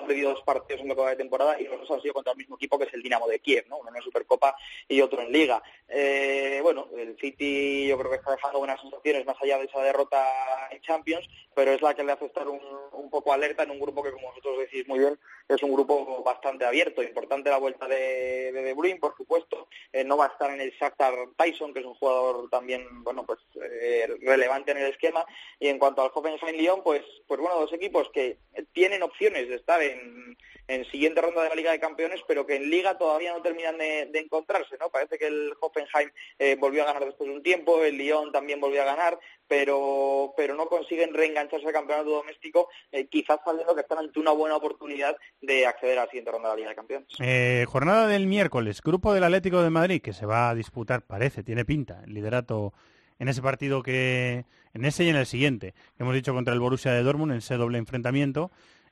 ha 0.00 0.06
perdido 0.06 0.30
dos 0.30 0.42
partidos 0.42 0.82
en 0.82 0.88
lo 0.88 0.96
que 0.96 1.02
de 1.02 1.16
temporada 1.16 1.60
y 1.60 1.64
los 1.64 1.80
dos 1.80 1.90
han 1.90 2.02
sido 2.02 2.14
contra 2.14 2.32
el 2.32 2.38
mismo 2.38 2.56
equipo 2.56 2.78
que 2.78 2.84
es 2.84 2.94
el 2.94 3.02
Dinamo 3.02 3.26
de 3.26 3.40
Kiev, 3.40 3.66
¿no? 3.68 3.78
Uno 3.78 3.90
en 3.94 4.02
Supercopa 4.02 4.56
y 4.86 5.00
otro 5.00 5.20
en 5.22 5.32
Liga. 5.32 5.62
Eh, 5.88 6.60
bueno, 6.62 6.88
el 6.96 7.16
City 7.18 7.88
yo 7.88 7.98
creo 7.98 8.10
que 8.10 8.16
está 8.18 8.32
dejando 8.32 8.58
buenas 8.58 8.80
sensaciones 8.80 9.26
más 9.26 9.36
allá 9.40 9.58
de 9.58 9.64
esa 9.64 9.82
derrota 9.82 10.24
en 10.70 10.80
Champions, 10.82 11.26
pero 11.58 11.72
es 11.72 11.82
la 11.82 11.92
que 11.92 12.04
le 12.04 12.12
hace 12.12 12.26
estar 12.26 12.46
un, 12.46 12.60
un 12.92 13.10
poco 13.10 13.32
alerta 13.32 13.64
en 13.64 13.72
un 13.72 13.80
grupo 13.80 14.00
que, 14.00 14.12
como 14.12 14.28
vosotros 14.28 14.60
decís 14.60 14.86
muy 14.86 15.00
bien, 15.00 15.18
es 15.48 15.60
un 15.64 15.72
grupo 15.72 16.22
bastante 16.22 16.64
abierto. 16.64 17.02
Importante 17.02 17.50
la 17.50 17.58
vuelta 17.58 17.88
de 17.88 18.52
De, 18.52 18.74
Bruyne, 18.74 19.00
por 19.00 19.16
supuesto. 19.16 19.66
Eh, 19.92 20.04
no 20.04 20.16
va 20.16 20.26
a 20.26 20.28
estar 20.28 20.52
en 20.52 20.60
el 20.60 20.70
Shakhtar 20.70 21.14
Tyson, 21.36 21.74
que 21.74 21.80
es 21.80 21.84
un 21.84 21.94
jugador 21.94 22.48
también, 22.48 23.02
bueno, 23.02 23.26
pues 23.26 23.40
eh, 23.60 24.06
relevante 24.20 24.70
en 24.70 24.78
el 24.78 24.92
esquema. 24.92 25.26
Y 25.58 25.66
en 25.66 25.80
cuanto 25.80 26.00
al 26.00 26.12
Hoffenheim-Lyon, 26.14 26.84
pues, 26.84 27.02
pues 27.26 27.40
bueno, 27.40 27.58
dos 27.58 27.72
equipos 27.72 28.08
que 28.10 28.38
tienen 28.72 29.02
opciones 29.02 29.48
de 29.48 29.56
estar 29.56 29.82
en, 29.82 30.36
en 30.68 30.84
siguiente 30.90 31.22
ronda 31.22 31.42
de 31.42 31.48
la 31.48 31.54
Liga 31.54 31.72
de 31.72 31.80
Campeones, 31.80 32.20
pero 32.28 32.46
que 32.46 32.56
en 32.56 32.70
Liga 32.70 32.98
todavía 32.98 33.32
no 33.32 33.42
terminan 33.42 33.78
de, 33.78 34.06
de 34.06 34.18
encontrarse, 34.20 34.76
¿no? 34.78 34.90
Parece 34.90 35.18
que 35.18 35.26
el 35.26 35.54
Hoffenheim 35.60 36.10
eh, 36.38 36.56
volvió 36.56 36.82
a 36.82 36.86
ganar 36.86 37.06
después 37.06 37.28
de 37.28 37.34
un 37.34 37.42
tiempo, 37.42 37.82
el 37.82 37.96
Lyon 37.96 38.30
también 38.30 38.60
volvió 38.60 38.82
a 38.82 38.84
ganar, 38.84 39.18
pero 39.48 40.34
pero 40.36 40.54
no 40.54 40.66
consiguen 40.66 41.14
reengancharse 41.14 41.66
al 41.66 41.72
campeonato 41.72 42.10
doméstico, 42.10 42.68
eh, 42.92 43.06
quizás 43.06 43.40
sabiendo 43.44 43.74
que 43.74 43.80
están 43.80 43.98
ante 43.98 44.20
una 44.20 44.32
buena 44.32 44.56
oportunidad 44.56 45.16
de 45.40 45.66
acceder 45.66 45.98
a 45.98 46.02
la 46.02 46.10
siguiente 46.10 46.30
ronda 46.30 46.48
de 46.50 46.52
la 46.52 46.56
Liga 46.56 46.68
de 46.70 46.76
Campeones. 46.76 47.08
Eh, 47.20 47.64
jornada 47.68 48.06
del 48.06 48.26
miércoles, 48.26 48.82
grupo 48.82 49.14
del 49.14 49.24
Atlético 49.24 49.62
de 49.62 49.70
Madrid 49.70 50.02
que 50.02 50.12
se 50.12 50.26
va 50.26 50.50
a 50.50 50.54
disputar, 50.54 51.02
parece, 51.02 51.42
tiene 51.42 51.64
pinta, 51.64 52.02
el 52.06 52.14
liderato 52.14 52.72
en 53.18 53.28
ese 53.28 53.42
partido 53.42 53.82
que, 53.82 54.44
en 54.74 54.84
ese 54.84 55.04
y 55.04 55.08
en 55.08 55.16
el 55.16 55.26
siguiente, 55.26 55.72
que 55.96 56.02
hemos 56.02 56.14
dicho 56.14 56.34
contra 56.34 56.54
el 56.54 56.60
Borussia 56.60 56.92
de 56.92 57.02
Dortmund, 57.02 57.32
en 57.32 57.38
ese 57.38 57.56
doble 57.56 57.78
enfrentamiento. 57.78 58.50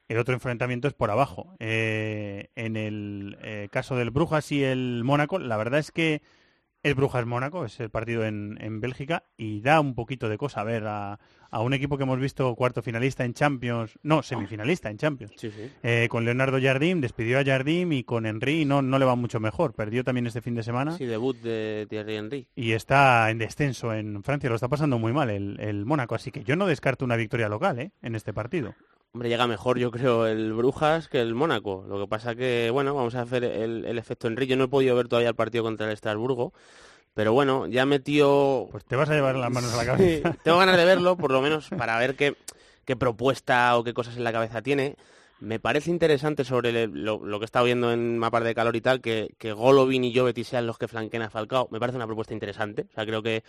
El 0.09 0.19
otro 0.19 0.35
enfrentamiento 0.35 0.87
es 0.87 0.95
por 0.95 1.11
abajo. 1.11 1.57
Eh, 1.59 2.49
en 2.55 2.77
el 2.77 3.39
eh, 3.43 3.69
caso 3.73 3.97
del 3.97 4.11
Brujas 4.11 4.53
y 4.53 4.63
el 4.63 5.03
Mónaco, 5.05 5.39
la 5.39 5.57
verdad 5.57 5.81
es 5.81 5.91
que 5.91 6.23
es 6.87 6.95
Brujas-Mónaco, 6.95 7.65
es 7.65 7.81
el 7.81 7.91
partido 7.91 8.25
en, 8.25 8.57
en 8.61 8.81
Bélgica, 8.81 9.25
y 9.37 9.61
da 9.61 9.81
un 9.81 9.95
poquito 9.95 10.29
de 10.29 10.39
cosa 10.39 10.63
ver 10.63 10.85
a, 10.87 11.19
a 11.51 11.61
un 11.61 11.75
equipo 11.75 11.97
que 11.97 12.05
hemos 12.05 12.21
visto 12.21 12.55
cuarto 12.55 12.81
finalista 12.81 13.25
en 13.25 13.35
Champions, 13.35 13.99
no, 14.05 14.23
semifinalista 14.23 14.89
en 14.89 14.97
Champions. 14.97 15.33
Eh, 15.83 16.07
con 16.09 16.25
Leonardo 16.25 16.61
Jardim, 16.61 17.01
despidió 17.01 17.41
a 17.41 17.45
Jardim 17.45 17.93
y 17.93 18.05
con 18.05 18.25
Henry 18.25 18.65
no, 18.65 18.83
no 18.83 18.99
le 19.01 19.05
va 19.05 19.17
mucho 19.17 19.41
mejor. 19.41 19.75
Perdió 19.75 20.05
también 20.05 20.27
este 20.29 20.41
fin 20.43 20.55
de 20.55 20.63
semana 20.63 20.97
Sí, 20.97 21.07
debut 21.07 21.37
de 21.39 21.87
Thierry 21.91 22.17
Henry. 22.17 22.47
y 22.55 22.73
está 22.73 23.31
en 23.31 23.39
descenso 23.39 23.93
en 23.93 24.23
Francia. 24.23 24.49
Lo 24.49 24.55
está 24.55 24.69
pasando 24.69 24.99
muy 24.99 25.13
mal 25.13 25.31
el, 25.31 25.59
el 25.59 25.85
Mónaco, 25.87 26.15
así 26.15 26.31
que 26.31 26.45
yo 26.45 26.55
no 26.55 26.67
descarto 26.67 27.05
una 27.05 27.17
victoria 27.17 27.49
local 27.49 27.81
¿eh? 27.81 27.91
en 28.03 28.15
este 28.15 28.33
partido. 28.33 28.75
Hombre, 29.17 29.31
llega 29.31 29.47
mejor 29.47 29.79
yo 29.79 29.91
creo 29.91 30.27
el 30.27 30.53
Brujas 30.53 31.09
que 31.09 31.23
el 31.23 31.35
Mónaco. 31.35 31.87
Lo 31.89 31.99
que 31.99 32.07
pasa 32.07 32.35
que, 32.35 32.69
bueno, 32.71 32.95
vamos 32.95 33.15
a 33.15 33.23
hacer 33.23 33.45
el, 33.45 33.87
el 33.87 33.97
efecto 33.97 34.29
Henry. 34.29 34.47
Yo 34.47 34.59
no 34.59 34.65
he 34.65 34.69
podido 34.69 34.95
ver 34.95 35.09
todavía 35.09 35.31
el 35.31 35.35
partido 35.35 35.65
contra 35.65 35.87
el 35.87 35.95
Estrasburgo. 35.95 36.53
Pero 37.15 37.33
bueno, 37.33 37.67
ya 37.67 37.87
metió... 37.87 38.69
Pues 38.71 38.85
te 38.85 38.95
vas 38.95 39.09
a 39.09 39.15
llevar 39.15 39.37
las 39.37 39.51
manos 39.51 39.73
a 39.73 39.79
la 39.79 39.87
cabeza. 39.87 40.37
Tengo 40.43 40.59
ganas 40.59 40.77
de 40.77 40.85
verlo, 40.85 41.17
por 41.17 41.33
lo 41.33 41.41
menos, 41.41 41.71
para 41.71 41.99
ver 41.99 42.15
qué, 42.15 42.37
qué 42.85 42.95
propuesta 42.95 43.79
o 43.79 43.85
qué 43.85 43.95
cosas 43.95 44.19
en 44.19 44.25
la 44.25 44.33
cabeza 44.33 44.61
tiene. 44.61 44.97
Me 45.39 45.61
parece 45.61 45.91
interesante 45.91 46.45
sobre 46.45 46.87
lo, 46.87 47.25
lo 47.25 47.39
que 47.39 47.45
he 47.45 47.47
estado 47.47 47.67
viendo 47.67 47.93
en 47.93 48.17
mapas 48.17 48.43
de 48.43 48.55
calor 48.55 48.75
y 48.75 48.81
tal, 48.81 49.03
que, 49.03 49.35
que 49.39 49.53
Golovin 49.53 50.05
y 50.05 50.15
Jovetic 50.15 50.47
sean 50.47 50.67
los 50.67 50.79
que 50.79 50.89
flanqueen 50.89 51.23
a 51.23 51.31
Falcao. 51.31 51.69
Me 51.71 51.79
parece 51.79 51.97
una 51.97 52.07
propuesta 52.07 52.33
interesante. 52.33 52.87
O 52.91 52.95
sea, 52.95 53.05
creo 53.05 53.23
que, 53.23 53.45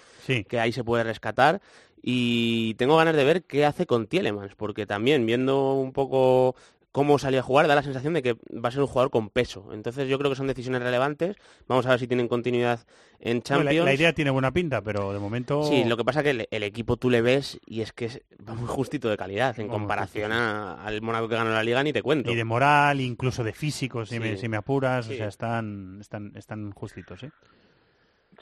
que 0.47 0.59
ahí 0.59 0.73
se 0.73 0.83
puede 0.83 1.03
rescatar. 1.05 1.61
Y 2.01 2.73
tengo 2.75 2.97
ganas 2.97 3.15
de 3.15 3.23
ver 3.23 3.43
qué 3.43 3.65
hace 3.65 3.85
con 3.85 4.07
Tielemans, 4.07 4.55
porque 4.55 4.85
también 4.85 5.25
viendo 5.25 5.73
un 5.73 5.93
poco 5.93 6.55
cómo 6.97 7.19
salió 7.19 7.41
a 7.41 7.43
jugar, 7.43 7.67
da 7.67 7.75
la 7.75 7.83
sensación 7.83 8.15
de 8.15 8.23
que 8.23 8.33
va 8.33 8.69
a 8.69 8.71
ser 8.71 8.81
un 8.81 8.87
jugador 8.87 9.11
con 9.11 9.29
peso. 9.29 9.69
Entonces 9.71 10.09
yo 10.09 10.17
creo 10.17 10.31
que 10.31 10.35
son 10.35 10.47
decisiones 10.47 10.81
relevantes. 10.81 11.35
Vamos 11.67 11.85
a 11.85 11.91
ver 11.91 11.99
si 11.99 12.07
tienen 12.07 12.27
continuidad 12.27 12.87
en 13.19 13.37
No, 13.37 13.43
Champions. 13.43 13.75
la, 13.77 13.83
la 13.85 13.93
idea 13.93 14.13
tiene 14.13 14.31
buena 14.31 14.49
pinta, 14.51 14.81
pero 14.81 15.13
de 15.13 15.19
momento... 15.19 15.61
Sí, 15.61 15.83
lo 15.83 15.95
que 15.95 16.03
pasa 16.03 16.21
es 16.21 16.23
que 16.23 16.29
el, 16.31 16.47
el 16.49 16.63
equipo 16.63 16.97
tú 16.97 17.11
le 17.11 17.21
ves 17.21 17.59
y 17.67 17.81
es 17.81 17.93
que 17.93 18.05
es, 18.05 18.21
va 18.49 18.55
muy 18.55 18.67
justito 18.67 19.09
de 19.09 19.15
calidad 19.17 19.59
en 19.59 19.67
comparación 19.67 20.31
a- 20.31 20.83
al 20.83 20.99
Mónaco 21.03 21.29
que 21.29 21.35
ganó 21.35 21.51
la 21.51 21.61
Liga, 21.61 21.83
ni 21.83 21.93
te 21.93 22.01
cuento. 22.01 22.31
Y 22.31 22.35
de 22.35 22.43
moral, 22.43 22.99
incluso 22.99 23.43
de 23.43 23.53
físico, 23.53 24.03
si, 24.03 24.15
Sí. 24.15 24.19
me, 24.19 24.35
si 24.37 24.49
me 24.49 24.57
apuras. 24.57 25.05
Sí. 25.05 25.13
O 25.13 25.17
sea, 25.17 25.27
están, 25.27 25.99
están, 26.01 26.31
están 26.35 26.71
justitos, 26.71 27.21
¿eh? 27.21 27.29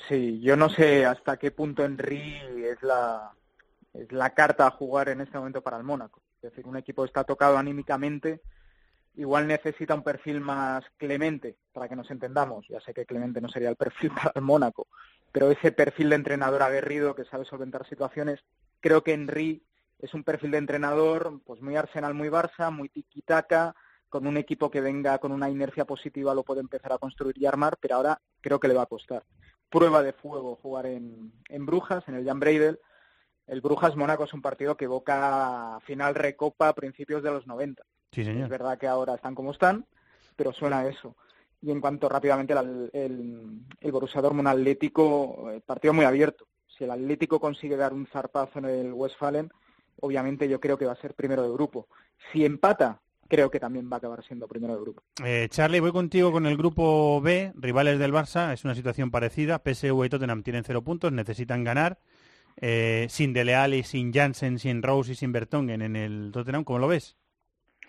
Sí, 0.07 0.39
yo 0.41 0.55
no 0.55 0.69
sé 0.69 1.05
hasta 1.05 1.35
qué 1.37 1.51
punto 1.51 1.83
Henry 1.83 2.37
es 2.71 2.81
la, 2.83 3.31
es 3.93 4.09
la 4.13 4.29
carta 4.33 4.67
a 4.67 4.71
jugar 4.71 5.09
en 5.09 5.19
este 5.19 5.37
momento 5.37 5.61
para 5.61 5.75
el 5.77 5.83
Mónaco. 5.83 6.21
Es 6.45 6.51
decir, 6.51 6.67
un 6.67 6.77
equipo 6.77 7.03
está 7.03 7.23
tocado 7.23 7.57
anímicamente, 7.57 8.41
igual 9.15 9.47
necesita 9.47 9.95
un 9.95 10.03
perfil 10.03 10.41
más 10.41 10.83
clemente, 10.97 11.57
para 11.73 11.89
que 11.89 11.95
nos 11.95 12.11
entendamos. 12.11 12.67
Ya 12.67 12.79
sé 12.81 12.93
que 12.93 13.05
Clemente 13.05 13.41
no 13.41 13.49
sería 13.49 13.69
el 13.69 13.75
perfil 13.75 14.11
para 14.15 14.31
el 14.35 14.41
Mónaco, 14.41 14.87
pero 15.31 15.49
ese 15.49 15.71
perfil 15.71 16.09
de 16.09 16.17
entrenador 16.17 16.61
aguerrido 16.61 17.15
que 17.15 17.25
sabe 17.25 17.45
solventar 17.45 17.87
situaciones, 17.87 18.41
creo 18.79 19.03
que 19.03 19.13
Henry 19.13 19.63
es 19.99 20.13
un 20.13 20.23
perfil 20.23 20.51
de 20.51 20.59
entrenador 20.59 21.41
pues 21.45 21.61
muy 21.61 21.75
Arsenal, 21.75 22.13
muy 22.13 22.29
Barça, 22.29 22.71
muy 22.71 22.89
tiki-taka, 22.89 23.73
con 24.09 24.27
un 24.27 24.37
equipo 24.37 24.69
que 24.69 24.81
venga 24.81 25.17
con 25.17 25.31
una 25.31 25.49
inercia 25.49 25.85
positiva 25.85 26.35
lo 26.35 26.43
puede 26.43 26.61
empezar 26.61 26.93
a 26.93 26.99
construir 26.99 27.37
y 27.39 27.47
armar, 27.47 27.77
pero 27.81 27.95
ahora 27.95 28.21
creo 28.39 28.59
que 28.59 28.67
le 28.67 28.75
va 28.75 28.83
a 28.83 28.87
costar. 28.87 29.23
Prueba 29.69 30.03
de 30.03 30.13
fuego 30.13 30.59
jugar 30.61 30.85
en, 30.85 31.33
en 31.49 31.65
Brujas, 31.65 32.07
en 32.07 32.15
el 32.15 32.25
Jan 32.25 32.39
Breidel. 32.39 32.79
El 33.47 33.61
Brujas-Mónaco 33.61 34.23
es 34.23 34.33
un 34.33 34.41
partido 34.41 34.75
que 34.75 34.85
evoca 34.85 35.79
final 35.85 36.15
recopa 36.15 36.69
a 36.69 36.73
principios 36.73 37.21
de 37.23 37.31
los 37.31 37.45
90. 37.47 37.83
Sí, 38.11 38.21
Es 38.21 38.27
señor. 38.27 38.49
verdad 38.49 38.77
que 38.77 38.87
ahora 38.87 39.15
están 39.15 39.35
como 39.35 39.51
están, 39.51 39.85
pero 40.35 40.51
suena 40.53 40.79
a 40.79 40.87
eso. 40.87 41.15
Y 41.61 41.71
en 41.71 41.81
cuanto 41.81 42.09
rápidamente 42.09 42.53
al 42.53 42.89
el, 42.93 43.61
el 43.81 43.91
Borussia 43.91 44.21
Dortmund 44.21 44.47
Atlético, 44.47 45.51
eh, 45.51 45.61
partido 45.65 45.93
muy 45.93 46.05
abierto. 46.05 46.47
Si 46.67 46.83
el 46.83 46.91
Atlético 46.91 47.39
consigue 47.39 47.75
dar 47.77 47.93
un 47.93 48.07
zarpazo 48.07 48.59
en 48.59 48.65
el 48.65 48.93
Westfalen, 48.93 49.49
obviamente 50.01 50.47
yo 50.49 50.59
creo 50.59 50.77
que 50.77 50.85
va 50.85 50.91
a 50.93 51.01
ser 51.01 51.13
primero 51.13 51.43
de 51.43 51.49
grupo. 51.53 51.87
Si 52.31 52.43
empata, 52.45 53.01
creo 53.27 53.49
que 53.49 53.59
también 53.59 53.89
va 53.89 53.95
a 53.95 53.97
acabar 53.97 54.23
siendo 54.23 54.47
primero 54.47 54.73
del 54.73 54.83
grupo. 54.83 55.01
Eh, 55.23 55.47
Charlie, 55.49 55.79
voy 55.79 55.91
contigo 55.91 56.31
con 56.31 56.45
el 56.45 56.57
grupo 56.57 57.21
B, 57.21 57.53
rivales 57.55 57.97
del 57.99 58.11
Barça, 58.13 58.53
es 58.53 58.63
una 58.65 58.75
situación 58.75 59.09
parecida. 59.11 59.59
PSV 59.63 60.05
y 60.05 60.09
Tottenham 60.09 60.43
tienen 60.43 60.63
cero 60.63 60.83
puntos, 60.83 61.11
necesitan 61.11 61.63
ganar. 61.63 61.97
Eh, 62.61 63.07
sin 63.09 63.33
Dele 63.33 63.55
Alli, 63.55 63.83
sin 63.83 64.13
Jansen, 64.13 64.59
sin 64.59 64.81
Rose 64.81 65.11
y 65.11 65.15
sin 65.15 65.31
Bertongen 65.31 65.81
en 65.81 65.95
el 65.95 66.31
Tottenham, 66.31 66.63
¿cómo 66.63 66.79
lo 66.79 66.87
ves? 66.87 67.17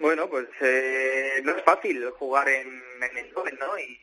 Bueno, 0.00 0.28
pues 0.28 0.46
eh, 0.60 1.40
no 1.44 1.52
es 1.52 1.62
fácil 1.62 2.04
jugar 2.18 2.48
en, 2.48 2.82
el 3.16 3.32
Tottenham, 3.32 3.68
¿no? 3.68 3.78
Y, 3.78 3.98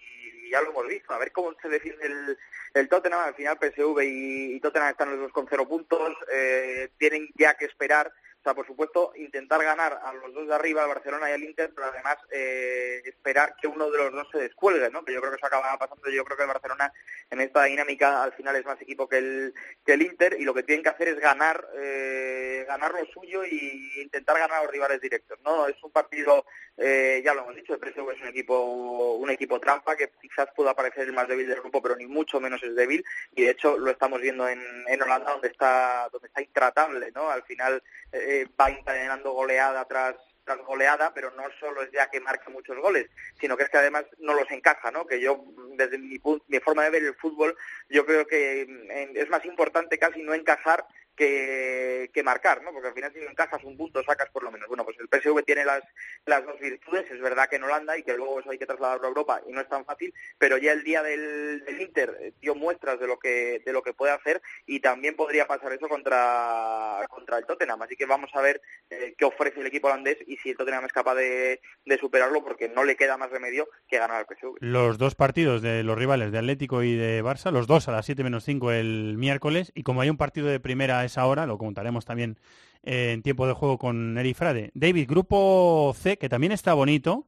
y 0.46 0.50
ya 0.50 0.62
lo 0.62 0.72
hemos 0.72 0.88
visto. 0.88 1.14
A 1.14 1.20
ver 1.20 1.32
cómo 1.32 1.54
se 1.62 1.70
defiende 1.70 2.06
el, 2.06 2.38
el 2.74 2.90
Tottenham. 2.90 3.22
Al 3.22 3.36
final 3.36 3.58
PSV 3.60 4.02
y, 4.04 4.56
y 4.56 4.60
Tottenham 4.60 4.90
están 4.90 5.12
los 5.12 5.20
dos 5.20 5.32
con 5.32 5.48
cero 5.50 5.68
puntos. 5.68 6.14
Eh, 6.32 6.90
tienen 6.98 7.30
ya 7.36 7.56
que 7.56 7.66
esperar 7.66 8.12
o 8.44 8.46
sea, 8.46 8.56
por 8.56 8.68
supuesto, 8.68 9.14
intentar 9.16 9.64
ganar 9.64 10.02
a 10.04 10.12
los 10.12 10.34
dos 10.34 10.46
de 10.46 10.54
arriba, 10.54 10.84
al 10.84 10.90
Barcelona 10.90 11.30
y 11.30 11.34
al 11.34 11.44
Inter, 11.44 11.72
pero 11.74 11.88
además 11.88 12.18
eh, 12.30 13.02
esperar 13.06 13.56
que 13.56 13.68
uno 13.68 13.90
de 13.90 13.98
los 13.98 14.12
dos 14.12 14.28
se 14.34 14.40
descuelgue, 14.40 14.90
¿no? 14.90 15.06
Que 15.06 15.14
yo 15.14 15.22
creo 15.22 15.32
que 15.32 15.38
eso 15.38 15.46
acaba 15.46 15.78
pasando. 15.78 16.10
Yo 16.10 16.26
creo 16.26 16.36
que 16.36 16.44
el 16.44 16.50
Barcelona 16.50 16.92
en 17.30 17.40
esta 17.40 17.64
dinámica 17.64 18.22
al 18.22 18.34
final 18.34 18.58
es 18.58 18.66
más 18.66 18.82
equipo 18.82 19.08
que 19.08 19.20
el, 19.20 19.54
que 19.86 19.94
el 19.94 20.02
Inter 20.02 20.36
y 20.38 20.44
lo 20.44 20.54
que 20.54 20.64
tienen 20.64 20.84
que 20.84 20.90
hacer 20.90 21.08
es 21.08 21.20
ganar, 21.22 21.70
eh, 21.76 22.66
ganar 22.68 22.92
lo 22.92 23.06
suyo 23.06 23.46
y 23.46 24.02
intentar 24.02 24.38
ganar 24.38 24.60
a 24.60 24.64
los 24.64 24.74
rivales 24.74 25.00
directos, 25.00 25.40
¿no? 25.46 25.66
Es 25.70 25.82
un 25.82 25.92
partido, 25.92 26.46
eh, 26.76 27.22
ya 27.24 27.34
lo 27.34 27.44
hemos 27.44 27.56
dicho, 27.56 27.74
el 27.74 27.80
PSV 27.80 28.12
es 28.12 28.22
un 28.24 28.28
equipo, 28.28 29.14
un 29.14 29.30
equipo 29.30 29.58
trampa 29.62 29.96
que 29.96 30.12
quizás 30.22 30.50
pueda 30.54 30.74
parecer 30.74 31.04
el 31.04 31.14
más 31.14 31.30
débil 31.30 31.48
del 31.48 31.62
grupo, 31.62 31.82
pero 31.82 31.96
ni 31.96 32.08
mucho 32.08 32.42
menos 32.42 32.62
es 32.62 32.76
débil 32.76 33.06
y 33.36 33.44
de 33.44 33.52
hecho 33.52 33.78
lo 33.78 33.90
estamos 33.90 34.20
viendo 34.20 34.50
en, 34.50 34.62
Holanda 35.02 35.32
donde 35.32 35.48
está, 35.48 36.10
donde 36.12 36.28
está 36.28 36.42
intratable, 36.42 37.12
¿no? 37.14 37.30
Al 37.30 37.44
final 37.44 37.82
eh, 38.12 38.33
va 38.60 38.70
encadenando 38.70 39.32
goleada 39.32 39.86
tras 39.86 40.16
tras 40.44 40.60
goleada, 40.60 41.14
pero 41.14 41.32
no 41.32 41.44
solo 41.60 41.84
es 41.84 41.92
ya 41.92 42.10
que 42.10 42.20
marca 42.20 42.50
muchos 42.50 42.78
goles, 42.78 43.08
sino 43.40 43.56
que 43.56 43.64
es 43.64 43.70
que 43.70 43.78
además 43.78 44.06
no 44.20 44.34
los 44.34 44.50
encaja, 44.52 44.92
¿no? 44.92 45.06
Que 45.06 45.20
yo, 45.20 45.44
desde 45.78 45.98
mi, 45.98 46.20
mi 46.48 46.60
forma 46.60 46.84
de 46.84 46.90
ver 46.90 47.04
el 47.04 47.16
fútbol, 47.16 47.56
yo 47.90 48.06
creo 48.06 48.28
que 48.28 48.66
mm, 48.68 49.18
es 49.18 49.30
más 49.30 49.46
importante 49.46 49.98
casi 49.98 50.22
no 50.22 50.34
encajar 50.34 50.86
que, 51.16 52.10
que, 52.14 52.24
marcar, 52.24 52.62
¿no? 52.64 52.72
Porque 52.72 52.88
al 52.88 52.94
final 52.94 53.12
si 53.14 53.20
encajas 53.20 53.64
un 53.64 53.78
punto 53.78 54.04
sacas 54.04 54.30
por 54.32 54.44
lo 54.44 54.52
menos. 54.52 54.68
Bueno, 54.68 54.86
pues 54.86 54.98
el 55.00 55.08
PSV 55.08 55.44
tiene 55.44 55.66
las, 55.66 55.84
las 56.26 56.46
dos 56.46 56.60
virtudes, 56.60 57.10
es 57.12 57.22
verdad 57.22 57.48
que 57.50 57.58
en 57.58 57.64
Holanda 57.64 57.98
y 57.98 58.04
que 58.04 58.18
luego 58.18 58.40
eso 58.40 58.52
hay 58.52 58.58
que 58.58 58.66
trasladarlo 58.66 59.06
a 59.06 59.10
Europa 59.10 59.42
y 59.48 59.52
no 59.52 59.62
es 59.62 59.70
tan 59.70 59.86
fácil, 59.86 60.14
pero 60.38 60.58
ya 60.58 60.72
el 60.72 60.84
día 60.84 61.04
del, 61.04 61.64
del 61.66 61.82
Inter 61.82 62.34
dio 62.42 62.56
muestras 62.56 63.00
de 63.00 63.08
lo 63.08 63.20
que 63.20 63.62
de 63.66 63.74
lo 63.74 63.84
que 63.84 63.94
puede 63.94 64.14
hacer 64.14 64.42
y 64.66 64.80
también 64.80 65.16
podría 65.16 65.48
pasar 65.48 65.74
eso 65.74 65.88
contra 65.88 67.06
contra 67.10 67.38
el 67.38 67.46
Tottenham, 67.46 67.82
así 67.82 67.96
que 67.96 68.06
vamos 68.06 68.32
a 68.34 68.42
ver 68.42 68.62
eh, 68.90 69.16
qué 69.18 69.26
ofrece 69.26 69.60
el 69.60 69.68
equipo 69.68 69.88
holandés 69.88 70.18
y 70.28 70.38
si 70.38 70.50
el 70.50 70.58
Tottenham 70.58 70.86
es 70.86 70.94
capaz 70.94 71.16
de, 71.16 71.62
de 71.86 71.98
superarlo 71.98 72.44
porque 72.44 72.70
no 72.70 72.84
le 72.84 72.96
queda 72.96 73.18
más 73.18 73.32
remedio 73.32 73.68
que 73.88 73.98
ganar 73.98 74.18
al 74.18 74.26
PSV. 74.26 74.58
Los 74.60 74.98
dos 74.98 75.16
partidos 75.16 75.62
de 75.62 75.84
los 75.84 75.98
rivales 75.98 76.32
de 76.32 76.38
Atlético 76.40 76.84
y 76.84 76.96
de 76.96 77.24
Barça, 77.24 77.52
los 77.52 77.68
dos 77.68 77.88
a 77.88 77.92
las 77.92 78.06
7 78.06 78.24
menos 78.24 78.44
5 78.44 78.72
el 78.72 79.16
miércoles 79.18 79.72
y 79.76 79.84
como 79.84 80.02
hay 80.02 80.10
un 80.10 80.18
partido 80.18 80.48
de 80.48 80.60
primera 80.60 81.03
esa 81.06 81.26
hora, 81.26 81.46
lo 81.46 81.58
contaremos 81.58 82.06
también 82.06 82.38
eh, 82.84 83.12
en 83.14 83.22
tiempo 83.22 83.48
de 83.48 83.54
juego 83.54 83.78
con 83.78 84.18
Eri 84.18 84.34
Frade. 84.34 84.72
David, 84.74 85.08
grupo 85.08 85.94
C, 85.98 86.18
que 86.18 86.30
también 86.30 86.52
está 86.52 86.74
bonito. 86.74 87.26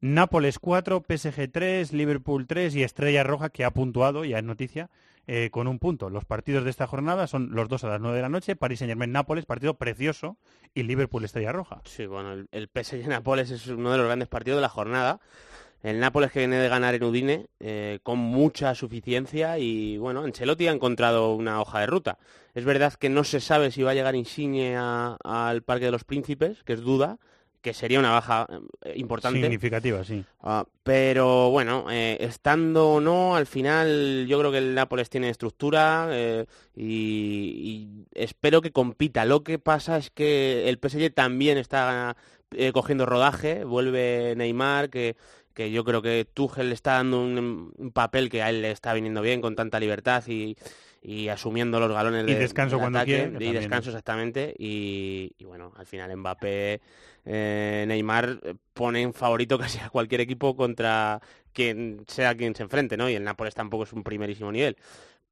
Nápoles 0.00 0.58
4, 0.58 1.02
PSG 1.08 1.50
3, 1.50 1.92
Liverpool 1.92 2.46
3 2.46 2.74
y 2.76 2.82
Estrella 2.82 3.22
Roja, 3.22 3.48
que 3.48 3.64
ha 3.64 3.70
puntuado, 3.70 4.24
ya 4.24 4.38
es 4.38 4.44
noticia, 4.44 4.90
eh, 5.26 5.48
con 5.50 5.66
un 5.66 5.78
punto. 5.78 6.10
Los 6.10 6.26
partidos 6.26 6.64
de 6.64 6.70
esta 6.70 6.86
jornada 6.86 7.26
son 7.26 7.50
los 7.52 7.68
dos 7.68 7.84
a 7.84 7.88
las 7.88 8.00
9 8.00 8.16
de 8.16 8.22
la 8.22 8.28
noche, 8.28 8.54
París 8.54 8.80
Saint 8.80 8.90
Germain 8.90 9.12
Nápoles, 9.12 9.46
partido 9.46 9.74
precioso, 9.74 10.36
y 10.74 10.82
Liverpool 10.82 11.24
Estrella 11.24 11.52
Roja. 11.52 11.80
Sí, 11.84 12.04
bueno, 12.04 12.32
el, 12.32 12.48
el 12.52 12.68
PSG 12.68 13.08
Nápoles 13.08 13.50
es 13.50 13.66
uno 13.68 13.92
de 13.92 13.98
los 13.98 14.06
grandes 14.06 14.28
partidos 14.28 14.58
de 14.58 14.62
la 14.62 14.68
jornada. 14.68 15.20
El 15.84 16.00
Nápoles 16.00 16.32
que 16.32 16.38
viene 16.38 16.56
de 16.56 16.68
ganar 16.70 16.94
en 16.94 17.04
Udine 17.04 17.46
eh, 17.60 17.98
con 18.02 18.18
mucha 18.18 18.74
suficiencia 18.74 19.58
y 19.58 19.98
bueno, 19.98 20.22
Ancelotti 20.22 20.66
ha 20.66 20.72
encontrado 20.72 21.34
una 21.34 21.60
hoja 21.60 21.80
de 21.80 21.86
ruta. 21.86 22.18
Es 22.54 22.64
verdad 22.64 22.94
que 22.94 23.10
no 23.10 23.22
se 23.22 23.38
sabe 23.38 23.70
si 23.70 23.82
va 23.82 23.90
a 23.90 23.94
llegar 23.94 24.14
Insigne 24.14 24.76
al 24.76 25.62
Parque 25.62 25.84
de 25.84 25.90
los 25.90 26.04
Príncipes, 26.04 26.64
que 26.64 26.72
es 26.72 26.80
duda, 26.80 27.18
que 27.64 27.72
sería 27.72 27.98
una 27.98 28.12
baja 28.12 28.46
eh, 28.82 28.92
importante. 28.96 29.40
Significativa, 29.40 30.04
sí. 30.04 30.22
Uh, 30.42 30.64
pero 30.82 31.50
bueno, 31.50 31.86
eh, 31.90 32.18
estando 32.20 32.92
o 32.92 33.00
no, 33.00 33.36
al 33.36 33.46
final 33.46 34.26
yo 34.28 34.38
creo 34.38 34.52
que 34.52 34.58
el 34.58 34.74
Nápoles 34.74 35.08
tiene 35.08 35.30
estructura 35.30 36.08
eh, 36.10 36.44
y, 36.76 36.84
y, 36.84 38.06
espero 38.14 38.60
que 38.60 38.70
compita. 38.70 39.24
Lo 39.24 39.42
que 39.42 39.58
pasa 39.58 39.96
es 39.96 40.10
que 40.10 40.68
el 40.68 40.78
PSG 40.78 41.12
también 41.14 41.56
está 41.56 42.16
cogiendo 42.72 43.04
rodaje, 43.04 43.64
vuelve 43.64 44.34
Neymar, 44.36 44.88
que 44.88 45.16
que 45.54 45.70
yo 45.70 45.84
creo 45.84 46.02
que 46.02 46.26
Tuchel 46.32 46.68
le 46.68 46.74
está 46.74 46.94
dando 46.94 47.22
un, 47.22 47.72
un, 47.76 47.90
papel 47.92 48.28
que 48.28 48.42
a 48.42 48.50
él 48.50 48.62
le 48.62 48.72
está 48.72 48.92
viniendo 48.92 49.22
bien 49.22 49.40
con 49.40 49.54
tanta 49.54 49.78
libertad 49.80 50.22
y, 50.26 50.56
y 51.00 51.28
asumiendo 51.28 51.78
los 51.78 51.92
galones 51.92 52.26
de 52.26 52.32
y 52.32 52.34
descanso 52.34 52.76
de 52.76 52.80
cuando 52.80 52.98
ataque, 52.98 53.28
quiere, 53.30 53.44
y 53.44 53.52
descanso 53.52 53.90
exactamente. 53.90 54.54
Y, 54.58 55.32
y, 55.38 55.44
bueno 55.44 55.72
al 55.76 55.86
final 55.86 56.16
Mbappé 56.16 56.80
eh, 57.24 57.84
Neymar 57.86 58.40
ponen 58.72 59.14
favorito 59.14 59.58
casi 59.58 59.78
a 59.78 59.90
cualquier 59.90 60.22
equipo 60.22 60.56
contra 60.56 61.20
quien 61.52 62.04
sea 62.08 62.34
quien 62.34 62.54
se 62.54 62.64
enfrente 62.64 62.96
no 62.96 63.08
y 63.08 63.14
el 63.14 63.22
Nápoles 63.22 63.54
tampoco 63.54 63.84
es 63.84 63.92
un 63.92 64.02
primerísimo 64.02 64.50
nivel. 64.50 64.76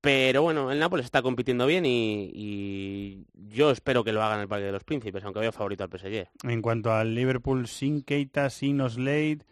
Pero 0.01 0.43
bueno, 0.43 0.73
el 0.73 0.81
Nápoles 0.81 1.05
está 1.05 1.23
compitiendo 1.23 1.65
bien 1.65 1.87
y, 1.87 2.31
y, 2.35 3.25
yo 3.55 3.71
espero 3.71 4.03
que 4.03 4.13
lo 4.13 4.21
hagan 4.23 4.39
en 4.39 4.43
el 4.43 4.49
Parque 4.49 4.65
de 4.65 4.73
los 4.73 4.83
Príncipes, 4.83 5.23
aunque 5.25 5.39
veo 5.39 5.53
favorito 5.53 5.85
al 5.85 5.91
PSG. 5.91 6.27
En 6.43 6.61
cuanto 6.61 6.93
al 6.93 7.15
Liverpool, 7.15 7.69
sin 7.69 8.03
Keita, 8.03 8.51
sin 8.51 8.81
Oslade, 8.81 9.45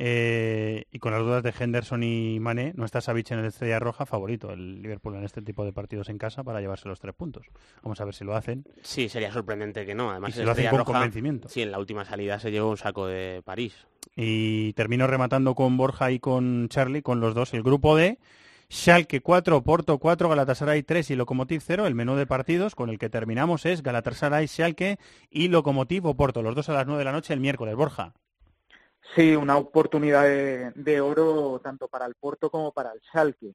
eh, 0.00 0.84
y 0.92 1.00
con 1.00 1.10
las 1.10 1.22
dudas 1.22 1.42
de 1.42 1.52
Henderson 1.58 2.04
y 2.04 2.38
Mané, 2.38 2.72
no 2.76 2.84
está 2.84 3.00
Savic 3.00 3.32
en 3.32 3.40
el 3.40 3.46
Estrella 3.46 3.80
Roja 3.80 4.06
favorito 4.06 4.52
el 4.52 4.80
Liverpool 4.80 5.16
en 5.16 5.24
este 5.24 5.42
tipo 5.42 5.64
de 5.64 5.72
partidos 5.72 6.08
en 6.08 6.18
casa 6.18 6.44
para 6.44 6.60
llevarse 6.60 6.88
los 6.88 7.00
tres 7.00 7.16
puntos. 7.16 7.46
Vamos 7.82 8.00
a 8.00 8.04
ver 8.04 8.14
si 8.14 8.22
lo 8.22 8.36
hacen. 8.36 8.64
Sí, 8.82 9.08
sería 9.08 9.32
sorprendente 9.32 9.84
que 9.84 9.96
no. 9.96 10.12
Además, 10.12 10.30
y 10.30 10.32
si 10.34 10.42
lo 10.44 10.52
hacen 10.52 10.70
con 10.70 10.78
Roja, 10.78 10.92
convencimiento. 10.92 11.48
Sí, 11.48 11.62
en 11.62 11.72
la 11.72 11.80
última 11.80 12.04
salida 12.04 12.38
se 12.38 12.52
llevó 12.52 12.70
un 12.70 12.76
saco 12.76 13.08
de 13.08 13.42
París. 13.44 13.88
Y 14.14 14.72
termino 14.74 15.08
rematando 15.08 15.56
con 15.56 15.76
Borja 15.76 16.12
y 16.12 16.20
con 16.20 16.68
Charlie, 16.68 17.02
con 17.02 17.18
los 17.18 17.34
dos. 17.34 17.52
El 17.52 17.64
grupo 17.64 17.96
D, 17.96 18.20
Schalke 18.70 19.20
4, 19.20 19.64
Porto 19.64 19.98
4, 19.98 20.28
Galatasaray 20.28 20.84
3 20.84 21.10
y 21.10 21.16
Lokomotiv 21.16 21.60
0. 21.66 21.88
El 21.88 21.96
menú 21.96 22.14
de 22.14 22.26
partidos 22.26 22.76
con 22.76 22.88
el 22.88 23.00
que 23.00 23.10
terminamos 23.10 23.66
es 23.66 23.82
Galatasaray, 23.82 24.46
Schalke 24.46 25.00
y 25.28 25.48
Lokomotiv 25.48 26.06
o 26.06 26.14
Porto. 26.14 26.40
Los 26.40 26.54
dos 26.54 26.68
a 26.68 26.74
las 26.74 26.86
9 26.86 27.00
de 27.00 27.04
la 27.04 27.12
noche 27.12 27.34
el 27.34 27.40
miércoles. 27.40 27.74
Borja. 27.74 28.14
Sí, 29.14 29.34
una 29.34 29.56
oportunidad 29.56 30.24
de, 30.24 31.00
oro 31.00 31.60
tanto 31.62 31.88
para 31.88 32.06
el 32.06 32.14
Porto 32.14 32.50
como 32.50 32.72
para 32.72 32.92
el 32.92 33.00
Schalke. 33.00 33.54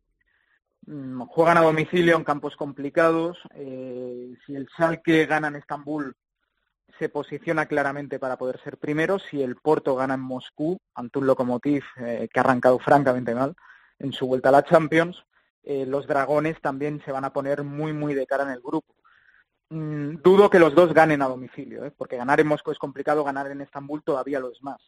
Mm, 0.86 1.22
juegan 1.24 1.58
a 1.58 1.62
domicilio 1.62 2.18
en 2.18 2.24
campos 2.24 2.56
complicados. 2.56 3.38
Eh, 3.56 4.36
si 4.46 4.56
el 4.56 4.68
Schalke 4.70 5.26
gana 5.26 5.50
en 5.50 5.58
Estambul, 5.58 6.16
se 7.00 7.10
posiciona 7.10 7.68
claramente 7.68 8.20
para 8.20 8.38
poder 8.38 8.60
ser 8.64 8.78
primero. 8.78 9.20
Si 9.20 9.42
el 9.42 9.56
Porto 9.56 9.96
gana 9.96 10.16
en 10.16 10.22
Moscú, 10.22 10.80
ante 10.96 11.20
un 11.20 11.28
Lokomotiv 11.28 11.84
eh, 11.98 12.28
que 12.32 12.40
ha 12.40 12.44
arrancado 12.44 12.80
francamente 12.80 13.36
mal 13.36 13.56
en 14.00 14.12
su 14.12 14.28
vuelta 14.28 14.50
a 14.50 14.54
la 14.54 14.64
Champions, 14.64 15.24
eh, 15.64 15.86
los 15.86 16.08
dragones 16.08 16.60
también 16.62 17.02
se 17.06 17.12
van 17.12 17.26
a 17.26 17.34
poner 17.34 17.64
muy, 17.64 17.94
muy 17.94 18.16
de 18.16 18.26
cara 18.26 18.44
en 18.44 18.50
el 18.50 18.62
grupo. 18.62 18.96
Mm, 19.70 20.18
dudo 20.24 20.50
que 20.50 20.60
los 20.60 20.76
dos 20.76 20.94
ganen 20.94 21.22
a 21.22 21.28
domicilio, 21.28 21.86
¿eh? 21.86 21.92
porque 21.96 22.18
ganar 22.18 22.40
en 22.40 22.48
Moscú 22.48 22.72
es 22.72 22.80
complicado, 22.80 23.24
ganar 23.24 23.50
en 23.52 23.62
Estambul 23.62 24.04
todavía 24.04 24.40
lo 24.40 24.52
es 24.52 24.62
más 24.62 24.82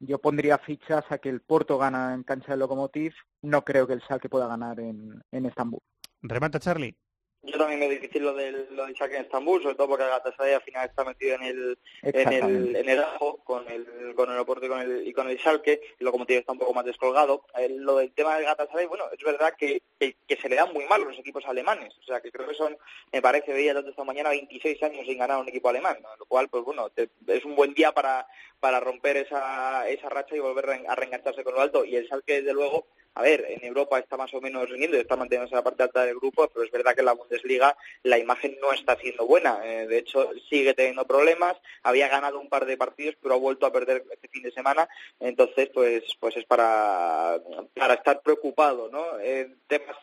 yo 0.00 0.18
pondría 0.18 0.58
fichas 0.58 1.04
a 1.10 1.18
que 1.18 1.28
el 1.28 1.40
Porto 1.42 1.78
gana 1.78 2.14
en 2.14 2.24
cancha 2.24 2.52
de 2.52 2.58
Lokomotiv. 2.58 3.14
No 3.42 3.62
creo 3.64 3.86
que 3.86 3.92
el 3.92 4.00
Schalke 4.00 4.28
pueda 4.28 4.48
ganar 4.48 4.80
en, 4.80 5.22
en 5.30 5.46
Estambul. 5.46 5.80
Remata, 6.22 6.58
Charlie. 6.58 6.96
Yo 7.42 7.56
también 7.56 7.80
veo 7.80 7.88
difícil 7.88 8.22
lo 8.22 8.34
del, 8.34 8.68
lo 8.72 8.84
del 8.84 8.94
Schalke 8.94 9.16
en 9.16 9.22
Estambul, 9.22 9.62
sobre 9.62 9.74
todo 9.74 9.88
porque 9.88 10.04
el 10.04 10.10
Galatasaray 10.10 10.54
al 10.54 10.62
final 10.62 10.86
está 10.86 11.04
metido 11.04 11.36
en 11.36 11.42
el 11.42 11.78
en 12.02 12.32
el, 12.32 12.76
en 12.76 12.88
el 12.88 13.02
ajo 13.02 13.38
con 13.44 13.66
el 13.70 14.14
con 14.14 14.30
el 14.30 14.38
Oporto 14.38 14.66
y 14.66 14.68
con 14.68 14.80
el 14.80 15.08
y 15.08 15.12
con 15.14 15.28
el 15.28 15.38
Schalke, 15.38 15.80
y 15.98 16.04
lo 16.04 16.12
como 16.12 16.26
está 16.28 16.52
un 16.52 16.58
poco 16.58 16.74
más 16.74 16.84
descolgado. 16.84 17.46
El, 17.54 17.78
lo 17.78 17.96
del 17.96 18.12
tema 18.12 18.34
del 18.34 18.44
Galatasaray, 18.44 18.86
bueno, 18.86 19.04
es 19.16 19.24
verdad 19.24 19.54
que, 19.56 19.82
que, 19.98 20.16
que, 20.28 20.36
se 20.36 20.50
le 20.50 20.56
dan 20.56 20.72
muy 20.74 20.84
mal 20.84 21.02
los 21.02 21.18
equipos 21.18 21.46
alemanes, 21.46 21.96
o 21.98 22.02
sea 22.02 22.20
que 22.20 22.30
creo 22.30 22.46
que 22.46 22.54
son, 22.54 22.76
me 23.10 23.22
parece, 23.22 23.54
veía 23.54 23.72
tanto 23.72 23.88
esta 23.88 24.04
mañana 24.04 24.30
26 24.30 24.82
años 24.82 25.06
sin 25.06 25.18
ganar 25.18 25.40
un 25.40 25.48
equipo 25.48 25.70
alemán, 25.70 25.96
¿no? 26.02 26.14
lo 26.18 26.26
cual, 26.26 26.48
pues 26.50 26.62
bueno, 26.62 26.90
te, 26.90 27.08
es 27.26 27.44
un 27.46 27.56
buen 27.56 27.72
día 27.72 27.92
para 27.92 28.26
para 28.60 28.80
romper 28.80 29.16
esa 29.16 29.88
esa 29.88 30.10
racha 30.10 30.36
y 30.36 30.40
volver 30.40 30.84
a 30.86 30.94
reengancharse 30.94 31.42
con 31.42 31.54
lo 31.54 31.62
alto. 31.62 31.86
Y 31.86 31.96
el 31.96 32.06
Schalke, 32.06 32.42
desde 32.42 32.52
luego, 32.52 32.86
a 33.14 33.22
ver, 33.22 33.44
en 33.48 33.64
Europa 33.64 33.98
está 33.98 34.16
más 34.16 34.32
o 34.34 34.40
menos 34.40 34.68
rindiendo 34.68 34.96
y 34.96 35.00
está 35.00 35.16
manteniéndose 35.16 35.54
la 35.54 35.64
parte 35.64 35.82
alta 35.82 36.04
del 36.04 36.16
grupo, 36.16 36.48
pero 36.48 36.64
es 36.64 36.70
verdad 36.70 36.94
que 36.94 37.00
en 37.00 37.06
la 37.06 37.12
Bundesliga 37.12 37.76
la 38.02 38.18
imagen 38.18 38.56
no 38.60 38.72
está 38.72 38.96
siendo 38.96 39.26
buena. 39.26 39.60
Eh, 39.64 39.86
de 39.86 39.98
hecho, 39.98 40.30
sigue 40.48 40.74
teniendo 40.74 41.06
problemas. 41.06 41.56
Había 41.82 42.08
ganado 42.08 42.40
un 42.40 42.48
par 42.48 42.66
de 42.66 42.76
partidos, 42.76 43.16
pero 43.20 43.34
ha 43.34 43.38
vuelto 43.38 43.66
a 43.66 43.72
perder 43.72 44.04
este 44.10 44.28
fin 44.28 44.42
de 44.42 44.52
semana. 44.52 44.88
Entonces, 45.18 45.70
pues, 45.74 46.04
pues 46.20 46.36
es 46.36 46.44
para, 46.44 47.40
para 47.74 47.94
estar 47.94 48.20
preocupado, 48.22 48.88
¿no? 48.90 49.18
Eh, 49.20 49.54
temas 49.66 49.96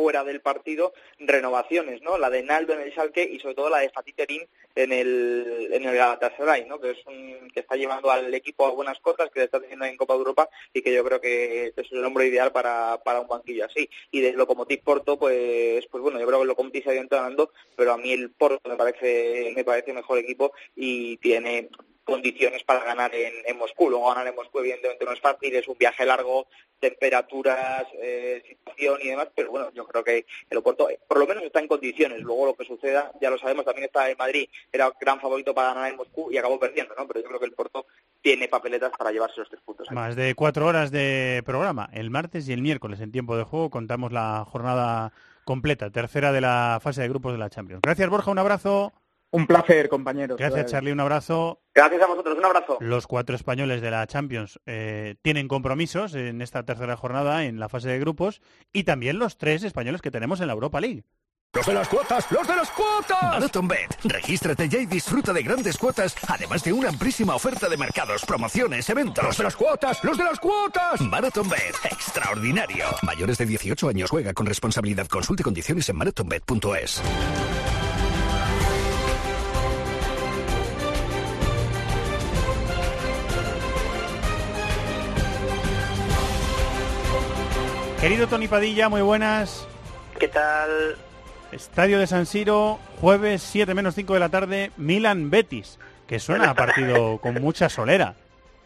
fuera 0.00 0.24
del 0.24 0.40
partido 0.40 0.94
renovaciones, 1.18 2.00
¿no? 2.00 2.16
La 2.16 2.30
de 2.30 2.42
Naldo 2.42 2.72
en 2.72 2.80
el 2.80 2.90
Schalke 2.90 3.22
y 3.22 3.38
sobre 3.38 3.54
todo 3.54 3.68
la 3.68 3.80
de 3.80 3.90
Fatih 3.90 4.14
Terim 4.14 4.46
en 4.74 4.92
el, 4.92 5.68
en 5.72 5.84
el 5.84 5.94
Galatasaray, 5.94 6.64
¿no? 6.64 6.80
Que 6.80 6.92
es 6.92 7.06
un, 7.06 7.50
que 7.50 7.60
está 7.60 7.76
llevando 7.76 8.10
al 8.10 8.32
equipo 8.32 8.64
a 8.64 8.70
buenas 8.70 8.98
cotas, 9.00 9.30
que 9.30 9.42
está 9.42 9.60
teniendo 9.60 9.84
en 9.84 9.98
Copa 9.98 10.14
de 10.14 10.20
Europa 10.20 10.48
y 10.72 10.80
que 10.80 10.94
yo 10.94 11.04
creo 11.04 11.20
que 11.20 11.74
es 11.76 11.92
el 11.92 12.02
hombre 12.02 12.28
ideal 12.28 12.50
para, 12.50 12.98
para 13.04 13.20
un 13.20 13.28
banquillo 13.28 13.66
así. 13.66 13.90
Y 14.10 14.22
de 14.22 14.32
Lokomotiv 14.32 14.82
Porto, 14.82 15.18
pues, 15.18 15.86
pues 15.88 16.02
bueno, 16.02 16.18
yo 16.18 16.26
creo 16.26 16.38
que 16.38 16.42
el 16.44 16.48
Lokomotiv 16.48 16.82
se 16.82 16.90
ha 16.90 16.94
ido 16.94 17.02
entrenando, 17.02 17.52
pero 17.76 17.92
a 17.92 17.98
mí 17.98 18.10
el 18.10 18.30
Porto 18.30 18.70
me 18.70 18.76
parece, 18.76 19.52
me 19.54 19.64
parece 19.64 19.92
mejor 19.92 20.16
equipo 20.16 20.54
y 20.76 21.18
tiene 21.18 21.68
condiciones 22.10 22.64
para 22.64 22.84
ganar 22.84 23.14
en, 23.14 23.32
en 23.46 23.56
Moscú. 23.56 23.88
Luego 23.88 24.08
ganar 24.08 24.26
en 24.26 24.34
Moscú 24.34 24.58
evidentemente 24.58 25.04
no 25.04 25.12
es 25.12 25.20
fácil, 25.20 25.54
es 25.54 25.68
un 25.68 25.78
viaje 25.78 26.04
largo, 26.04 26.48
temperaturas, 26.80 27.84
eh, 28.02 28.42
situación 28.46 28.98
y 29.02 29.08
demás, 29.08 29.28
pero 29.34 29.50
bueno, 29.50 29.70
yo 29.72 29.86
creo 29.86 30.02
que 30.02 30.26
el 30.50 30.58
Oporto 30.58 30.88
por 31.06 31.18
lo 31.18 31.26
menos 31.26 31.44
está 31.44 31.60
en 31.60 31.68
condiciones. 31.68 32.20
Luego 32.20 32.46
lo 32.46 32.54
que 32.54 32.64
suceda, 32.64 33.12
ya 33.20 33.30
lo 33.30 33.38
sabemos, 33.38 33.64
también 33.64 33.86
está 33.86 34.10
en 34.10 34.18
Madrid, 34.18 34.48
era 34.72 34.90
gran 35.00 35.20
favorito 35.20 35.54
para 35.54 35.74
ganar 35.74 35.90
en 35.90 35.96
Moscú 35.96 36.30
y 36.32 36.38
acabó 36.38 36.58
perdiendo, 36.58 36.94
¿no? 36.98 37.06
Pero 37.06 37.20
yo 37.20 37.28
creo 37.28 37.40
que 37.40 37.46
el 37.46 37.52
Porto 37.52 37.86
tiene 38.20 38.48
papeletas 38.48 38.92
para 38.98 39.12
llevarse 39.12 39.40
los 39.40 39.48
tres 39.48 39.62
puntos. 39.62 39.90
Más 39.92 40.16
de 40.16 40.34
cuatro 40.34 40.66
horas 40.66 40.90
de 40.90 41.42
programa. 41.46 41.88
El 41.92 42.10
martes 42.10 42.48
y 42.48 42.52
el 42.52 42.62
miércoles 42.62 43.00
en 43.00 43.12
tiempo 43.12 43.36
de 43.36 43.44
juego 43.44 43.70
contamos 43.70 44.12
la 44.12 44.44
jornada 44.50 45.12
completa, 45.44 45.90
tercera 45.90 46.32
de 46.32 46.40
la 46.40 46.78
fase 46.82 47.02
de 47.02 47.08
grupos 47.08 47.32
de 47.32 47.38
la 47.38 47.50
Champions. 47.50 47.82
Gracias 47.82 48.08
Borja, 48.08 48.30
un 48.30 48.38
abrazo. 48.38 48.92
Un 49.32 49.46
placer, 49.46 49.88
compañeros. 49.88 50.38
Gracias, 50.38 50.66
Charlie. 50.66 50.92
Un 50.92 51.00
abrazo. 51.00 51.62
Gracias 51.74 52.02
a 52.02 52.06
vosotros. 52.06 52.36
Un 52.36 52.44
abrazo. 52.44 52.78
Los 52.80 53.06
cuatro 53.06 53.36
españoles 53.36 53.80
de 53.80 53.90
la 53.90 54.06
Champions 54.06 54.58
eh, 54.66 55.14
tienen 55.22 55.46
compromisos 55.46 56.14
en 56.14 56.42
esta 56.42 56.64
tercera 56.64 56.96
jornada 56.96 57.44
en 57.44 57.60
la 57.60 57.68
fase 57.68 57.88
de 57.88 58.00
grupos 58.00 58.40
y 58.72 58.84
también 58.84 59.18
los 59.18 59.38
tres 59.38 59.62
españoles 59.62 60.02
que 60.02 60.10
tenemos 60.10 60.40
en 60.40 60.48
la 60.48 60.54
Europa 60.54 60.80
League. 60.80 61.04
¡Los 61.52 61.66
de 61.66 61.74
las 61.74 61.88
cuotas! 61.88 62.30
¡Los 62.30 62.46
de 62.46 62.54
las 62.54 62.70
cuotas! 62.70 63.22
MarathonBet. 63.22 63.98
Regístrate 64.04 64.68
ya 64.68 64.78
y 64.78 64.86
disfruta 64.86 65.32
de 65.32 65.42
grandes 65.42 65.76
cuotas, 65.78 66.14
además 66.28 66.62
de 66.62 66.72
una 66.72 66.90
amplísima 66.90 67.34
oferta 67.34 67.68
de 67.68 67.76
mercados, 67.76 68.24
promociones, 68.24 68.88
eventos. 68.88 69.24
¡Los 69.24 69.36
de 69.36 69.44
las 69.44 69.56
cuotas! 69.56 70.04
¡Los 70.04 70.16
de 70.16 70.24
las 70.24 70.38
cuotas! 70.38 71.00
MarathonBet. 71.00 71.74
Extraordinario. 71.90 72.84
Mayores 73.02 73.38
de 73.38 73.46
18 73.46 73.88
años 73.88 74.10
juega 74.10 74.32
con 74.32 74.46
responsabilidad. 74.46 75.08
Consulte 75.08 75.42
condiciones 75.42 75.88
en 75.88 75.96
marathonbet.es. 75.96 77.02
Querido 88.00 88.26
Tony 88.28 88.48
Padilla, 88.48 88.88
muy 88.88 89.02
buenas. 89.02 89.66
¿Qué 90.18 90.28
tal? 90.28 90.96
Estadio 91.52 91.98
de 91.98 92.06
San 92.06 92.26
Siro, 92.26 92.78
jueves 93.00 93.42
7 93.42 93.74
menos 93.74 93.94
5 93.94 94.14
de 94.14 94.20
la 94.20 94.28
tarde, 94.28 94.70
Milan-Betis, 94.76 95.78
que 96.06 96.18
suena 96.18 96.50
a 96.50 96.54
partido 96.54 97.18
con 97.22 97.34
mucha 97.34 97.68
solera. 97.68 98.14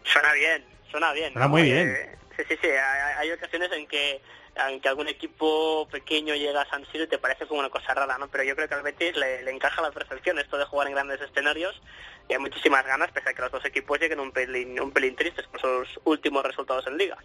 Suena 0.05 0.32
bien, 0.35 0.65
suena 0.90 1.12
bien. 1.12 1.32
Suena 1.32 1.47
¿no? 1.47 1.51
muy 1.51 1.62
Eh, 1.62 1.85
bien. 1.85 1.97
sí, 2.36 2.43
sí, 2.48 2.59
sí. 2.62 2.69
Hay, 2.69 3.15
hay 3.19 3.32
ocasiones 3.32 3.73
en 3.73 3.86
que, 3.89 4.20
en 4.69 4.81
que 4.81 4.89
algún 4.89 5.09
equipo 5.09 5.89
pequeño 5.90 6.35
llega 6.35 6.62
a 6.62 6.69
San 6.70 6.85
Siro 6.93 7.05
y 7.05 7.09
te 7.09 7.19
parece 7.19 7.47
como 7.47 7.61
una 7.61 7.70
cosa 7.70 7.93
rara, 7.94 8.19
¿no? 8.19 8.28
Pero 8.28 8.44
yo 8.44 8.55
creo 8.55 8.69
que 8.69 8.74
al 8.74 8.82
Betis 8.82 9.16
le, 9.16 9.43
le 9.43 9.51
encaja 9.51 9.81
a 9.81 9.85
la 9.85 9.90
perfección 9.90 10.39
esto 10.39 10.59
de 10.59 10.65
jugar 10.66 10.86
en 10.86 10.94
grandes 10.94 11.20
escenarios 11.20 11.81
y 12.28 12.35
hay 12.35 12.39
muchísimas 12.39 12.86
ganas, 12.86 13.11
pese 13.11 13.31
a 13.31 13.35
que 13.35 13.43
los 13.43 13.51
dos 13.51 13.65
equipos 13.65 13.98
lleguen 13.98 14.20
un 14.20 14.31
pelín, 14.31 14.78
un 14.81 14.93
pelín 14.93 15.16
tristes 15.16 15.47
por 15.48 15.61
sus 15.61 16.01
últimos 16.05 16.44
resultados 16.44 16.86
en 16.86 16.98
Liga. 16.98 17.16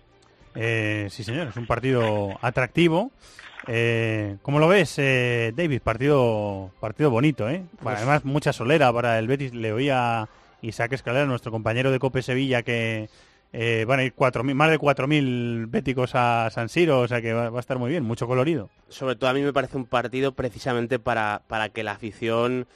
Eh, 0.55 1.07
sí, 1.09 1.23
señor, 1.23 1.47
es 1.47 1.55
un 1.55 1.67
partido 1.67 2.37
atractivo. 2.41 3.11
Eh, 3.67 4.37
¿Cómo 4.41 4.59
lo 4.59 4.67
ves, 4.67 4.95
eh, 4.97 5.53
David? 5.55 5.81
Partido 5.81 6.71
partido 6.79 7.11
bonito, 7.11 7.49
¿eh? 7.49 7.63
Pues- 7.81 7.97
Además, 7.97 8.25
mucha 8.25 8.53
solera 8.53 8.91
para 8.91 9.19
el 9.19 9.27
Betis. 9.27 9.53
Le 9.53 9.71
oía 9.73 10.27
Isaac 10.61 10.93
Escalera, 10.93 11.25
nuestro 11.25 11.51
compañero 11.51 11.91
de 11.91 11.99
Cope 11.99 12.21
Sevilla, 12.21 12.63
que 12.63 13.09
eh, 13.51 13.85
van 13.87 13.99
a 13.99 14.03
ir 14.03 14.13
4.000 14.13 14.53
más 14.55 14.69
de 14.69 14.77
4.000 14.77 15.65
béticos 15.67 16.11
a 16.13 16.49
San 16.51 16.69
Siro, 16.69 16.99
o 17.01 17.07
sea 17.07 17.21
que 17.21 17.33
va, 17.33 17.49
va 17.49 17.57
a 17.57 17.61
estar 17.61 17.77
muy 17.79 17.89
bien, 17.89 18.03
mucho 18.03 18.27
colorido. 18.27 18.69
Sobre 18.89 19.15
todo 19.15 19.29
a 19.29 19.33
mí 19.33 19.41
me 19.41 19.53
parece 19.53 19.75
un 19.77 19.85
partido 19.85 20.33
precisamente 20.33 20.99
para, 20.99 21.41
para 21.47 21.69
que 21.69 21.83
la 21.83 21.93
afición 21.93 22.67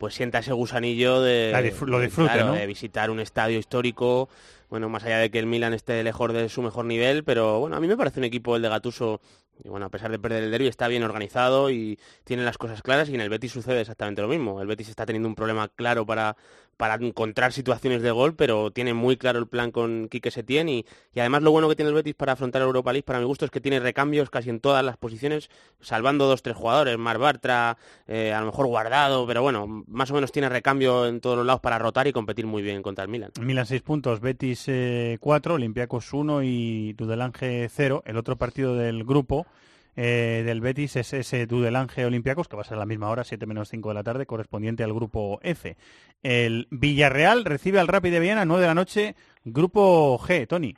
pues 0.00 0.14
sienta 0.14 0.38
ese 0.38 0.54
gusanillo 0.54 1.20
de, 1.20 1.50
La 1.52 1.60
disfr- 1.62 1.86
lo 1.86 2.00
disfrute, 2.00 2.32
claro, 2.32 2.46
¿no? 2.46 2.52
de 2.54 2.66
visitar 2.66 3.10
un 3.10 3.20
estadio 3.20 3.58
histórico, 3.58 4.30
bueno, 4.70 4.88
más 4.88 5.04
allá 5.04 5.18
de 5.18 5.30
que 5.30 5.38
el 5.38 5.44
Milan 5.46 5.74
esté 5.74 6.02
lejos 6.02 6.32
de 6.32 6.48
su 6.48 6.62
mejor 6.62 6.86
nivel, 6.86 7.22
pero 7.22 7.60
bueno, 7.60 7.76
a 7.76 7.80
mí 7.80 7.86
me 7.86 7.98
parece 7.98 8.18
un 8.18 8.24
equipo 8.24 8.56
el 8.56 8.62
de 8.62 8.70
Gatuso 8.70 9.20
y 9.62 9.68
bueno, 9.68 9.84
a 9.84 9.88
pesar 9.90 10.10
de 10.10 10.18
perder 10.18 10.44
el 10.44 10.50
derbi 10.50 10.68
está 10.68 10.88
bien 10.88 11.02
organizado 11.02 11.68
y 11.70 11.98
tiene 12.24 12.44
las 12.44 12.56
cosas 12.56 12.80
claras 12.80 13.10
y 13.10 13.14
en 13.14 13.20
el 13.20 13.28
Betis 13.28 13.52
sucede 13.52 13.82
exactamente 13.82 14.22
lo 14.22 14.28
mismo. 14.28 14.62
El 14.62 14.66
Betis 14.66 14.88
está 14.88 15.04
teniendo 15.04 15.28
un 15.28 15.34
problema 15.34 15.68
claro 15.68 16.06
para, 16.06 16.34
para 16.80 16.94
encontrar 16.94 17.52
situaciones 17.52 18.00
de 18.00 18.10
gol, 18.10 18.34
pero 18.34 18.70
tiene 18.70 18.94
muy 18.94 19.18
claro 19.18 19.38
el 19.38 19.46
plan 19.46 19.70
con 19.70 20.08
Quique 20.08 20.30
Setién 20.30 20.70
y, 20.70 20.86
y 21.12 21.20
además 21.20 21.42
lo 21.42 21.50
bueno 21.50 21.68
que 21.68 21.76
tiene 21.76 21.90
el 21.90 21.94
Betis 21.94 22.14
para 22.14 22.32
afrontar 22.32 22.62
Europa 22.62 22.90
League 22.90 23.04
para 23.04 23.18
mi 23.18 23.26
gusto 23.26 23.44
es 23.44 23.50
que 23.50 23.60
tiene 23.60 23.80
recambios 23.80 24.30
casi 24.30 24.48
en 24.48 24.60
todas 24.60 24.82
las 24.82 24.96
posiciones, 24.96 25.50
salvando 25.82 26.26
dos 26.26 26.42
tres 26.42 26.56
jugadores, 26.56 26.96
Mar 26.96 27.18
Bartra, 27.18 27.76
eh, 28.06 28.32
a 28.32 28.40
lo 28.40 28.46
mejor 28.46 28.66
guardado, 28.66 29.26
pero 29.26 29.42
bueno, 29.42 29.84
más 29.88 30.10
o 30.10 30.14
menos 30.14 30.32
tiene 30.32 30.48
recambio 30.48 31.06
en 31.06 31.20
todos 31.20 31.36
los 31.36 31.44
lados 31.44 31.60
para 31.60 31.78
rotar 31.78 32.06
y 32.06 32.14
competir 32.14 32.46
muy 32.46 32.62
bien 32.62 32.80
contra 32.80 33.04
el 33.04 33.10
Milan. 33.10 33.30
Milan 33.38 33.66
6 33.66 33.82
puntos, 33.82 34.20
Betis 34.20 34.64
4, 35.20 35.54
Olympiacos 35.54 36.14
1 36.14 36.42
y 36.44 36.94
Dudelange 36.94 37.68
0. 37.68 38.04
El 38.06 38.16
otro 38.16 38.36
partido 38.36 38.74
del 38.74 39.04
grupo 39.04 39.46
eh, 39.96 40.42
del 40.44 40.60
Betis 40.60 40.96
es 40.96 41.12
ese 41.12 41.46
Dudelange 41.46 42.04
Olympiacos, 42.04 42.48
que 42.48 42.56
va 42.56 42.62
a 42.62 42.64
ser 42.64 42.76
a 42.76 42.80
la 42.80 42.86
misma 42.86 43.10
hora, 43.10 43.24
7 43.24 43.46
menos 43.46 43.68
5 43.68 43.88
de 43.88 43.94
la 43.94 44.02
tarde, 44.02 44.26
correspondiente 44.26 44.84
al 44.84 44.92
grupo 44.92 45.40
F. 45.42 45.76
El 46.22 46.68
Villarreal 46.70 47.44
recibe 47.44 47.80
al 47.80 47.88
Rapid 47.88 48.12
de 48.12 48.20
Viena, 48.20 48.44
9 48.44 48.62
de 48.62 48.68
la 48.68 48.74
noche, 48.74 49.14
grupo 49.44 50.18
G. 50.18 50.46
Tony. 50.46 50.74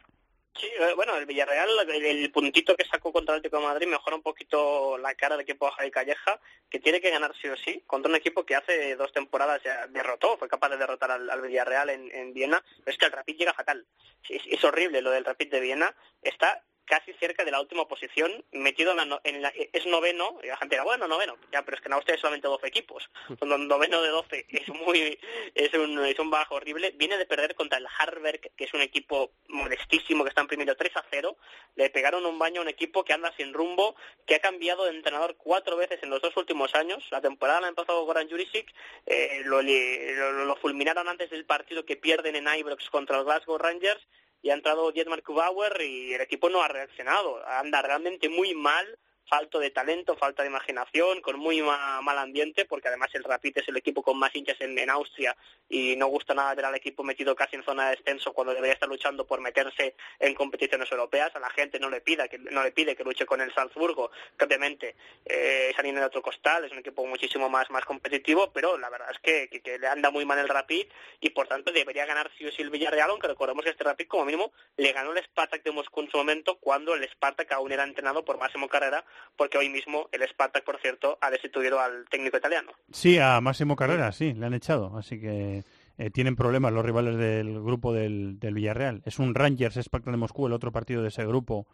Sí, 0.54 0.66
eh, 0.66 0.92
bueno, 0.94 1.16
el 1.16 1.24
Villarreal, 1.24 1.70
el, 1.88 2.30
puntito 2.30 2.76
que 2.76 2.84
sacó 2.84 3.10
contra 3.10 3.34
el 3.34 3.38
Atlético 3.38 3.60
de 3.60 3.66
Madrid 3.68 3.86
mejora 3.86 4.16
un 4.16 4.22
poquito 4.22 4.98
la 4.98 5.14
cara 5.14 5.36
del 5.36 5.44
equipo 5.44 5.66
de 5.66 5.72
Javi 5.72 5.90
Calleja, 5.90 6.38
que 6.68 6.78
tiene 6.78 7.00
que 7.00 7.10
ganar 7.10 7.34
sí 7.40 7.48
o 7.48 7.56
sí 7.56 7.82
contra 7.86 8.10
un 8.10 8.16
equipo 8.16 8.44
que 8.44 8.54
hace 8.54 8.94
dos 8.96 9.12
temporadas 9.12 9.62
ya 9.62 9.86
derrotó, 9.86 10.36
fue 10.36 10.48
capaz 10.48 10.68
de 10.68 10.76
derrotar 10.76 11.10
al, 11.10 11.30
al 11.30 11.40
Villarreal 11.40 11.88
en, 11.90 12.14
en 12.14 12.34
Viena, 12.34 12.62
pero 12.84 12.92
es 12.92 12.98
que 12.98 13.06
el 13.06 13.12
Rapid 13.12 13.36
llega 13.36 13.54
fatal. 13.54 13.86
Es, 14.28 14.42
es 14.46 14.62
horrible 14.62 15.00
lo 15.00 15.10
del 15.10 15.24
Rapid 15.24 15.50
de 15.50 15.60
Viena, 15.60 15.96
está 16.20 16.62
casi 16.92 17.14
cerca 17.14 17.42
de 17.42 17.50
la 17.50 17.58
última 17.60 17.88
posición, 17.88 18.44
metido 18.52 18.90
en 18.90 18.96
la, 18.98 19.04
no- 19.06 19.20
en 19.24 19.40
la- 19.40 19.52
es 19.72 19.86
noveno, 19.86 20.38
y 20.42 20.48
la 20.48 20.58
gente 20.58 20.74
dirá, 20.74 20.84
bueno, 20.84 21.08
noveno, 21.08 21.38
ya, 21.50 21.62
pero 21.64 21.76
es 21.76 21.80
que 21.82 21.88
en 21.88 21.94
Austria 21.94 22.16
hay 22.16 22.20
solamente 22.20 22.48
12 22.48 22.66
equipos, 22.66 23.08
noveno 23.40 24.02
de 24.02 24.08
12 24.10 24.46
es 24.50 24.68
muy, 24.68 25.18
es 25.54 25.72
un, 25.72 26.04
es 26.04 26.18
un 26.18 26.28
bajo 26.30 26.56
horrible, 26.56 26.90
viene 26.96 27.16
de 27.16 27.24
perder 27.24 27.54
contra 27.54 27.78
el 27.78 27.86
Harvard, 27.98 28.40
que 28.56 28.64
es 28.64 28.74
un 28.74 28.82
equipo 28.82 29.32
modestísimo, 29.48 30.22
que 30.22 30.28
está 30.28 30.42
en 30.42 30.48
primero 30.48 30.76
3 30.76 30.94
a 30.96 31.04
0, 31.10 31.34
le 31.76 31.88
pegaron 31.88 32.26
un 32.26 32.38
baño 32.38 32.60
a 32.60 32.64
un 32.64 32.68
equipo 32.68 33.04
que 33.04 33.14
anda 33.14 33.32
sin 33.38 33.54
rumbo, 33.54 33.96
que 34.26 34.34
ha 34.34 34.40
cambiado 34.40 34.84
de 34.84 34.90
entrenador 34.90 35.36
cuatro 35.38 35.76
veces 35.78 35.98
en 36.02 36.10
los 36.10 36.20
dos 36.20 36.36
últimos 36.36 36.74
años, 36.74 37.02
la 37.10 37.22
temporada 37.22 37.60
la 37.62 37.66
ha 37.68 37.70
empezado 37.70 37.98
con 38.00 38.06
Goran 38.08 38.28
Jurisic, 38.28 38.70
eh, 39.06 39.40
lo, 39.46 39.62
lo, 39.62 40.44
lo 40.44 40.56
fulminaron 40.56 41.08
antes 41.08 41.30
del 41.30 41.46
partido 41.46 41.86
que 41.86 41.96
pierden 41.96 42.36
en 42.36 42.46
Ibrox 42.54 42.90
contra 42.90 43.16
los 43.16 43.24
Glasgow 43.24 43.56
Rangers, 43.56 44.06
y 44.42 44.50
ha 44.50 44.54
entrado 44.54 44.90
Dietmar 44.92 45.22
Kubauer 45.22 45.80
y 45.80 46.14
el 46.14 46.20
equipo 46.20 46.50
no 46.50 46.62
ha 46.62 46.68
reaccionado. 46.68 47.46
Anda 47.46 47.80
realmente 47.80 48.28
muy 48.28 48.54
mal, 48.54 48.98
falto 49.28 49.58
de 49.58 49.70
talento, 49.70 50.16
falta 50.16 50.42
de 50.42 50.48
imaginación, 50.48 51.20
con 51.20 51.38
muy 51.38 51.62
ma- 51.62 52.00
mal 52.02 52.18
ambiente, 52.18 52.64
porque 52.64 52.88
además 52.88 53.10
el 53.14 53.24
Rapid 53.24 53.58
es 53.58 53.68
el 53.68 53.76
equipo 53.76 54.02
con 54.02 54.18
más 54.18 54.34
hinchas 54.34 54.60
en, 54.60 54.90
Austria 54.90 55.36
y 55.68 55.96
no 55.96 56.06
gusta 56.08 56.34
nada 56.34 56.54
ver 56.54 56.64
al 56.64 56.74
equipo 56.74 57.02
metido 57.02 57.34
casi 57.34 57.56
en 57.56 57.62
zona 57.62 57.84
de 57.88 57.96
descenso 57.96 58.32
cuando 58.32 58.52
debería 58.52 58.74
estar 58.74 58.88
luchando 58.88 59.26
por 59.26 59.40
meterse 59.40 59.94
en 60.18 60.34
competiciones 60.34 60.90
europeas. 60.90 61.34
A 61.34 61.40
la 61.40 61.50
gente 61.50 61.78
no 61.78 61.88
le 61.88 62.00
pida 62.00 62.28
que 62.28 62.38
no 62.38 62.62
le 62.62 62.72
pide 62.72 62.94
que 62.96 63.04
luche 63.04 63.24
con 63.24 63.40
el 63.40 63.54
Salzburgo, 63.54 64.10
que 64.36 64.44
obviamente 64.44 64.96
eh, 65.24 65.72
es 65.76 65.82
de 65.82 66.04
otro 66.04 66.22
costal, 66.22 66.64
es 66.64 66.72
un 66.72 66.78
equipo 66.78 67.06
muchísimo 67.06 67.48
más, 67.48 67.70
más 67.70 67.84
competitivo, 67.84 68.52
pero 68.52 68.78
la 68.78 68.90
verdad 68.90 69.08
es 69.10 69.18
que, 69.18 69.78
le 69.78 69.86
anda 69.86 70.10
muy 70.10 70.24
mal 70.24 70.38
el 70.38 70.48
Rapid 70.48 70.86
y 71.20 71.30
por 71.30 71.48
tanto 71.48 71.72
debería 71.72 72.06
ganar 72.06 72.30
sí 72.36 72.46
o 72.46 72.50
el 72.56 72.70
Villarreal, 72.70 73.10
aunque 73.10 73.28
recordemos 73.28 73.64
que 73.64 73.70
este 73.70 73.84
Rapid 73.84 74.06
como 74.06 74.24
mínimo 74.24 74.52
le 74.76 74.92
ganó 74.92 75.12
el 75.12 75.22
Spartak 75.24 75.62
de 75.62 75.72
Moscú 75.72 76.00
en 76.00 76.10
su 76.10 76.16
momento 76.16 76.58
cuando 76.58 76.94
el 76.94 77.08
Spartak 77.08 77.50
aún 77.52 77.72
era 77.72 77.84
entrenado 77.84 78.24
por 78.24 78.38
Máximo 78.38 78.68
Carrera, 78.68 79.04
porque 79.36 79.58
hoy 79.58 79.68
mismo 79.68 80.08
el 80.12 80.26
Spartak, 80.28 80.64
por 80.64 80.78
cierto, 80.80 81.18
ha 81.20 81.30
destituido 81.30 81.80
al 81.80 82.04
técnico 82.10 82.36
italiano. 82.36 82.72
Sí, 82.92 83.18
a 83.18 83.40
Máximo 83.40 83.76
Carrera, 83.76 84.12
sí, 84.12 84.34
le 84.34 84.46
han 84.46 84.54
echado, 84.54 84.96
así 84.96 85.20
que 85.20 85.64
eh, 85.98 86.10
tienen 86.10 86.36
problemas 86.36 86.72
los 86.72 86.84
rivales 86.84 87.16
del 87.16 87.62
grupo 87.62 87.92
del, 87.92 88.38
del 88.38 88.54
Villarreal. 88.54 89.02
Es 89.04 89.18
un 89.18 89.34
Rangers 89.34 89.76
Spartak 89.76 90.10
de 90.10 90.16
Moscú, 90.16 90.46
el 90.46 90.52
otro 90.52 90.72
partido 90.72 91.02
de 91.02 91.08
ese 91.08 91.24
grupo, 91.24 91.66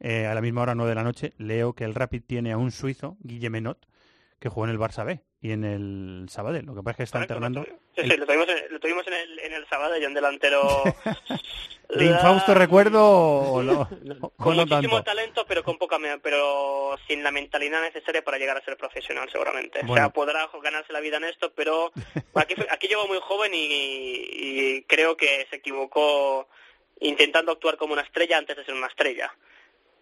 eh, 0.00 0.26
a 0.26 0.34
la 0.34 0.40
misma 0.40 0.62
hora, 0.62 0.74
9 0.74 0.88
de 0.88 0.94
la 0.94 1.04
noche. 1.04 1.32
Leo 1.38 1.74
que 1.74 1.84
el 1.84 1.94
Rapid 1.94 2.22
tiene 2.26 2.52
a 2.52 2.58
un 2.58 2.70
suizo, 2.70 3.16
Guille 3.20 3.50
Menot, 3.50 3.86
que 4.38 4.48
jugó 4.48 4.66
en 4.66 4.70
el 4.72 4.78
Barça 4.78 5.04
B 5.04 5.22
y 5.46 5.52
en 5.52 5.64
el 5.64 6.26
Sabadell. 6.28 6.66
Lo 6.66 6.74
que 6.74 6.82
pasa 6.82 6.90
es 6.92 6.96
que 6.96 7.02
está 7.04 7.18
alternando. 7.20 7.64
Sí, 7.96 8.02
sí, 8.02 8.16
lo 8.16 8.26
tuvimos, 8.26 8.48
en, 8.48 8.72
lo 8.72 8.80
tuvimos 8.80 9.06
en 9.06 9.14
el, 9.14 9.38
en 9.40 9.52
el 9.52 9.66
Sabadell, 9.68 10.06
un 10.06 10.14
delantero 10.14 10.82
¿De 11.88 12.04
infausto 12.04 12.52
recuerdo 12.52 13.00
o, 13.08 13.62
lo- 13.62 13.82
o 14.20 14.30
con 14.30 14.56
no 14.56 14.66
muchísimo 14.66 14.96
tanto? 14.96 15.02
talento, 15.04 15.44
pero 15.46 15.62
con 15.62 15.78
poca 15.78 15.98
pero 16.20 16.96
sin 17.06 17.22
la 17.22 17.30
mentalidad 17.30 17.80
necesaria 17.80 18.24
para 18.24 18.38
llegar 18.38 18.56
a 18.56 18.64
ser 18.64 18.76
profesional, 18.76 19.28
seguramente. 19.30 19.80
O 19.86 19.94
sea, 19.94 20.08
podrá 20.10 20.48
ganarse 20.62 20.92
la 20.92 21.00
vida 21.00 21.18
en 21.18 21.24
esto, 21.24 21.52
pero 21.54 21.92
aquí, 22.34 22.54
aquí 22.70 22.88
llegó 22.88 23.06
muy 23.06 23.18
joven 23.22 23.52
y, 23.54 23.68
y 23.70 24.82
creo 24.82 25.16
que 25.16 25.46
se 25.48 25.56
equivocó 25.56 26.48
intentando 27.00 27.52
actuar 27.52 27.76
como 27.76 27.92
una 27.92 28.02
estrella 28.02 28.38
antes 28.38 28.56
de 28.56 28.64
ser 28.64 28.74
una 28.74 28.88
estrella. 28.88 29.32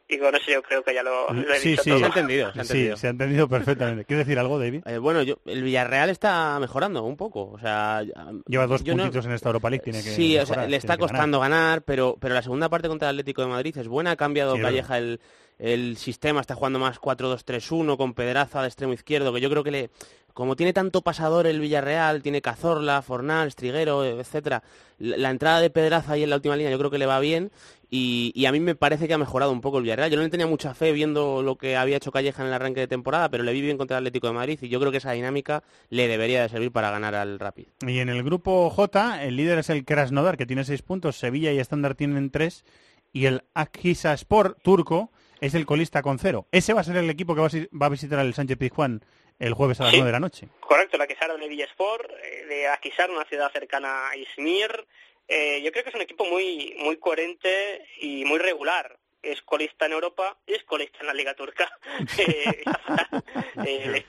Y 0.07 0.19
con 0.19 0.35
eso 0.35 0.51
yo 0.51 0.63
creo 0.63 0.85
que 0.85 0.93
ya 0.93 1.03
lo, 1.03 1.33
lo 1.33 1.55
he 1.55 1.59
Sí, 1.59 1.71
dicho 1.71 1.83
sí. 1.83 1.91
todo. 1.91 1.99
Se 2.01 2.05
ha 2.05 2.09
entendido, 2.09 2.53
se 2.53 2.61
ha 2.61 2.65
Sí, 2.65 2.73
entendido. 2.73 2.97
se 2.99 3.07
ha 3.07 3.11
entendido 3.11 3.49
perfectamente. 3.49 4.05
¿Quieres 4.05 4.27
decir 4.27 4.39
algo, 4.39 4.59
David? 4.59 4.83
Eh, 4.87 4.99
bueno, 4.99 5.23
yo, 5.23 5.39
el 5.47 5.63
Villarreal 5.63 6.11
está 6.11 6.59
mejorando 6.61 7.03
un 7.05 7.17
poco. 7.17 7.51
O 7.53 7.59
sea, 7.59 8.03
Lleva 8.47 8.67
dos 8.67 8.85
no- 8.85 8.97
puntitos 8.97 9.25
en 9.25 9.33
esta 9.33 9.49
Europa 9.49 9.71
League, 9.71 9.83
tiene 9.83 10.03
que 10.03 10.11
Sí, 10.11 10.37
o 10.39 10.45
sea, 10.45 10.67
le 10.67 10.77
está 10.77 10.97
ganar. 10.97 11.09
costando 11.09 11.41
ganar, 11.41 11.83
pero, 11.83 12.19
pero 12.21 12.35
la 12.35 12.43
segunda 12.43 12.69
parte 12.69 12.89
contra 12.89 13.09
el 13.09 13.15
Atlético 13.17 13.43
de 13.43 13.49
Madrid 13.49 13.79
es 13.79 13.89
buena. 13.89 14.11
Ha 14.11 14.17
cambiado 14.17 14.57
Sí, 14.57 14.61
Calleja 14.61 14.99
el, 14.99 15.21
el 15.59 15.97
sistema, 15.97 16.41
está 16.41 16.55
jugando 16.55 16.79
más 16.79 17.01
4-2-3-1 17.01 17.97
con 17.97 18.15
Pedraza 18.15 18.63
de 18.63 18.69
extremo 18.69 18.93
izquierdo, 18.93 19.33
que 19.33 19.41
yo 19.41 19.51
creo 19.51 19.65
que 19.65 19.71
le, 19.71 19.91
como 20.35 20.57
tiene 20.57 20.73
tanto 20.73 21.03
pasador 21.03 21.47
el 21.47 21.61
Villarreal, 21.61 22.23
tiene 22.23 22.43
Cazorla, 22.43 23.03
Fornal, 23.03 23.53
Striguero, 23.53 24.05
etcétera, 24.05 24.65
la, 24.99 25.31
entrada 25.31 25.61
de 25.61 25.71
Pedraza 25.71 26.13
ahí 26.13 26.25
en 26.25 26.31
la 26.31 26.37
última 26.37 26.57
línea 26.57 26.73
yo 26.73 26.79
creo 26.79 26.91
que 26.91 26.99
le 26.99 27.07
va 27.07 27.21
bien 27.21 27.53
y, 27.89 28.33
y 28.35 28.47
a 28.47 28.53
mí 28.53 28.59
me 28.59 28.75
parece 28.75 29.07
que 29.07 29.15
ha 29.15 29.19
mejorado 29.19 29.53
un 29.53 29.61
poco 29.61 29.79
el 29.79 29.85
Villarreal. 29.85 30.11
Yo 30.11 30.17
no 30.17 30.25
le 30.25 30.31
tenía 30.31 30.49
mucha 30.49 30.75
fe 30.75 30.91
viendo 30.91 31.43
lo 31.43 31.57
que 31.57 31.77
había 31.77 31.97
hecho 31.97 32.11
Calleja 32.11 32.43
en 32.43 32.49
el 32.49 32.55
arranque 32.55 32.81
de 32.81 32.89
temporada, 32.89 33.29
pero 33.29 33.45
le 33.45 33.53
vi 33.53 33.61
bien 33.61 33.79
contra 33.79 33.99
el 33.99 34.03
Atlético 34.03 34.27
de 34.27 34.33
Madrid 34.33 34.59
y 34.61 34.69
yo 34.69 34.81
creo 34.81 34.91
que 34.91 34.99
esa 34.99 35.13
dinámica 35.13 35.63
le 35.89 36.09
debería 36.09 36.43
de 36.43 36.49
servir 36.49 36.73
para 36.73 36.91
ganar 36.91 37.15
al 37.15 37.39
Rapid. 37.39 37.67
Y 37.87 38.01
en 38.01 38.09
el 38.09 38.25
grupo 38.25 38.69
J, 38.71 39.23
el 39.23 39.37
líder 39.37 39.61
es 39.61 39.71
el 39.71 39.85
Krasnodar, 39.85 40.37
que 40.37 40.47
tiene 40.47 40.65
seis 40.65 40.83
puntos, 40.83 41.17
Sevilla 41.17 41.53
y 41.53 41.61
Estándar 41.61 41.95
tienen 41.95 42.31
tres, 42.31 42.65
y 43.13 43.27
el 43.27 43.45
Akhisaspor 43.55 44.57
turco 44.61 45.13
es 45.41 45.55
el 45.55 45.67
colista 45.67 46.03
con 46.03 46.19
cero. 46.19 46.47
Ese 46.53 46.73
va 46.73 46.81
a 46.81 46.85
ser 46.85 46.97
el 46.97 47.11
equipo 47.11 47.35
que 47.35 47.41
va 47.41 47.87
a 47.87 47.89
visitar 47.91 48.19
el 48.21 48.35
Sánchez 48.35 48.57
Pizjuán 48.59 49.05
el 49.39 49.53
jueves 49.55 49.81
a 49.81 49.85
las 49.85 49.91
Sí. 49.93 49.97
nueve 49.99 50.09
de 50.09 50.13
la 50.13 50.21
noche. 50.21 50.49
Correcto, 50.61 50.97
la 50.97 51.07
Quesara 51.09 51.37
de 51.37 51.49
Villasport, 51.49 52.09
eh, 52.23 52.47
de 52.47 52.69
Akisar, 52.69 53.11
una 53.11 53.25
ciudad 53.25 53.51
cercana 53.53 54.09
a 54.11 54.17
Izmir. 54.17 54.87
Eh, 55.27 55.61
yo 55.63 55.73
creo 55.73 55.83
que 55.85 55.91
es 55.91 55.97
un 55.97 56.03
equipo 56.03 56.25
muy, 56.25 56.77
muy 56.79 56.97
coherente 56.99 57.85
y 58.01 58.25
muy 58.25 58.39
regular. 58.39 58.97
Es 59.23 59.41
colista 59.43 59.87
en 59.87 59.93
Europa 59.93 60.37
y 60.47 60.53
es 60.55 60.63
colista 60.65 60.99
en 61.01 61.07
la 61.07 61.15
Liga 61.15 61.35
Turca. 61.35 61.69
Eh, 63.67 64.05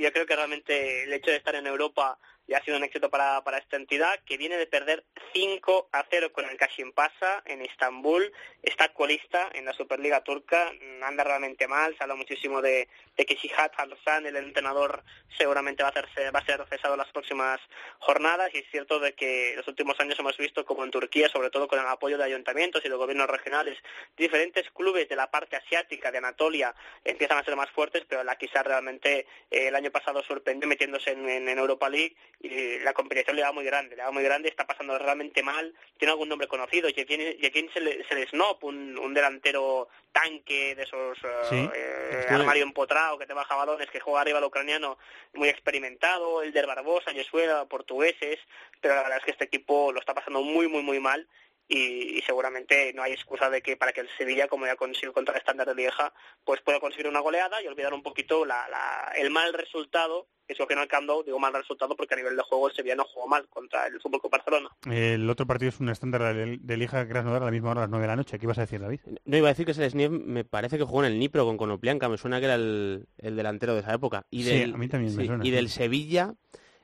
yo 0.00 0.12
creo 0.12 0.26
que 0.26 0.36
realmente 0.36 1.04
el 1.04 1.12
hecho 1.12 1.30
de 1.30 1.38
estar 1.38 1.54
en 1.54 1.66
Europa 1.66 2.18
ya 2.50 2.58
ha 2.58 2.64
sido 2.64 2.76
un 2.76 2.82
éxito 2.82 3.10
para, 3.10 3.42
para 3.44 3.58
esta 3.58 3.76
entidad, 3.76 4.18
que 4.26 4.36
viene 4.36 4.56
de 4.56 4.66
perder 4.66 5.04
5 5.32 5.88
a 5.92 6.04
0 6.10 6.32
con 6.32 6.44
el 6.50 6.56
Kashim 6.56 6.92
Pasa 6.92 7.42
en 7.44 7.62
Estambul. 7.62 8.32
Está 8.60 8.92
colista 8.92 9.48
en 9.54 9.64
la 9.64 9.72
Superliga 9.72 10.24
Turca, 10.24 10.72
anda 11.02 11.22
realmente 11.22 11.68
mal. 11.68 11.96
Se 11.96 12.02
habla 12.02 12.16
muchísimo 12.16 12.60
de, 12.60 12.88
de 13.16 13.24
que 13.24 13.36
Shihad 13.36 13.70
Al-San, 13.76 14.26
el 14.26 14.34
entrenador, 14.34 15.04
seguramente 15.38 15.84
va 15.84 15.90
a, 15.90 15.92
hacerse, 15.92 16.32
va 16.32 16.40
a 16.40 16.44
ser 16.44 16.66
cesado 16.68 16.96
las 16.96 17.12
próximas 17.12 17.60
jornadas. 18.00 18.50
Y 18.52 18.58
es 18.58 18.70
cierto 18.72 18.98
de 18.98 19.12
que 19.14 19.54
los 19.56 19.68
últimos 19.68 20.00
años 20.00 20.18
hemos 20.18 20.36
visto 20.36 20.64
como 20.64 20.82
en 20.82 20.90
Turquía, 20.90 21.28
sobre 21.28 21.50
todo 21.50 21.68
con 21.68 21.78
el 21.78 21.86
apoyo 21.86 22.18
de 22.18 22.24
ayuntamientos 22.24 22.84
y 22.84 22.88
de 22.88 22.96
gobiernos 22.96 23.30
regionales, 23.30 23.78
diferentes 24.16 24.68
clubes 24.72 25.08
de 25.08 25.14
la 25.14 25.30
parte 25.30 25.54
asiática, 25.54 26.10
de 26.10 26.18
Anatolia, 26.18 26.74
empiezan 27.04 27.38
a 27.38 27.44
ser 27.44 27.54
más 27.54 27.70
fuertes, 27.70 28.04
pero 28.08 28.24
la 28.24 28.34
quizás 28.34 28.66
realmente 28.66 29.20
eh, 29.52 29.68
el 29.68 29.76
año 29.76 29.92
pasado 29.92 30.20
sorprendió 30.24 30.68
metiéndose 30.68 31.12
en 31.12 31.48
Europa 31.48 31.88
League 31.88 32.16
y 32.42 32.78
la 32.78 32.94
competición 32.94 33.36
le 33.36 33.42
va 33.42 33.52
muy 33.52 33.64
grande, 33.64 33.96
le 33.96 34.02
va 34.02 34.10
muy 34.10 34.22
grande, 34.22 34.48
está 34.48 34.66
pasando 34.66 34.98
realmente 34.98 35.42
mal, 35.42 35.74
tiene 35.98 36.12
algún 36.12 36.28
nombre 36.28 36.48
conocido, 36.48 36.88
Jekin 36.88 37.70
Selesnop, 38.08 38.64
un, 38.64 38.98
un 38.98 39.12
delantero 39.12 39.88
tanque 40.12 40.74
de 40.74 40.82
esos 40.84 41.18
eh, 41.18 41.44
Sí. 41.50 41.70
eh, 41.74 42.26
armario 42.30 42.62
empotrado 42.64 43.18
que 43.18 43.26
te 43.26 43.34
baja 43.34 43.54
balones, 43.56 43.90
que 43.90 44.00
juega 44.00 44.22
arriba 44.22 44.38
al 44.38 44.44
ucraniano, 44.44 44.98
muy 45.34 45.48
experimentado, 45.48 46.42
el 46.42 46.52
del 46.52 46.66
Barbosa, 46.66 47.12
Yesuela, 47.12 47.66
portugueses, 47.66 48.38
pero 48.80 48.94
la 48.94 49.02
verdad 49.02 49.18
es 49.18 49.24
que 49.24 49.30
este 49.32 49.44
equipo 49.44 49.92
lo 49.92 50.00
está 50.00 50.14
pasando 50.14 50.40
muy, 50.42 50.66
muy, 50.66 50.82
muy 50.82 50.98
mal 50.98 51.28
y, 51.70 52.18
y 52.18 52.22
seguramente 52.22 52.92
no 52.92 53.02
hay 53.02 53.12
excusa 53.12 53.48
de 53.48 53.62
que 53.62 53.76
para 53.78 53.92
que 53.92 54.00
el 54.02 54.08
Sevilla, 54.18 54.48
como 54.48 54.66
ya 54.66 54.76
consiguió 54.76 55.12
contra 55.14 55.32
el 55.34 55.38
estándar 55.38 55.68
de 55.68 55.74
Lieja, 55.76 56.12
pues 56.44 56.60
pueda 56.60 56.80
conseguir 56.80 57.06
una 57.06 57.20
goleada 57.20 57.62
y 57.62 57.66
olvidar 57.68 57.94
un 57.94 58.02
poquito 58.02 58.44
la, 58.44 58.68
la- 58.68 59.12
el 59.16 59.30
mal 59.30 59.52
resultado 59.54 60.26
que 60.46 60.54
es 60.54 60.58
lo 60.58 60.66
que 60.66 60.74
no 60.74 60.82
Nou, 61.06 61.22
digo 61.22 61.38
mal 61.38 61.54
resultado 61.54 61.94
porque 61.94 62.14
a 62.14 62.16
nivel 62.16 62.34
de 62.34 62.42
juego 62.42 62.66
el 62.68 62.74
Sevilla 62.74 62.96
no 62.96 63.04
jugó 63.04 63.28
mal 63.28 63.46
contra 63.48 63.86
el 63.86 64.00
Fútbol 64.00 64.20
Club 64.20 64.32
Barcelona. 64.32 64.68
El 64.90 65.30
otro 65.30 65.46
partido 65.46 65.68
es 65.68 65.78
un 65.78 65.88
estándar 65.90 66.34
de, 66.34 66.58
de 66.60 66.76
Lija 66.76 67.06
Krasnodar 67.06 67.42
a 67.42 67.44
la 67.44 67.50
misma 67.52 67.70
hora, 67.70 67.82
a 67.82 67.84
las 67.84 67.90
nueve 67.90 68.02
de 68.02 68.08
la 68.08 68.16
noche. 68.16 68.36
¿Qué 68.36 68.46
ibas 68.46 68.58
a 68.58 68.62
decir, 68.62 68.80
David? 68.80 68.98
No 69.24 69.36
iba 69.36 69.46
a 69.46 69.52
decir 69.52 69.64
que 69.64 69.74
Selesniev 69.74 70.10
me 70.10 70.44
parece 70.44 70.76
que 70.76 70.82
jugó 70.82 71.04
en 71.04 71.12
el 71.12 71.20
Nipro 71.20 71.44
con 71.46 71.56
Konoplianka, 71.56 72.08
me 72.08 72.18
suena 72.18 72.40
que 72.40 72.46
era 72.46 72.56
el, 72.56 73.06
el 73.18 73.36
delantero 73.36 73.74
de 73.74 73.80
esa 73.82 73.94
época. 73.94 74.26
Y 74.28 74.42
Sí, 74.42 74.50
del, 74.58 74.74
a 74.74 74.76
mí 74.76 74.88
también 74.88 75.14
me 75.14 75.22
sí, 75.22 75.26
suena, 75.28 75.44
Y 75.44 75.50
sí. 75.50 75.54
del 75.54 75.68
Sevilla, 75.68 76.34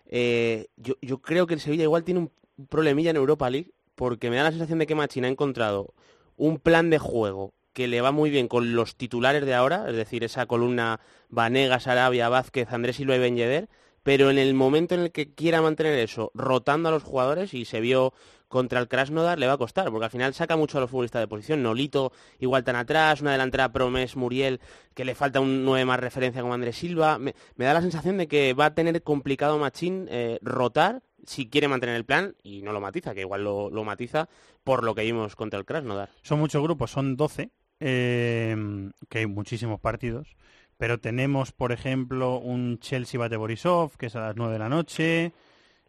eh, 0.07 0.69
yo, 0.77 0.95
yo 1.03 1.19
creo 1.21 1.49
que 1.49 1.55
el 1.55 1.61
Sevilla 1.61 1.83
igual 1.83 2.05
tiene 2.05 2.21
un 2.21 2.33
problemilla 2.69 3.11
en 3.11 3.17
Europa 3.17 3.51
League, 3.51 3.73
porque 3.97 4.31
me 4.31 4.36
da 4.36 4.44
la 4.44 4.51
sensación 4.51 4.78
de 4.78 4.86
que 4.86 4.94
Machín 4.94 5.24
ha 5.24 5.28
encontrado 5.28 5.94
un 6.36 6.59
plan 6.59 6.90
de 6.90 6.98
juego 6.98 7.55
que 7.73 7.89
le 7.89 8.01
va 8.01 8.12
muy 8.12 8.31
bien 8.31 8.48
con 8.48 8.74
los 8.74 8.97
titulares 8.97 9.44
de 9.44 9.55
ahora, 9.55 9.86
es 9.89 9.97
decir, 9.97 10.24
esa 10.24 10.47
columna 10.47 11.01
Vanegas, 11.28 11.86
Arabia, 11.89 12.28
Vázquez, 12.28 12.73
Andrés 12.73 12.97
Silva 12.97 13.16
y 13.16 13.18
Ben 13.18 13.68
pero 14.02 14.31
en 14.31 14.39
el 14.39 14.55
momento 14.55 14.94
en 14.94 15.01
el 15.01 15.10
que 15.10 15.35
quiera 15.35 15.60
mantener 15.60 15.98
eso, 15.98 16.31
rotando 16.32 16.89
a 16.89 16.93
los 16.93 17.02
jugadores, 17.02 17.52
y 17.55 17.64
se 17.64 17.81
vio 17.81 18.14
contra 18.48 18.78
el 18.78 18.89
Krasnodar, 18.89 19.39
le 19.39 19.47
va 19.47 19.55
a 19.55 19.59
costar, 19.59 19.90
porque 19.90 20.05
al 20.05 20.10
final 20.10 20.32
saca 20.32 20.56
mucho 20.56 20.78
a 20.78 20.81
los 20.81 20.90
futbolistas 20.90 21.20
de 21.20 21.28
posición. 21.28 21.62
Nolito 21.62 22.12
igual 22.39 22.62
tan 22.62 22.77
atrás, 22.77 23.20
una 23.20 23.32
delantera 23.32 23.73
Promes, 23.73 24.14
Muriel, 24.14 24.60
que 24.94 25.05
le 25.05 25.14
falta 25.14 25.40
un 25.40 25.64
9 25.64 25.85
más 25.85 26.01
referencia 26.01 26.40
como 26.40 26.55
Andrés 26.55 26.77
Silva. 26.77 27.18
Me, 27.18 27.35
me 27.56 27.64
da 27.64 27.74
la 27.74 27.82
sensación 27.82 28.16
de 28.16 28.28
que 28.28 28.55
va 28.55 28.66
a 28.66 28.74
tener 28.74 29.02
complicado 29.02 29.59
Machín 29.59 30.06
eh, 30.09 30.39
rotar 30.40 31.02
si 31.27 31.48
quiere 31.48 31.69
mantener 31.69 31.97
el 31.97 32.05
plan, 32.05 32.35
y 32.43 32.62
no 32.62 32.73
lo 32.73 32.81
matiza, 32.81 33.15
que 33.15 33.20
igual 33.20 33.44
lo, 33.44 33.70
lo 33.70 33.85
matiza 33.85 34.28
por 34.65 34.85
lo 34.85 34.94
que 34.94 35.03
vimos 35.03 35.36
contra 35.36 35.59
el 35.59 35.65
Krasnodar. 35.65 36.11
Son 36.23 36.39
muchos 36.39 36.62
grupos, 36.62 36.90
son 36.90 37.16
12, 37.16 37.51
eh, 37.81 38.57
que 39.09 39.19
hay 39.19 39.27
muchísimos 39.27 39.81
partidos. 39.81 40.36
Pero 40.78 40.98
tenemos, 40.98 41.53
por 41.53 41.73
ejemplo, 41.73 42.36
un 42.36 42.78
Chelsea 42.81 43.19
Bate 43.19 43.36
Borisov, 43.36 43.97
que 43.97 44.07
es 44.07 44.16
a 44.16 44.20
las 44.20 44.36
9 44.36 44.53
de 44.53 44.59
la 44.59 44.69
noche. 44.69 45.32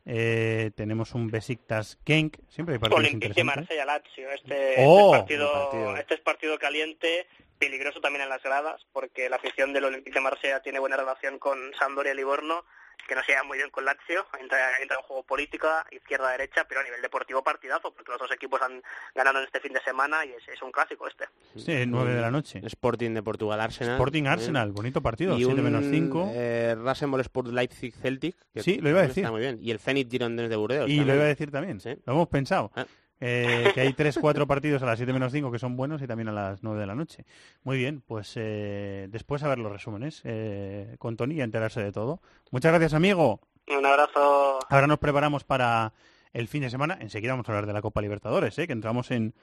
Eh, 0.05 0.72
tenemos 0.76 1.14
un 1.14 1.27
Besiktas 1.30 1.97
Genk, 2.05 2.38
siempre 2.47 2.76
hay 2.76 2.80
partidos 2.80 2.99
Olympique 2.99 3.34
de 3.34 3.41
interesantes. 3.41 3.68
Marsella 3.68 3.85
Lazio, 3.85 4.31
este, 4.31 4.76
Oh, 4.77 5.14
este, 5.14 5.19
partido, 5.19 5.49
buen 5.51 5.64
partido. 5.64 5.97
este 5.97 6.14
es 6.14 6.22
partido 6.22 6.57
caliente, 6.57 7.27
peligroso 7.59 7.99
también 7.99 8.23
en 8.23 8.30
las 8.30 8.41
gradas, 8.41 8.85
porque 8.93 9.30
la 9.30 9.35
afición 9.35 9.73
del 9.73 9.84
Olympique 9.84 10.14
de 10.18 10.22
Marsella 10.22 10.61
tiene 10.61 10.80
buena 10.80 10.95
relación 10.95 11.39
con 11.39 11.57
Sampdoria 11.77 12.14
y 12.14 12.15
Livorno, 12.15 12.64
que 13.07 13.15
no 13.15 13.24
se 13.24 13.32
lleva 13.32 13.44
muy 13.44 13.57
bien 13.57 13.69
con 13.69 13.86
Lazio, 13.86 14.26
entra, 14.40 14.80
entra 14.82 14.98
en 14.98 15.03
juego 15.03 15.24
política, 15.24 15.86
izquierda-derecha, 15.91 16.65
pero 16.68 16.82
a 16.82 16.84
nivel 16.84 17.02
deportivo 17.02 17.44
partidazo, 17.44 17.94
porque 17.94 18.11
los 18.11 18.19
dos 18.19 18.32
equipos 18.32 18.61
han 18.61 18.82
ganado 19.15 19.40
en 19.40 19.45
este 19.45 19.60
fin 19.60 19.74
de 19.74 19.82
semana 19.82 20.26
y 20.26 20.32
es, 20.34 20.48
es 20.48 20.61
un 20.61 20.72
clásico 20.72 21.07
este. 21.07 21.26
Sí, 21.56 21.86
9 21.88 22.14
de 22.14 22.22
la 22.22 22.32
noche. 22.32 22.61
Sporting 22.64 23.11
de 23.14 23.24
Portugal, 23.24 23.60
Arsenal. 23.61 23.94
Sporting 23.95 24.24
también. 24.24 24.34
Arsenal, 24.40 24.72
bonito 24.72 25.02
partido, 25.02 25.36
Y 25.36 25.44
7 25.45 25.53
un, 25.53 25.64
menos 25.64 25.86
5. 25.90 26.32
Eh, 26.34 26.76
Rasenball 26.78 27.22
Sport 27.22 27.48
Leipzig 27.49 27.94
Celtic. 27.95 28.36
que 28.53 28.61
Sí, 28.64 28.78
lo 28.80 28.90
iba 28.90 28.99
a 28.99 29.03
decir. 29.07 29.24
Está 29.24 29.32
muy 29.32 29.41
bien. 29.41 29.57
Y 29.61 29.72
el 29.72 29.80
Zenit 29.80 30.10
Girondins 30.11 30.49
de 30.49 30.56
Burdeos. 30.56 30.90
Y 30.90 31.03
lo 31.03 31.14
iba 31.14 31.24
a 31.24 31.28
decir 31.28 31.52
también, 31.52 31.80
Sí. 31.80 31.95
lo 32.06 32.14
hemos 32.14 32.28
pensado. 32.28 32.72
Ah. 32.76 32.86
Eh, 33.19 33.72
que 33.73 33.81
hay 33.81 33.94
3-4 33.94 34.45
partidos 34.48 34.84
a 34.84 34.85
las 34.85 34.98
7 34.98 35.11
menos 35.11 35.31
5 35.31 35.52
que 35.52 35.60
son 35.60 35.76
buenos 35.76 36.02
y 36.02 36.07
también 36.07 36.27
a 36.30 36.31
las 36.31 36.64
9 36.64 36.80
de 36.80 36.85
la 36.85 36.95
noche. 36.95 37.26
Muy 37.64 37.77
bien, 37.77 38.02
pues 38.06 38.34
eh, 38.35 39.07
después 39.10 39.44
a 39.44 39.48
ver 39.48 39.60
los 39.60 39.72
resúmenes 39.72 40.22
eh, 40.23 40.95
con 40.99 41.18
Tony 41.18 41.35
y 41.35 41.41
a 41.41 41.44
enterarse 41.44 41.81
de 41.81 41.91
todo. 41.91 42.22
Muchas 42.52 42.72
gracias, 42.72 42.94
amigo. 42.94 43.41
Un 43.68 43.85
abrazo. 43.85 44.60
Ahora 44.69 44.88
nos 44.88 44.99
preparamos 44.99 45.44
para 45.44 45.94
el 46.34 46.48
fin 46.48 46.61
de 46.61 46.69
semana. 46.69 46.98
Enseguida 47.02 47.34
vamos 47.34 47.49
a 47.49 47.52
hablar 47.52 47.65
de 47.65 47.73
la 47.73 47.81
Copa 47.81 48.02
Libertadores, 48.02 48.57
¿eh? 48.60 48.68
que 48.68 48.73
entramos 48.73 49.11
en 49.11 49.34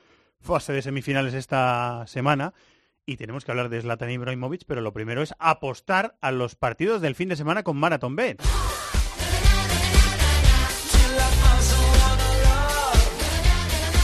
fase 0.41 0.73
de 0.73 0.83
semifinales 0.83 1.35
esta 1.35 2.05
semana. 2.07 2.55
Y 3.07 3.17
tenemos 3.17 3.45
que 3.45 3.51
hablar 3.51 3.69
de 3.69 3.83
Zlatan 3.83 4.11
Ibrahimovic, 4.11 4.63
pero 4.67 4.81
lo 4.81 4.95
primero 4.95 5.21
es 5.21 5.35
apostar 5.39 6.17
a 6.23 6.31
los 6.31 6.57
partidos 6.57 7.03
del 7.03 7.15
fin 7.15 7.29
de 7.29 7.37
semana 7.37 7.63
con 7.63 7.77
Marathon 7.77 8.17
Bet. 8.17 8.43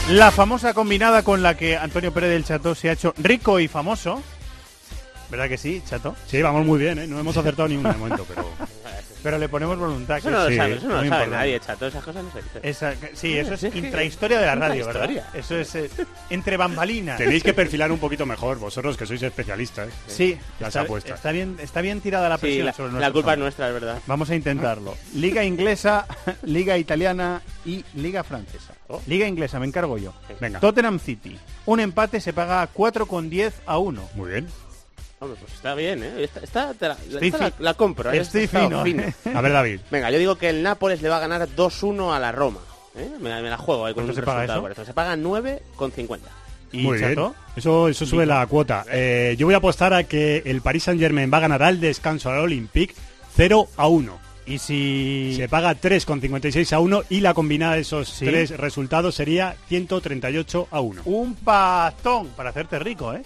La 0.09 0.31
famosa 0.31 0.73
combinada 0.73 1.23
con 1.23 1.41
la 1.41 1.55
que 1.55 1.77
Antonio 1.77 2.11
Pérez 2.13 2.31
del 2.31 2.43
Chato 2.43 2.75
se 2.75 2.89
ha 2.89 2.93
hecho 2.93 3.13
rico 3.17 3.59
y 3.59 3.67
famoso. 3.67 4.21
¿Verdad 5.29 5.47
que 5.47 5.57
sí, 5.57 5.81
Chato? 5.87 6.15
Sí, 6.27 6.41
vamos 6.41 6.65
muy 6.65 6.79
bien, 6.79 6.99
¿eh? 6.99 7.07
No 7.07 7.19
hemos 7.19 7.37
acertado 7.37 7.69
ni 7.69 7.77
de 7.77 7.83
momento, 7.83 8.25
pero... 8.27 8.45
Pero 9.23 9.37
le 9.37 9.47
ponemos 9.49 9.77
voluntad. 9.77 10.17
Eso 10.17 10.31
no 10.31 10.43
lo 10.43 10.49
sí, 10.49 10.55
sabe, 10.57 10.73
eso 10.75 10.87
no 10.87 11.01
lo 11.03 11.09
sabe 11.09 11.27
nadie, 11.27 11.59
chato. 11.59 11.87
Esas 11.87 12.03
cosas 12.03 12.23
no 12.23 12.31
se 12.31 12.41
dicen. 12.41 12.61
Esa- 12.63 12.93
sí, 13.13 13.37
eso 13.37 13.53
es 13.53 13.63
intrahistoria 13.75 14.39
de 14.39 14.45
la 14.45 14.55
radio. 14.55 14.85
¿verdad? 14.87 15.25
Eso 15.33 15.57
es 15.57 15.75
eh, 15.75 15.89
entre 16.29 16.57
bambalinas. 16.57 17.17
Tenéis 17.17 17.43
que 17.43 17.53
perfilar 17.53 17.91
un 17.91 17.99
poquito 17.99 18.25
mejor, 18.25 18.57
vosotros 18.59 18.97
que 18.97 19.05
sois 19.05 19.21
especialistas. 19.21 19.89
Sí, 20.07 20.37
las 20.59 20.69
está, 20.69 20.81
apuestas. 20.81 21.15
está 21.15 21.31
bien, 21.31 21.57
está 21.61 21.81
bien 21.81 22.01
tirada 22.01 22.29
la 22.29 22.37
Sí, 22.37 22.41
presión 22.41 22.65
la, 22.65 22.73
sobre 22.73 22.93
la 22.99 23.11
culpa 23.11 23.33
es 23.33 23.39
nuestra, 23.39 23.67
es 23.67 23.73
verdad. 23.73 23.99
Vamos 24.07 24.29
a 24.29 24.35
intentarlo. 24.35 24.95
Liga 25.13 25.43
inglesa, 25.43 26.05
Liga 26.43 26.77
italiana 26.77 27.41
y 27.65 27.85
Liga 27.95 28.23
francesa. 28.23 28.73
Liga 29.07 29.27
inglesa, 29.27 29.59
me 29.59 29.67
encargo 29.67 29.97
yo. 29.97 30.13
Venga. 30.39 30.59
Tottenham 30.59 30.99
City. 30.99 31.37
Un 31.65 31.79
empate 31.79 32.19
se 32.19 32.33
paga 32.33 32.67
4,10 32.73 33.53
a 33.65 33.77
1. 33.77 34.09
Muy 34.15 34.31
bien. 34.31 34.47
Hombre, 35.21 35.37
pues 35.39 35.53
está 35.53 35.75
bien, 35.75 36.03
¿eh? 36.03 36.23
Esta, 36.23 36.39
esta 36.39 36.73
te 36.73 36.87
la, 36.87 36.97
esta 37.21 37.37
la- 37.37 37.51
fi- 37.51 37.63
la 37.63 37.73
compro, 37.75 38.11
¿eh? 38.11 38.17
estoy 38.17 38.47
fino. 38.47 38.79
A 39.35 39.41
ver, 39.41 39.51
David. 39.53 39.79
Venga, 39.91 40.09
yo 40.09 40.17
digo 40.17 40.35
que 40.35 40.49
el 40.49 40.63
Nápoles 40.63 41.01
le 41.03 41.09
va 41.09 41.17
a 41.17 41.19
ganar 41.19 41.47
2-1 41.47 42.11
a 42.15 42.19
la 42.19 42.31
Roma. 42.31 42.59
¿eh? 42.95 43.07
Me, 43.19 43.29
la- 43.29 43.41
me 43.41 43.49
la 43.51 43.57
juego 43.57 43.85
ahí 43.85 43.93
con 43.93 44.03
un 44.05 44.07
¿Cuánto 44.09 44.21
se 44.21 44.25
paga 44.25 44.39
resultado 44.41 44.59
eso? 44.59 44.61
por 44.63 44.71
eso. 44.71 44.85
Se 44.85 44.93
paga 44.93 45.15
9,50. 45.15 46.19
¿Y 46.73 46.77
Muy 46.83 46.97
bien. 46.97 47.19
Eso, 47.55 47.87
eso 47.89 48.05
sube 48.05 48.25
la 48.25 48.45
cuota. 48.47 48.83
Eh, 48.91 49.35
yo 49.37 49.45
voy 49.45 49.53
a 49.53 49.57
apostar 49.57 49.93
a 49.93 50.05
que 50.05 50.41
el 50.45 50.61
Paris 50.61 50.83
Saint 50.83 50.99
Germain 50.99 51.29
va 51.31 51.37
a 51.37 51.41
ganar 51.41 51.61
al 51.61 51.79
descanso 51.79 52.31
al 52.31 52.39
Olympique 52.39 52.95
0 53.35 53.67
a 53.77 53.87
1. 53.87 54.17
Y 54.47 54.57
si... 54.57 55.33
Se 55.37 55.47
paga 55.47 55.75
3,56 55.75 56.73
a 56.73 56.79
1 56.79 57.03
y 57.09 57.19
la 57.21 57.35
combinada 57.35 57.75
de 57.75 57.81
esos 57.81 58.09
Sí. 58.09 58.25
tres 58.25 58.49
resultados 58.57 59.13
sería 59.13 59.55
138 59.67 60.67
a 60.71 60.79
1. 60.81 61.01
Un 61.05 61.35
pastón 61.35 62.29
para 62.29 62.49
hacerte 62.49 62.79
rico, 62.79 63.13
¿eh? 63.13 63.21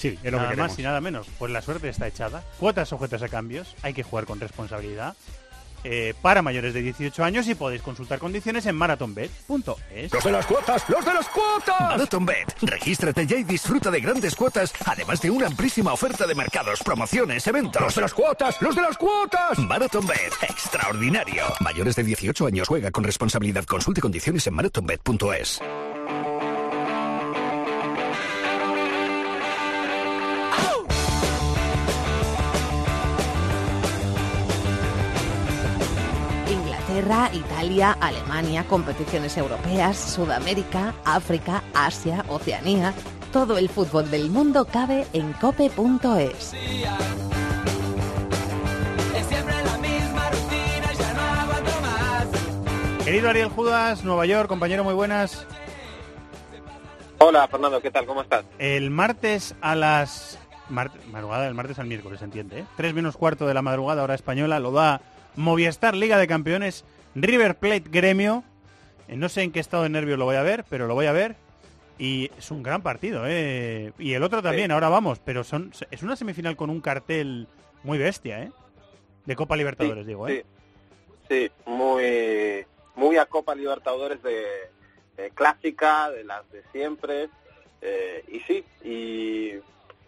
Sí, 0.00 0.18
es 0.22 0.32
lo 0.32 0.38
nada 0.38 0.50
que 0.50 0.56
más 0.56 0.78
y 0.78 0.82
nada 0.82 0.98
menos. 1.02 1.26
Pues 1.38 1.52
la 1.52 1.60
suerte 1.60 1.90
está 1.90 2.06
echada. 2.06 2.42
Cuotas 2.58 2.88
sujetas 2.88 3.22
a 3.22 3.28
cambios. 3.28 3.76
Hay 3.82 3.92
que 3.92 4.02
jugar 4.02 4.24
con 4.24 4.40
responsabilidad. 4.40 5.14
Eh, 5.84 6.14
para 6.20 6.42
mayores 6.42 6.74
de 6.74 6.82
18 6.82 7.24
años 7.24 7.46
y 7.48 7.54
podéis 7.54 7.82
consultar 7.82 8.18
condiciones 8.18 8.66
en 8.66 8.76
marathonbet.es. 8.76 10.12
¡Los 10.12 10.24
de 10.24 10.32
las 10.32 10.46
cuotas! 10.46 10.84
¡Los 10.88 11.04
de 11.04 11.14
las 11.14 11.28
cuotas! 11.28 11.80
MarathonBet. 11.80 12.54
Regístrate 12.62 13.26
ya 13.26 13.36
y 13.36 13.44
disfruta 13.44 13.90
de 13.90 14.00
grandes 14.00 14.36
cuotas, 14.36 14.74
además 14.84 15.20
de 15.22 15.30
una 15.30 15.46
amplísima 15.46 15.92
oferta 15.92 16.26
de 16.26 16.34
mercados, 16.34 16.80
promociones, 16.82 17.46
eventos. 17.46 17.80
¡Los 17.80 17.94
de 17.94 18.00
las 18.02 18.14
cuotas! 18.14 18.60
¡Los 18.60 18.76
de 18.76 18.82
las 18.82 18.96
cuotas! 18.98 19.58
MarathonBet. 19.58 20.32
Extraordinario. 20.42 21.44
Mayores 21.60 21.96
de 21.96 22.04
18 22.04 22.46
años 22.46 22.68
juega 22.68 22.90
con 22.90 23.04
responsabilidad. 23.04 23.64
Consulte 23.64 24.00
condiciones 24.02 24.46
en 24.46 24.54
marathonbet.es. 24.54 25.60
Inglaterra, 37.00 37.30
Italia, 37.32 37.96
Alemania, 37.98 38.64
competiciones 38.64 39.34
europeas, 39.38 39.96
Sudamérica, 39.96 40.92
África, 41.06 41.62
Asia, 41.72 42.26
Oceanía. 42.28 42.92
Todo 43.32 43.56
el 43.56 43.70
fútbol 43.70 44.10
del 44.10 44.28
mundo 44.28 44.66
cabe 44.66 45.06
en 45.14 45.32
cope.es. 45.32 46.52
Querido 53.04 53.30
Ariel 53.30 53.48
Judas, 53.48 54.04
Nueva 54.04 54.26
York, 54.26 54.48
compañero, 54.48 54.84
muy 54.84 54.94
buenas. 54.94 55.46
Hola 57.18 57.48
Fernando, 57.48 57.80
¿qué 57.80 57.90
tal? 57.90 58.06
¿Cómo 58.06 58.20
estás? 58.22 58.44
El 58.58 58.90
martes 58.90 59.54
a 59.62 59.74
las... 59.74 60.38
mar- 60.68 60.92
madrugada 61.10 61.44
del 61.44 61.54
martes 61.54 61.78
al 61.78 61.86
miércoles, 61.86 62.18
se 62.20 62.26
entiende, 62.26 62.60
¿eh? 62.60 62.64
3 62.76 62.94
menos 62.94 63.16
cuarto 63.16 63.46
de 63.46 63.54
la 63.54 63.62
madrugada, 63.62 64.02
hora 64.02 64.14
española, 64.14 64.60
lo 64.60 64.70
da 64.70 65.00
Movistar 65.36 65.94
Liga 65.96 66.18
de 66.18 66.26
Campeones, 66.26 66.84
River 67.14 67.56
Plate 67.56 67.84
Gremio. 67.90 68.44
Eh, 69.08 69.16
No 69.16 69.28
sé 69.28 69.42
en 69.42 69.52
qué 69.52 69.60
estado 69.60 69.82
de 69.84 69.88
nervios 69.88 70.18
lo 70.18 70.24
voy 70.24 70.36
a 70.36 70.42
ver, 70.42 70.64
pero 70.68 70.86
lo 70.86 70.94
voy 70.94 71.06
a 71.06 71.12
ver. 71.12 71.36
Y 71.98 72.30
es 72.38 72.50
un 72.50 72.62
gran 72.62 72.80
partido, 72.82 73.24
¿eh? 73.26 73.92
Y 73.98 74.14
el 74.14 74.22
otro 74.22 74.42
también, 74.42 74.70
ahora 74.70 74.88
vamos, 74.88 75.18
pero 75.22 75.44
son 75.44 75.70
es 75.90 76.02
una 76.02 76.16
semifinal 76.16 76.56
con 76.56 76.70
un 76.70 76.80
cartel 76.80 77.46
muy 77.82 77.98
bestia, 77.98 78.42
¿eh? 78.44 78.52
De 79.26 79.36
Copa 79.36 79.54
Libertadores, 79.56 80.06
digo, 80.06 80.26
¿eh? 80.26 80.46
Sí, 81.28 81.50
muy, 81.66 82.64
muy 82.96 83.18
a 83.18 83.26
Copa 83.26 83.54
Libertadores 83.54 84.22
de, 84.22 84.46
de 85.18 85.30
clásica, 85.30 86.10
de 86.10 86.24
las 86.24 86.50
de 86.50 86.62
siempre. 86.72 87.28
eh, 87.82 88.24
y 88.28 88.40
sí, 88.40 88.64
y 88.82 89.50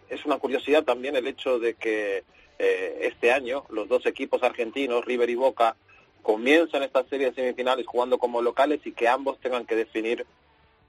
es 0.09 0.25
una 0.25 0.37
curiosidad 0.37 0.83
también 0.83 1.15
el 1.15 1.27
hecho 1.27 1.59
de 1.59 1.75
que 1.75 2.23
eh, 2.59 2.99
este 3.01 3.31
año 3.31 3.65
los 3.69 3.87
dos 3.87 4.05
equipos 4.05 4.43
argentinos, 4.43 5.05
River 5.05 5.29
y 5.29 5.35
Boca, 5.35 5.75
comienzan 6.21 6.83
esta 6.83 7.03
serie 7.05 7.29
de 7.29 7.35
semifinales 7.35 7.85
jugando 7.85 8.17
como 8.17 8.41
locales 8.41 8.79
y 8.85 8.93
que 8.93 9.07
ambos 9.07 9.39
tengan 9.39 9.65
que 9.65 9.75
definir 9.75 10.25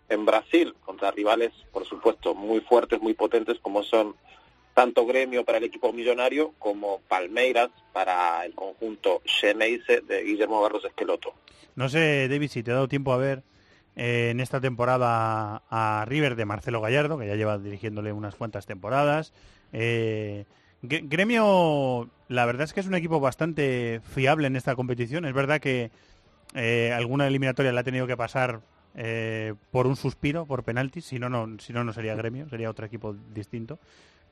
en 0.09 0.25
Brasil 0.27 0.75
contra 0.85 1.11
rivales, 1.11 1.53
por 1.73 1.87
supuesto, 1.87 2.35
muy 2.35 2.61
fuertes, 2.61 3.01
muy 3.01 3.15
potentes 3.15 3.59
como 3.61 3.83
son 3.83 4.15
tanto 4.75 5.07
Gremio 5.07 5.45
para 5.45 5.59
el 5.59 5.65
equipo 5.65 5.93
millonario 5.93 6.53
como 6.59 7.01
Palmeiras 7.09 7.71
para 7.93 8.45
el 8.45 8.55
conjunto 8.55 9.23
Xeneize 9.25 10.01
de 10.03 10.23
Guillermo 10.23 10.61
Barros 10.61 10.85
Esqueloto. 10.85 11.35
No 11.77 11.89
sé, 11.89 12.29
David, 12.29 12.51
si 12.51 12.63
te 12.63 12.73
ha 12.73 12.75
dado 12.75 12.89
tiempo 12.89 13.13
a 13.13 13.17
ver 13.17 13.43
eh, 13.97 14.31
en 14.31 14.41
esta 14.41 14.61
temporada 14.61 15.63
a 15.71 16.05
River 16.07 16.35
de 16.35 16.45
Marcelo 16.45 16.81
Gallardo, 16.81 17.19
que 17.19 17.27
ya 17.27 17.37
lleva 17.37 17.59
dirigiéndole 17.59 18.13
unas 18.13 18.35
cuantas 18.35 18.67
temporadas. 18.67 19.33
Eh, 19.73 20.45
Gremio, 20.87 22.09
la 22.29 22.47
verdad 22.47 22.65
es 22.65 22.73
que 22.73 22.81
es 22.81 22.87
un 22.87 22.95
equipo 22.95 23.21
bastante 23.21 24.01
fiable 24.05 24.47
en 24.47 24.57
esta 24.57 24.75
competición. 24.75 25.25
Es 25.25 25.33
verdad 25.33 25.61
que 25.61 25.91
eh, 26.55 26.93
alguna 26.93 27.27
eliminatoria 27.27 27.73
la 27.73 27.81
ha 27.81 27.85
tenido 27.85 28.07
que 28.07 28.17
pasar 28.17 28.61
eh, 28.95 29.55
por 29.71 29.87
un 29.87 29.97
suspiro, 29.97 30.47
por 30.47 30.63
penaltis. 30.63 31.07
Si 31.07 31.19
no, 31.19 31.29
no, 31.29 31.59
si 31.59 31.73
no, 31.73 31.85
no 31.85 31.93
sería 31.93 32.15
Gremio, 32.15 32.49
sería 32.49 32.71
otro 32.71 32.87
equipo 32.87 33.17
distinto. 33.35 33.79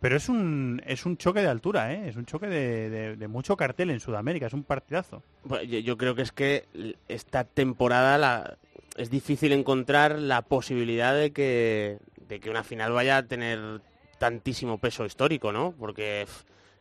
Pero 0.00 0.16
es 0.16 0.28
un, 0.28 0.82
es 0.84 1.06
un 1.06 1.16
choque 1.16 1.42
de 1.42 1.46
altura, 1.46 1.94
¿eh? 1.94 2.08
es 2.08 2.16
un 2.16 2.26
choque 2.26 2.48
de, 2.48 3.28
mucho 3.28 3.56
cartel 3.56 3.90
en 3.90 4.00
Sudamérica, 4.00 4.46
es 4.46 4.52
un 4.52 4.64
partidazo. 4.64 5.22
Bueno, 5.44 5.62
yo, 5.62 5.96
creo 5.96 6.16
que 6.16 6.22
es 6.22 6.32
que 6.32 6.96
esta 7.06 7.44
temporada 7.44 8.18
la, 8.18 8.58
es 8.96 9.10
difícil 9.10 9.52
encontrar 9.52 10.18
la 10.18 10.42
posibilidad 10.42 11.14
de 11.14 11.30
que, 11.30 11.98
de 12.26 12.40
que 12.40 12.50
una 12.50 12.64
final 12.64 12.90
vaya 12.90 13.18
a 13.18 13.22
tener 13.22 13.80
tantísimo 14.26 14.78
peso 14.78 15.04
histórico, 15.04 15.50
¿no? 15.50 15.74
Porque 15.76 16.28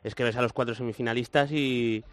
es 0.04 0.14
que 0.14 0.24
ves 0.24 0.36
a 0.36 0.44
los 0.44 0.54
cuatro 0.54 0.76
semifinalistas 0.76 1.52
y, 1.52 2.04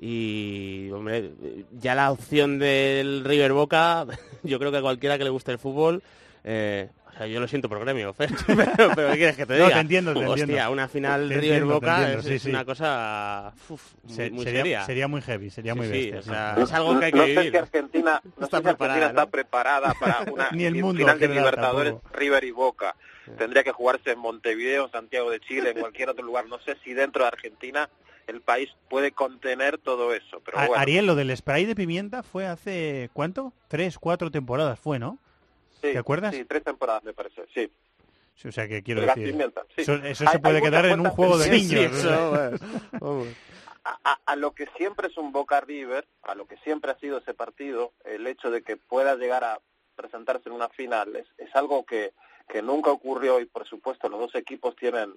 y 0.00 0.88
hombre, 0.92 1.32
ya 1.72 1.96
la 1.96 2.12
opción 2.12 2.60
del 2.60 3.24
River 3.24 3.54
Boca, 3.54 4.06
yo 4.44 4.60
creo 4.60 4.70
que 4.70 4.78
a 4.78 4.82
cualquiera 4.82 5.18
que 5.18 5.24
le 5.24 5.30
guste 5.30 5.50
el 5.50 5.58
fútbol, 5.58 6.00
eh, 6.44 6.90
o 7.08 7.12
sea, 7.18 7.26
yo 7.26 7.40
lo 7.40 7.48
siento 7.48 7.68
por 7.68 7.80
gremio, 7.80 8.12
Fer, 8.12 8.30
pero, 8.46 8.92
pero 8.94 9.10
¿qué 9.10 9.16
quieres 9.16 9.36
que 9.36 9.46
te 9.46 9.54
No, 9.58 9.64
diga? 9.64 9.74
te 9.74 9.80
entiendo, 9.80 10.14
te 10.14 10.24
Hostia, 10.24 10.52
entiendo. 10.52 10.72
una 10.72 10.86
final 10.86 11.28
Te 11.28 11.40
River 11.40 11.64
Boca 11.64 11.96
entiendo, 11.98 12.18
es, 12.20 12.26
sí, 12.26 12.34
es 12.34 12.44
sí. 12.44 12.50
una 12.50 12.64
cosa 12.64 13.52
uf, 13.68 13.82
muy, 14.04 14.14
Se- 14.14 14.30
muy 14.30 14.44
sería, 14.44 14.60
seria. 14.62 14.86
sería 14.86 15.08
muy 15.08 15.22
heavy, 15.22 15.50
sería 15.50 15.74
muy 15.74 15.88
Sí, 15.88 15.92
bestia. 15.94 16.22
sí, 16.22 16.22
sí. 16.22 16.30
o 16.30 16.32
sea, 16.34 16.62
es 16.62 16.72
algo 16.72 16.98
que 17.00 17.04
hay 17.06 17.12
que 17.12 17.18
no 17.18 17.24
sé 17.26 17.34
vivir. 17.34 17.50
si 17.50 17.56
Argentina, 17.56 18.22
no 18.36 18.44
Está 18.44 18.58
sé 18.58 18.62
si 18.62 18.68
Argentina 18.68 18.70
preparada, 18.76 19.08
está 19.08 19.24
¿no? 19.24 19.30
preparada 19.32 19.94
para 19.94 20.22
una 20.32 20.52
Ni 20.52 20.64
el 20.66 20.74
mundo 20.76 21.00
final 21.04 21.18
de 21.18 21.28
Libertadores 21.28 21.94
tampoco. 21.94 22.16
River 22.16 22.44
y 22.44 22.50
Boca. 22.52 22.94
Tendría 23.36 23.64
que 23.64 23.72
jugarse 23.72 24.10
en 24.12 24.18
Montevideo, 24.18 24.86
en 24.86 24.92
Santiago 24.92 25.30
de 25.30 25.40
Chile, 25.40 25.70
en 25.70 25.80
cualquier 25.80 26.08
otro 26.10 26.24
lugar. 26.24 26.46
No 26.46 26.58
sé 26.60 26.76
si 26.84 26.94
dentro 26.94 27.22
de 27.22 27.28
Argentina 27.28 27.88
el 28.26 28.40
país 28.42 28.68
puede 28.90 29.12
contener 29.12 29.78
todo 29.78 30.12
eso. 30.14 30.40
Pero 30.44 30.58
bueno, 30.58 30.74
Ariel, 30.76 31.06
lo 31.06 31.14
del 31.14 31.34
spray 31.36 31.64
de 31.64 31.74
pimienta 31.74 32.22
fue 32.22 32.46
hace, 32.46 33.10
¿cuánto? 33.12 33.52
Tres, 33.68 33.98
cuatro 33.98 34.30
temporadas 34.30 34.78
fue, 34.78 34.98
¿no? 34.98 35.18
sí, 35.80 35.92
¿te 35.92 35.98
acuerdas? 35.98 36.34
Sí, 36.34 36.44
tres 36.44 36.64
temporadas 36.64 37.04
me 37.04 37.12
parece, 37.12 37.42
sí. 37.54 37.70
Sí, 38.34 38.48
o 38.48 38.52
sea 38.52 38.68
que 38.68 38.82
quiero 38.82 39.00
decir... 39.00 39.30
pimienta, 39.32 39.62
sí. 39.74 39.82
Eso, 39.82 39.94
eso 39.94 40.24
Hay- 40.26 40.32
se 40.32 40.38
puede 40.40 40.60
quedar 40.62 40.84
en 40.86 41.00
un 41.00 41.10
juego 41.10 41.38
de 41.38 41.50
niños. 41.50 41.92
Eso, 41.92 42.34
a, 43.84 43.98
a- 44.04 44.20
a 44.26 44.36
lo 44.36 44.52
que 44.52 44.66
siempre 44.76 45.08
es 45.08 45.16
un 45.16 45.32
Boca 45.32 45.60
River, 45.60 46.06
a 46.22 46.34
lo 46.34 46.46
que 46.46 46.56
siempre 46.58 46.90
ha 46.90 46.98
sido 46.98 47.18
ese 47.18 47.34
partido, 47.34 47.92
el 48.04 48.26
hecho 48.26 48.50
de 48.50 48.62
que 48.62 48.76
pueda 48.76 49.16
llegar 49.16 49.44
a 49.44 49.60
presentarse 49.96 50.48
en 50.48 50.54
una 50.54 50.68
final 50.68 51.16
es, 51.16 51.26
es 51.38 51.54
algo 51.56 51.84
que, 51.84 52.12
que 52.48 52.62
nunca 52.62 52.90
ocurrió 52.90 53.40
y 53.40 53.46
por 53.46 53.66
supuesto 53.66 54.08
los 54.08 54.20
dos 54.20 54.34
equipos 54.34 54.74
tienen 54.76 55.14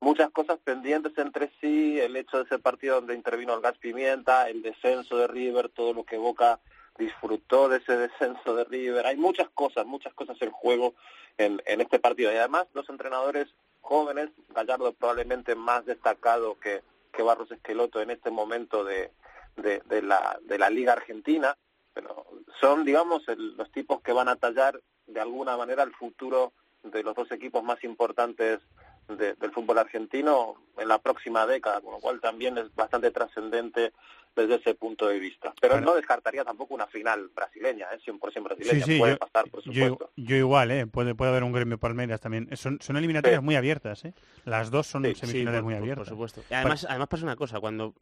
muchas 0.00 0.30
cosas 0.30 0.58
pendientes 0.64 1.16
entre 1.16 1.50
sí, 1.60 2.00
el 2.00 2.16
hecho 2.16 2.38
de 2.38 2.44
ese 2.44 2.58
partido 2.58 2.96
donde 2.96 3.14
intervino 3.14 3.54
el 3.54 3.60
gas 3.60 3.78
pimienta, 3.78 4.48
el 4.48 4.62
descenso 4.62 5.16
de 5.16 5.28
River, 5.28 5.68
todo 5.68 5.92
lo 5.94 6.04
que 6.04 6.18
Boca 6.18 6.60
disfrutó 6.98 7.68
de 7.68 7.78
ese 7.78 7.96
descenso 8.08 8.54
de 8.54 8.64
River, 8.64 9.06
hay 9.06 9.16
muchas 9.16 9.48
cosas, 9.50 9.86
muchas 9.86 10.12
cosas 10.14 10.36
en 10.42 10.50
juego 10.50 10.94
en, 11.38 11.62
en 11.66 11.80
este 11.80 11.98
partido. 11.98 12.32
Y 12.32 12.36
además 12.36 12.66
los 12.74 12.88
entrenadores 12.88 13.48
jóvenes, 13.80 14.30
Gallardo 14.50 14.92
probablemente 14.92 15.54
más 15.54 15.86
destacado 15.86 16.58
que, 16.58 16.82
que 17.12 17.22
Barros 17.22 17.50
Esqueloto 17.50 18.00
en 18.00 18.10
este 18.10 18.30
momento 18.30 18.84
de, 18.84 19.10
de, 19.56 19.80
de 19.86 20.02
la, 20.02 20.38
de 20.42 20.58
la 20.58 20.70
Liga 20.70 20.92
Argentina, 20.94 21.56
pero 21.94 22.26
son, 22.60 22.84
digamos, 22.84 23.26
el- 23.28 23.56
los 23.56 23.70
tipos 23.70 24.00
que 24.02 24.12
van 24.12 24.28
a 24.28 24.36
tallar 24.36 24.80
de 25.06 25.20
alguna 25.20 25.56
manera 25.56 25.82
el 25.82 25.92
futuro 25.92 26.52
de 26.82 27.02
los 27.02 27.14
dos 27.14 27.30
equipos 27.32 27.62
más 27.62 27.82
importantes 27.84 28.60
de- 29.08 29.34
del 29.34 29.52
fútbol 29.52 29.78
argentino 29.78 30.56
en 30.78 30.88
la 30.88 30.98
próxima 30.98 31.46
década, 31.46 31.80
con 31.80 31.92
lo 31.92 32.00
cual 32.00 32.20
también 32.20 32.58
es 32.58 32.74
bastante 32.74 33.10
trascendente 33.10 33.92
desde 34.34 34.54
ese 34.56 34.74
punto 34.74 35.08
de 35.08 35.18
vista. 35.18 35.52
Pero 35.60 35.80
no 35.80 35.94
descartaría 35.94 36.44
tampoco 36.44 36.74
una 36.74 36.86
final 36.86 37.28
brasileña, 37.34 37.86
¿eh? 37.92 37.98
100% 38.04 38.32
Sí, 38.32 38.40
brasileña. 38.40 38.84
sí, 38.86 38.98
Puede 38.98 39.12
yo, 39.12 39.18
pasar, 39.18 39.50
por 39.50 39.62
supuesto. 39.62 40.10
yo 40.16 40.36
igual, 40.36 40.70
¿eh? 40.70 40.86
Puede, 40.86 41.14
puede 41.14 41.30
haber 41.30 41.44
un 41.44 41.52
gremio 41.52 41.78
Palmeiras 41.78 42.20
también. 42.20 42.48
Son, 42.56 42.78
son 42.80 42.96
eliminatorias 42.96 43.40
Sí. 43.40 43.44
muy 43.44 43.56
abiertas, 43.56 44.04
¿eh? 44.04 44.14
Las 44.44 44.70
dos 44.70 44.86
son 44.86 45.04
Sí, 45.04 45.14
semifinales 45.14 45.62
muy 45.62 45.74
por- 45.74 45.82
abiertas. 45.82 46.08
Por 46.08 46.14
supuesto. 46.14 46.42
Y 46.50 46.54
además, 46.54 46.86
además 46.88 47.08
pasa 47.08 47.24
una 47.24 47.36
cosa, 47.36 47.60
cuando 47.60 47.94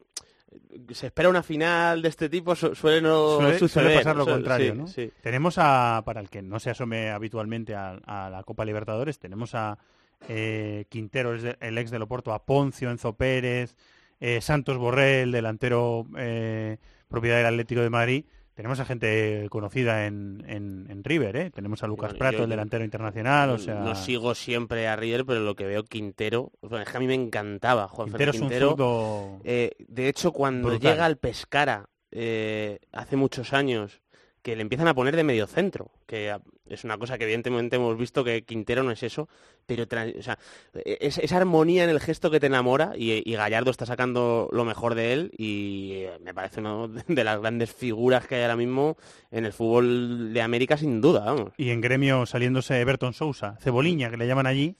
se 0.91 1.07
espera 1.07 1.29
una 1.29 1.43
final 1.43 2.01
de 2.01 2.09
este 2.09 2.27
tipo 2.27 2.55
su- 2.55 2.75
suele 2.75 3.01
no 3.01 3.37
suele, 3.37 3.57
suceder. 3.59 3.85
suele 3.87 3.97
pasar 3.99 4.15
lo 4.17 4.23
Suele- 4.25 4.35
contrario, 4.37 4.71
sí, 4.73 4.77
¿no? 4.79 4.87
sí. 4.87 5.11
Tenemos 5.21 5.55
a, 5.57 6.01
para 6.05 6.19
el 6.19 6.29
que 6.29 6.41
no 6.41 6.59
se 6.59 6.69
asome 6.71 7.09
habitualmente 7.09 7.73
a, 7.73 7.91
a 8.05 8.29
la 8.29 8.43
Copa 8.43 8.65
Libertadores, 8.65 9.17
tenemos 9.17 9.55
a 9.55 9.77
eh, 10.27 10.85
Quintero, 10.89 11.33
es 11.33 11.43
de- 11.43 11.57
el 11.61 11.77
ex 11.77 11.89
del 11.89 12.01
Oporto, 12.01 12.33
a 12.33 12.43
Poncio, 12.45 12.91
Enzo 12.91 13.13
Pérez, 13.13 13.75
eh, 14.21 14.39
Santos 14.39 14.77
Borrell, 14.77 15.31
delantero 15.33 16.05
eh, 16.17 16.77
propiedad 17.09 17.35
del 17.37 17.47
Atlético 17.47 17.81
de 17.81 17.89
Madrid. 17.89 18.25
Tenemos 18.53 18.79
a 18.79 18.85
gente 18.85 19.47
conocida 19.49 20.05
en, 20.05 20.43
en, 20.47 20.85
en 20.89 21.03
River, 21.03 21.35
¿eh? 21.35 21.49
Tenemos 21.51 21.83
a 21.83 21.87
Lucas 21.87 22.11
Bueno, 22.11 22.19
Prato, 22.19 22.37
yo- 22.37 22.43
el 22.43 22.49
delantero 22.49 22.83
internacional, 22.83 23.49
o 23.49 23.53
no- 23.53 23.57
sea... 23.59 23.75
No 23.75 23.95
sigo 23.95 24.35
siempre 24.35 24.87
a 24.87 24.95
River, 24.95 25.25
pero 25.25 25.39
lo 25.39 25.55
que 25.55 25.65
veo 25.65 25.83
Quintero, 25.83 26.51
bueno, 26.61 26.83
es 26.83 26.89
que 26.89 26.97
a 26.97 26.99
mí 26.99 27.07
me 27.07 27.15
encantaba 27.15 27.87
Juan 27.87 28.09
Quintero 28.09 28.31
es 28.31 28.37
un 28.37 28.41
Quintero. 28.43 28.69
zurdo 28.71 29.39
Eh, 29.43 29.71
de 29.87 30.07
hecho, 30.09 30.31
cuando 30.31 30.67
brutal. 30.69 30.91
llega 30.91 31.05
al 31.05 31.17
Pescara 31.17 31.89
hace 32.91 33.15
muchos 33.15 33.53
años, 33.53 34.01
que 34.41 34.55
le 34.55 34.61
empiezan 34.63 34.87
a 34.87 34.93
poner 34.95 35.15
de 35.15 35.23
medio 35.23 35.47
centro, 35.47 35.91
que 36.05 36.35
es 36.73 36.83
una 36.83 36.97
cosa 36.97 37.17
que 37.17 37.23
evidentemente 37.25 37.75
hemos 37.75 37.97
visto 37.97 38.23
que 38.23 38.43
Quintero 38.43 38.83
no 38.83 38.91
es 38.91 39.03
eso, 39.03 39.27
pero 39.65 39.83
o 39.83 40.21
sea, 40.21 40.37
e- 40.73 40.97
es- 41.01 41.17
esa 41.17 41.37
armonía 41.37 41.83
en 41.83 41.89
el 41.89 41.99
gesto 41.99 42.31
que 42.31 42.39
te 42.39 42.47
enamora 42.47 42.93
y, 42.97 43.21
y 43.29 43.35
Gallardo 43.35 43.71
está 43.71 43.85
sacando 43.85 44.49
lo 44.51 44.65
mejor 44.65 44.95
de 44.95 45.13
él 45.13 45.31
y 45.37 45.91
eh, 45.93 46.11
me 46.23 46.33
parece 46.33 46.59
una 46.59 46.87
de 47.07 47.23
las 47.23 47.39
grandes 47.39 47.71
figuras 47.73 48.27
que 48.27 48.35
hay 48.35 48.41
ahora 48.43 48.55
mismo 48.55 48.97
en 49.31 49.45
el 49.45 49.53
fútbol 49.53 50.33
de 50.33 50.41
América 50.41 50.77
sin 50.77 51.01
duda, 51.01 51.21
vamos. 51.25 51.51
Y 51.57 51.69
en 51.69 51.81
gremio 51.81 52.25
saliéndose 52.25 52.79
Everton 52.79 53.13
Sousa, 53.13 53.57
Ceboliña, 53.61 54.09
que 54.09 54.17
le 54.17 54.27
llaman 54.27 54.47
allí. 54.47 54.75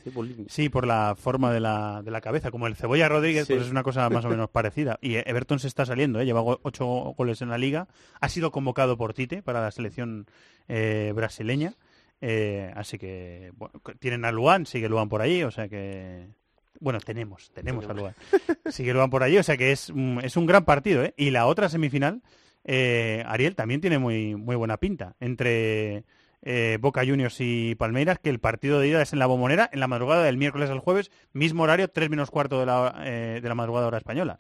Sí, 0.48 0.70
por 0.70 0.86
la 0.86 1.16
forma 1.18 1.52
de 1.54 1.60
la, 1.60 2.02
de 2.04 2.12
la 2.12 2.22
cabeza. 2.22 2.52
Como 2.52 2.68
el 2.68 2.76
Cebolla 2.76 3.08
Rodríguez, 3.08 3.48
Sí. 3.48 3.54
pues 3.54 3.66
es 3.66 3.72
una 3.72 3.84
cosa 3.84 4.10
más 4.10 4.26
o 4.26 4.30
menos 4.30 4.50
parecida. 4.52 4.98
Y 5.02 5.16
Everton 5.16 5.60
se 5.60 5.68
está 5.68 5.86
saliendo, 5.86 6.20
¿eh? 6.20 6.26
lleva 6.26 6.42
ocho 6.44 6.86
goles 7.18 7.42
en 7.42 7.50
la 7.50 7.58
liga. 7.58 7.88
Ha 8.20 8.30
sido 8.30 8.52
convocado 8.52 8.98
por 8.98 9.14
Tite 9.14 9.42
para 9.42 9.62
la 9.62 9.72
selección 9.72 10.26
eh, 10.74 11.12
brasileña. 11.14 11.74
Eh, 12.22 12.72
así 12.76 12.98
que 12.98 13.52
bueno, 13.56 13.74
tienen 14.00 14.24
a 14.26 14.32
Luan, 14.32 14.66
sigue 14.66 14.88
Luan 14.90 15.10
por 15.10 15.22
allí, 15.22 15.44
o 15.44 15.52
sea 15.52 15.68
que... 15.68 16.28
Bueno, 16.80 17.00
tenemos, 17.00 17.52
tenemos 17.52 17.88
a 17.88 17.94
Luan. 17.94 18.16
Sigue 18.70 18.94
Luan 18.94 19.10
por 19.10 19.22
allí, 19.22 19.38
o 19.38 19.44
sea 19.44 19.58
que 19.58 19.72
es, 19.72 19.90
un- 19.90 20.20
es 20.24 20.36
un 20.38 20.46
gran 20.48 20.66
partido. 20.66 21.04
¿eh? 21.04 21.14
Y 21.18 21.30
la 21.30 21.46
otra 21.46 21.70
semifinal, 21.70 22.22
eh, 22.64 23.24
Ariel, 23.28 23.56
también 23.56 23.82
tiene 23.82 24.00
muy, 24.00 24.36
muy 24.36 24.56
buena 24.56 24.78
pinta. 24.78 25.16
Entre 25.20 26.06
eh, 26.42 26.78
Boca 26.82 27.02
Juniors 27.06 27.36
y 27.40 27.76
Palmeiras, 27.76 28.18
que 28.18 28.30
el 28.32 28.40
partido 28.40 28.80
de 28.80 28.88
ida 28.88 29.02
es 29.04 29.14
en 29.14 29.20
la 29.20 29.28
bombonera, 29.28 29.70
en 29.72 29.80
la 29.80 29.88
madrugada 29.88 30.24
del 30.24 30.38
miércoles 30.38 30.72
al 30.72 30.80
jueves, 30.80 31.12
mismo 31.34 31.64
horario, 31.64 31.88
3 31.90 32.10
menos 32.10 32.32
cuarto 32.32 32.60
de 32.60 32.66
la, 32.66 32.96
eh, 33.06 33.40
de 33.44 33.48
la 33.50 33.54
madrugada 33.56 33.86
hora 33.88 33.98
española. 34.00 34.40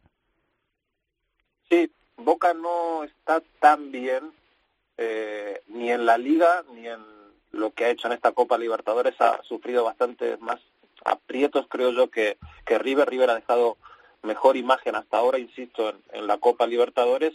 Sí, 1.69 1.91
Boca 2.17 2.53
no 2.55 3.03
está 3.03 3.41
tan 3.59 3.91
bien 3.91 4.31
eh, 5.03 5.63
ni 5.69 5.91
en 5.91 6.05
la 6.05 6.15
liga 6.19 6.63
ni 6.75 6.87
en 6.87 6.99
lo 7.51 7.71
que 7.71 7.85
ha 7.85 7.89
hecho 7.89 8.07
en 8.07 8.13
esta 8.13 8.33
Copa 8.33 8.59
Libertadores. 8.59 9.19
Ha 9.19 9.41
sufrido 9.41 9.83
bastante 9.83 10.37
más 10.37 10.59
aprietos, 11.03 11.65
creo 11.67 11.91
yo, 11.91 12.11
que, 12.11 12.37
que 12.65 12.77
River. 12.77 13.09
River 13.09 13.31
ha 13.31 13.35
dejado 13.35 13.77
mejor 14.21 14.57
imagen 14.57 14.95
hasta 14.95 15.17
ahora, 15.17 15.39
insisto, 15.39 15.91
en, 16.13 16.27
la 16.27 16.37
Copa 16.37 16.67
Libertadores. 16.67 17.33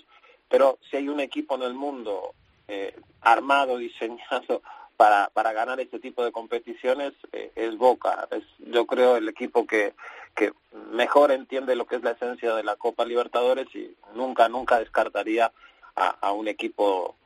Pero 0.49 0.79
si 0.89 0.97
hay 0.97 1.09
un 1.09 1.19
equipo 1.19 1.57
en 1.57 1.63
el 1.63 1.75
mundo 1.75 2.35
eh, 2.69 2.95
armado, 3.21 3.79
diseñado 3.79 4.63
para, 4.97 5.29
para 5.31 5.53
ganar 5.53 5.81
este 5.81 5.99
tipo 5.99 6.25
de 6.25 6.31
competiciones, 6.31 7.15
eh, 7.33 7.51
es 7.57 7.77
Boca. 7.77 8.29
Es, 8.31 8.45
yo 8.59 8.87
creo, 8.87 9.17
el 9.17 9.29
equipo 9.29 9.67
que, 9.67 9.95
que 10.37 10.53
mejor 10.93 11.33
entiende 11.33 11.75
lo 11.75 11.87
que 11.87 11.97
es 11.97 12.05
la 12.05 12.13
esencia 12.13 12.55
de 12.55 12.63
la 12.63 12.77
Copa 12.77 13.05
Libertadores 13.05 13.67
y 13.75 13.93
nunca, 14.15 14.49
nunca 14.49 14.79
descartaría 14.79 15.51
a 15.97 16.31
un 16.33 16.47
equipo 16.47 17.17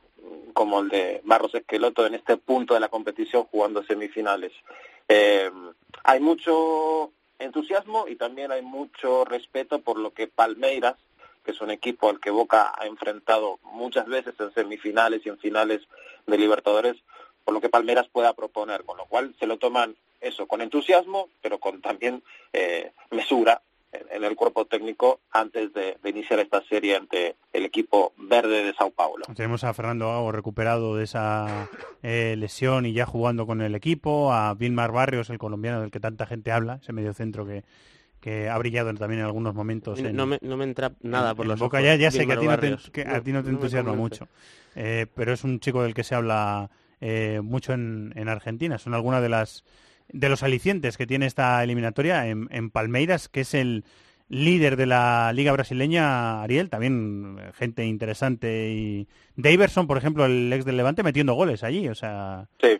como 0.53 0.81
el 0.81 0.89
de 0.89 1.21
Barros 1.23 1.55
Esqueloto 1.55 2.05
en 2.05 2.15
este 2.15 2.37
punto 2.37 2.73
de 2.73 2.79
la 2.79 2.89
competición 2.89 3.45
jugando 3.45 3.83
semifinales. 3.83 4.51
Eh, 5.07 5.49
hay 6.03 6.19
mucho 6.19 7.11
entusiasmo 7.39 8.07
y 8.07 8.15
también 8.15 8.51
hay 8.51 8.61
mucho 8.61 9.25
respeto 9.25 9.79
por 9.79 9.97
lo 9.97 10.13
que 10.13 10.27
Palmeiras, 10.27 10.95
que 11.43 11.51
es 11.51 11.61
un 11.61 11.71
equipo 11.71 12.09
al 12.09 12.19
que 12.19 12.29
Boca 12.29 12.73
ha 12.77 12.85
enfrentado 12.85 13.59
muchas 13.63 14.05
veces 14.05 14.35
en 14.39 14.53
semifinales 14.53 15.25
y 15.25 15.29
en 15.29 15.39
finales 15.39 15.81
de 16.27 16.37
Libertadores, 16.37 16.97
por 17.43 17.53
lo 17.53 17.61
que 17.61 17.69
Palmeiras 17.69 18.07
pueda 18.11 18.33
proponer, 18.33 18.83
con 18.83 18.97
lo 18.97 19.05
cual 19.05 19.33
se 19.39 19.47
lo 19.47 19.57
toman 19.57 19.95
eso 20.19 20.47
con 20.47 20.61
entusiasmo, 20.61 21.29
pero 21.41 21.59
con 21.59 21.81
también 21.81 22.21
eh, 22.53 22.91
mesura 23.09 23.61
en, 23.91 24.23
el 24.23 24.35
cuerpo 24.35 24.65
técnico 24.65 25.19
antes 25.31 25.73
de, 25.73 25.97
de 26.01 26.09
iniciar 26.09 26.39
esta 26.39 26.61
serie 26.63 26.95
ante 26.95 27.35
el 27.53 27.65
equipo 27.65 28.13
verde 28.17 28.63
de 28.63 28.73
Sao 28.73 28.91
Paulo. 28.91 29.25
Tenemos 29.35 29.63
a 29.63 29.73
Fernando 29.73 30.07
Gago 30.07 30.31
recuperado 30.31 30.95
de 30.95 31.03
esa 31.03 31.69
eh, 32.03 32.35
lesión 32.37 32.85
y 32.85 32.93
ya 32.93 33.05
jugando 33.05 33.45
con 33.45 33.61
el 33.61 33.75
equipo, 33.75 34.33
a 34.33 34.53
Vilmar 34.53 34.91
Barrios, 34.91 35.29
el 35.29 35.37
colombiano 35.37 35.81
del 35.81 35.91
que 35.91 35.99
tanta 35.99 36.25
gente 36.25 36.51
habla, 36.51 36.79
ese 36.81 36.93
mediocentro 36.93 37.45
que, 37.45 37.63
que 38.19 38.49
ha 38.49 38.57
brillado 38.57 38.93
también 38.93 39.19
en 39.19 39.25
algunos 39.25 39.53
momentos. 39.53 39.99
No, 39.99 40.09
en- 40.09 40.15
no 40.15 40.25
me, 40.25 40.39
no 40.41 40.57
me 40.57 40.63
entra 40.63 40.91
nada 41.01 41.35
por 41.35 41.45
en 41.45 41.49
los 41.49 41.59
Boca 41.59 41.77
ojos, 41.77 41.87
ya, 41.87 41.95
ya 41.95 42.11
sé 42.11 42.25
que 42.25 42.33
a 42.33 42.39
ti 42.39 42.47
no 42.47 42.57
te, 42.59 42.73
a 43.07 43.21
ti 43.21 43.31
no 43.31 43.43
te 43.43 43.49
entusiasma 43.49 43.93
mucho, 43.93 44.27
Eh, 44.75 45.05
pero 45.15 45.33
es 45.33 45.43
un 45.43 45.59
chico 45.59 45.83
del 45.83 45.93
que 45.93 46.03
se 46.03 46.15
habla 46.15 46.69
eh, 47.01 47.41
mucho 47.43 47.73
en, 47.73 48.13
en 48.15 48.29
Argentina. 48.29 48.77
Son 48.77 48.93
algunas 48.93 49.21
de 49.21 49.29
las 49.29 49.65
de 50.13 50.29
los 50.29 50.43
alicientes 50.43 50.97
que 50.97 51.07
tiene 51.07 51.25
esta 51.25 51.63
eliminatoria 51.63 52.27
en, 52.27 52.47
en 52.51 52.69
Palmeiras, 52.69 53.29
que 53.29 53.41
es 53.41 53.53
el 53.53 53.83
líder 54.29 54.77
de 54.77 54.85
la 54.85 55.33
liga 55.33 55.51
brasileña, 55.51 56.41
Ariel, 56.41 56.69
también 56.69 57.37
eh, 57.39 57.51
gente 57.53 57.85
interesante 57.85 58.69
y 58.71 59.07
Daverson, 59.35 59.87
por 59.87 59.97
ejemplo, 59.97 60.25
el 60.25 60.51
ex 60.53 60.63
del 60.63 60.77
Levante 60.77 61.03
metiendo 61.03 61.33
goles 61.33 61.63
allí, 61.63 61.87
o 61.89 61.95
sea, 61.95 62.47
Sí. 62.61 62.79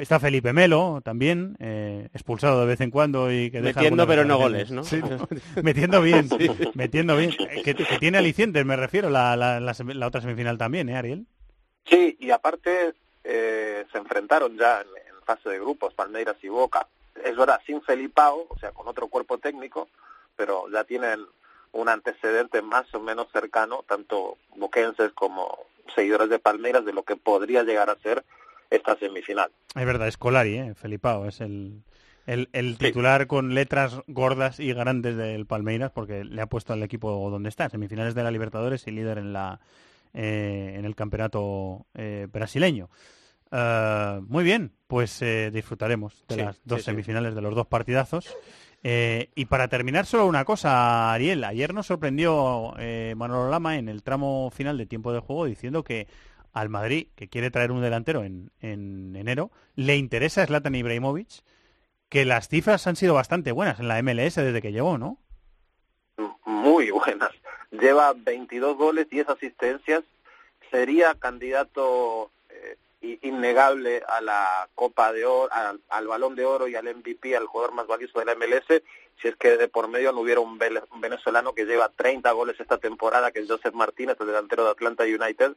Está 0.00 0.18
Felipe 0.18 0.52
Melo 0.52 1.00
también, 1.04 1.56
eh, 1.60 2.08
expulsado 2.12 2.60
de 2.60 2.66
vez 2.66 2.80
en 2.80 2.90
cuando 2.90 3.30
y 3.32 3.50
que 3.52 3.60
deja 3.62 3.80
Metiendo, 3.80 4.06
pero 4.08 4.24
no 4.24 4.38
goles, 4.38 4.72
Sí, 4.82 5.00
metiendo 5.62 6.02
bien, 6.02 6.28
Sí. 6.38 6.50
metiendo 6.74 7.16
bien. 7.16 7.30
Eh, 7.38 7.62
Que, 7.64 7.74
que 7.76 7.98
tiene 8.00 8.18
alicientes, 8.18 8.64
me 8.66 8.74
refiero, 8.76 9.08
la, 9.08 9.36
la, 9.36 9.60
la 9.60 9.72
la 9.78 10.06
otra 10.06 10.20
semifinal 10.20 10.58
también, 10.58 10.88
¿eh, 10.88 10.96
Ariel? 10.96 11.26
Sí, 11.86 12.16
y 12.18 12.30
aparte 12.30 12.92
eh, 13.22 13.84
se 13.92 13.98
enfrentaron 13.98 14.58
ya 14.58 14.82
fase 15.24 15.48
de 15.48 15.58
grupos, 15.58 15.94
Palmeiras 15.94 16.36
y 16.42 16.48
Boca. 16.48 16.86
Es 17.24 17.36
verdad, 17.36 17.60
sin 17.66 17.82
Felipao, 17.82 18.46
o 18.48 18.58
sea, 18.58 18.72
con 18.72 18.88
otro 18.88 19.08
cuerpo 19.08 19.38
técnico, 19.38 19.88
pero 20.36 20.64
ya 20.70 20.84
tienen 20.84 21.24
un 21.72 21.88
antecedente 21.88 22.62
más 22.62 22.92
o 22.94 23.00
menos 23.00 23.28
cercano, 23.32 23.84
tanto 23.88 24.36
boquenses 24.56 25.12
como 25.12 25.58
seguidores 25.94 26.28
de 26.28 26.38
Palmeiras, 26.38 26.84
de 26.84 26.92
lo 26.92 27.02
que 27.02 27.16
podría 27.16 27.62
llegar 27.62 27.90
a 27.90 27.96
ser 27.96 28.24
esta 28.70 28.96
semifinal. 28.96 29.50
Es 29.74 29.86
verdad, 29.86 30.08
es 30.08 30.16
Colari, 30.16 30.56
¿eh? 30.56 30.74
Felipao, 30.74 31.26
es 31.26 31.40
el, 31.40 31.82
el, 32.26 32.48
el 32.52 32.78
titular 32.78 33.26
con 33.26 33.54
letras 33.54 34.00
gordas 34.06 34.60
y 34.60 34.72
grandes 34.72 35.16
del 35.16 35.46
Palmeiras 35.46 35.90
porque 35.92 36.24
le 36.24 36.40
ha 36.40 36.46
puesto 36.46 36.72
al 36.72 36.82
equipo 36.82 37.30
donde 37.30 37.48
está, 37.48 37.68
semifinales 37.68 38.14
de 38.14 38.22
la 38.22 38.30
Libertadores 38.30 38.86
y 38.86 38.92
líder 38.92 39.18
en 39.18 39.32
la 39.32 39.60
eh, 40.16 40.74
en 40.76 40.84
el 40.84 40.94
campeonato 40.94 41.86
eh, 41.94 42.28
brasileño. 42.32 42.88
Eh, 43.56 44.20
muy 44.26 44.42
bien, 44.42 44.72
pues 44.88 45.22
eh, 45.22 45.50
disfrutaremos 45.52 46.24
de 46.28 46.34
Sí, 46.34 46.40
las 46.42 46.60
dos 46.64 46.78
sí, 46.80 46.84
sí. 46.84 46.90
semifinales, 46.90 47.34
de 47.36 47.40
los 47.42 47.54
dos 47.54 47.66
partidazos. 47.68 48.36
Eh, 48.82 49.30
y 49.34 49.44
para 49.46 49.68
terminar, 49.68 50.06
solo 50.06 50.26
una 50.26 50.44
cosa, 50.44 51.12
Ariel. 51.12 51.44
Ayer 51.44 51.72
nos 51.72 51.86
sorprendió 51.86 52.74
eh, 52.78 53.14
Manolo 53.16 53.48
Lama 53.48 53.78
en 53.78 53.88
el 53.88 54.02
tramo 54.02 54.50
final 54.50 54.76
de 54.76 54.86
tiempo 54.86 55.12
de 55.12 55.20
juego 55.20 55.46
diciendo 55.46 55.84
que 55.84 56.06
al 56.52 56.68
Madrid, 56.68 57.08
que 57.14 57.28
quiere 57.28 57.50
traer 57.50 57.70
un 57.72 57.80
delantero 57.80 58.24
en, 58.24 58.50
en 58.60 59.16
enero, 59.16 59.50
le 59.74 59.96
interesa 59.96 60.46
Zlatan 60.46 60.74
Ibrahimovic, 60.74 61.28
que 62.08 62.24
las 62.24 62.48
cifras 62.48 62.86
han 62.86 62.96
sido 62.96 63.14
bastante 63.14 63.52
buenas 63.52 63.80
en 63.80 63.88
la 63.88 64.00
MLS 64.02 64.34
desde 64.36 64.60
que 64.62 64.70
llegó, 64.72 64.98
¿no? 64.98 65.18
Muy 66.44 66.90
buenas. 66.90 67.30
Lleva 67.72 68.12
22 68.14 68.76
goles, 68.76 69.08
10 69.10 69.28
asistencias. 69.30 70.02
Sería 70.70 71.14
candidato 71.14 72.30
innegable 73.22 74.02
a 74.06 74.20
la 74.20 74.68
Copa 74.74 75.12
de 75.12 75.24
Oro, 75.24 75.52
al, 75.52 75.80
al 75.88 76.06
Balón 76.06 76.34
de 76.34 76.44
Oro 76.44 76.68
y 76.68 76.74
al 76.74 76.92
MVP, 76.94 77.36
al 77.36 77.46
jugador 77.46 77.74
más 77.74 77.86
valioso 77.86 78.18
de 78.18 78.24
la 78.24 78.34
MLS, 78.34 78.82
si 79.20 79.28
es 79.28 79.36
que 79.36 79.56
de 79.56 79.68
por 79.68 79.88
medio 79.88 80.12
no 80.12 80.20
hubiera 80.20 80.40
un, 80.40 80.58
venezolano 80.58 81.54
que 81.54 81.64
lleva 81.64 81.90
30 81.94 82.30
goles 82.32 82.58
esta 82.58 82.78
temporada, 82.78 83.30
que 83.30 83.40
es 83.40 83.48
Joseph 83.48 83.74
Martínez, 83.74 84.16
el 84.20 84.26
delantero 84.26 84.64
de 84.64 84.70
Atlanta 84.70 85.04
United. 85.04 85.52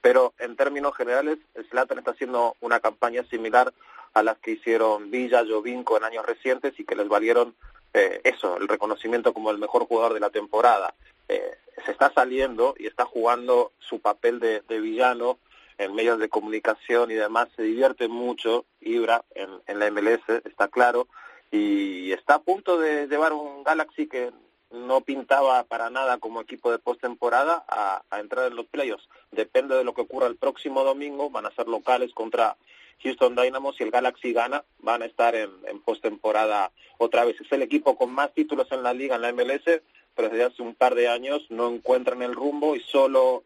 Pero 0.00 0.34
en 0.38 0.56
términos 0.56 0.94
generales, 0.94 1.38
Zlatan 1.70 1.98
está 1.98 2.12
haciendo 2.12 2.56
una 2.60 2.80
campaña 2.80 3.24
similar 3.24 3.72
a 4.14 4.22
las 4.22 4.38
que 4.38 4.52
hicieron 4.52 5.10
Villa, 5.10 5.44
Jovinko 5.48 5.96
en 5.96 6.04
años 6.04 6.26
recientes 6.26 6.78
y 6.78 6.84
que 6.84 6.94
les 6.94 7.08
valieron 7.08 7.54
eh, 7.92 8.20
eso, 8.24 8.56
el 8.58 8.68
reconocimiento 8.68 9.32
como 9.32 9.50
el 9.50 9.58
mejor 9.58 9.86
jugador 9.86 10.14
de 10.14 10.20
la 10.20 10.30
temporada. 10.30 10.94
Eh, 11.28 11.58
se 11.84 11.92
está 11.92 12.12
saliendo 12.12 12.74
y 12.78 12.86
está 12.86 13.04
jugando 13.04 13.72
su 13.78 14.00
papel 14.00 14.38
de, 14.38 14.60
de 14.68 14.80
villano 14.80 15.38
en 15.78 15.94
medios 15.94 16.18
de 16.18 16.28
comunicación 16.28 17.10
y 17.10 17.14
demás, 17.14 17.48
se 17.56 17.62
divierte 17.62 18.08
mucho 18.08 18.64
Ibra 18.80 19.24
en, 19.34 19.78
la 19.78 19.90
MLS, 19.90 20.22
está 20.44 20.68
claro, 20.68 21.08
y 21.50 22.12
está 22.12 22.34
a 22.34 22.42
punto 22.42 22.78
de 22.78 23.06
llevar 23.06 23.32
un 23.32 23.62
Galaxy 23.62 24.06
que 24.06 24.32
no 24.70 25.00
pintaba 25.00 25.62
para 25.64 25.90
nada 25.90 26.18
como 26.18 26.40
equipo 26.40 26.70
de 26.70 26.78
postemporada 26.78 27.64
a, 27.68 28.02
a 28.10 28.20
entrar 28.20 28.46
en 28.46 28.56
los 28.56 28.66
playoffs. 28.66 29.08
Depende 29.30 29.76
de 29.76 29.84
lo 29.84 29.94
que 29.94 30.02
ocurra 30.02 30.26
el 30.26 30.36
próximo 30.36 30.82
domingo, 30.82 31.30
van 31.30 31.46
a 31.46 31.54
ser 31.54 31.68
locales 31.68 32.12
contra 32.12 32.56
Houston 33.02 33.36
Dynamo, 33.36 33.72
si 33.72 33.84
el 33.84 33.90
Galaxy 33.90 34.32
gana, 34.32 34.64
van 34.78 35.02
a 35.02 35.06
estar 35.06 35.34
en, 35.34 35.50
en 35.66 35.80
postemporada 35.80 36.72
otra 36.98 37.24
vez. 37.24 37.40
Es 37.40 37.52
el 37.52 37.62
equipo 37.62 37.96
con 37.96 38.12
más 38.12 38.32
títulos 38.32 38.70
en 38.72 38.82
la 38.82 38.94
liga, 38.94 39.16
en 39.16 39.22
la 39.22 39.32
MLS, 39.32 39.82
pero 40.14 40.30
desde 40.30 40.44
hace 40.44 40.62
un 40.62 40.74
par 40.74 40.94
de 40.94 41.08
años 41.08 41.46
no 41.50 41.68
encuentran 41.68 42.22
el 42.22 42.34
rumbo 42.34 42.74
y 42.74 42.80
solo 42.80 43.44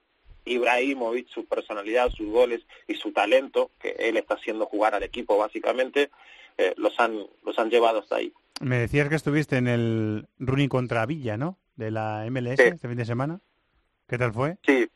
Ibrahimovic, 0.51 1.29
su 1.29 1.45
personalidad, 1.47 2.11
sus 2.11 2.29
goles 2.29 2.61
y 2.89 2.95
su 2.95 3.13
talento, 3.13 3.71
que 3.81 3.91
él 3.99 4.17
está 4.17 4.35
haciendo 4.35 4.67
jugar 4.67 4.95
al 4.95 5.03
equipo 5.03 5.39
básicamente, 5.39 6.11
eh, 6.59 6.75
los, 6.77 6.99
han, 7.01 7.27
los 7.45 7.59
han 7.59 7.71
llevado 7.71 8.01
hasta 8.01 8.17
ahí. 8.17 8.33
Me 8.61 8.79
decías 8.79 9.09
que 9.09 9.15
estuviste 9.15 9.57
en 9.57 9.69
el 9.69 10.27
running 10.39 10.69
contra 10.69 11.07
Villa, 11.07 11.37
¿no? 11.37 11.57
De 11.77 11.91
la 11.91 12.27
MLS 12.31 12.57
Sí. 12.57 12.65
este 12.69 12.89
fin 12.89 12.97
de 12.99 13.05
semana. 13.07 13.41
¿Qué 14.07 14.19
tal 14.19 14.33
fue? 14.35 14.57
Sí, 14.67 14.87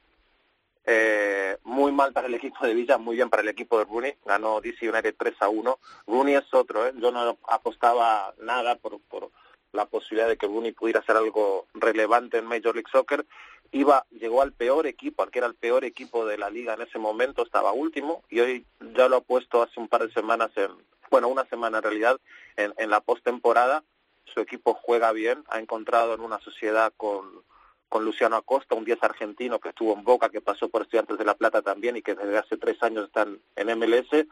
eh, 0.86 1.56
muy 1.64 1.92
mal 1.92 2.12
para 2.12 2.26
el 2.26 2.34
equipo 2.34 2.66
de 2.66 2.74
Villa, 2.74 2.98
muy 2.98 3.16
bien 3.16 3.30
para 3.30 3.42
el 3.42 3.48
equipo 3.48 3.78
de 3.78 3.84
Rooney. 3.84 4.14
Ganó 4.26 4.60
DC 4.60 4.88
United 4.90 5.14
3 5.16 5.34
a 5.40 5.48
1. 5.48 5.78
Rooney 6.06 6.34
es 6.34 6.52
otro, 6.52 6.86
¿eh? 6.86 6.92
yo 6.98 7.10
no 7.10 7.38
apostaba 7.48 8.34
nada 8.42 8.76
por, 8.76 9.00
por 9.02 9.30
la 9.72 9.86
posibilidad 9.86 10.28
de 10.28 10.36
que 10.36 10.46
Rooney 10.46 10.72
pudiera 10.72 11.00
hacer 11.00 11.16
algo 11.16 11.66
relevante 11.74 12.38
en 12.38 12.44
Major 12.44 12.74
League 12.74 12.90
Soccer. 12.92 13.24
Iba, 13.74 14.06
llegó 14.12 14.40
al 14.40 14.52
peor 14.52 14.86
equipo, 14.86 15.22
al 15.24 15.30
que 15.32 15.38
era 15.40 15.48
el 15.48 15.56
peor 15.56 15.84
equipo 15.84 16.24
de 16.26 16.38
la 16.38 16.48
liga 16.48 16.74
en 16.74 16.82
ese 16.82 16.98
momento, 16.98 17.42
estaba 17.42 17.72
último 17.72 18.22
y 18.30 18.38
hoy 18.38 18.64
ya 18.96 19.08
lo 19.08 19.16
ha 19.16 19.20
puesto 19.20 19.62
hace 19.62 19.80
un 19.80 19.88
par 19.88 20.06
de 20.06 20.12
semanas, 20.14 20.50
en, 20.54 20.70
bueno, 21.10 21.26
una 21.28 21.44
semana 21.46 21.78
en 21.78 21.82
realidad, 21.84 22.20
en, 22.56 22.72
en 22.78 22.88
la 22.90 23.00
postemporada. 23.00 23.82
Su 24.32 24.38
equipo 24.40 24.74
juega 24.74 25.10
bien, 25.12 25.42
ha 25.48 25.58
encontrado 25.58 26.14
en 26.14 26.20
una 26.20 26.38
sociedad 26.40 26.92
con, 26.96 27.42
con 27.88 28.04
Luciano 28.04 28.36
Acosta, 28.36 28.76
un 28.76 28.84
10 28.84 29.02
argentino 29.02 29.58
que 29.58 29.70
estuvo 29.70 29.92
en 29.92 30.04
Boca, 30.04 30.28
que 30.28 30.40
pasó 30.40 30.68
por 30.68 30.82
Estudiantes 30.82 31.18
de 31.18 31.24
La 31.24 31.34
Plata 31.34 31.60
también 31.60 31.96
y 31.96 32.02
que 32.02 32.14
desde 32.14 32.38
hace 32.38 32.56
tres 32.56 32.80
años 32.82 33.06
están 33.06 33.40
en 33.56 33.76
MLS, 33.78 34.24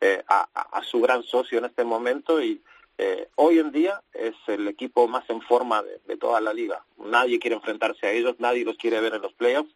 eh, 0.00 0.24
a, 0.26 0.48
a- 0.54 0.78
a 0.78 0.82
su 0.82 1.00
gran 1.02 1.22
socio 1.22 1.58
en 1.58 1.66
este 1.66 1.84
momento 1.84 2.42
y 2.42 2.62
eh, 2.98 3.28
hoy 3.36 3.58
en 3.58 3.72
día 3.72 4.02
es 4.12 4.34
el 4.46 4.68
equipo 4.68 5.06
más 5.08 5.28
en 5.28 5.42
forma 5.42 5.82
de, 5.82 6.00
de 6.06 6.16
toda 6.16 6.40
la 6.40 6.52
liga. 6.52 6.84
Nadie 6.98 7.38
quiere 7.38 7.56
enfrentarse 7.56 8.06
a 8.06 8.12
ellos, 8.12 8.36
nadie 8.38 8.64
los 8.64 8.76
quiere 8.76 9.00
ver 9.00 9.14
en 9.14 9.22
los 9.22 9.32
playoffs. 9.34 9.74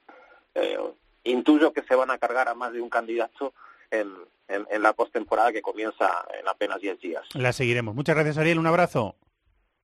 Eh, 0.55 0.79
intuyo 1.25 1.73
que 1.73 1.83
se 1.83 1.95
van 1.95 2.11
a 2.11 2.19
cargar 2.19 2.49
a 2.49 2.55
más 2.55 2.73
de 2.73 2.81
un 2.81 2.89
candidato 2.89 3.53
en, 3.91 4.11
en, 4.49 4.67
en 4.71 4.83
la 4.83 4.93
postemporada 4.95 5.53
que 5.53 5.63
comienza 5.63 6.25
en 6.39 6.49
apenas 6.49 6.81
10 6.81 7.01
días. 7.01 7.25
La 7.35 7.53
seguiremos. 7.53 7.95
Muchas 7.95 8.15
gracias, 8.15 8.39
Ariel. 8.39 8.59
Un 8.59 8.67
abrazo. 8.67 9.17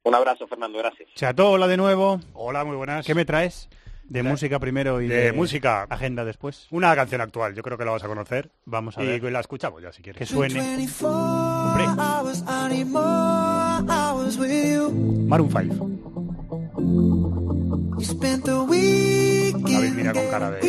Un 0.03 0.15
abrazo, 0.15 0.47
Fernando, 0.47 0.79
gracias. 0.79 1.11
Chato, 1.15 1.51
hola 1.51 1.67
de 1.67 1.77
nuevo. 1.77 2.21
Hola, 2.33 2.65
muy 2.65 2.77
buenas. 2.77 3.05
¿Qué 3.05 3.15
me 3.15 3.25
traes? 3.25 3.69
De 4.09 4.23
música 4.23 4.59
primero 4.59 5.01
y 5.01 5.09
De 5.09 5.16
de, 5.24 5.33
música. 5.33 5.83
agenda 5.91 6.24
después. 6.24 6.66
Una 6.70 6.95
canción 6.95 7.20
actual, 7.20 7.55
yo 7.55 7.62
creo 7.62 7.77
que 7.77 7.85
la 7.85 7.91
vas 7.93 8.05
a 8.05 8.09
conocer. 8.09 8.51
Vamos 8.65 8.97
a 8.99 9.03
y 9.03 9.19
ver. 9.20 9.33
la 9.33 9.41
escuchamos 9.41 9.83
ya 9.83 9.93
si 9.93 10.03
quieres. 10.03 10.19
Que 10.19 10.27
suene. 10.27 10.55
24 10.61 11.97
hours, 11.99 12.45
I 12.49 12.69
need 12.73 12.87
more 12.87 13.03
hours 13.91 14.37
with 14.39 14.51
you. 14.51 14.91
Maroon 15.27 15.51
5. 15.51 15.74
You 17.99 18.05
spent 18.05 18.45
the 18.45 18.61
week. 18.61 19.57
David 19.57 19.93
mira 19.95 20.12
con 20.12 20.27
cara 20.28 20.51
de... 20.53 20.61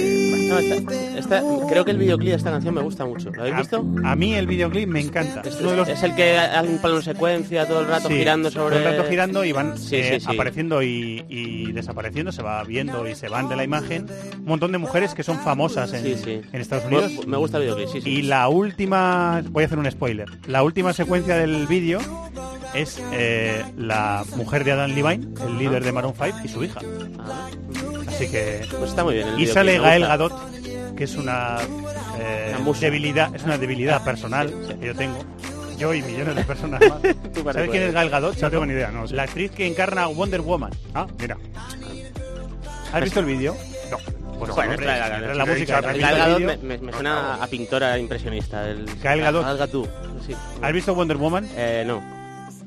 No, 0.47 0.59
esta- 0.59 0.93
esta- 1.17 1.43
creo 1.69 1.83
que 1.85 1.91
el 1.91 1.97
videoclip 1.97 2.29
de 2.29 2.35
esta 2.35 2.51
canción 2.51 2.73
me 2.73 2.81
gusta 2.81 3.05
mucho. 3.05 3.31
¿Lo 3.31 3.41
habéis 3.41 3.55
A- 3.55 3.59
visto? 3.59 3.85
A, 4.03 4.15
mí 4.15 4.33
el 4.33 4.47
videoclip 4.47 4.87
me 4.87 5.01
encanta. 5.01 5.41
Es, 5.45 5.59
los- 5.61 5.87
el 6.03 6.15
que 6.15 6.37
hay 6.37 6.67
un 6.67 6.79
plano 6.79 7.01
secuencia 7.01 7.67
todo 7.67 7.81
el 7.81 7.87
rato 7.87 8.07
Sí, 8.07 8.15
girando 8.15 8.49
sobre... 8.51 8.77
todo 8.77 8.87
el 8.89 8.97
rato 8.97 9.09
girando 9.09 9.43
y 9.45 9.51
van 9.51 9.77
Sí, 9.77 9.95
eh, 9.97 10.19
sí, 10.19 10.27
apareciendo 10.29 10.81
y, 10.81 11.25
y 11.27 11.71
desapareciendo, 11.71 12.31
se 12.31 12.41
va 12.41 12.63
viendo 12.63 13.07
y 13.07 13.15
se 13.15 13.27
van 13.29 13.49
de 13.49 13.55
la 13.55 13.63
imagen. 13.63 14.05
Un 14.39 14.45
montón 14.45 14.71
de 14.71 14.77
mujeres 14.77 15.13
que 15.13 15.23
son 15.23 15.39
famosas 15.39 15.91
en, 15.93 16.05
en 16.05 16.61
Estados 16.61 16.85
Unidos. 16.85 17.27
Me 17.27 17.37
gusta 17.37 17.57
el 17.57 17.63
videoclip, 17.63 17.89
sí. 17.89 18.09
Y 18.09 18.21
la 18.23 18.47
última, 18.47 19.41
voy 19.49 19.63
a 19.63 19.65
hacer 19.65 19.79
un 19.79 19.89
spoiler, 19.91 20.27
la 20.47 20.63
última 20.63 20.93
secuencia 20.93 21.35
del 21.37 21.67
vídeo 21.67 21.99
es 22.73 23.01
eh, 23.13 23.63
la 23.77 24.23
mujer 24.35 24.63
de 24.63 24.71
Adam 24.73 24.91
Levine, 24.91 25.27
el 25.45 25.57
líder 25.57 25.83
de 25.83 25.91
Maroon 25.91 26.13
5, 26.15 26.37
y 26.43 26.47
su 26.47 26.63
hija. 26.63 26.79
Ah, 27.19 27.47
Así 28.07 28.27
que... 28.29 28.61
pues 28.77 28.89
está 28.91 29.03
muy 29.03 29.13
bien 29.15 29.27
el 29.27 29.39
Y 29.39 29.45
sale 29.47 29.77
Gael. 29.79 30.01
Gadot, 30.03 30.33
que 30.95 31.03
es 31.03 31.15
una, 31.15 31.57
eh, 32.19 32.55
Una 32.59 32.79
debilidad, 32.79 33.35
es 33.35 33.43
una 33.43 33.57
debilidad 33.57 34.03
personal 34.03 34.51
que 34.79 34.87
yo 34.87 34.95
tengo. 34.95 35.19
Yo 35.77 35.93
y 35.93 36.01
millones 36.01 36.35
de 36.35 36.43
personas 36.43 36.81
más. 36.89 37.01
¿Sabes 37.53 37.69
quién 37.69 37.83
es. 37.83 37.93
Gael 37.93 38.09
Gadot? 38.09 38.35
No 38.41 38.49
tengo 38.49 38.65
ni 38.65 38.73
idea, 38.73 38.89
no. 38.89 39.05
La 39.07 39.23
actriz 39.23 39.51
que 39.51 39.67
encarna 39.67 40.03
a 40.03 40.07
Wonder 40.07 40.41
Woman. 40.41 40.71
Ah, 40.95 41.05
mira. 41.19 41.37
¿Has 42.93 43.03
visto 43.03 43.19
el 43.19 43.25
vídeo? 43.27 43.55
No. 43.91 43.97
Pues 44.39 44.51
Bueno, 44.55 44.71
hombre, 44.71 44.85
trae 44.85 44.99
la, 44.99 45.07
trae 45.07 45.21
la, 45.27 45.33
la 45.35 45.45
música. 45.45 45.79
El 45.79 45.85
¿has 45.85 45.97
Gal 45.97 46.17
Gadot 46.17 46.39
me, 46.41 46.57
me- 46.57 46.77
me 46.77 46.93
suena 46.93 47.35
a 47.43 47.47
pintora 47.47 47.97
impresionista. 47.97 48.67
El, 48.69 48.85
Gal 49.01 49.19
Gadot. 49.21 49.43
Gal 49.43 49.57
Gadot, 49.57 49.89
sí. 50.25 50.33
¿Has 50.61 50.73
visto 50.73 50.95
Wonder 50.95 51.17
Woman? 51.17 51.47
Eh, 51.55 51.83
no. 51.85 52.01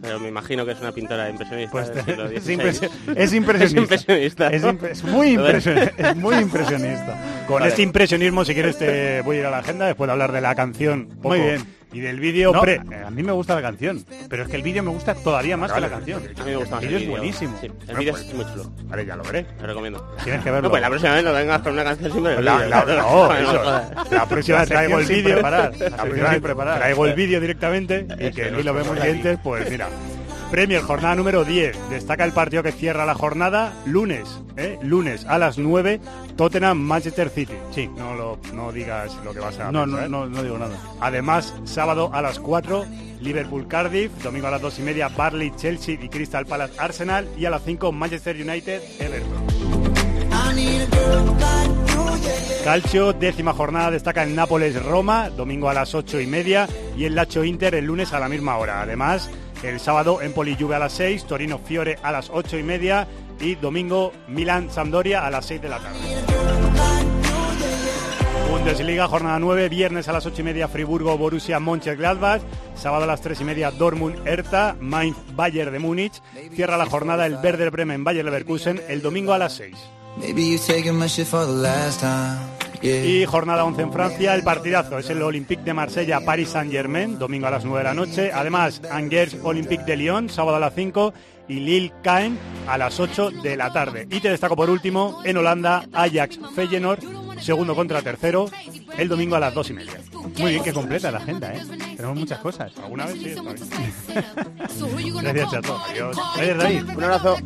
Pero 0.02 0.18
me 0.18 0.28
imagino 0.28 0.64
que 0.64 0.72
es 0.72 0.80
una 0.80 0.92
pintora 0.92 1.28
impresionista. 1.28 1.70
Pues 1.72 1.94
del 1.94 2.04
siglo 2.04 2.24
es, 2.26 2.42
XVI. 2.42 2.54
impresio- 2.54 2.90
es 3.16 3.32
impresionista. 3.34 3.94
Es 3.94 4.02
impresionista. 4.02 4.48
Es, 4.50 4.64
es 4.98 5.04
muy 5.04 5.30
impresionista. 5.32 6.10
Es 6.10 6.16
muy 6.16 6.36
impresionista. 6.36 7.16
Con 7.50 7.58
Vale. 7.60 7.70
este 7.70 7.82
impresionismo, 7.82 8.44
si 8.44 8.54
quieres, 8.54 8.78
te 8.78 9.22
voy 9.22 9.36
a 9.36 9.40
ir 9.40 9.46
a 9.46 9.50
la 9.50 9.58
agenda 9.58 9.86
después 9.86 10.06
de 10.06 10.12
hablar 10.12 10.30
de 10.32 10.40
la 10.40 10.54
canción. 10.54 11.06
poco, 11.20 11.30
Muy 11.30 11.40
bien. 11.40 11.80
Y 11.92 11.98
del 11.98 12.20
vídeo 12.20 12.52
No, 12.52 12.60
pre. 12.60 12.74
eh, 12.74 13.02
a 13.04 13.10
mí 13.10 13.24
me 13.24 13.32
gusta 13.32 13.56
la 13.56 13.62
canción, 13.62 14.04
pero 14.28 14.44
es 14.44 14.48
que 14.48 14.54
el 14.54 14.62
vídeo 14.62 14.80
me 14.84 14.90
gusta 14.92 15.12
todavía 15.16 15.56
más 15.56 15.72
Vale, 15.72 15.86
que 15.86 15.90
la 15.90 15.96
canción. 15.96 16.22
A 16.38 16.44
mí 16.44 16.50
me 16.52 16.56
gusta 16.58 16.76
más 16.76 16.84
El 16.84 16.88
vídeo 16.90 17.00
es 17.02 17.08
buenísimo. 17.08 17.58
Sí, 17.60 17.66
el 17.66 17.72
Bueno, 17.72 17.98
vídeo 17.98 18.12
pues- 18.12 18.26
es 18.26 18.34
muy 18.34 18.44
chulo. 18.44 18.70
Vale, 18.84 19.06
ya 19.06 19.16
lo 19.16 19.24
veré. 19.24 19.46
Lo 19.60 19.66
recomiendo. 19.66 20.14
Tienes 20.22 20.44
que 20.44 20.50
verlo. 20.52 20.68
No, 20.68 20.70
pues 20.70 20.82
la 20.82 20.88
próxima 20.88 21.14
vez 21.14 21.24
no 21.24 21.32
vengas 21.32 21.62
con 21.62 21.72
una 21.72 21.82
canción 21.82 22.12
siempre. 22.12 22.34
el 22.36 22.44
La, 22.44 22.58
la- 22.68 22.84
no, 22.86 23.34
eso. 23.34 23.82
La 24.12 24.26
próxima 24.28 24.58
vez 24.60 24.68
traigo 24.68 24.98
el 25.00 25.06
sin 25.06 25.16
vídeo. 25.16 25.40
la 25.42 25.70
próxima 25.72 26.02
sin 26.04 26.30
vez 26.30 26.40
preparar. 26.40 26.78
Traigo 26.78 27.06
el 27.06 27.14
vídeo 27.14 27.40
directamente 27.40 28.06
y 28.20 28.30
que 28.30 28.42
Eso, 28.46 28.62
lo 28.62 28.72
vemos 28.72 28.86
por 28.88 28.98
oyentes, 29.00 29.38
pues 29.42 29.68
mira. 29.68 29.88
Premier, 30.50 30.82
jornada 30.82 31.14
número 31.14 31.44
10. 31.44 31.90
Destaca 31.90 32.24
el 32.24 32.32
partido 32.32 32.64
que 32.64 32.72
cierra 32.72 33.06
la 33.06 33.14
jornada 33.14 33.72
lunes, 33.86 34.40
¿eh? 34.56 34.80
lunes 34.82 35.24
a 35.26 35.38
las 35.38 35.58
9, 35.58 36.00
Tottenham 36.36 36.76
Manchester 36.76 37.28
City. 37.30 37.54
Sí, 37.70 37.88
no 37.96 38.16
lo 38.16 38.38
no 38.52 38.72
digas 38.72 39.16
lo 39.24 39.32
que 39.32 39.38
vas 39.38 39.58
a 39.60 39.70
No, 39.70 39.86
no, 39.86 40.08
no, 40.08 40.26
no 40.26 40.42
digo 40.42 40.58
nada. 40.58 40.76
Además, 41.00 41.54
sábado 41.64 42.10
a 42.12 42.20
las 42.20 42.40
4, 42.40 42.84
Liverpool 43.20 43.68
Cardiff, 43.68 44.10
domingo 44.24 44.48
a 44.48 44.50
las 44.50 44.60
2 44.60 44.80
y 44.80 44.82
media, 44.82 45.08
Barley 45.08 45.52
Chelsea 45.54 45.96
y 46.02 46.08
Crystal 46.08 46.44
Palace 46.46 46.74
Arsenal 46.80 47.28
y 47.38 47.44
a 47.44 47.50
las 47.50 47.62
5, 47.64 47.92
Manchester 47.92 48.34
United 48.34 48.82
Everton. 48.98 49.59
Calcio, 52.64 53.12
décima 53.12 53.52
jornada, 53.52 53.90
destaca 53.90 54.22
el 54.22 54.34
Nápoles 54.34 54.80
Roma, 54.82 55.30
domingo 55.30 55.70
a 55.70 55.74
las 55.74 55.94
8 55.94 56.20
y 56.20 56.26
media, 56.26 56.68
y 56.96 57.04
el 57.04 57.14
Lacho 57.14 57.42
Inter 57.42 57.74
el 57.74 57.86
lunes 57.86 58.12
a 58.12 58.20
la 58.20 58.28
misma 58.28 58.58
hora. 58.58 58.82
Además, 58.82 59.30
el 59.62 59.80
sábado 59.80 60.20
Empoli 60.20 60.56
Juve 60.58 60.76
a 60.76 60.78
las 60.78 60.92
6, 60.92 61.24
Torino 61.24 61.58
Fiore 61.58 61.98
a 62.02 62.12
las 62.12 62.30
8 62.30 62.58
y 62.58 62.62
media, 62.62 63.08
y 63.40 63.54
domingo 63.54 64.12
Milan 64.28 64.70
Sampdoria 64.70 65.26
a 65.26 65.30
las 65.30 65.46
6 65.46 65.62
de 65.62 65.68
la 65.68 65.78
tarde. 65.78 65.98
Bundesliga, 68.50 69.08
jornada 69.08 69.38
9, 69.38 69.68
viernes 69.68 70.08
a 70.08 70.12
las 70.12 70.26
8 70.26 70.42
y 70.42 70.44
media 70.44 70.68
Friburgo 70.68 71.16
Borussia 71.16 71.60
Mönchengladbach, 71.60 72.42
sábado 72.74 73.04
a 73.04 73.06
las 73.06 73.20
3 73.20 73.40
y 73.40 73.44
media 73.44 73.70
Dortmund 73.70 74.26
Hertha, 74.26 74.76
Mainz 74.78 75.16
Bayern 75.34 75.72
de 75.72 75.78
Múnich, 75.78 76.20
cierra 76.54 76.76
la 76.76 76.86
jornada 76.86 77.26
el 77.26 77.36
Werder 77.36 77.70
Bremen 77.70 78.04
Bayer 78.04 78.24
Leverkusen 78.24 78.82
el 78.88 79.02
domingo 79.02 79.32
a 79.32 79.38
las 79.38 79.54
6. 79.54 79.99
Y 82.82 83.26
jornada 83.26 83.64
11 83.64 83.82
en 83.82 83.92
Francia, 83.92 84.34
el 84.34 84.42
partidazo 84.42 84.98
es 84.98 85.10
el 85.10 85.22
Olympique 85.22 85.62
de 85.62 85.74
Marsella, 85.74 86.20
Paris 86.24 86.48
Saint-Germain, 86.50 87.18
domingo 87.18 87.46
a 87.46 87.50
las 87.50 87.64
9 87.64 87.78
de 87.78 87.84
la 87.84 87.94
noche. 87.94 88.30
Además, 88.32 88.80
Angers 88.90 89.36
Olympique 89.42 89.84
de 89.84 89.96
Lyon, 89.96 90.30
sábado 90.30 90.56
a 90.56 90.60
las 90.60 90.74
5 90.74 91.12
y 91.48 91.60
Lille 91.60 91.92
Caen 92.02 92.38
a 92.66 92.78
las 92.78 92.98
8 92.98 93.30
de 93.42 93.56
la 93.56 93.72
tarde. 93.72 94.06
Y 94.10 94.20
te 94.20 94.30
destaco 94.30 94.56
por 94.56 94.70
último, 94.70 95.20
en 95.24 95.36
Holanda, 95.36 95.84
Ajax 95.92 96.38
Feyenoord, 96.54 97.19
segundo 97.40 97.74
contra 97.74 98.02
tercero, 98.02 98.50
el 98.96 99.08
domingo 99.08 99.36
a 99.36 99.40
las 99.40 99.54
2 99.54 99.70
y 99.70 99.72
media. 99.72 100.00
Muy 100.38 100.52
bien 100.52 100.64
que 100.64 100.72
completa 100.72 101.10
la 101.10 101.18
agenda, 101.18 101.54
¿eh? 101.54 101.60
Tenemos 101.96 102.18
muchas 102.18 102.38
cosas. 102.40 102.72
¿Alguna 102.82 103.06
vez 103.06 103.14
sí? 103.14 103.28
Está 103.28 103.42
bien. 103.42 105.16
Gracias, 105.22 105.50
Chato. 105.50 105.82
Adiós. 105.88 106.16
Gracias, 106.36 106.58
David. 106.58 106.84
Un 106.96 107.04
abrazo. 107.04 107.36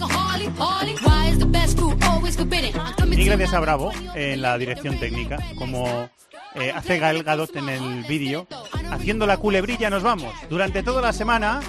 Y 3.16 3.25
gracias 3.25 3.55
a 3.55 3.61
Bravo 3.61 3.93
en 4.15 4.43
la 4.43 4.59
dirección 4.59 4.99
técnica, 4.99 5.39
como 5.57 6.09
eh, 6.55 6.73
hace 6.75 6.99
Gael 6.99 7.23
Gadot 7.23 7.55
en 7.57 7.69
el 7.69 8.05
vídeo, 8.05 8.47
haciendo 8.91 9.27
la 9.27 9.37
culebrilla 9.37 9.91
nos 9.91 10.03
vamos. 10.03 10.33
Durante 10.49 10.83
toda 10.83 11.03
la 11.03 11.12
semana, 11.12 11.61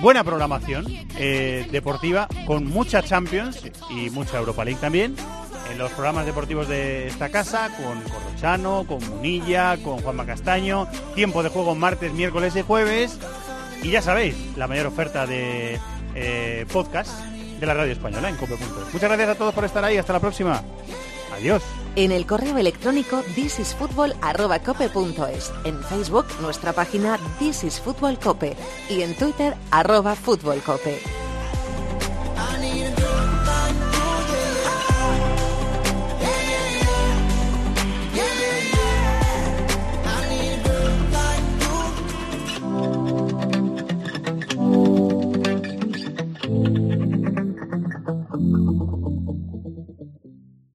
buena 0.00 0.24
programación 0.24 0.86
eh, 1.16 1.68
deportiva, 1.70 2.28
con 2.46 2.66
mucha 2.66 3.02
Champions 3.02 3.62
y 3.90 4.10
mucha 4.10 4.38
Europa 4.38 4.64
League 4.64 4.80
también. 4.80 5.14
En 5.70 5.78
los 5.78 5.90
programas 5.92 6.26
deportivos 6.26 6.68
de 6.68 7.08
esta 7.08 7.30
casa, 7.30 7.70
con 7.76 8.00
Corrochano, 8.02 8.84
con 8.86 8.98
Munilla, 9.08 9.76
con 9.82 10.00
Juanma 10.00 10.26
Castaño. 10.26 10.86
Tiempo 11.14 11.42
de 11.42 11.48
juego 11.48 11.74
martes, 11.74 12.12
miércoles 12.12 12.54
y 12.56 12.62
jueves. 12.62 13.18
Y 13.82 13.90
ya 13.90 14.02
sabéis, 14.02 14.36
la 14.56 14.66
mayor 14.66 14.86
oferta 14.86 15.26
de 15.26 15.78
eh, 16.14 16.66
podcast 16.72 17.18
de 17.60 17.66
la 17.66 17.74
radio 17.74 17.92
española 17.92 18.28
en 18.28 18.36
cope.es. 18.36 18.92
Muchas 18.92 19.08
gracias 19.08 19.28
a 19.28 19.34
todos 19.34 19.54
por 19.54 19.64
estar 19.64 19.84
ahí. 19.84 19.96
Hasta 19.96 20.12
la 20.12 20.20
próxima. 20.20 20.62
Adiós. 21.34 21.62
En 21.96 22.12
el 22.12 22.26
correo 22.26 22.58
electrónico 22.58 23.22
thisisfutbol@cope.es, 23.34 25.52
en 25.64 25.82
Facebook 25.84 26.26
nuestra 26.40 26.72
página 26.72 27.18
This 27.38 27.64
is 27.64 27.80
Fútbol 27.80 28.18
Cope 28.18 28.56
y 28.88 29.02
en 29.02 29.14
Twitter 29.14 29.54
arroba 29.70 30.16
Fútbol 30.16 30.62
Cope. 30.62 30.98